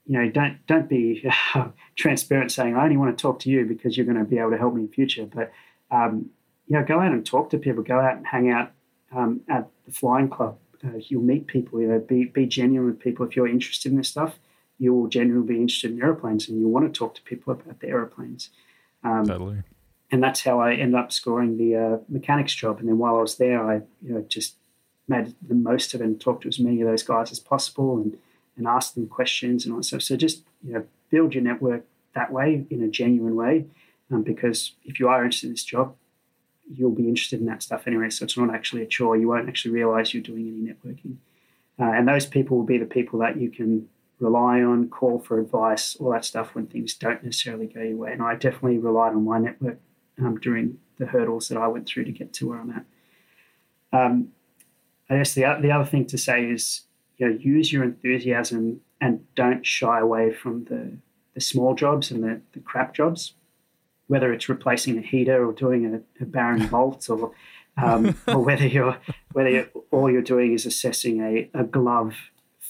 you 0.07 0.19
know, 0.19 0.29
don't 0.29 0.57
don't 0.65 0.89
be 0.89 1.29
uh, 1.53 1.69
transparent 1.95 2.51
saying 2.51 2.75
I 2.75 2.83
only 2.83 2.97
want 2.97 3.15
to 3.15 3.21
talk 3.21 3.39
to 3.41 3.49
you 3.49 3.65
because 3.65 3.95
you're 3.95 4.05
going 4.05 4.17
to 4.17 4.25
be 4.25 4.39
able 4.39 4.51
to 4.51 4.57
help 4.57 4.73
me 4.73 4.81
in 4.81 4.87
future. 4.89 5.25
But 5.25 5.51
um, 5.91 6.29
you 6.67 6.77
know, 6.77 6.83
go 6.83 6.99
out 6.99 7.11
and 7.11 7.25
talk 7.25 7.51
to 7.51 7.57
people. 7.57 7.83
Go 7.83 7.99
out 7.99 8.17
and 8.17 8.25
hang 8.25 8.49
out 8.49 8.71
um, 9.15 9.41
at 9.47 9.67
the 9.85 9.91
flying 9.91 10.29
club 10.29 10.57
uh, 10.85 10.97
you'll 11.07 11.21
meet 11.21 11.47
people. 11.47 11.81
You 11.81 11.87
know, 11.87 11.99
be 11.99 12.25
be 12.25 12.45
genuine 12.45 12.87
with 12.87 12.99
people. 12.99 13.25
If 13.25 13.35
you're 13.35 13.47
interested 13.47 13.91
in 13.91 13.97
this 13.97 14.09
stuff, 14.09 14.39
you 14.77 14.93
will 14.93 15.07
generally 15.07 15.45
be 15.45 15.55
interested 15.55 15.91
in 15.91 16.01
airplanes, 16.01 16.49
and 16.49 16.59
you 16.59 16.67
want 16.67 16.91
to 16.91 16.97
talk 16.97 17.15
to 17.15 17.21
people 17.21 17.53
about 17.53 17.79
the 17.79 17.87
airplanes. 17.87 18.49
Um, 19.03 19.25
totally. 19.25 19.63
And 20.11 20.21
that's 20.21 20.41
how 20.41 20.59
I 20.59 20.73
ended 20.73 20.99
up 20.99 21.11
scoring 21.11 21.57
the 21.57 21.75
uh, 21.75 21.97
mechanics 22.09 22.53
job. 22.53 22.79
And 22.79 22.87
then 22.87 22.97
while 22.97 23.17
I 23.17 23.21
was 23.21 23.37
there, 23.37 23.65
I 23.65 23.75
you 24.01 24.13
know 24.13 24.21
just 24.27 24.55
made 25.07 25.35
the 25.47 25.55
most 25.55 25.93
of 25.93 26.01
it 26.01 26.05
and 26.05 26.19
talked 26.19 26.43
to 26.43 26.47
as 26.47 26.59
many 26.59 26.81
of 26.81 26.87
those 26.87 27.03
guys 27.03 27.31
as 27.31 27.39
possible, 27.39 27.97
and 27.97 28.17
and 28.57 28.67
asked 28.67 28.95
them 28.95 29.07
questions 29.07 29.65
and 29.65 29.73
all 29.73 29.79
that 29.79 29.85
stuff. 29.85 30.01
So 30.01 30.15
just 30.15 30.43
you 30.63 30.73
know 30.73 30.85
build 31.09 31.33
your 31.33 31.43
network 31.43 31.85
that 32.13 32.31
way 32.31 32.65
in 32.69 32.81
a 32.81 32.87
genuine 32.87 33.35
way, 33.35 33.65
um, 34.11 34.23
because 34.23 34.73
if 34.83 34.99
you 34.99 35.07
are 35.07 35.23
interested 35.23 35.47
in 35.47 35.53
this 35.53 35.63
job, 35.63 35.95
you'll 36.73 36.91
be 36.91 37.07
interested 37.07 37.39
in 37.39 37.45
that 37.47 37.63
stuff 37.63 37.87
anyway. 37.87 38.09
So 38.09 38.25
it's 38.25 38.37
not 38.37 38.53
actually 38.53 38.83
a 38.83 38.87
chore. 38.87 39.17
You 39.17 39.27
won't 39.27 39.49
actually 39.49 39.73
realize 39.73 40.13
you're 40.13 40.23
doing 40.23 40.47
any 40.47 40.73
networking. 40.73 41.17
Uh, 41.77 41.91
and 41.91 42.07
those 42.07 42.25
people 42.25 42.57
will 42.57 42.65
be 42.65 42.77
the 42.77 42.85
people 42.85 43.19
that 43.19 43.37
you 43.37 43.51
can 43.51 43.89
rely 44.19 44.61
on, 44.61 44.89
call 44.89 45.19
for 45.19 45.39
advice, 45.39 45.95
all 45.97 46.11
that 46.11 46.25
stuff 46.25 46.55
when 46.55 46.67
things 46.67 46.93
don't 46.93 47.23
necessarily 47.23 47.67
go 47.67 47.81
your 47.81 47.97
way. 47.97 48.11
And 48.11 48.21
I 48.21 48.35
definitely 48.35 48.77
relied 48.77 49.13
on 49.13 49.25
my 49.25 49.39
network 49.39 49.79
um, 50.19 50.39
during 50.39 50.79
the 50.97 51.07
hurdles 51.07 51.49
that 51.49 51.57
I 51.57 51.67
went 51.67 51.87
through 51.87 52.05
to 52.05 52.11
get 52.11 52.33
to 52.33 52.49
where 52.49 52.59
I'm 52.59 52.71
at. 52.71 52.85
Um, 53.91 54.29
I 55.09 55.17
guess 55.17 55.33
the, 55.33 55.41
the 55.61 55.71
other 55.71 55.85
thing 55.85 56.05
to 56.07 56.17
say 56.17 56.45
is, 56.45 56.81
you 57.17 57.27
know, 57.27 57.37
use 57.39 57.71
your 57.71 57.83
enthusiasm 57.83 58.81
and 59.01 59.25
don't 59.35 59.65
shy 59.65 59.99
away 59.99 60.33
from 60.33 60.65
the, 60.65 60.97
the 61.33 61.41
small 61.41 61.75
jobs 61.75 62.11
and 62.11 62.23
the, 62.23 62.41
the 62.53 62.59
crap 62.59 62.93
jobs 62.93 63.33
whether 64.07 64.31
it's 64.31 64.49
replacing 64.49 64.97
a 64.97 65.01
heater 65.01 65.45
or 65.45 65.53
doing 65.53 65.85
a, 65.85 66.23
a 66.23 66.25
Baron 66.25 66.67
bolt 66.71 67.09
or 67.09 67.31
um, 67.77 68.17
or 68.27 68.39
whether 68.39 68.65
you're 68.65 68.97
whether 69.33 69.49
you're, 69.49 69.67
all 69.91 70.09
you're 70.09 70.21
doing 70.21 70.53
is 70.53 70.65
assessing 70.65 71.21
a, 71.21 71.49
a 71.59 71.63
glove 71.63 72.15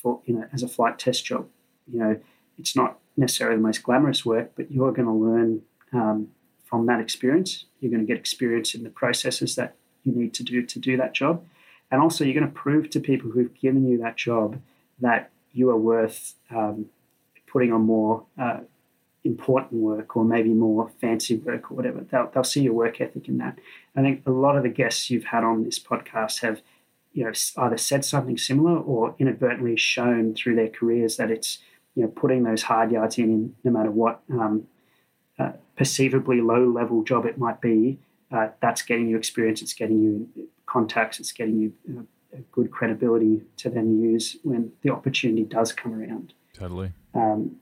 for 0.05 0.21
you 0.25 0.35
know 0.35 0.45
as 0.53 0.61
a 0.61 0.67
flight 0.67 0.99
test 0.99 1.25
job. 1.25 1.47
You 1.91 1.99
know, 1.99 2.19
it's 2.59 2.75
not 2.75 2.99
necessarily 3.17 3.57
the 3.57 3.63
most 3.63 3.81
glamorous 3.81 4.23
work, 4.23 4.51
but 4.55 4.71
you're 4.71 4.91
going 4.91 5.07
to 5.07 5.11
learn 5.11 5.61
um, 5.93 6.27
from 6.63 6.85
that 6.85 6.99
experience. 6.99 7.65
You're 7.79 7.91
going 7.91 8.05
to 8.05 8.07
get 8.07 8.19
experience 8.19 8.75
in 8.75 8.83
the 8.83 8.91
processes 8.91 9.55
that 9.55 9.75
you 10.03 10.13
need 10.13 10.35
to 10.35 10.43
do 10.43 10.61
to 10.61 10.77
do 10.79 10.95
that 10.97 11.13
job, 11.13 11.43
and 11.89 11.99
also 12.01 12.23
you're 12.23 12.39
going 12.39 12.45
to 12.45 12.53
prove 12.53 12.91
to 12.91 12.99
people 12.99 13.31
who've 13.31 13.53
given 13.55 13.87
you 13.87 13.97
that 13.97 14.15
job 14.15 14.61
that 14.99 15.31
you 15.53 15.71
are 15.71 15.77
worth 15.77 16.35
um, 16.51 16.85
putting 17.47 17.73
on 17.73 17.81
more 17.81 18.25
uh, 18.37 18.59
important 19.23 19.81
work 19.81 20.15
or 20.15 20.23
maybe 20.23 20.49
more 20.49 20.91
fancy 21.01 21.35
work 21.37 21.71
or 21.71 21.73
whatever. 21.73 22.05
They'll, 22.11 22.29
they'll 22.31 22.43
see 22.43 22.61
your 22.61 22.73
work 22.73 23.01
ethic 23.01 23.27
in 23.27 23.39
that. 23.39 23.57
I 23.95 24.01
think 24.01 24.21
a 24.27 24.31
lot 24.31 24.55
of 24.55 24.63
the 24.63 24.69
guests 24.69 25.09
you've 25.09 25.25
had 25.25 25.43
on 25.43 25.63
this 25.63 25.79
podcast 25.79 26.41
have, 26.41 26.61
you 27.15 27.23
know, 27.23 27.31
either 27.57 27.77
said 27.77 28.03
something 28.03 28.37
similar 28.37 28.77
or 28.77 29.15
inadvertently 29.17 29.77
shown 29.77 30.35
through 30.35 30.53
their 30.53 30.67
careers 30.67 31.15
that 31.15 31.31
it's, 31.31 31.59
you 31.95 32.03
know, 32.03 32.09
putting 32.09 32.43
those 32.43 32.63
hard 32.63 32.91
yards 32.91 33.17
in, 33.17 33.55
no 33.63 33.71
matter 33.71 33.89
what 33.89 34.19
um, 34.29 34.67
uh, 35.39 35.53
perceivably 35.77 36.41
low 36.41 36.67
level 36.67 37.03
job 37.03 37.25
it 37.25 37.37
might 37.37 37.61
be. 37.61 37.97
Uh, 38.29 38.49
that's 38.61 38.81
getting 38.81 39.07
you 39.07 39.15
experience. 39.15 39.61
It's 39.61 39.73
getting 39.73 40.01
you 40.01 40.49
contacts. 40.65 41.21
It's 41.21 41.31
getting 41.31 41.57
you 41.57 41.73
uh, 41.97 42.39
good 42.51 42.69
credibility 42.69 43.43
to 43.57 43.69
then 43.69 43.97
use 44.01 44.35
when 44.43 44.73
the 44.81 44.89
opportunity 44.89 45.43
does 45.43 45.71
come 45.71 45.93
around. 45.93 46.33
Totally. 46.53 46.91
Um, 47.13 47.55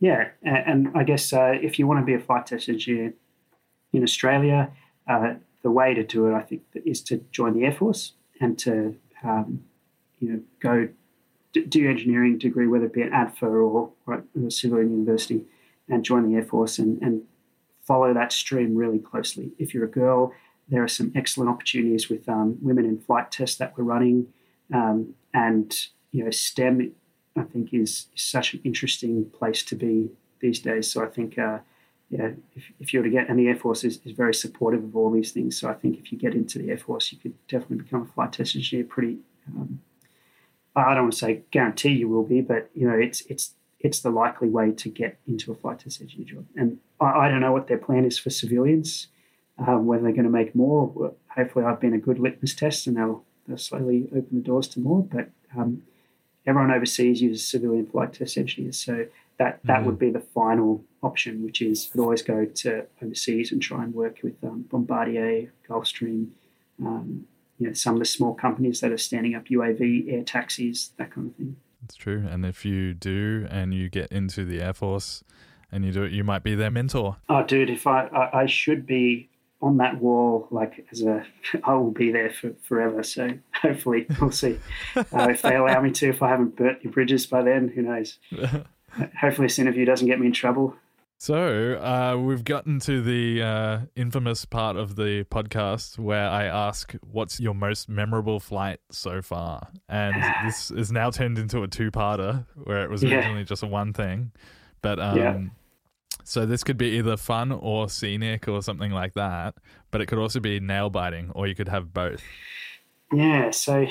yeah, 0.00 0.28
and, 0.42 0.90
I 0.94 1.04
guess 1.04 1.34
uh, 1.34 1.52
if 1.60 1.78
you 1.78 1.86
want 1.86 2.00
to 2.00 2.06
be 2.06 2.14
a 2.14 2.18
flight 2.18 2.46
test 2.46 2.70
engineer 2.70 3.12
in 3.92 4.02
Australia, 4.02 4.70
uh, 5.06 5.34
the 5.62 5.70
way 5.70 5.92
to 5.92 6.02
do 6.02 6.28
it, 6.28 6.34
I 6.34 6.40
think, 6.40 6.62
is 6.86 7.02
to 7.02 7.18
join 7.30 7.58
the 7.58 7.66
Air 7.66 7.72
Force 7.72 8.12
and 8.40 8.58
to 8.60 8.96
um, 9.22 9.64
you 10.20 10.30
know 10.30 10.40
go 10.60 10.88
do 11.52 11.88
engineering 11.88 12.38
degree, 12.38 12.66
whether 12.66 12.84
it 12.84 12.92
be 12.92 13.02
at 13.02 13.12
ADFA 13.12 13.42
or, 13.42 13.90
or 14.06 14.14
at 14.14 14.24
a 14.46 14.50
civilian 14.50 14.90
university, 14.90 15.44
and 15.88 16.04
join 16.04 16.28
the 16.28 16.36
Air 16.36 16.44
Force 16.44 16.78
and, 16.78 17.00
and 17.00 17.22
follow 17.82 18.12
that 18.12 18.32
stream 18.32 18.76
really 18.76 18.98
closely. 18.98 19.52
If 19.58 19.72
you're 19.72 19.84
a 19.84 19.90
girl, 19.90 20.32
there 20.68 20.82
are 20.82 20.88
some 20.88 21.12
excellent 21.14 21.48
opportunities 21.48 22.10
with 22.10 22.28
um, 22.28 22.58
women 22.60 22.84
in 22.84 22.98
flight 22.98 23.30
tests 23.30 23.56
that 23.56 23.76
we're 23.76 23.84
running, 23.84 24.28
um, 24.72 25.14
and 25.32 25.74
you 26.12 26.24
know 26.24 26.30
STEM 26.30 26.92
I 27.36 27.42
think 27.42 27.72
is, 27.74 28.06
is 28.14 28.22
such 28.22 28.54
an 28.54 28.60
interesting 28.64 29.26
place 29.30 29.62
to 29.64 29.74
be 29.74 30.10
these 30.40 30.60
days. 30.60 30.90
So 30.90 31.04
I 31.04 31.08
think, 31.08 31.38
uh, 31.38 31.58
yeah, 32.08 32.30
if, 32.54 32.64
if 32.78 32.92
you 32.92 33.00
were 33.00 33.04
to 33.04 33.10
get, 33.10 33.28
and 33.28 33.38
the 33.38 33.48
Air 33.48 33.56
Force 33.56 33.82
is, 33.82 33.98
is 34.04 34.12
very 34.12 34.34
supportive 34.34 34.84
of 34.84 34.94
all 34.94 35.10
these 35.10 35.32
things. 35.32 35.58
So 35.58 35.68
I 35.68 35.74
think 35.74 35.98
if 35.98 36.12
you 36.12 36.18
get 36.18 36.34
into 36.34 36.58
the 36.58 36.70
Air 36.70 36.78
Force, 36.78 37.12
you 37.12 37.18
could 37.18 37.34
definitely 37.48 37.78
become 37.78 38.02
a 38.02 38.06
flight 38.06 38.32
test 38.32 38.54
engineer. 38.54 38.84
Pretty, 38.84 39.18
um, 39.48 39.80
I 40.76 40.94
don't 40.94 41.04
want 41.04 41.14
to 41.14 41.18
say 41.18 41.42
guarantee 41.50 41.90
you 41.90 42.08
will 42.08 42.22
be, 42.22 42.40
but 42.40 42.70
you 42.74 42.88
know, 42.88 42.94
it's 42.94 43.22
it's 43.22 43.54
it's 43.80 44.00
the 44.00 44.10
likely 44.10 44.48
way 44.48 44.70
to 44.70 44.88
get 44.88 45.18
into 45.26 45.50
a 45.50 45.54
flight 45.54 45.80
test 45.80 46.00
engineer 46.00 46.26
job. 46.26 46.46
And 46.54 46.78
I, 47.00 47.06
I 47.06 47.28
don't 47.28 47.40
know 47.40 47.52
what 47.52 47.66
their 47.66 47.78
plan 47.78 48.04
is 48.04 48.18
for 48.18 48.30
civilians, 48.30 49.08
um, 49.58 49.86
whether 49.86 50.04
they're 50.04 50.12
going 50.12 50.24
to 50.24 50.30
make 50.30 50.54
more. 50.54 51.12
Hopefully, 51.34 51.64
I've 51.64 51.80
been 51.80 51.94
a 51.94 51.98
good 51.98 52.20
litmus 52.20 52.54
test, 52.54 52.86
and 52.86 52.96
they'll 52.96 53.24
they'll 53.48 53.58
slowly 53.58 54.08
open 54.12 54.28
the 54.30 54.42
doors 54.42 54.68
to 54.68 54.80
more. 54.80 55.02
But 55.02 55.30
um, 55.56 55.82
everyone 56.46 56.70
overseas 56.70 57.20
uses 57.20 57.46
civilian 57.46 57.86
flight 57.86 58.12
test 58.12 58.38
engineers. 58.38 58.78
So 58.78 59.06
that 59.38 59.60
that 59.64 59.82
mm 59.82 59.84
would 59.86 59.98
be 59.98 60.10
the 60.10 60.20
final 60.20 60.84
option, 61.06 61.44
which 61.44 61.62
is 61.62 61.90
I'd 61.94 62.00
always 62.00 62.22
go 62.22 62.44
to 62.44 62.86
overseas 63.02 63.52
and 63.52 63.62
try 63.62 63.84
and 63.84 63.94
work 63.94 64.18
with 64.22 64.34
um, 64.44 64.66
Bombardier, 64.70 65.52
Gulfstream, 65.68 66.28
um, 66.84 67.26
you 67.58 67.68
know, 67.68 67.72
some 67.72 67.94
of 67.94 68.00
the 68.00 68.06
small 68.06 68.34
companies 68.34 68.80
that 68.80 68.92
are 68.92 68.98
standing 68.98 69.34
up 69.34 69.46
UAV 69.46 70.12
air 70.12 70.22
taxis, 70.22 70.90
that 70.98 71.12
kind 71.12 71.30
of 71.30 71.36
thing. 71.36 71.56
That's 71.80 71.94
true. 71.94 72.26
And 72.28 72.44
if 72.44 72.64
you 72.64 72.94
do 72.94 73.46
and 73.50 73.72
you 73.72 73.88
get 73.88 74.10
into 74.10 74.44
the 74.44 74.60
Air 74.60 74.74
Force 74.74 75.22
and 75.70 75.84
you 75.84 75.92
do 75.92 76.02
it, 76.02 76.12
you 76.12 76.24
might 76.24 76.42
be 76.42 76.54
their 76.54 76.70
mentor. 76.70 77.16
Oh, 77.28 77.44
dude, 77.44 77.70
if 77.70 77.86
I, 77.86 78.06
I, 78.08 78.40
I 78.42 78.46
should 78.46 78.86
be 78.86 79.28
on 79.62 79.78
that 79.78 80.00
wall, 80.00 80.48
like 80.50 80.86
as 80.90 81.02
a, 81.02 81.24
I 81.64 81.74
will 81.74 81.92
be 81.92 82.10
there 82.10 82.30
for 82.30 82.52
forever. 82.62 83.02
So 83.02 83.30
hopefully 83.62 84.06
we'll 84.20 84.32
see 84.32 84.58
uh, 84.96 85.28
if 85.30 85.42
they 85.42 85.56
allow 85.56 85.80
me 85.80 85.92
to. 85.92 86.08
If 86.08 86.22
I 86.22 86.28
haven't 86.28 86.56
burnt 86.56 86.82
your 86.82 86.92
bridges 86.92 87.26
by 87.26 87.42
then, 87.42 87.68
who 87.68 87.82
knows? 87.82 88.18
hopefully 89.20 89.46
this 89.46 89.58
interview 89.58 89.84
doesn't 89.84 90.06
get 90.06 90.20
me 90.20 90.26
in 90.26 90.32
trouble. 90.32 90.74
So 91.18 91.74
uh, 91.74 92.18
we've 92.20 92.44
gotten 92.44 92.78
to 92.80 93.00
the 93.00 93.42
uh, 93.42 93.78
infamous 93.96 94.44
part 94.44 94.76
of 94.76 94.96
the 94.96 95.24
podcast 95.24 95.98
where 95.98 96.28
I 96.28 96.44
ask, 96.44 96.94
"What's 97.00 97.40
your 97.40 97.54
most 97.54 97.88
memorable 97.88 98.38
flight 98.38 98.80
so 98.90 99.22
far?" 99.22 99.68
And 99.88 100.14
this 100.44 100.70
is 100.70 100.92
now 100.92 101.10
turned 101.10 101.38
into 101.38 101.62
a 101.62 101.68
two-parter, 101.68 102.44
where 102.64 102.82
it 102.84 102.90
was 102.90 103.02
originally 103.02 103.40
yeah. 103.40 103.44
just 103.44 103.62
a 103.62 103.66
one 103.66 103.94
thing. 103.94 104.32
But 104.82 105.00
um, 105.00 105.16
yeah. 105.16 105.38
so 106.22 106.44
this 106.44 106.62
could 106.62 106.76
be 106.76 106.98
either 106.98 107.16
fun 107.16 107.50
or 107.50 107.88
scenic 107.88 108.46
or 108.46 108.62
something 108.62 108.92
like 108.92 109.14
that. 109.14 109.54
But 109.90 110.02
it 110.02 110.06
could 110.06 110.18
also 110.18 110.38
be 110.38 110.60
nail 110.60 110.90
biting, 110.90 111.30
or 111.34 111.46
you 111.46 111.54
could 111.54 111.68
have 111.68 111.94
both. 111.94 112.22
Yeah. 113.10 113.50
So 113.52 113.86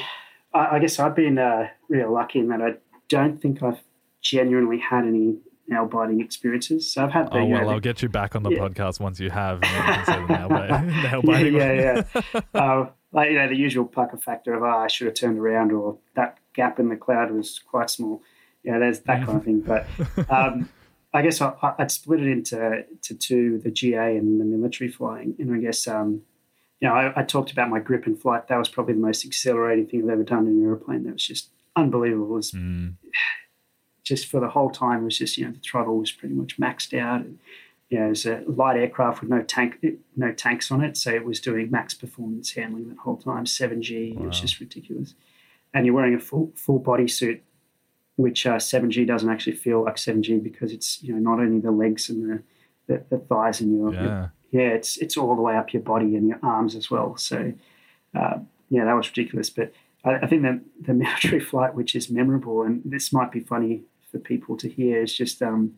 I, 0.53 0.75
I 0.75 0.79
guess 0.79 0.99
I've 0.99 1.15
been 1.15 1.39
uh, 1.39 1.69
real 1.89 2.13
lucky 2.13 2.37
in 2.37 2.49
that 2.49 2.61
I 2.61 2.75
don't 3.09 3.41
think 3.41 3.63
I've 3.63 3.81
genuinely 4.21 4.77
had 4.77 5.05
any 5.05 5.37
nail 5.67 5.85
biting 5.85 6.21
experiences. 6.21 6.91
So 6.91 7.03
I've 7.03 7.11
had 7.11 7.31
the. 7.31 7.39
Oh 7.39 7.45
well, 7.45 7.61
know, 7.61 7.69
I'll 7.71 7.79
get 7.79 8.01
you 8.01 8.09
back 8.09 8.35
on 8.35 8.43
the 8.43 8.51
yeah. 8.51 8.59
podcast 8.59 8.99
once 8.99 9.19
you 9.19 9.29
have. 9.29 9.61
nail, 9.61 10.49
nail 10.49 11.21
biting. 11.21 11.55
Yeah, 11.55 11.73
yeah. 11.73 12.03
yeah. 12.33 12.41
uh, 12.53 12.89
like 13.11 13.31
you 13.31 13.37
know, 13.37 13.47
the 13.47 13.55
usual 13.55 13.85
pucker 13.85 14.17
factor 14.17 14.53
of 14.53 14.63
oh, 14.63 14.65
I 14.65 14.87
should 14.87 15.07
have 15.07 15.15
turned 15.15 15.39
around, 15.39 15.71
or 15.71 15.97
that 16.15 16.37
gap 16.53 16.79
in 16.79 16.89
the 16.89 16.95
cloud 16.95 17.31
was 17.31 17.59
quite 17.59 17.89
small. 17.89 18.21
Yeah, 18.63 18.79
there's 18.79 18.99
that 19.01 19.25
kind 19.25 19.37
of 19.37 19.43
thing. 19.43 19.61
But 19.61 19.87
um, 20.29 20.69
I 21.13 21.21
guess 21.21 21.41
I, 21.41 21.53
would 21.77 21.91
split 21.91 22.21
it 22.21 22.27
into 22.27 22.85
to 23.03 23.15
two: 23.15 23.59
the 23.59 23.71
GA 23.71 24.17
and 24.17 24.39
the 24.39 24.45
military 24.45 24.89
flying. 24.89 25.35
And 25.39 25.53
I 25.53 25.59
guess 25.59 25.87
um, 25.87 26.21
you 26.79 26.87
know, 26.87 26.93
I, 26.93 27.21
I, 27.21 27.23
talked 27.23 27.51
about 27.51 27.69
my 27.69 27.79
Gripen 27.79 28.19
flight. 28.19 28.47
That 28.47 28.57
was 28.57 28.69
probably 28.69 28.95
the 28.95 28.99
most 28.99 29.23
exhilarating 29.23 29.87
thing 29.87 30.03
I've 30.03 30.09
ever 30.09 30.23
done 30.23 30.47
in 30.47 30.57
an 30.57 30.63
airplane. 30.63 31.03
That 31.03 31.13
was 31.13 31.25
just 31.25 31.49
unbelievable. 31.75 32.33
It 32.33 32.35
was 32.35 32.51
mm 32.51 32.95
just 34.05 34.27
for 34.27 34.39
the 34.39 34.49
whole 34.49 34.69
time 34.69 35.03
was 35.03 35.17
just 35.17 35.37
you 35.37 35.45
know 35.45 35.51
the 35.51 35.59
throttle 35.59 35.97
was 35.97 36.11
pretty 36.11 36.35
much 36.35 36.57
maxed 36.57 36.97
out. 36.97 37.21
And, 37.21 37.39
you 37.89 37.99
know, 37.99 38.05
it 38.05 38.09
was 38.09 38.25
a 38.25 38.43
light 38.47 38.77
aircraft 38.77 39.21
with 39.21 39.29
no 39.29 39.41
tank, 39.43 39.83
no 40.15 40.31
tanks 40.31 40.71
on 40.71 40.83
it, 40.83 40.97
so 40.97 41.11
it 41.11 41.25
was 41.25 41.39
doing 41.39 41.69
max 41.69 41.93
performance 41.93 42.53
handling 42.53 42.89
that 42.89 42.97
whole 42.99 43.17
time. 43.17 43.45
Seven 43.45 43.81
G, 43.81 44.13
wow. 44.13 44.23
it 44.23 44.27
was 44.27 44.39
just 44.39 44.59
ridiculous. 44.59 45.13
And 45.73 45.85
you're 45.85 45.93
wearing 45.93 46.15
a 46.15 46.19
full 46.19 46.51
full 46.55 46.79
body 46.79 47.07
suit, 47.07 47.43
which 48.15 48.45
uh, 48.45 48.59
seven 48.59 48.89
G 48.89 49.05
doesn't 49.05 49.29
actually 49.29 49.55
feel 49.55 49.83
like 49.83 49.97
seven 49.97 50.23
G 50.23 50.37
because 50.37 50.71
it's 50.71 51.03
you 51.03 51.13
know 51.13 51.19
not 51.19 51.39
only 51.39 51.59
the 51.59 51.71
legs 51.71 52.09
and 52.09 52.29
the 52.29 52.43
the, 52.87 53.03
the 53.09 53.17
thighs 53.17 53.61
and 53.61 53.75
your, 53.75 53.93
yeah. 53.93 54.03
your, 54.03 54.33
yeah 54.51 54.69
it's 54.69 54.97
it's 54.97 55.17
all 55.17 55.35
the 55.35 55.41
way 55.41 55.55
up 55.55 55.73
your 55.73 55.81
body 55.81 56.15
and 56.15 56.27
your 56.27 56.39
arms 56.43 56.75
as 56.75 56.89
well. 56.89 57.17
So 57.17 57.53
uh, 58.15 58.37
yeah, 58.69 58.85
that 58.85 58.93
was 58.93 59.09
ridiculous. 59.09 59.49
But 59.49 59.73
I, 60.03 60.15
I 60.15 60.27
think 60.27 60.43
the 60.43 60.61
the 60.81 60.93
military 61.03 61.39
flight, 61.39 61.75
which 61.75 61.95
is 61.95 62.09
memorable, 62.09 62.63
and 62.63 62.81
this 62.85 63.11
might 63.11 63.31
be 63.31 63.41
funny 63.41 63.83
for 64.15 64.19
people 64.19 64.55
to 64.55 64.69
hear 64.69 65.01
is 65.03 65.13
just 65.13 65.41
um, 65.41 65.73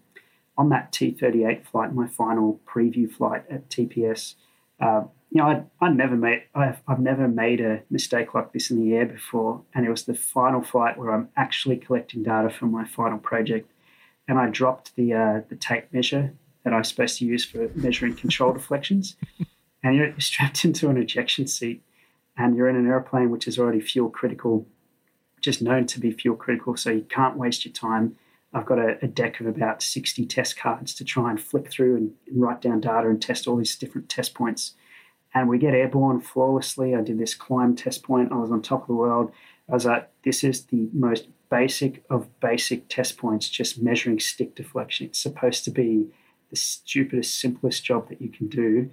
on 0.59 0.69
that 0.69 0.91
T38 0.91 1.65
flight, 1.65 1.91
my 1.91 2.07
final 2.07 2.61
preview 2.67 3.11
flight 3.11 3.43
at 3.49 3.67
TPS. 3.69 4.35
Uh, 4.79 5.03
you 5.31 5.41
know, 5.41 5.47
I 5.47 5.85
I 5.85 5.89
never 5.89 6.15
made 6.15 6.43
I've 6.53 6.81
I've 6.87 6.99
never 6.99 7.27
made 7.27 7.61
a 7.61 7.81
mistake 7.89 8.35
like 8.35 8.53
this 8.53 8.69
in 8.69 8.79
the 8.79 8.95
air 8.95 9.07
before, 9.07 9.63
and 9.73 9.85
it 9.85 9.89
was 9.89 10.03
the 10.03 10.13
final 10.13 10.61
flight 10.61 10.99
where 10.99 11.11
I'm 11.11 11.29
actually 11.35 11.77
collecting 11.77 12.21
data 12.21 12.51
for 12.51 12.67
my 12.67 12.85
final 12.85 13.17
project, 13.17 13.71
and 14.27 14.37
I 14.37 14.49
dropped 14.49 14.95
the 14.95 15.13
uh, 15.13 15.41
the 15.49 15.55
tape 15.55 15.91
measure 15.91 16.33
that 16.63 16.73
I 16.73 16.77
was 16.77 16.87
supposed 16.89 17.17
to 17.17 17.25
use 17.25 17.43
for 17.43 17.69
measuring 17.73 18.15
control 18.15 18.53
deflections, 18.59 19.15
and 19.83 19.95
you're 19.95 20.13
strapped 20.19 20.63
into 20.63 20.89
an 20.89 20.97
ejection 20.97 21.47
seat, 21.47 21.81
and 22.37 22.55
you're 22.55 22.69
in 22.69 22.75
an 22.75 22.87
airplane 22.87 23.31
which 23.31 23.47
is 23.47 23.57
already 23.57 23.81
fuel 23.81 24.11
critical, 24.11 24.67
just 25.41 25.59
known 25.59 25.87
to 25.87 25.99
be 25.99 26.11
fuel 26.11 26.35
critical, 26.35 26.77
so 26.77 26.91
you 26.91 27.05
can't 27.09 27.35
waste 27.35 27.65
your 27.65 27.73
time 27.73 28.15
I've 28.53 28.65
got 28.65 28.79
a, 28.79 28.97
a, 29.01 29.07
deck 29.07 29.39
of 29.39 29.45
about 29.45 29.83
60 29.83 30.25
test 30.25 30.57
cards 30.57 30.93
to 30.95 31.03
try 31.03 31.29
and 31.29 31.39
flick 31.39 31.69
through 31.69 31.97
and, 31.97 32.11
and, 32.27 32.41
write 32.41 32.61
down 32.61 32.79
data 32.79 33.09
and 33.09 33.21
test 33.21 33.47
all 33.47 33.57
these 33.57 33.75
different 33.75 34.09
test 34.09 34.33
points. 34.33 34.73
And 35.33 35.49
we 35.49 35.57
get 35.57 35.73
airborne 35.73 36.21
flawlessly. 36.21 36.95
I 36.95 37.01
did 37.01 37.19
this 37.19 37.35
climb 37.35 37.75
test 37.75 38.03
point. 38.03 38.31
I 38.31 38.37
was 38.37 38.51
on 38.51 38.61
top 38.61 38.81
of 38.81 38.87
the 38.87 38.93
world. 38.93 39.31
I 39.69 39.73
was 39.73 39.85
like, 39.85 40.09
this 40.23 40.43
is 40.43 40.65
the 40.65 40.89
most 40.93 41.27
basic 41.49 42.03
of 42.09 42.27
basic 42.39 42.87
test 42.87 43.17
points, 43.17 43.49
just 43.49 43.81
measuring 43.81 44.19
stick 44.19 44.55
deflection. 44.55 45.07
It's 45.07 45.19
supposed 45.19 45.63
to 45.65 45.71
be 45.71 46.07
the 46.49 46.55
stupidest, 46.55 47.39
simplest 47.39 47.83
job 47.83 48.07
that 48.09 48.21
you 48.21 48.29
can 48.29 48.47
do. 48.47 48.89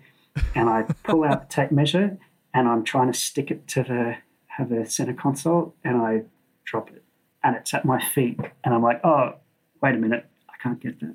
And 0.55 0.69
I 0.69 0.83
pull 1.05 1.25
out 1.25 1.49
the 1.49 1.55
tape 1.55 1.71
measure 1.71 2.19
and 2.53 2.69
I'm 2.69 2.83
trying 2.83 3.11
to 3.13 3.19
stick 3.19 3.51
it 3.51 3.69
to 3.69 3.83
the 3.85 4.17
have 4.47 4.71
a 4.71 4.87
center 4.87 5.15
console 5.15 5.75
and 5.85 5.97
I 5.97 6.23
drop 6.65 6.91
it. 6.91 7.03
And 7.43 7.57
it's 7.57 7.75
at 7.75 7.85
my 7.85 8.03
feet. 8.03 8.41
And 8.63 8.75
I'm 8.75 8.83
like, 8.83 9.01
oh, 9.05 9.35
wait 9.85 9.95
a 9.95 9.99
minute, 9.99 10.25
I 10.49 10.55
can't 10.63 10.81
get 10.81 10.99
that. 11.01 11.15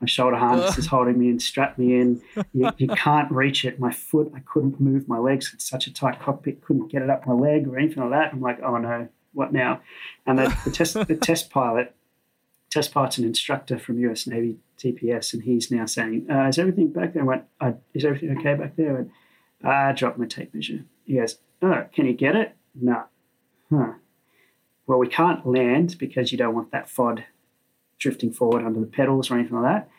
My 0.00 0.06
shoulder 0.06 0.36
harness 0.36 0.78
is 0.78 0.86
holding 0.86 1.18
me 1.18 1.28
and 1.28 1.42
strapped 1.42 1.76
me 1.76 1.98
in. 1.98 2.22
You, 2.52 2.70
you, 2.76 2.86
can't 2.96 3.30
reach 3.32 3.64
it. 3.64 3.80
My 3.80 3.90
foot, 3.90 4.30
I 4.34 4.40
couldn't 4.40 4.78
move 4.78 5.08
my 5.08 5.18
legs. 5.18 5.50
It's 5.52 5.68
such 5.68 5.88
a 5.88 5.92
tight 5.92 6.20
cockpit, 6.20 6.62
couldn't 6.62 6.88
get 6.88 7.02
it 7.02 7.10
up 7.10 7.26
my 7.26 7.32
leg 7.32 7.66
or 7.66 7.78
anything 7.78 8.02
like 8.02 8.12
that. 8.12 8.32
I'm 8.32 8.40
like, 8.40 8.60
oh 8.62 8.76
no, 8.76 9.08
what 9.32 9.52
now? 9.52 9.80
And 10.24 10.38
the, 10.38 10.56
the 10.64 10.70
test, 10.70 10.94
the 10.94 11.16
test 11.20 11.50
pilot, 11.50 11.96
test 12.70 12.92
pilot's 12.92 13.18
an 13.18 13.24
instructor 13.24 13.78
from 13.78 13.98
US 14.00 14.26
Navy 14.26 14.58
TPS, 14.78 15.32
and 15.32 15.42
he's 15.42 15.70
now 15.70 15.86
saying, 15.86 16.26
uh, 16.30 16.46
"Is 16.46 16.58
everything 16.58 16.92
back 16.92 17.14
there?" 17.14 17.22
I 17.22 17.26
went, 17.26 17.44
uh, 17.60 17.72
"Is 17.94 18.04
everything 18.04 18.36
okay 18.38 18.54
back 18.54 18.76
there?" 18.76 18.90
I 18.90 18.92
went, 18.92 19.10
"I 19.64 19.92
dropped 19.92 20.18
my 20.18 20.26
tape 20.26 20.54
measure." 20.54 20.84
He 21.06 21.14
goes, 21.14 21.38
"Oh, 21.62 21.86
can 21.92 22.06
you 22.06 22.12
get 22.12 22.36
it?" 22.36 22.54
No. 22.74 23.04
Huh. 23.70 23.94
Well, 24.86 24.98
we 24.98 25.08
can't 25.08 25.46
land 25.46 25.96
because 25.98 26.30
you 26.30 26.38
don't 26.38 26.54
want 26.54 26.70
that 26.72 26.88
FOD 26.88 27.24
drifting 27.98 28.32
forward 28.32 28.64
under 28.64 28.80
the 28.80 28.86
pedals 28.86 29.30
or 29.30 29.34
anything 29.34 29.60
like 29.60 29.72
that. 29.72 29.90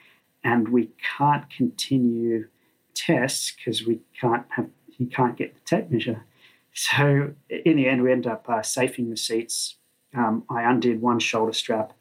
And 0.43 0.69
we 0.69 0.91
can't 1.17 1.49
continue 1.49 2.47
tests 2.93 3.53
because 3.55 3.85
we 3.85 3.99
can't 4.19 4.45
have 4.49 4.69
you 4.97 5.05
can't 5.05 5.37
get 5.37 5.53
the 5.53 5.61
tape 5.61 5.91
measure. 5.91 6.25
So 6.73 7.33
in 7.49 7.77
the 7.77 7.87
end, 7.87 8.01
we 8.01 8.11
end 8.11 8.25
up 8.25 8.49
uh, 8.49 8.63
safing 8.63 9.09
the 9.09 9.17
seats. 9.17 9.75
Um, 10.15 10.43
I 10.49 10.63
undid 10.63 11.01
one 11.01 11.19
shoulder 11.19 11.53
strap, 11.53 11.93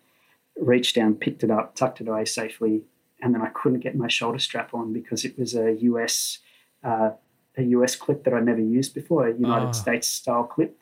reached 0.56 0.96
down, 0.96 1.16
picked 1.16 1.44
it 1.44 1.50
up, 1.50 1.74
tucked 1.74 2.00
it 2.00 2.08
away 2.08 2.24
safely, 2.24 2.82
and 3.20 3.34
then 3.34 3.42
I 3.42 3.48
couldn't 3.48 3.80
get 3.80 3.96
my 3.96 4.08
shoulder 4.08 4.38
strap 4.38 4.72
on 4.72 4.92
because 4.92 5.24
it 5.24 5.38
was 5.38 5.54
a 5.54 5.72
US 5.72 6.38
uh, 6.82 7.10
a 7.56 7.62
US 7.62 7.96
clip 7.96 8.24
that 8.24 8.34
I 8.34 8.40
never 8.40 8.60
used 8.60 8.94
before, 8.94 9.26
a 9.26 9.32
United 9.32 9.68
oh. 9.68 9.72
States 9.72 10.08
style 10.08 10.44
clip. 10.44 10.78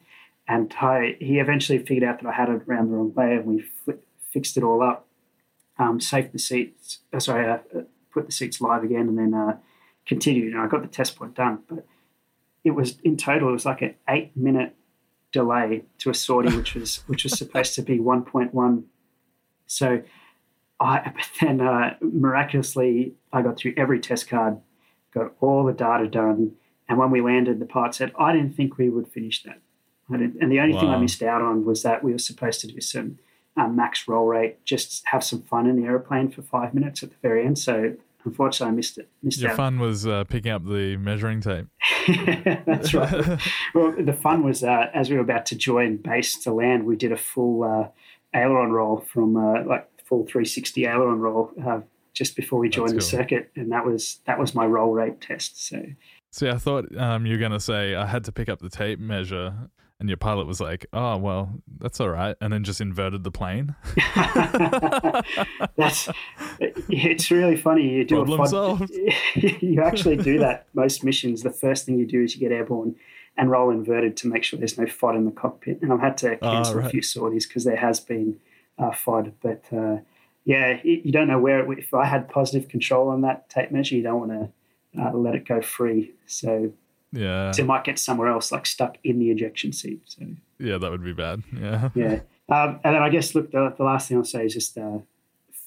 And 0.46 0.74
I, 0.80 1.16
he 1.20 1.38
eventually 1.38 1.78
figured 1.78 2.04
out 2.04 2.20
that 2.20 2.28
I 2.28 2.32
had 2.32 2.50
it 2.50 2.62
around 2.68 2.90
the 2.90 2.96
wrong 2.96 3.14
way, 3.14 3.34
and 3.34 3.46
we 3.46 3.64
fixed 4.34 4.56
it 4.56 4.64
all 4.64 4.82
up, 4.82 5.06
um, 5.78 6.00
saved 6.00 6.32
the 6.32 6.38
seats, 6.38 6.98
uh, 7.12 7.20
sorry, 7.20 7.48
uh, 7.48 7.58
uh, 7.74 7.82
put 8.12 8.26
the 8.26 8.32
seats 8.32 8.60
live 8.60 8.82
again, 8.82 9.08
and 9.08 9.16
then 9.16 9.32
uh, 9.32 9.56
continued. 10.06 10.52
And 10.52 10.60
I 10.60 10.66
got 10.66 10.82
the 10.82 10.88
test 10.88 11.16
point 11.16 11.34
done. 11.34 11.60
But 11.68 11.86
it 12.64 12.72
was 12.72 12.98
in 13.04 13.16
total, 13.16 13.48
it 13.48 13.52
was 13.52 13.64
like 13.64 13.80
an 13.80 13.94
eight 14.10 14.36
minute 14.36 14.74
delay 15.32 15.84
to 15.98 16.10
a 16.10 16.14
sortie, 16.14 16.54
which 16.54 16.74
was 16.74 16.96
which 17.06 17.22
was 17.22 17.38
supposed 17.38 17.74
to 17.76 17.82
be 17.82 17.98
1.1. 17.98 18.82
So 19.66 20.02
I, 20.80 21.12
but 21.14 21.30
then 21.40 21.60
uh, 21.60 21.94
miraculously, 22.00 23.14
I 23.32 23.40
got 23.42 23.56
through 23.56 23.74
every 23.76 24.00
test 24.00 24.28
card, 24.28 24.58
got 25.12 25.32
all 25.40 25.64
the 25.64 25.72
data 25.72 26.08
done. 26.08 26.52
And 26.88 26.98
when 26.98 27.10
we 27.10 27.22
landed, 27.22 27.60
the 27.60 27.66
pilot 27.66 27.94
said, 27.94 28.12
I 28.18 28.32
didn't 28.32 28.56
think 28.56 28.76
we 28.76 28.90
would 28.90 29.08
finish 29.08 29.42
that. 29.44 29.60
and 30.10 30.52
the 30.52 30.60
only 30.60 30.74
wow. 30.74 30.80
thing 30.80 30.90
I 30.90 30.98
missed 30.98 31.22
out 31.22 31.40
on 31.40 31.64
was 31.64 31.82
that 31.82 32.04
we 32.04 32.12
were 32.12 32.18
supposed 32.18 32.60
to 32.60 32.66
do 32.66 32.78
some 32.82 33.18
um, 33.56 33.76
max 33.76 34.08
roll 34.08 34.26
rate, 34.26 34.64
just 34.64 35.02
have 35.06 35.22
some 35.22 35.42
fun 35.42 35.66
in 35.66 35.80
the 35.80 35.86
airplane 35.86 36.30
for 36.30 36.42
five 36.42 36.74
minutes 36.74 37.02
at 37.02 37.10
the 37.10 37.16
very 37.22 37.46
end. 37.46 37.58
So 37.58 37.94
unfortunately, 38.24 38.72
I 38.72 38.76
missed 38.76 38.98
it. 38.98 39.08
Missed 39.22 39.40
Your 39.40 39.50
out. 39.50 39.56
fun 39.56 39.78
was 39.78 40.06
uh, 40.06 40.24
picking 40.24 40.50
up 40.50 40.64
the 40.64 40.96
measuring 40.96 41.40
tape. 41.40 41.66
That's 42.66 42.94
right. 42.94 43.40
well, 43.74 43.94
the 43.98 44.12
fun 44.12 44.42
was 44.44 44.64
uh, 44.64 44.86
as 44.92 45.10
we 45.10 45.16
were 45.16 45.22
about 45.22 45.46
to 45.46 45.56
join 45.56 45.98
base 45.98 46.38
to 46.42 46.52
land, 46.52 46.84
we 46.84 46.96
did 46.96 47.12
a 47.12 47.16
full 47.16 47.62
uh, 47.64 47.88
aileron 48.34 48.72
roll 48.72 48.98
from 49.00 49.36
uh, 49.36 49.64
like 49.64 49.88
full 50.04 50.24
360 50.24 50.86
aileron 50.86 51.20
roll 51.20 51.50
uh, 51.64 51.80
just 52.12 52.36
before 52.36 52.58
we 52.58 52.68
joined 52.68 52.90
cool. 52.90 52.98
the 52.98 53.04
circuit, 53.04 53.50
and 53.56 53.70
that 53.72 53.84
was 53.84 54.20
that 54.26 54.38
was 54.38 54.54
my 54.54 54.66
roll 54.66 54.92
rate 54.92 55.20
test. 55.20 55.66
So. 55.66 55.82
See, 56.30 56.48
I 56.48 56.56
thought 56.56 56.96
um, 56.96 57.26
you 57.26 57.34
were 57.34 57.38
going 57.38 57.52
to 57.52 57.60
say 57.60 57.94
I 57.94 58.06
had 58.06 58.24
to 58.24 58.32
pick 58.32 58.48
up 58.48 58.58
the 58.58 58.68
tape 58.68 58.98
measure 58.98 59.70
and 60.04 60.10
your 60.10 60.18
pilot 60.18 60.46
was 60.46 60.60
like, 60.60 60.84
"Oh 60.92 61.16
well, 61.16 61.62
that's 61.78 61.98
all 61.98 62.10
right," 62.10 62.36
and 62.42 62.52
then 62.52 62.62
just 62.62 62.78
inverted 62.78 63.24
the 63.24 63.30
plane. 63.30 63.74
that's 65.76 66.10
it's 66.60 67.30
really 67.30 67.56
funny. 67.56 67.88
You 67.88 68.04
do 68.04 68.16
Problem 68.16 68.40
a 68.42 68.46
solved. 68.46 68.90
you 69.34 69.82
actually 69.82 70.16
do 70.16 70.38
that 70.40 70.66
most 70.74 71.04
missions. 71.04 71.42
The 71.42 71.50
first 71.50 71.86
thing 71.86 71.98
you 71.98 72.06
do 72.06 72.22
is 72.22 72.34
you 72.34 72.40
get 72.40 72.52
airborne 72.52 72.96
and 73.38 73.50
roll 73.50 73.70
inverted 73.70 74.14
to 74.18 74.28
make 74.28 74.44
sure 74.44 74.58
there's 74.58 74.76
no 74.76 74.84
FOD 74.84 75.16
in 75.16 75.24
the 75.24 75.30
cockpit. 75.30 75.80
And 75.80 75.90
I've 75.90 76.00
had 76.00 76.18
to 76.18 76.38
Ah, 76.42 76.52
cancel 76.52 76.76
right. 76.76 76.86
a 76.86 76.90
few 76.90 77.00
sorties 77.02 77.46
because 77.46 77.64
there 77.64 77.76
has 77.76 77.98
been 77.98 78.38
uh, 78.78 78.90
FOD. 78.90 79.32
But 79.42 79.64
uh, 79.74 80.00
yeah, 80.44 80.80
you 80.84 81.00
you 81.04 81.12
don't 81.12 81.28
know 81.28 81.38
where. 81.38 81.60
It, 81.72 81.78
if 81.78 81.94
I 81.94 82.04
had 82.04 82.28
positive 82.28 82.68
control 82.68 83.08
on 83.08 83.22
that 83.22 83.48
tape 83.48 83.70
measure, 83.72 83.96
you 83.96 84.02
don't 84.02 84.20
want 84.28 84.32
to 84.32 85.02
uh, 85.02 85.12
let 85.16 85.34
it 85.34 85.48
go 85.48 85.62
free. 85.62 86.12
So, 86.26 86.72
Yeah, 87.14 87.52
so 87.52 87.62
it 87.62 87.66
might 87.66 87.84
get 87.84 87.98
somewhere 87.98 88.28
else, 88.28 88.50
like 88.50 88.66
stuck 88.66 88.98
in 89.04 89.18
the 89.18 89.30
ejection 89.30 89.72
seat. 89.72 90.02
So 90.06 90.26
yeah, 90.58 90.78
that 90.78 90.90
would 90.90 91.04
be 91.04 91.12
bad. 91.12 91.42
Yeah, 91.56 91.90
yeah. 91.94 92.20
Um, 92.48 92.80
and 92.84 92.94
then 92.94 93.02
I 93.02 93.08
guess 93.08 93.34
look, 93.34 93.50
the, 93.52 93.72
the 93.76 93.84
last 93.84 94.08
thing 94.08 94.16
I'll 94.16 94.24
say 94.24 94.46
is 94.46 94.54
just 94.54 94.76
uh, 94.76 94.98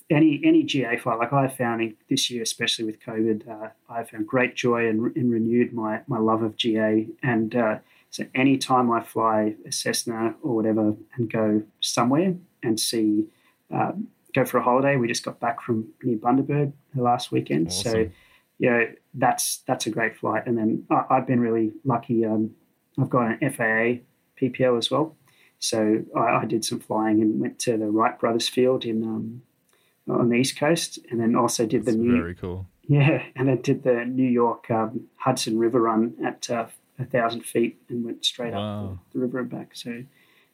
any 0.10 0.42
any 0.44 0.64
GA 0.64 0.98
flight, 0.98 1.20
like 1.20 1.34
I 1.34 1.48
found 1.48 1.82
in, 1.82 1.96
this 2.10 2.30
year, 2.30 2.44
especially 2.44 2.86
with 2.86 3.00
COVID, 3.00 3.48
uh, 3.48 3.70
I 3.90 4.04
found 4.04 4.28
great 4.28 4.56
joy 4.56 4.88
and, 4.88 5.16
and 5.16 5.32
renewed 5.32 5.74
my 5.74 6.02
my 6.08 6.20
love 6.20 6.44
of 6.44 6.58
GA. 6.58 7.08
And 7.24 7.56
uh, 7.56 7.78
so 8.10 8.26
any 8.36 8.58
time 8.58 8.92
I 8.92 9.02
fly 9.02 9.56
a 9.66 9.72
Cessna 9.72 10.36
or 10.42 10.56
whatever 10.56 10.96
and 11.16 11.32
go 11.32 11.64
somewhere 11.80 12.36
and 12.62 12.80
see. 12.80 13.28
Um, 13.72 14.10
Go 14.34 14.46
for 14.46 14.58
a 14.60 14.62
holiday. 14.62 14.98
We 14.98 15.08
just 15.08 15.24
got 15.24 15.40
back 15.40 15.62
from 15.62 15.88
near 16.04 16.18
Bundaberg 16.18 16.72
the 16.94 17.02
last 17.02 17.32
weekend, 17.32 17.74
so 17.74 17.90
Awesome. 17.90 18.14
you 18.60 18.70
know 18.70 18.86
that's 19.18 19.58
that's 19.68 19.86
a 19.88 19.90
great 19.90 20.16
flight. 20.16 20.44
And 20.46 20.58
then 20.58 20.86
I, 20.90 21.04
I've 21.10 21.28
been 21.28 21.40
really 21.40 21.72
lucky. 21.84 22.26
Um, 22.26 22.52
I've 23.00 23.10
got 23.10 23.28
an 23.42 23.52
FAA 23.52 24.02
PPL 24.40 24.78
as 24.78 24.90
well, 24.90 25.16
so 25.60 26.04
I, 26.16 26.42
I 26.42 26.46
did 26.46 26.64
some 26.64 26.80
flying 26.80 27.22
and 27.22 27.40
went 27.40 27.60
to 27.60 27.78
the 27.78 27.88
Wright 27.88 28.18
Brothers 28.20 28.48
Field 28.50 28.86
in 28.86 29.04
um, 29.04 29.42
on 30.10 30.30
the 30.30 30.36
East 30.36 30.58
Coast, 30.58 31.00
and 31.12 31.20
then 31.20 31.36
also 31.36 31.66
did 31.66 31.86
the 31.86 31.92
It's 31.92 32.00
new 32.00 32.22
very 32.22 32.36
cool. 32.36 32.68
yeah, 32.88 33.24
and 33.36 33.48
then 33.50 33.62
did 33.62 33.84
the 33.84 34.06
New 34.06 34.30
York 34.30 34.72
um, 34.72 35.08
Hudson 35.18 35.58
River 35.60 35.82
run 35.82 36.14
at 36.26 36.50
uh, 36.50 36.68
a 37.00 37.06
thousand 37.06 37.42
feet 37.42 37.80
and 37.90 38.06
went 38.06 38.26
straight 38.26 38.54
up 38.54 39.00
the, 39.14 39.20
the 39.20 39.26
river 39.26 39.40
and 39.40 39.50
back. 39.50 39.72
So 39.76 40.04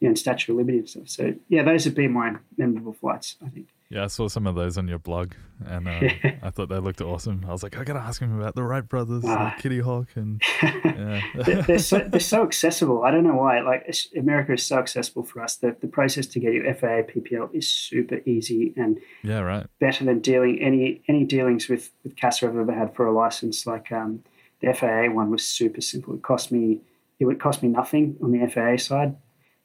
yeah, 0.04 0.10
and 0.10 0.20
Statue 0.20 0.52
of 0.52 0.58
Liberty 0.58 0.80
and 0.80 0.90
stuff. 0.90 1.08
So 1.08 1.34
yeah, 1.48 1.64
those 1.64 1.86
have 1.86 1.96
been 1.96 2.12
my 2.12 2.36
memorable 2.58 2.92
flights. 2.92 3.38
I 3.44 3.48
think. 3.48 3.70
Yeah, 3.90 4.04
I 4.04 4.08
saw 4.08 4.28
some 4.28 4.48
of 4.48 4.56
those 4.56 4.78
on 4.78 4.88
your 4.90 5.00
blog, 5.00 5.32
and 5.66 5.88
uh, 5.88 5.92
I 6.44 6.50
thought 6.50 6.68
they 6.68 6.80
looked 6.80 7.00
awesome. 7.00 7.46
I 7.48 7.54
was 7.54 7.64
like, 7.64 7.78
I 7.78 7.86
gotta 7.86 8.02
ask 8.02 8.22
him 8.22 8.38
about 8.38 8.54
the 8.54 8.64
Wright 8.64 8.86
brothers, 8.86 9.24
Ah. 9.26 9.46
like 9.46 9.60
Kitty 9.60 9.80
Hawk, 9.80 10.10
and 10.16 10.42
yeah, 10.64 11.22
they're, 11.36 11.62
they're 11.62 11.80
so 11.80 12.00
they're 12.00 12.20
so 12.20 12.44
accessible. 12.44 13.04
I 13.04 13.12
don't 13.12 13.24
know 13.24 13.36
why. 13.36 13.62
Like 13.62 13.96
America 14.18 14.52
is 14.52 14.66
so 14.66 14.78
accessible 14.78 15.24
for 15.24 15.42
us. 15.42 15.56
The 15.56 15.74
the 15.80 15.88
process 15.88 16.28
to 16.28 16.40
get 16.42 16.52
your 16.52 16.66
FAA 16.74 17.04
PPL 17.10 17.56
is 17.56 17.70
super 17.70 18.20
easy 18.26 18.74
and 18.76 19.00
yeah, 19.24 19.40
right. 19.40 19.68
better 19.80 20.04
than 20.04 20.20
dealing 20.20 20.60
any 20.62 21.02
any 21.08 21.24
dealings 21.24 21.70
with 21.70 21.92
with 22.04 22.18
CASA 22.18 22.46
I've 22.48 22.58
ever 22.58 22.74
had 22.74 22.94
for 22.94 23.06
a 23.06 23.14
license. 23.14 23.66
Like 23.66 23.90
um, 23.94 24.22
the 24.60 24.74
FAA 24.74 25.14
one 25.14 25.32
was 25.32 25.48
super 25.48 25.80
simple. 25.80 26.14
It 26.16 26.24
cost 26.24 26.52
me 26.52 26.82
it 27.20 27.26
would 27.26 27.40
cost 27.40 27.64
me 27.64 27.70
nothing 27.70 28.18
on 28.22 28.32
the 28.34 28.46
FAA 28.48 28.76
side. 28.78 29.16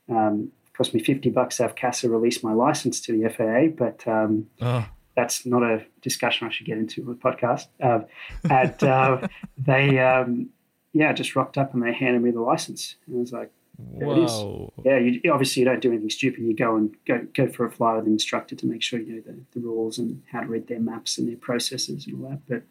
Um, 0.09 0.51
it 0.67 0.73
cost 0.77 0.95
me 0.95 1.03
fifty 1.03 1.31
bucks 1.31 1.57
to 1.59 1.65
have 1.65 1.75
CASA 1.75 2.09
release 2.09 2.43
my 2.43 2.53
license 2.53 3.01
to 3.03 3.13
the 3.13 3.29
FAA, 3.29 3.75
but 3.77 4.07
um, 4.07 4.47
Oh, 4.61 4.87
that's 5.17 5.45
not 5.45 5.63
a 5.63 5.85
discussion 6.03 6.47
I 6.47 6.51
should 6.51 6.67
get 6.67 6.79
into 6.79 7.03
with 7.03 7.19
podcast. 7.21 7.67
Um, 7.83 8.05
and 8.49 8.83
uh, 8.85 9.27
they, 9.59 9.99
um, 9.99 10.51
yeah, 10.93 11.13
just 11.13 11.35
rocked 11.35 11.59
up 11.59 11.75
and 11.75 11.83
they 11.83 11.93
handed 11.93 12.23
me 12.23 12.31
the 12.31 12.41
license. 12.41 12.95
And 13.07 13.17
I 13.17 13.21
was 13.21 13.33
like, 13.33 13.51
There 13.79 14.09
it 14.13 14.19
is. 14.19 14.31
whoa! 14.31 14.73
yeah, 14.85 14.99
you, 14.99 15.21
obviously 15.33 15.61
you 15.61 15.67
don't 15.69 15.81
do 15.81 15.91
anything 15.91 16.11
stupid. 16.11 16.41
You 16.45 16.55
go 16.55 16.77
and 16.77 16.95
go 17.07 17.27
go 17.35 17.49
for 17.49 17.67
a 17.67 17.71
fly 17.71 17.97
with 17.97 18.07
an 18.07 18.13
instructor 18.13 18.55
to 18.57 18.67
make 18.67 18.83
sure 18.83 19.01
you 19.01 19.17
know 19.17 19.23
the, 19.27 19.37
the 19.55 19.61
rules 19.67 19.99
and 19.99 20.23
how 20.31 20.41
to 20.41 20.47
read 20.47 20.69
their 20.69 20.81
maps 20.81 21.19
and 21.19 21.29
their 21.29 21.37
processes 21.37 22.07
and 22.07 22.23
all 22.25 22.31
that. 22.31 22.41
But 22.49 22.63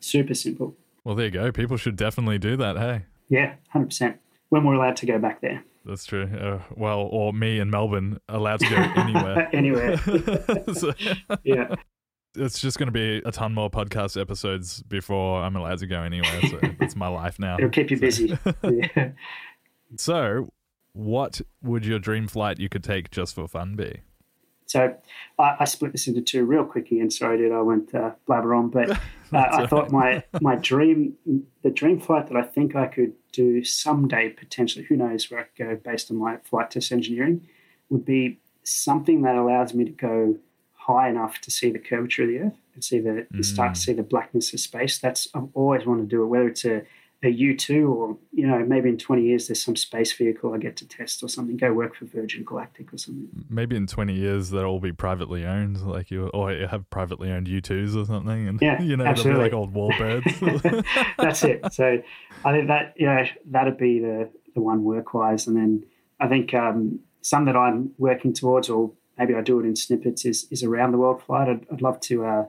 super 0.00 0.34
simple. 0.34 0.74
Well, 1.04 1.14
there 1.14 1.26
you 1.26 1.30
go. 1.30 1.52
People 1.52 1.76
should 1.76 1.94
definitely 1.96 2.38
do 2.38 2.56
that. 2.56 2.76
Hey, 2.76 3.02
Yeah, 3.28 3.54
hundred 3.68 3.86
percent. 3.86 4.16
When 4.48 4.64
we're 4.64 4.74
allowed 4.74 4.96
to 4.96 5.06
go 5.06 5.18
back 5.20 5.40
there. 5.40 5.62
That's 5.86 6.04
true. 6.04 6.24
Uh, 6.24 6.62
well, 6.76 7.00
or 7.10 7.32
me 7.32 7.58
in 7.58 7.70
Melbourne 7.70 8.18
allowed 8.28 8.60
to 8.60 8.68
go 8.68 8.76
anywhere. 8.96 9.48
Anywhere. 9.52 9.96
so, 10.74 10.92
Yeah, 11.44 11.74
it's 12.34 12.60
just 12.60 12.78
going 12.78 12.88
to 12.88 12.92
be 12.92 13.22
a 13.24 13.32
ton 13.32 13.54
more 13.54 13.70
podcast 13.70 14.20
episodes 14.20 14.82
before 14.82 15.42
I'm 15.42 15.56
allowed 15.56 15.78
to 15.78 15.86
go 15.86 16.02
anywhere. 16.02 16.40
So 16.50 16.58
it's 16.80 16.96
my 16.96 17.08
life 17.08 17.38
now. 17.38 17.56
it'll 17.56 17.70
keep 17.70 17.90
you 17.90 17.98
busy. 17.98 18.36
yeah. 18.62 19.10
So, 19.96 20.52
what 20.92 21.40
would 21.62 21.86
your 21.86 21.98
dream 21.98 22.26
flight 22.28 22.58
you 22.58 22.68
could 22.68 22.84
take 22.84 23.10
just 23.10 23.34
for 23.34 23.46
fun 23.46 23.76
be? 23.76 24.00
So 24.66 24.94
I, 25.38 25.56
I 25.60 25.64
split 25.64 25.92
this 25.92 26.08
into 26.08 26.20
two 26.20 26.44
real 26.44 26.64
quickly, 26.64 27.00
and 27.00 27.12
sorry, 27.12 27.38
dude, 27.38 27.52
I 27.52 27.60
won't 27.60 27.94
uh, 27.94 28.12
blabber 28.26 28.54
on, 28.54 28.68
but 28.68 28.90
uh, 28.90 28.96
I 29.32 29.66
thought 29.66 29.90
my 29.90 30.22
my 30.40 30.56
dream, 30.56 31.14
the 31.62 31.70
dream 31.70 32.00
flight 32.00 32.26
that 32.28 32.36
I 32.36 32.42
think 32.42 32.76
I 32.76 32.86
could 32.86 33.12
do 33.32 33.64
someday, 33.64 34.30
potentially, 34.30 34.84
who 34.84 34.96
knows 34.96 35.30
where 35.30 35.40
I 35.40 35.42
could 35.44 35.66
go 35.66 35.90
based 35.90 36.10
on 36.10 36.16
my 36.16 36.38
flight 36.38 36.70
test 36.70 36.92
engineering, 36.92 37.46
would 37.90 38.04
be 38.04 38.40
something 38.64 39.22
that 39.22 39.36
allows 39.36 39.72
me 39.72 39.84
to 39.84 39.92
go 39.92 40.36
high 40.72 41.08
enough 41.08 41.40
to 41.40 41.50
see 41.50 41.70
the 41.70 41.78
curvature 41.78 42.22
of 42.22 42.28
the 42.28 42.38
Earth 42.38 42.58
and 42.74 42.84
see 42.84 43.00
the 43.00 43.26
start 43.42 43.74
to 43.74 43.80
see 43.80 43.92
the 43.92 44.02
blackness 44.02 44.52
of 44.52 44.60
space. 44.60 44.98
That's 44.98 45.28
I've 45.34 45.48
always 45.54 45.86
wanted 45.86 46.02
to 46.02 46.08
do 46.08 46.22
it, 46.22 46.26
whether 46.26 46.48
it's 46.48 46.64
a 46.64 46.82
a 47.24 47.28
U 47.28 47.56
two 47.56 47.88
or 47.92 48.16
you 48.32 48.46
know 48.46 48.58
maybe 48.58 48.88
in 48.90 48.98
twenty 48.98 49.22
years 49.22 49.48
there's 49.48 49.62
some 49.62 49.74
space 49.74 50.12
vehicle 50.12 50.52
I 50.52 50.58
get 50.58 50.76
to 50.76 50.86
test 50.88 51.22
or 51.22 51.28
something. 51.28 51.56
Go 51.56 51.72
work 51.72 51.96
for 51.96 52.04
Virgin 52.04 52.44
Galactic 52.44 52.92
or 52.92 52.98
something. 52.98 53.28
Maybe 53.48 53.74
in 53.74 53.86
20 53.86 54.12
years 54.14 54.50
they'll 54.50 54.64
all 54.64 54.80
be 54.80 54.92
privately 54.92 55.46
owned, 55.46 55.80
like 55.86 56.10
you, 56.10 56.28
or 56.28 56.52
you 56.52 56.66
have 56.66 56.88
privately 56.90 57.30
owned 57.30 57.46
U2s 57.46 57.96
or 57.96 58.04
something, 58.04 58.48
and 58.48 58.60
Yeah, 58.60 58.80
you 58.88 58.96
know 58.96 59.06
absolutely. 59.06 59.48
they'll 59.48 59.50
be 59.50 59.56
like 59.56 59.74
old 59.74 59.74
warbirds. 59.74 60.84
That's 61.18 61.42
it. 61.42 61.72
So 61.72 62.02
I 62.44 62.52
think 62.52 62.68
that 62.68 62.94
you 62.96 63.06
know 63.06 63.24
that'd 63.46 63.78
be 63.78 63.98
the 63.98 64.28
the 64.54 64.60
one 64.60 64.84
work 64.84 65.14
wise, 65.14 65.46
and 65.46 65.56
then 65.56 65.84
I 66.20 66.28
think 66.28 66.52
um, 66.54 67.00
some 67.22 67.46
that 67.46 67.56
I'm 67.56 67.92
working 67.98 68.32
towards, 68.34 68.68
or 68.68 68.92
maybe 69.18 69.34
I 69.34 69.40
do 69.40 69.58
it 69.60 69.64
in 69.64 69.74
snippets, 69.74 70.24
is 70.24 70.46
is 70.50 70.62
around 70.62 70.92
the 70.92 70.98
world 70.98 71.22
flight. 71.22 71.48
I'd, 71.48 71.66
I'd 71.72 71.82
love 71.82 71.98
to. 72.00 72.24
Uh, 72.26 72.46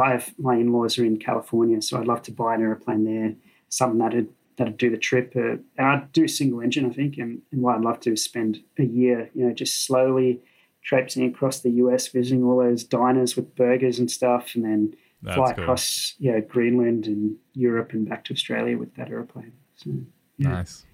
I 0.00 0.12
have 0.12 0.32
my 0.38 0.54
in 0.54 0.72
laws 0.72 0.98
are 0.98 1.04
in 1.04 1.18
California, 1.18 1.82
so 1.82 1.98
I'd 2.00 2.06
love 2.06 2.22
to 2.22 2.32
buy 2.32 2.54
an 2.54 2.62
airplane 2.62 3.04
there, 3.04 3.34
something 3.68 3.98
that'd 3.98 4.28
that'd 4.56 4.76
do 4.76 4.90
the 4.90 4.98
trip. 4.98 5.32
Uh, 5.36 5.56
and 5.76 5.86
I'd 5.86 6.12
do 6.12 6.28
single 6.28 6.60
engine, 6.60 6.86
I 6.86 6.92
think, 6.92 7.16
and, 7.16 7.40
and 7.52 7.62
what 7.62 7.76
I'd 7.76 7.84
love 7.84 8.00
to 8.00 8.12
is 8.12 8.24
spend 8.24 8.60
a 8.78 8.84
year, 8.84 9.30
you 9.34 9.46
know, 9.46 9.54
just 9.54 9.86
slowly 9.86 10.40
traipsing 10.82 11.24
across 11.26 11.60
the 11.60 11.70
US, 11.70 12.08
visiting 12.08 12.44
all 12.44 12.58
those 12.58 12.84
diners 12.84 13.36
with 13.36 13.54
burgers 13.54 13.98
and 13.98 14.10
stuff, 14.10 14.54
and 14.54 14.64
then 14.64 14.94
That's 15.22 15.36
fly 15.36 15.52
cool. 15.52 15.64
across 15.64 16.14
yeah 16.18 16.40
Greenland 16.40 17.06
and 17.06 17.36
Europe 17.54 17.92
and 17.92 18.08
back 18.08 18.24
to 18.24 18.34
Australia 18.34 18.76
with 18.76 18.94
that 18.96 19.10
airplane. 19.10 19.52
So 19.76 19.90
yeah. 20.38 20.48
Nice. 20.48 20.84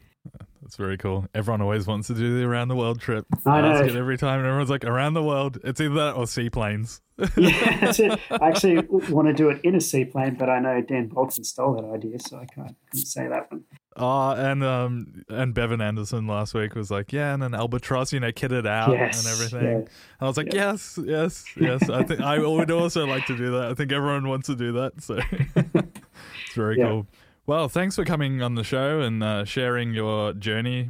That's 0.64 0.76
very 0.76 0.96
cool. 0.96 1.26
Everyone 1.34 1.60
always 1.60 1.86
wants 1.86 2.06
to 2.06 2.14
do 2.14 2.38
the 2.38 2.44
around 2.46 2.68
the 2.68 2.74
world 2.74 2.98
trip. 2.98 3.26
I 3.44 3.58
ask 3.58 3.84
know. 3.84 3.92
it 3.92 3.96
every 3.96 4.16
time, 4.16 4.38
and 4.38 4.48
everyone's 4.48 4.70
like, 4.70 4.84
around 4.84 5.12
the 5.12 5.22
world. 5.22 5.58
It's 5.62 5.78
either 5.78 5.94
that 5.96 6.14
or 6.16 6.26
seaplanes. 6.26 7.02
yeah, 7.36 7.80
that's 7.80 8.00
it. 8.00 8.18
I 8.30 8.48
actually 8.48 8.78
want 8.88 9.28
to 9.28 9.34
do 9.34 9.50
it 9.50 9.60
in 9.62 9.74
a 9.74 9.80
seaplane, 9.80 10.36
but 10.36 10.48
I 10.48 10.60
know 10.60 10.80
Dan 10.80 11.08
Bolton 11.08 11.44
stole 11.44 11.74
that 11.74 11.84
idea, 11.84 12.18
so 12.18 12.38
I 12.38 12.46
can't, 12.46 12.74
couldn't 12.90 13.04
say 13.04 13.28
that 13.28 13.52
one. 13.52 13.64
Oh, 13.96 14.30
and 14.30 14.64
um, 14.64 15.22
and 15.28 15.52
Bevan 15.52 15.82
Anderson 15.82 16.26
last 16.26 16.54
week 16.54 16.74
was 16.74 16.90
like, 16.90 17.12
yeah, 17.12 17.34
and 17.34 17.44
an 17.44 17.54
albatross, 17.54 18.10
you 18.14 18.20
know, 18.20 18.32
kitted 18.32 18.66
out 18.66 18.92
Yes, 18.92 19.22
and 19.22 19.34
everything. 19.34 19.68
yeah. 19.68 19.76
And 19.76 19.88
I 20.22 20.24
was 20.24 20.38
like, 20.38 20.54
yes, 20.54 20.98
yes, 21.04 21.44
yes. 21.60 21.90
I 21.90 22.04
think 22.04 22.22
I 22.22 22.38
would 22.38 22.70
also 22.70 23.06
like 23.06 23.26
to 23.26 23.36
do 23.36 23.50
that. 23.52 23.70
I 23.70 23.74
think 23.74 23.92
everyone 23.92 24.28
wants 24.28 24.46
to 24.46 24.56
do 24.56 24.72
that, 24.72 25.02
so 25.02 25.18
it's 25.56 26.54
very 26.54 26.76
cool. 26.76 27.06
Well, 27.46 27.68
thanks 27.68 27.96
for 27.96 28.06
coming 28.06 28.40
on 28.40 28.54
the 28.54 28.64
show 28.64 29.00
and 29.00 29.22
uh, 29.22 29.44
sharing 29.44 29.92
your 29.92 30.32
journey 30.32 30.88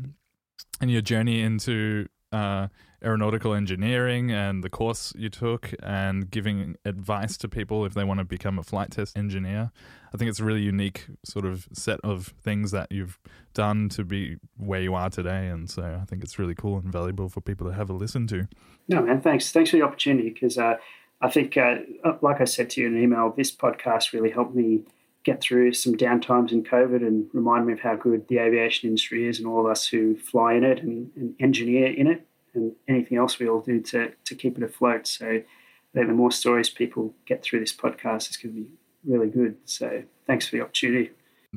and 0.81 0.89
your 0.89 1.01
journey 1.01 1.41
into 1.41 2.07
uh, 2.31 2.69
aeronautical 3.03 3.55
engineering 3.55 4.31
and 4.31 4.63
the 4.63 4.71
course 4.71 5.13
you 5.17 5.29
took 5.29 5.73
and 5.83 6.31
giving 6.31 6.77
advice 6.85 7.37
to 7.39 7.49
people 7.49 7.85
if 7.85 7.95
they 7.95 8.05
want 8.05 8.19
to 8.19 8.25
become 8.25 8.57
a 8.61 8.63
flight 8.63 8.93
test 8.93 9.19
engineer. 9.19 9.73
I 10.15 10.17
think 10.17 10.29
it's 10.29 10.39
a 10.39 10.45
really 10.45 10.63
unique 10.63 11.09
sort 11.25 11.45
of 11.45 11.67
set 11.73 11.99
of 12.05 12.33
things 12.41 12.71
that 12.71 12.87
you've 12.93 13.19
done 13.53 13.89
to 13.89 14.05
be 14.05 14.37
where 14.57 14.81
you 14.81 14.95
are 14.95 15.11
today. 15.11 15.49
And 15.49 15.69
so 15.69 15.99
I 16.01 16.05
think 16.05 16.23
it's 16.23 16.39
really 16.39 16.55
cool 16.55 16.79
and 16.79 16.93
valuable 16.93 17.29
for 17.29 17.41
people 17.41 17.67
to 17.67 17.75
have 17.75 17.91
a 17.91 17.95
listen 17.95 18.29
to. 18.29 18.47
No, 18.87 19.03
man, 19.03 19.21
thanks. 19.21 19.51
Thanks 19.51 19.71
for 19.71 19.77
the 19.77 19.83
opportunity 19.83 20.31
because 20.31 20.57
uh, 20.57 20.77
I 21.21 21.31
think, 21.31 21.57
uh, 21.57 21.79
like 22.23 22.41
I 22.41 22.45
said 22.45 22.71
to 22.71 22.81
you 22.81 22.87
in 22.87 22.95
an 22.95 23.03
email, 23.03 23.35
this 23.37 23.51
podcast 23.51 24.13
really 24.13 24.31
helped 24.31 24.55
me 24.55 24.85
get 25.25 25.41
through 25.41 25.73
some 25.73 25.95
downtimes 25.95 26.53
in 26.53 26.63
COVID 26.63 27.07
and 27.07 27.29
remind 27.33 27.67
me 27.67 27.73
of 27.73 27.81
how 27.81 27.97
good 27.97 28.29
the 28.29 28.39
aviation 28.39 28.89
industry 28.89 29.27
is 29.27 29.39
and 29.39 29.49
all 29.49 29.61
of 29.61 29.67
us 29.67 29.87
who 29.87 30.17
fly 30.17 30.55
in 30.55 30.65
it 30.65 30.83
and, 30.83 31.11
and 31.17 31.35
engineer 31.41 31.93
in 31.93 32.07
it 32.07 32.27
and 32.55 32.73
anything 32.89 33.19
else 33.19 33.39
we 33.39 33.49
all 33.49 33.61
do 33.61 33.81
to, 33.81 34.13
to 34.25 34.35
keep 34.35 34.57
it 34.57 34.63
afloat. 34.63 35.07
So 35.07 35.27
I 35.27 35.43
think 35.95 36.09
the 36.09 36.15
more 36.15 36.31
stories 36.31 36.69
people 36.69 37.15
get 37.27 37.43
through 37.43 37.61
this 37.61 37.75
podcast 37.75 38.31
is 38.31 38.37
going 38.37 38.55
to 38.55 38.61
be 38.63 38.69
really 39.07 39.29
good. 39.29 39.57
So 39.65 40.03
thanks 40.27 40.47
for 40.47 40.57
the 40.57 40.63
opportunity. 40.63 41.11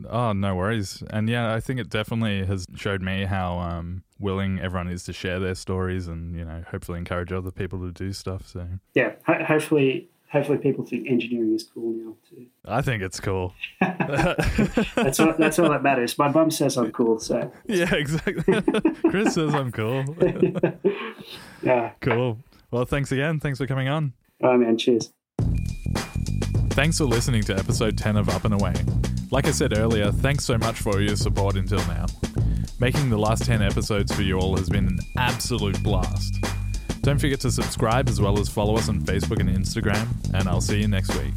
Oh, 0.09 0.31
no 0.31 0.55
worries. 0.55 1.03
And 1.09 1.27
yeah, 1.27 1.53
I 1.53 1.59
think 1.59 1.79
it 1.79 1.89
definitely 1.89 2.45
has 2.45 2.65
showed 2.75 3.01
me 3.01 3.25
how 3.25 3.57
um, 3.59 4.03
willing 4.19 4.59
everyone 4.59 4.89
is 4.89 5.03
to 5.05 5.13
share 5.13 5.39
their 5.39 5.55
stories 5.55 6.07
and, 6.07 6.35
you 6.35 6.45
know, 6.45 6.63
hopefully 6.69 6.99
encourage 6.99 7.31
other 7.31 7.51
people 7.51 7.79
to 7.79 7.91
do 7.91 8.13
stuff. 8.13 8.47
So 8.47 8.67
Yeah, 8.93 9.13
ho- 9.25 9.43
hopefully, 9.43 10.07
hopefully 10.29 10.57
people 10.57 10.85
think 10.85 11.07
engineering 11.07 11.53
is 11.53 11.63
cool 11.63 11.93
now 11.93 12.15
too. 12.29 12.45
I 12.65 12.81
think 12.81 13.01
it's 13.03 13.19
cool. 13.19 13.53
That's 13.79 15.19
all, 15.19 15.33
that's 15.37 15.59
all 15.59 15.69
that 15.69 15.83
matters. 15.83 16.17
My 16.17 16.27
mum 16.29 16.51
says 16.51 16.77
I'm 16.77 16.91
cool, 16.91 17.19
so 17.19 17.51
yeah, 17.65 17.93
exactly. 17.93 18.61
Chris 19.09 19.35
says 19.35 19.53
I'm 19.53 19.71
cool. 19.71 20.03
yeah. 21.61 21.91
cool. 22.01 22.39
Well, 22.71 22.85
thanks 22.85 23.11
again. 23.11 23.39
Thanks 23.39 23.59
for 23.59 23.67
coming 23.67 23.87
on. 23.87 24.13
Oh 24.43 24.57
man, 24.57 24.77
cheers. 24.77 25.11
Thanks 26.71 26.97
for 26.97 27.05
listening 27.05 27.43
to 27.43 27.57
episode 27.57 27.97
10 27.97 28.17
of 28.17 28.29
Up 28.29 28.45
and 28.45 28.53
Away. 28.53 28.73
Like 29.31 29.47
I 29.47 29.51
said 29.51 29.77
earlier, 29.77 30.11
thanks 30.11 30.45
so 30.45 30.57
much 30.57 30.79
for 30.79 31.01
your 31.01 31.15
support 31.15 31.55
until 31.55 31.79
now. 31.87 32.05
Making 32.79 33.09
the 33.09 33.17
last 33.17 33.45
10 33.45 33.61
episodes 33.61 34.13
for 34.13 34.21
you 34.21 34.37
all 34.39 34.55
has 34.57 34.69
been 34.69 34.87
an 34.87 34.99
absolute 35.17 35.81
blast. 35.81 36.35
Don't 37.07 37.19
forget 37.19 37.39
to 37.39 37.51
subscribe 37.51 38.09
as 38.09 38.19
well 38.19 38.37
as 38.37 38.49
follow 38.49 38.75
us 38.75 38.89
on 38.89 38.99
Facebook 38.99 39.39
and 39.39 39.47
Instagram, 39.47 40.09
and 40.33 40.49
I'll 40.49 40.59
see 40.59 40.81
you 40.81 40.89
next 40.89 41.15
week. 41.15 41.33